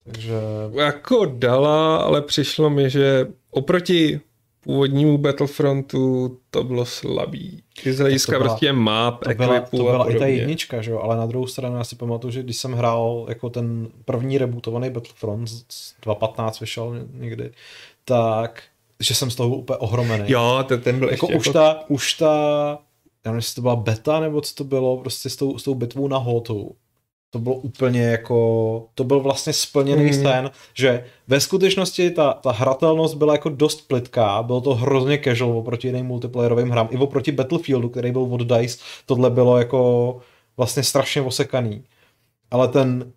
Takže 0.05 0.35
Jako 0.73 1.25
dala, 1.25 1.97
ale 1.97 2.23
přišlo 2.23 2.71
mi, 2.71 2.91
že 2.91 3.27
oproti 3.51 4.21
původnímu 4.65 5.19
Battlefrontu 5.19 6.39
to 6.51 6.65
bylo 6.65 6.85
slabý. 6.87 7.63
I 7.85 7.93
z 7.93 7.99
hlediska 7.99 8.39
prostě 8.39 8.73
map, 8.73 9.25
to 9.25 9.35
byla, 9.35 9.61
to 9.61 9.89
a 9.89 9.93
byla 9.93 10.11
i 10.11 10.19
ta 10.19 10.27
jednička, 10.27 10.83
že 10.83 10.91
jo? 10.91 10.99
ale 10.99 11.17
na 11.17 11.27
druhou 11.27 11.47
stranu 11.47 11.77
já 11.77 11.85
si 11.85 11.97
pamatuju, 11.97 12.31
že 12.31 12.43
když 12.43 12.57
jsem 12.57 12.73
hrál 12.73 13.27
jako 13.29 13.51
ten 13.51 13.89
první 14.05 14.39
rebootovaný 14.39 14.91
Battlefront, 14.91 15.49
z- 15.49 15.65
z 15.69 15.95
2015 16.03 16.61
vyšel 16.61 16.95
někdy, 17.13 17.51
tak 18.05 18.63
že 19.01 19.15
jsem 19.15 19.31
z 19.31 19.35
toho 19.37 19.57
úplně 19.57 19.77
ohromený. 19.77 20.25
Jo, 20.27 20.65
ten, 20.69 20.81
ten 20.81 20.99
byl 20.99 21.11
jako 21.11 21.27
ještě 21.27 21.39
už, 21.39 21.47
jako... 21.47 21.59
ta, 21.59 21.85
už 21.89 22.15
ta, 22.15 22.29
já 23.25 23.31
nevím, 23.31 23.37
jestli 23.39 23.55
to 23.55 23.63
byla 23.63 23.77
beta, 23.77 24.21
nebo 24.21 24.41
co 24.41 24.55
to 24.55 24.65
bylo, 24.65 24.97
prostě 24.97 25.31
s 25.31 25.37
tou, 25.37 25.59
s 25.59 25.63
tou 25.63 25.75
bitvou 25.75 26.09
na 26.09 26.17
Hotu. 26.19 26.75
To 27.33 27.39
bylo 27.39 27.55
úplně 27.55 28.03
jako, 28.03 28.87
to 28.95 29.05
byl 29.05 29.21
vlastně 29.21 29.53
splněný 29.53 30.05
mm. 30.05 30.13
sen, 30.13 30.51
že 30.75 31.05
ve 31.29 31.41
skutečnosti 31.41 32.11
ta, 32.11 32.33
ta 32.33 32.53
hratelnost 32.53 33.17
byla 33.17 33.33
jako 33.33 33.49
dost 33.49 33.89
plitká, 33.89 34.43
bylo 34.43 34.61
to 34.61 34.75
hrozně 34.75 35.21
casual 35.25 35.59
oproti 35.59 35.89
jiným 35.89 36.07
multiplayerovým 36.07 36.71
hrám, 36.71 36.89
i 36.91 36.97
oproti 36.97 37.33
Battlefieldu, 37.33 37.89
který 37.89 38.13
byl 38.13 38.23
od 38.23 38.41
DICE, 38.41 38.79
tohle 39.07 39.31
bylo 39.31 39.59
jako 39.59 40.21
vlastně 40.57 40.83
strašně 40.83 41.23
osekaný. 41.23 41.85
Ale 42.51 42.69
ten, 42.69 43.13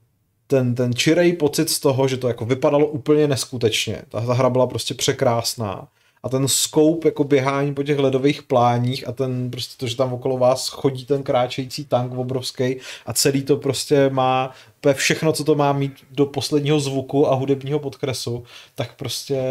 ten, 0.47 0.76
ten 0.76 0.93
čirej 0.93 1.34
pocit 1.34 1.70
z 1.70 1.80
toho, 1.80 2.07
že 2.07 2.18
to 2.18 2.28
jako 2.28 2.45
vypadalo 2.45 2.88
úplně 2.88 3.28
neskutečně. 3.28 4.01
Ta, 4.09 4.22
ta 4.22 4.34
hra 4.34 4.49
byla 4.49 4.68
prostě 4.68 4.93
překrásná. 4.93 5.88
A 6.26 6.30
ten 6.30 6.47
scope 6.47 7.07
jako 7.07 7.23
běhání 7.23 7.73
po 7.73 7.84
těch 7.84 7.99
ledových 7.99 8.43
pláních 8.43 9.07
a 9.07 9.11
ten 9.11 9.51
prostě 9.51 9.76
to, 9.78 9.88
že 9.88 9.97
tam 9.97 10.13
okolo 10.13 10.38
vás 10.38 10.67
chodí 10.67 11.05
ten 11.05 11.23
kráčející 11.23 11.86
tank 11.86 12.13
obrovský 12.17 12.78
a 13.05 13.13
celý 13.13 13.43
to 13.43 13.57
prostě 13.57 14.09
má 14.09 14.51
úplně 14.78 14.93
všechno, 14.93 15.34
co 15.34 15.43
to 15.43 15.55
má 15.55 15.73
mít 15.73 15.93
do 16.11 16.26
posledního 16.26 16.80
zvuku 16.80 17.28
a 17.28 17.36
hudebního 17.36 17.80
podkresu, 17.80 18.43
tak 18.76 18.95
prostě 18.95 19.41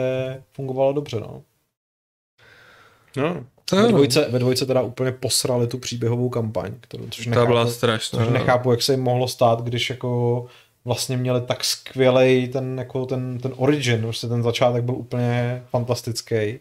fungovalo 0.53 0.93
dobře, 0.93 1.21
no. 1.21 1.43
No, 3.17 3.45
To, 3.65 3.77
Ve 3.77 3.89
dvojce, 3.89 4.27
ve 4.31 4.39
dvojce 4.39 4.67
teda 4.67 4.83
úplně 4.83 5.13
posrali 5.13 5.67
tu 5.67 5.79
příběhovou 5.79 6.29
kampaň, 6.29 6.73
kterou, 6.81 7.05
což 7.11 7.27
nechápu, 7.27 7.47
byla 7.47 7.67
strašná. 7.67 8.19
což 8.19 8.29
nechápu, 8.29 8.71
jak 8.71 8.83
se 8.83 8.93
jim 8.93 9.03
mohlo 9.03 9.29
stát, 9.29 9.63
když 9.63 9.91
jako 9.91 10.47
vlastně 10.85 11.17
měli 11.17 11.41
tak 11.41 11.65
skvělej 11.65 12.49
ten, 12.49 12.79
jako 12.79 13.07
ten, 13.07 13.39
ten 13.39 13.53
origin, 13.57 14.03
prostě 14.03 14.27
ten 14.27 14.43
začátek 14.43 14.85
byl 14.85 14.95
úplně 14.95 15.63
fantastický. 15.71 16.59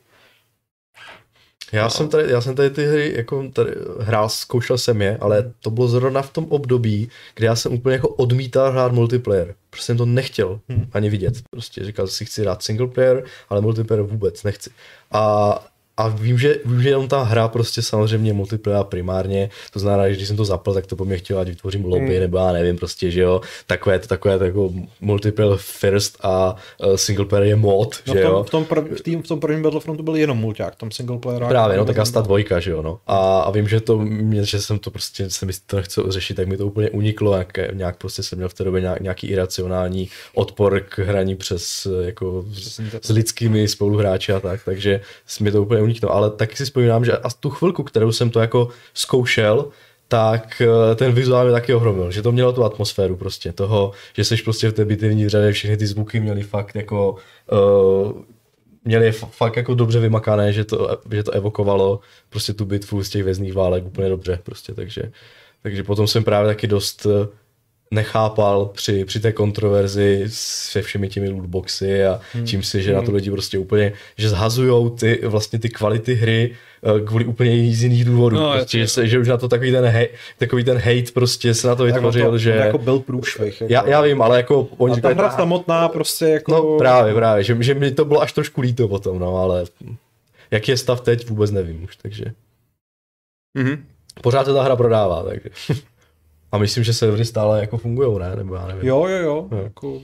Já, 1.72 1.90
jsem 1.90 2.10
tady, 2.10 2.32
já 2.32 2.42
jsem 2.42 2.56
tady 2.56 2.70
ty 2.70 2.86
hry 2.86 3.14
jako 3.16 3.50
tady 3.54 3.72
hrál, 4.00 4.30
zkoušel 4.30 4.78
jsem 4.78 5.02
je, 5.02 5.18
ale 5.22 5.54
to 5.60 5.70
bylo 5.72 5.88
zrovna 5.88 6.22
v 6.22 6.34
tom 6.34 6.46
období, 6.50 7.10
kdy 7.36 7.46
já 7.46 7.56
jsem 7.56 7.74
úplně 7.74 7.96
jako 7.96 8.10
odmítal 8.10 8.72
hrát 8.72 8.92
multiplayer. 8.92 9.56
Prostě 9.70 9.86
jsem 9.86 9.98
to 9.98 10.06
nechtěl 10.06 10.60
Hmm. 10.70 10.86
ani 10.94 11.10
vidět. 11.10 11.34
Prostě 11.50 11.86
říkal 11.86 12.08
si, 12.08 12.26
chci 12.26 12.42
hrát 12.42 12.64
single 12.64 12.88
player, 12.88 13.24
ale 13.50 13.62
multiplayer 13.62 14.06
vůbec 14.06 14.44
nechci. 14.44 14.70
A 15.12 15.66
a 15.98 16.08
vím, 16.08 16.38
že, 16.40 16.56
vím, 16.66 16.82
že 16.82 16.90
jenom 16.90 17.08
ta 17.08 17.24
hra 17.24 17.48
prostě 17.48 17.82
samozřejmě 17.82 18.34
multiplayer 18.34 18.84
primárně, 18.86 19.50
to 19.74 19.80
znamená, 19.80 20.10
že 20.10 20.16
když 20.16 20.28
jsem 20.28 20.38
to 20.38 20.46
zapl, 20.46 20.74
tak 20.74 20.86
to 20.86 20.96
po 20.96 21.06
mně 21.06 21.18
chtělo, 21.18 21.40
ať 21.40 21.48
vytvořím 21.48 21.86
lobby, 21.86 22.14
Mm. 22.16 22.20
nebo 22.20 22.38
já 22.38 22.52
nevím, 22.52 22.78
prostě, 22.78 23.12
že 23.12 23.22
jo, 23.22 23.42
takové 23.68 24.00
to, 24.00 24.08
takové 24.08 24.38
to 24.38 24.44
jako 24.46 24.74
multiplayer 25.02 25.58
first 25.58 26.18
a 26.22 26.56
uh, 26.86 26.96
single 26.96 27.26
player 27.26 27.48
je 27.48 27.56
mod, 27.56 27.96
No 28.08 28.14
že 28.14 28.20
v, 28.20 28.24
jo. 28.24 28.32
tom, 28.32 28.44
v, 28.44 28.50
tom 28.50 28.66
prv, 28.66 28.98
v, 28.98 29.02
tým, 29.02 29.24
v 29.24 29.28
tom 29.28 29.40
prvním 29.40 29.64
Battlefrontu 29.64 30.04
byl 30.04 30.16
jenom 30.16 30.38
mulťák, 30.38 30.74
v 30.74 30.78
tom 30.78 30.92
single 30.92 31.18
player. 31.18 31.46
Právě, 31.48 31.78
no 31.78 31.86
tak 31.86 31.98
asi 32.00 32.14
ta 32.14 32.22
dvojka, 32.22 32.60
že 32.60 32.72
jo, 32.72 32.82
no. 32.82 33.00
A, 33.08 33.40
a 33.40 33.52
vím, 33.52 33.68
že 33.68 33.82
to, 33.82 33.98
mě, 34.00 34.46
že 34.46 34.62
jsem 34.62 34.80
to 34.80 34.92
prostě, 34.92 35.30
jsem 35.30 35.48
mi 35.48 35.54
to 35.66 35.78
nechtěl 35.78 36.12
řešit, 36.12 36.34
tak 36.34 36.48
mi 36.48 36.58
to 36.58 36.68
úplně 36.68 36.90
uniklo, 36.90 37.38
jak, 37.38 37.58
nějak 37.74 37.98
prostě 37.98 38.24
jsem 38.24 38.38
měl 38.38 38.50
v 38.50 38.54
té 38.54 38.64
době 38.64 38.82
nějak, 38.82 39.00
nějaký 39.02 39.28
iracionální 39.28 40.10
odpor 40.36 40.80
k 40.80 41.00
hraní 41.00 41.36
přes, 41.36 41.88
jako, 42.02 42.46
s, 42.54 42.82
s 43.02 43.10
lidskými 43.10 43.68
spoluhráči 43.68 44.34
a 44.34 44.40
tak, 44.40 44.62
takže 44.66 45.02
mi 45.40 45.52
to 45.52 45.62
úplně 45.62 45.83
neuniknout, 45.84 46.12
ale 46.12 46.30
taky 46.32 46.56
si 46.56 46.66
vzpomínám, 46.66 47.06
že 47.06 47.18
a 47.18 47.30
tu 47.30 47.50
chvilku, 47.50 47.84
kterou 47.84 48.12
jsem 48.12 48.30
to 48.30 48.40
jako 48.40 48.68
zkoušel, 48.94 49.68
tak 50.08 50.62
eh, 50.62 50.96
ten 50.96 51.12
vizuál 51.12 51.44
mě 51.46 51.52
taky 51.52 51.74
ohromil, 51.74 52.12
že 52.12 52.22
to 52.22 52.32
mělo 52.32 52.54
tu 52.54 52.64
atmosféru 52.64 53.16
prostě 53.16 53.52
toho, 53.52 53.92
že 54.14 54.24
jsi 54.24 54.38
prostě 54.38 54.70
v 54.70 54.74
té 54.74 54.86
bitevní 54.86 55.30
řadě, 55.30 55.52
všechny 55.52 55.78
ty 55.78 55.88
zvuky 55.88 56.20
měly 56.20 56.44
fakt 56.44 56.76
jako 56.76 57.16
uh, 57.52 58.12
měli 58.86 59.06
je 59.06 59.12
fakt 59.12 59.56
jako 59.56 59.74
dobře 59.74 60.00
vymakané, 60.00 60.54
že 60.54 60.66
to, 60.66 60.98
že 61.12 61.24
to 61.24 61.32
evokovalo 61.32 62.00
prostě 62.30 62.54
tu 62.54 62.66
bitvu 62.66 63.04
z 63.04 63.10
těch 63.10 63.24
vězných 63.24 63.54
válek 63.54 63.86
úplně 63.86 64.10
dobře 64.10 64.40
prostě, 64.44 64.74
takže, 64.74 65.12
takže 65.62 65.84
potom 65.84 66.08
jsem 66.08 66.24
právě 66.24 66.50
taky 66.50 66.68
dost 66.68 67.08
eh, 67.10 67.28
nechápal 67.94 68.66
při, 68.66 69.06
při 69.06 69.20
té 69.20 69.32
kontroverzi 69.32 70.24
se 70.28 70.82
všemi 70.82 71.10
těmi 71.10 71.30
lootboxy 71.30 72.06
a 72.06 72.22
hmm. 72.34 72.46
tím 72.46 72.64
si, 72.64 72.82
že 72.82 72.92
hmm. 72.92 73.00
na 73.00 73.06
to 73.06 73.12
lidi 73.12 73.32
prostě 73.32 73.58
úplně, 73.58 73.94
že 74.18 74.30
zhazujou 74.30 74.90
ty 74.90 75.20
vlastně 75.24 75.60
ty 75.60 75.70
kvality 75.70 76.14
hry 76.14 76.56
eh, 76.84 77.06
kvůli 77.06 77.26
úplně 77.26 77.74
z 77.74 77.84
jiných 77.84 78.06
důvodů. 78.06 78.36
No, 78.36 78.54
prostě, 78.54 78.80
že, 78.80 78.88
se, 78.88 79.08
že, 79.08 79.20
už 79.20 79.28
na 79.28 79.38
to 79.38 79.48
takový 79.48 79.72
ten, 79.72 79.86
hej, 79.86 80.10
takový 80.38 80.64
ten 80.64 80.78
hate 80.78 81.12
prostě 81.14 81.54
se 81.54 81.68
na 81.68 81.76
to 81.76 81.84
vytvořil, 81.84 82.32
to, 82.32 82.38
že... 82.38 82.52
jako 82.52 82.78
byl 82.78 83.00
průšvih. 83.00 83.62
Jako... 83.62 83.74
Já, 83.74 83.88
já, 83.88 84.02
vím, 84.02 84.22
ale 84.22 84.38
jako 84.38 84.68
oni 84.78 84.96
říkají... 84.96 85.16
ta 85.16 85.22
hra 85.22 85.32
samotná 85.32 85.90
prostě 85.90 86.26
jako... 86.26 86.52
No 86.52 86.78
právě, 86.78 87.14
právě, 87.14 87.44
že, 87.44 87.58
že 87.60 87.74
mi 87.74 87.92
to 87.92 88.06
bylo 88.06 88.22
až 88.22 88.34
trošku 88.34 88.62
líto 88.62 88.88
potom, 88.88 89.20
no, 89.20 89.38
ale 89.38 89.66
jaký 90.52 90.72
je 90.72 90.78
stav 90.78 91.02
teď, 91.02 91.30
vůbec 91.30 91.52
nevím 91.52 91.84
už, 91.84 91.96
takže... 91.96 92.26
Mm-hmm. 93.58 93.78
Pořád 94.22 94.46
se 94.46 94.54
ta 94.54 94.64
hra 94.64 94.76
prodává, 94.76 95.24
takže... 95.24 95.50
A 96.54 96.58
myslím, 96.58 96.84
že 96.84 96.94
servery 96.94 97.26
stále 97.26 97.60
jako 97.60 97.78
fungují, 97.78 98.20
ne? 98.20 98.36
Nebo 98.36 98.56
já 98.56 98.68
nevím. 98.68 98.88
Jo, 98.88 99.08
jo, 99.08 99.18
jo. 99.18 99.48
No. 99.52 99.62
Jako, 99.62 100.02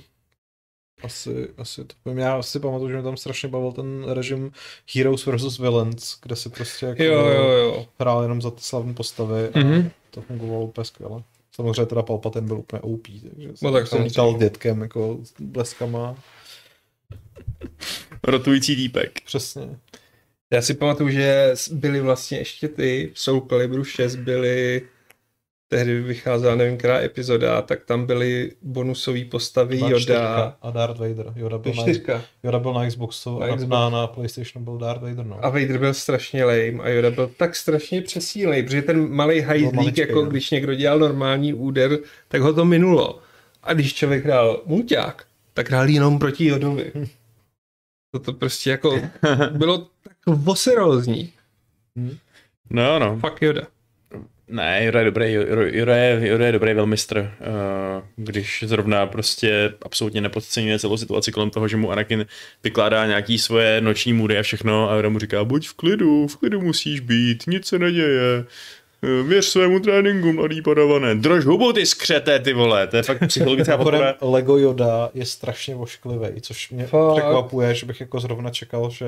asi, 1.04 1.48
asi 1.58 1.86
to 1.86 1.96
povím. 2.04 2.18
Já 2.18 2.44
si 2.44 2.60
pamatuju, 2.60 2.90
že 2.90 2.96
mě 2.96 3.04
tam 3.04 3.18
strašně 3.18 3.50
bavil 3.50 3.72
ten 3.72 4.04
režim 4.10 4.52
Heroes 4.96 5.26
vs. 5.26 5.58
Villains, 5.58 6.18
kde 6.22 6.36
si 6.36 6.50
prostě 6.50 6.86
jako 6.86 7.04
jo, 7.04 7.26
jo, 7.26 7.50
jo. 7.50 7.86
hrál 8.00 8.22
jenom 8.22 8.42
za 8.42 8.52
ty 8.52 8.62
slavné 8.62 8.94
postavy 8.94 9.48
a 9.48 9.52
mm-hmm. 9.52 9.92
to 10.12 10.22
fungovalo 10.22 10.64
úplně 10.64 10.86
skvěle. 10.86 11.24
Samozřejmě 11.56 11.86
teda 11.86 12.02
Palpatine 12.02 12.48
byl 12.48 12.58
úplně 12.58 12.82
OP, 12.82 13.08
takže 13.08 13.50
no, 13.62 13.72
tak 13.72 13.88
jsem 13.88 14.04
lítal 14.04 14.38
dětkem 14.38 14.82
jako 14.82 15.18
s 15.24 15.34
bleskama. 15.40 16.16
Rotující 18.24 18.76
týpek. 18.76 19.22
Přesně. 19.26 19.80
Já 20.54 20.62
si 20.62 20.74
pamatuju, 20.74 21.10
že 21.10 21.54
byly 21.72 22.02
vlastně 22.02 22.38
ještě 22.38 22.68
ty 22.68 23.12
v 23.14 23.20
Soul 23.20 23.42
Calibru 23.42 23.84
6 23.84 24.16
byly 24.16 24.82
tehdy 25.70 26.02
vycházela, 26.02 26.56
nevím, 26.56 26.78
která 26.78 27.00
epizoda, 27.00 27.62
tak 27.62 27.86
tam 27.86 28.06
byly 28.06 28.52
bonusové 28.62 29.26
postavy 29.26 29.80
Yoda. 29.80 30.58
A 30.62 30.72
Darth 30.72 31.00
Vader. 31.00 31.34
Yoda 31.36 31.58
byl, 31.58 31.74
na, 31.74 32.24
Yoda 32.44 32.60
byl 32.60 32.74
na 32.74 32.88
Xboxu 32.88 33.40
na 33.40 33.46
a 33.46 33.56
Xbox. 33.56 33.70
na, 33.70 33.90
na 33.90 34.08
PlayStation 34.08 34.64
byl 34.64 34.78
Darth 34.78 35.02
Vader. 35.02 35.26
No. 35.26 35.46
A 35.46 35.50
Vader 35.50 35.78
byl 35.78 35.94
strašně 35.94 36.46
lame 36.46 36.84
a 36.84 36.90
Yoda 36.90 37.12
byl 37.12 37.32
tak 37.38 37.56
strašně 37.56 38.02
přesílný, 38.02 38.64
protože 38.64 38.82
ten 38.82 39.10
malý 39.10 39.42
hajzlík, 39.42 39.98
jako 39.98 40.22
no. 40.22 40.30
když 40.30 40.52
někdo 40.52 40.76
dělal 40.76 41.00
normální 41.00 41.54
úder, 41.54 41.98
tak 42.28 42.42
ho 42.42 42.54
to 42.54 42.66
minulo. 42.66 43.20
A 43.64 43.74
když 43.74 43.94
člověk 43.94 44.26
hrál 44.26 44.62
mulťák, 44.66 45.26
tak 45.54 45.70
hrál 45.70 45.90
jenom 45.90 46.20
proti 46.20 46.46
Yodovi. 46.46 46.92
Hm. 46.96 47.06
To 48.24 48.34
prostě 48.34 48.70
jako 48.70 49.02
bylo 49.52 49.78
tak 49.78 50.18
voserózní. 50.28 51.34
Hm. 51.98 52.18
No, 52.70 53.00
no. 53.00 53.20
Fuck 53.20 53.42
Yoda. 53.42 53.62
Ne, 54.50 54.86
Jura 54.86 55.00
je 55.00 55.06
dobrý, 55.06 55.34
Jura 55.68 55.96
je, 55.96 56.28
Jura 56.28 56.46
je 56.46 56.52
dobrý 56.52 56.74
velmistr, 56.74 57.20
uh, 57.20 58.04
když 58.16 58.64
zrovna 58.68 59.06
prostě 59.06 59.74
absolutně 59.82 60.22
nepodceňuje 60.22 60.80
celou 60.80 60.98
situaci 60.98 61.32
kolem 61.32 61.50
toho, 61.50 61.68
že 61.68 61.78
mu 61.78 61.92
Anakin 61.92 62.26
vykládá 62.64 63.06
nějaký 63.06 63.38
svoje 63.38 63.82
noční 63.82 64.14
můry 64.14 64.38
a 64.38 64.42
všechno 64.42 64.90
a 64.92 64.96
Jura 64.96 65.10
mu 65.10 65.20
říká, 65.20 65.44
buď 65.44 65.68
v 65.68 65.74
klidu, 65.74 66.28
v 66.28 66.38
klidu 66.38 66.62
musíš 66.62 67.00
být, 67.00 67.44
nic 67.48 67.66
se 67.66 67.80
neděje, 67.80 68.46
eh, 69.04 69.24
věř 69.24 69.46
svému 69.46 69.80
tréninku, 69.80 70.34
mladý 70.34 70.62
padavané, 70.62 71.16
drž 71.16 71.46
hubu 71.46 71.74
ty 71.74 71.86
skřeté, 71.86 72.40
ty 72.40 72.54
vole, 72.54 72.88
to 72.88 72.98
je 72.98 73.04
fakt 73.04 73.28
psychologická 73.28 73.78
podpora. 73.78 74.16
Lego 74.22 74.58
Yoda 74.58 75.10
je 75.14 75.26
strašně 75.26 75.76
vošklivý, 75.76 76.42
což 76.42 76.70
mě 76.70 76.88
fakt. 76.88 77.12
překvapuje, 77.14 77.76
že 77.76 77.86
bych 77.86 78.00
jako 78.00 78.20
zrovna 78.20 78.50
čekal, 78.50 78.90
že 78.90 79.06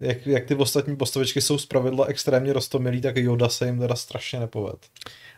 jak, 0.00 0.26
jak 0.26 0.44
ty 0.44 0.54
ostatní 0.54 0.96
postavičky 0.96 1.40
jsou 1.40 1.58
zpravidla 1.58 2.06
extrémně 2.06 2.52
rostomilý, 2.52 3.00
tak 3.00 3.16
Yoda 3.16 3.48
se 3.48 3.66
jim 3.66 3.78
teda 3.78 3.94
strašně 3.94 4.40
nepoved. 4.40 4.78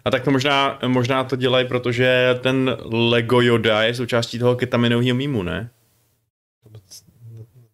A 0.05 0.11
tak 0.11 0.25
to 0.25 0.31
možná, 0.31 0.79
možná 0.87 1.25
to 1.25 1.37
dělají, 1.37 1.69
protože 1.69 2.39
ten 2.41 2.77
Lego 2.85 3.41
Yoda 3.41 3.83
je 3.83 3.95
součástí 3.95 4.39
toho 4.39 4.57
ketaminového 4.57 5.15
mýmu, 5.15 5.43
ne? 5.43 5.71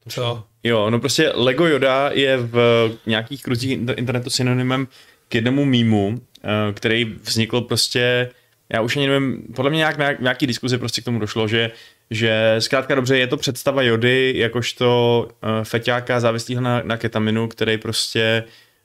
Co? 0.09 0.45
Jo, 0.65 0.91
no 0.91 1.01
prostě 1.01 1.33
Lego 1.35 1.67
Yoda 1.67 2.11
je 2.13 2.37
v 2.37 2.91
nějakých 3.07 3.43
kruzích 3.43 3.79
internetu 3.97 4.31
synonymem 4.31 4.89
k 5.29 5.35
jednomu 5.35 5.65
mýmu, 5.65 6.21
eh, 6.45 6.73
který 6.73 7.05
vznikl 7.05 7.61
prostě, 7.61 8.31
já 8.73 8.81
už 8.81 8.97
ani 8.97 9.07
nevím, 9.07 9.43
podle 9.57 9.71
mě 9.71 9.79
nějak, 9.79 10.21
nějaký 10.21 10.47
diskuzi 10.47 10.79
prostě 10.79 11.01
k 11.01 11.05
tomu 11.05 11.19
došlo, 11.19 11.49
že 11.49 11.71
že 12.11 12.57
zkrátka 12.59 12.95
dobře 12.95 13.19
je 13.19 13.27
to 13.27 13.37
představa 13.37 13.83
Jody 13.83 14.35
jakožto 14.37 15.29
uh, 15.29 15.65
feťáka 15.65 16.21
závislého 16.21 16.61
na, 16.61 16.83
na 16.85 16.97
ketaminu, 16.97 17.49
který 17.49 17.79
prostě 17.79 18.45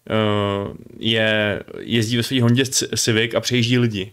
uh, 0.09 0.73
je, 0.99 1.59
jezdí 1.79 2.17
ve 2.17 2.23
svý 2.23 2.41
Hondě 2.41 2.65
Civic 2.95 3.33
a 3.33 3.39
přejíždí 3.39 3.77
lidi. 3.77 4.11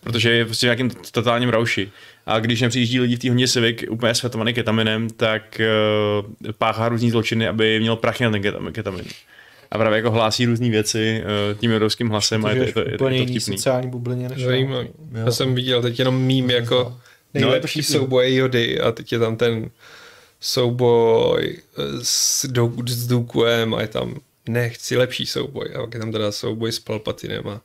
Protože 0.00 0.32
je 0.32 0.44
prostě 0.44 0.66
nějakým 0.66 0.90
totálním 1.12 1.48
rauši. 1.48 1.90
A 2.26 2.38
když 2.38 2.60
nepřijíždí 2.60 3.00
lidi 3.00 3.16
v 3.16 3.18
té 3.18 3.28
Hondě 3.28 3.48
Civic 3.48 3.84
úplně 3.90 4.14
světovaný 4.14 4.54
ketaminem, 4.54 5.10
tak 5.10 5.60
uh, 5.60 6.52
páchá 6.58 6.88
různý 6.88 7.10
zločiny, 7.10 7.48
aby 7.48 7.80
měl 7.80 7.96
prachy 7.96 8.24
na 8.24 8.30
ten 8.30 8.72
ketamin. 8.72 9.04
A 9.70 9.78
právě 9.78 9.96
jako 9.96 10.10
hlásí 10.10 10.46
různé 10.46 10.70
věci 10.70 11.22
uh, 11.24 11.58
tím 11.58 11.72
evropským 11.72 12.08
hlasem 12.08 12.42
Protože 12.42 12.60
a 12.60 12.64
je 12.64 12.72
to, 12.72 12.80
je, 12.80 12.86
je, 12.90 12.98
to, 12.98 13.08
je 13.08 13.18
to 13.18 13.24
vtipný. 13.24 13.40
sociální 13.40 13.90
bublině 13.90 14.28
než 14.28 14.42
Zajímavý. 14.42 14.88
Já 15.12 15.30
jsem 15.30 15.54
viděl 15.54 15.82
teď 15.82 15.98
jenom 15.98 16.22
mím 16.22 16.50
jako 16.50 16.96
nejlepší 17.34 17.78
no, 17.78 17.84
souboje 17.84 18.34
Jody 18.34 18.80
a 18.80 18.92
teď 18.92 19.12
je 19.12 19.18
tam 19.18 19.36
ten 19.36 19.70
souboj 20.40 21.58
s, 22.02 22.46
do, 22.46 22.72
s 22.88 23.06
Dukuem 23.06 23.74
a 23.74 23.80
je 23.80 23.88
tam 23.88 24.20
nechci 24.48 24.96
lepší 24.96 25.26
souboj 25.26 25.72
a 25.74 25.80
pak 25.80 25.94
je 25.94 26.00
tam 26.00 26.12
teda 26.12 26.32
souboj 26.32 26.72
s 26.72 26.78
Palpatinem 26.78 27.48
a 27.48 27.60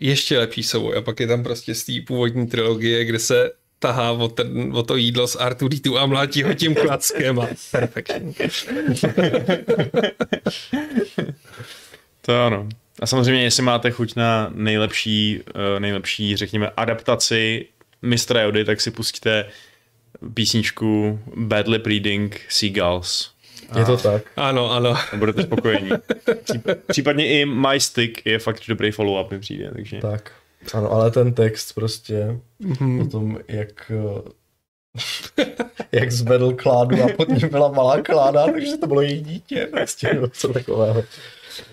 ještě 0.00 0.38
lepší 0.38 0.62
souboj 0.62 0.96
a 0.96 1.02
pak 1.02 1.20
je 1.20 1.26
tam 1.26 1.42
prostě 1.42 1.74
z 1.74 1.84
té 1.84 1.92
původní 2.06 2.46
trilogie, 2.46 3.04
kde 3.04 3.18
se 3.18 3.50
tahá 3.78 4.12
o, 4.12 4.28
ten, 4.28 4.72
o 4.76 4.82
to 4.82 4.96
jídlo 4.96 5.26
z 5.26 5.36
Arturitu 5.36 5.98
a 5.98 6.06
mlátí 6.06 6.42
ho 6.42 6.54
tím 6.54 6.74
klackem 6.74 7.40
a 7.40 7.48
perfektní. 7.70 8.34
to 12.22 12.42
ano. 12.42 12.68
A 13.00 13.06
samozřejmě, 13.06 13.42
jestli 13.42 13.62
máte 13.62 13.90
chuť 13.90 14.16
na 14.16 14.50
nejlepší, 14.54 15.40
eh, 15.48 15.80
nejlepší, 15.80 16.36
řekněme, 16.36 16.70
adaptaci 16.76 17.66
mistra 18.02 18.42
Jody, 18.42 18.64
tak 18.64 18.80
si 18.80 18.90
pustíte 18.90 19.44
písničku 20.34 21.20
Bad 21.36 21.68
Lip 21.68 21.86
Reading 21.86 22.40
Seagulls. 22.48 23.30
Je 23.78 23.84
to 23.84 23.96
tak. 23.96 24.22
Ano, 24.36 24.70
ano. 24.70 24.90
A 25.12 25.16
budete 25.16 25.42
spokojení. 25.42 25.90
Případně 26.86 27.40
i 27.40 27.44
My 27.44 27.80
Stick 27.80 28.26
je 28.26 28.38
fakt 28.38 28.62
dobrý 28.68 28.90
follow-up 28.90 29.30
mi 29.30 29.38
přijde. 29.38 29.70
Takže... 29.72 29.98
Tak. 29.98 30.32
Ano, 30.74 30.92
ale 30.92 31.10
ten 31.10 31.34
text 31.34 31.72
prostě 31.72 32.40
mm-hmm. 32.62 33.02
o 33.02 33.10
tom, 33.10 33.38
jak 33.48 33.92
jak 35.92 36.12
zvedl 36.12 36.52
kládu 36.52 37.02
a 37.02 37.08
pod 37.16 37.28
ním 37.28 37.48
byla 37.48 37.68
malá 37.68 38.02
kláda, 38.02 38.46
takže 38.46 38.76
to 38.76 38.86
bylo 38.86 39.00
její 39.00 39.20
dítě, 39.20 39.68
prostě, 39.70 40.14
nebo 40.14 40.28
co 40.28 40.52
takového. 40.52 41.04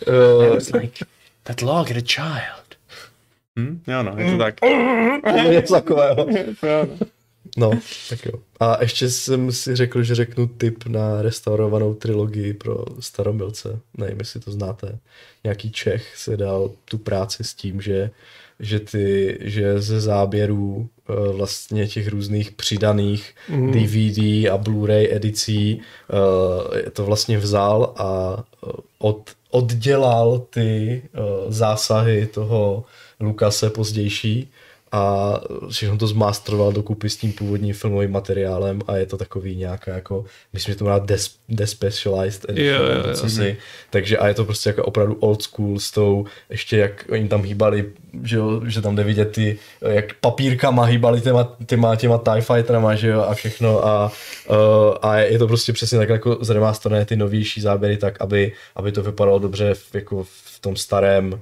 Uh, 0.07 0.81
like, 0.81 1.05
that 1.43 1.61
log 1.61 1.87
had 1.87 1.97
a 1.97 2.01
child. 2.07 2.64
Hm? 3.59 3.81
Jo 3.87 4.03
no, 4.03 4.15
je 4.17 4.31
to 4.31 4.37
tak. 4.37 4.55
Něco 5.51 5.73
takového. 5.81 6.27
No, 7.57 7.71
tak 8.09 8.25
jo. 8.25 8.33
A 8.59 8.81
ještě 8.81 9.09
jsem 9.09 9.51
si 9.51 9.75
řekl, 9.75 10.03
že 10.03 10.15
řeknu 10.15 10.47
tip 10.47 10.85
na 10.85 11.21
restaurovanou 11.21 11.93
trilogii 11.93 12.53
pro 12.53 12.85
staromilce. 12.99 13.79
Nevím, 13.97 14.19
jestli 14.19 14.39
to 14.39 14.51
znáte. 14.51 14.97
Nějaký 15.43 15.71
Čech 15.71 16.17
se 16.17 16.37
dal 16.37 16.71
tu 16.85 16.97
práci 16.97 17.43
s 17.43 17.53
tím, 17.53 17.81
že, 17.81 18.11
že, 18.59 18.79
ty, 18.79 19.37
že 19.41 19.81
ze 19.81 20.01
záběrů 20.01 20.89
eh, 21.09 21.13
vlastně 21.31 21.87
těch 21.87 22.07
různých 22.07 22.51
přidaných 22.51 23.35
mm. 23.49 23.71
DVD 23.71 24.19
a 24.51 24.57
Blu-ray 24.57 25.07
edicí 25.11 25.81
eh, 26.85 26.89
to 26.89 27.05
vlastně 27.05 27.37
vzal 27.37 27.93
a 27.97 28.37
eh, 28.67 28.71
od, 28.97 29.31
oddělal 29.51 30.39
ty 30.49 31.01
zásahy 31.47 32.27
toho 32.27 32.85
Lukase 33.19 33.69
pozdější 33.69 34.49
a 34.95 35.33
všechno 35.69 35.97
to 35.97 36.07
zmástroval 36.07 36.71
dokupy 36.71 37.09
s 37.09 37.17
tím 37.17 37.33
původním 37.33 37.73
filmovým 37.73 38.11
materiálem 38.11 38.81
a 38.87 38.95
je 38.95 39.05
to 39.05 39.17
takový 39.17 39.55
nějaká 39.55 39.91
jako, 39.91 40.25
myslím, 40.53 40.73
že 40.73 40.77
to 40.79 40.85
má 40.85 40.99
des, 40.99 41.35
despecialized 41.49 42.49
edition, 42.49 42.81
Jo, 42.81 43.07
jo, 43.07 43.13
co 43.13 43.29
si, 43.29 43.57
takže 43.89 44.17
a 44.17 44.27
je 44.27 44.33
to 44.33 44.45
prostě 44.45 44.69
jako 44.69 44.83
opravdu 44.83 45.15
old 45.19 45.41
school 45.41 45.79
s 45.79 45.91
tou, 45.91 46.25
ještě 46.49 46.77
jak 46.77 47.05
oni 47.11 47.27
tam 47.27 47.41
hýbali, 47.41 47.85
že, 48.23 48.35
jo, 48.37 48.61
že 48.65 48.81
tam 48.81 48.95
jde 48.95 49.03
vidět 49.03 49.31
ty, 49.31 49.59
jak 49.81 50.13
papírkama 50.13 50.83
hýbali 50.83 51.21
těma, 51.21 51.55
těma, 51.65 51.95
těma 51.95 52.17
TIE 52.17 52.41
Fighterama, 52.41 52.95
že 52.95 53.07
jo, 53.07 53.21
a 53.21 53.33
všechno 53.33 53.87
a, 53.87 54.11
uh, 54.49 54.55
a 55.01 55.17
je 55.17 55.39
to 55.39 55.47
prostě 55.47 55.73
přesně 55.73 55.97
tak 55.97 56.09
jako 56.09 56.37
zremasterné 56.41 57.05
ty 57.05 57.15
novější 57.15 57.61
záběry 57.61 57.97
tak, 57.97 58.21
aby, 58.21 58.51
aby 58.75 58.91
to 58.91 59.03
vypadalo 59.03 59.39
dobře 59.39 59.73
v, 59.73 59.95
jako 59.95 60.23
v 60.23 60.59
tom 60.61 60.75
starém 60.75 61.41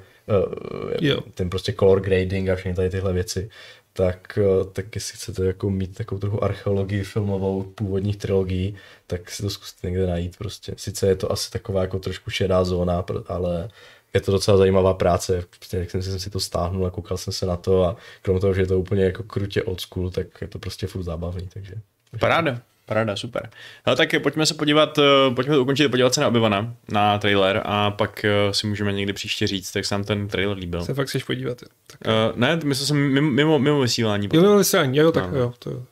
Jo. 1.02 1.22
ten 1.34 1.50
prostě 1.50 1.74
color 1.74 2.02
grading 2.02 2.50
a 2.50 2.56
všechny 2.56 2.76
tady 2.76 2.90
tyhle 2.90 3.14
věci, 3.14 3.50
tak, 3.94 4.40
eh, 4.42 4.66
tak 4.74 4.96
jestli 4.96 5.18
chcete 5.18 5.46
jako 5.46 5.70
mít 5.70 5.96
takovou 5.96 6.20
trochu 6.20 6.44
archeologii 6.44 7.04
filmovou 7.04 7.64
původních 7.64 8.18
trilogií, 8.18 8.76
tak 9.08 9.32
si 9.32 9.44
to 9.44 9.50
zkuste 9.50 9.88
někde 9.88 10.08
najít 10.08 10.38
prostě. 10.38 10.74
Sice 10.78 11.08
je 11.08 11.16
to 11.16 11.32
asi 11.32 11.52
taková 11.52 11.82
jako 11.82 12.00
trošku 12.00 12.30
šedá 12.30 12.64
zóna, 12.64 13.06
ale 13.28 13.70
je 14.14 14.22
to 14.22 14.32
docela 14.32 14.58
zajímavá 14.58 14.94
práce, 14.94 15.44
jak 15.74 15.92
jsem 15.92 16.04
si, 16.04 16.10
jsem 16.10 16.20
si 16.20 16.30
to 16.30 16.40
stáhnul 16.40 16.86
a 16.86 16.90
koukal 16.90 17.18
jsem 17.18 17.34
se 17.34 17.46
na 17.46 17.58
to 17.58 17.84
a 17.84 17.98
krom 18.22 18.40
toho, 18.40 18.54
že 18.54 18.62
je 18.62 18.68
to 18.68 18.80
úplně 18.80 19.04
jako 19.04 19.24
krutě 19.24 19.64
old 19.64 19.82
school, 19.82 20.10
tak 20.10 20.28
je 20.42 20.48
to 20.48 20.60
prostě 20.60 20.88
furt 20.88 21.04
zábavný, 21.04 21.50
takže. 21.54 21.74
Paráda, 22.20 22.62
paráda, 22.86 23.16
super. 23.16 23.50
Ale 23.86 23.96
tak 23.96 24.10
pojďme 24.24 24.46
se 24.46 24.54
podívat, 24.54 24.98
eh, 24.98 25.34
pojďme 25.36 25.58
ukončit, 25.58 25.88
podívat 25.90 26.14
se 26.14 26.22
na 26.22 26.28
Obyvana, 26.28 26.74
na 26.92 27.18
trailer 27.18 27.62
a 27.66 27.92
pak 27.92 28.26
eh, 28.26 28.54
si 28.54 28.68
můžeme 28.68 28.94
někdy 28.94 29.14
příště 29.14 29.48
říct, 29.48 29.76
jak 29.76 29.86
se 29.86 29.96
nám 29.96 30.04
ten 30.04 30.28
trailer 30.28 30.58
líbil. 30.58 30.86
Se 30.86 30.94
fakt 30.94 31.08
chceš 31.08 31.24
podívat. 31.24 31.62
jo. 31.62 31.68
Tak. 31.88 32.00
Uh, 32.32 32.38
ne, 32.40 32.60
myslel 32.64 32.88
jsem 32.88 32.98
mimo, 32.98 33.30
mimo, 33.32 33.60
mimo 33.60 33.82
vysílání. 33.82 34.26
Jo, 34.26 34.30
Potom, 34.30 34.46
jo, 34.46 34.58
vysílání, 34.58 34.98
jo, 34.98 35.12
tak 35.12 35.32
No. 35.32 35.38
jo, 35.38 35.54
to 35.60 35.70
jo. 35.70 35.84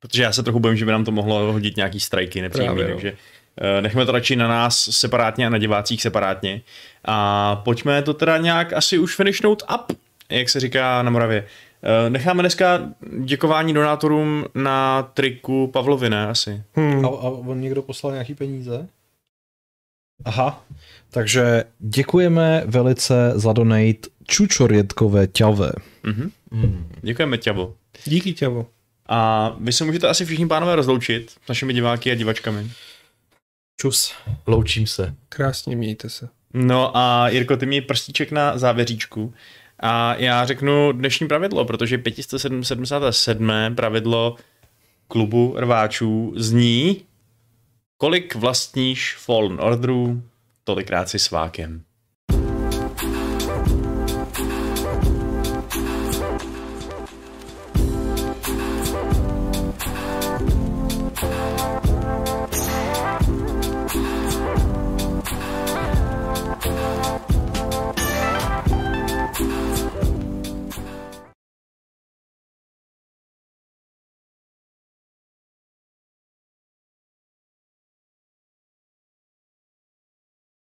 protože 0.00 0.22
já 0.22 0.32
se 0.32 0.42
trochu 0.42 0.60
bojím, 0.60 0.76
že 0.76 0.84
by 0.84 0.90
nám 0.92 1.04
to 1.04 1.10
mohlo 1.12 1.52
hodit 1.52 1.76
nějaký 1.76 2.00
strajky 2.00 2.42
nepříjemný, 2.42 2.76
Právě, 2.76 2.94
no. 2.94 3.00
takže 3.00 3.12
uh, 3.12 3.82
nechme 3.82 4.06
to 4.06 4.12
radši 4.12 4.36
na 4.36 4.48
nás 4.48 4.88
separátně 4.90 5.46
a 5.46 5.50
na 5.50 5.58
divácích 5.58 6.02
separátně. 6.02 6.60
A 7.04 7.56
pojďme 7.56 8.02
to 8.02 8.14
teda 8.14 8.38
nějak 8.38 8.72
asi 8.72 8.98
už 8.98 9.16
finishnout 9.16 9.62
up, 9.74 9.98
jak 10.30 10.48
se 10.48 10.60
říká 10.60 11.02
na 11.02 11.10
Moravě. 11.10 11.46
Uh, 11.84 12.10
necháme 12.10 12.42
dneska 12.42 12.90
děkování 13.24 13.74
donátorům 13.74 14.44
na 14.54 15.02
triku 15.02 15.66
Pavlovi, 15.66 16.10
ne 16.10 16.26
asi. 16.26 16.62
Hmm. 16.72 17.04
A, 17.04 17.08
a 17.08 17.28
on 17.28 17.60
někdo 17.60 17.82
poslal 17.82 18.12
nějaký 18.12 18.34
peníze? 18.34 18.88
Aha, 20.24 20.64
takže 21.10 21.64
děkujeme 21.78 22.62
velice 22.66 23.32
za 23.34 23.52
donate 23.52 24.08
Čučorětkové 24.26 25.26
ťave. 25.26 25.72
Mhm. 26.02 26.30
Mm. 26.50 26.90
Děkujeme, 27.02 27.38
Těvo. 27.38 27.74
Díky 28.04 28.32
těvu. 28.32 28.66
A 29.08 29.48
vy 29.60 29.72
se 29.72 29.84
můžete 29.84 30.08
asi 30.08 30.24
všichni 30.24 30.46
pánové 30.46 30.76
rozloučit 30.76 31.30
s 31.30 31.48
našimi 31.48 31.72
diváky 31.72 32.10
a 32.10 32.14
divačkami. 32.14 32.70
Čus. 33.80 34.12
Loučím 34.46 34.86
se. 34.86 35.14
Krásně 35.28 35.76
mějte 35.76 36.08
se. 36.08 36.28
No 36.54 36.96
a 36.96 37.28
Jirko, 37.28 37.56
ty 37.56 37.66
mi 37.66 37.80
prstíček 37.80 38.32
na 38.32 38.58
závěříčku. 38.58 39.34
A 39.86 40.14
já 40.14 40.46
řeknu 40.46 40.92
dnešní 40.92 41.28
pravidlo, 41.28 41.64
protože 41.64 41.98
577. 41.98 43.50
pravidlo 43.74 44.36
klubu 45.08 45.54
rváčů 45.58 46.32
zní 46.36 47.00
kolik 47.96 48.34
vlastníš 48.34 49.16
Fallen 49.18 49.60
Orderů, 49.60 50.22
tolikrát 50.64 51.08
si 51.08 51.18
svákem. 51.18 51.82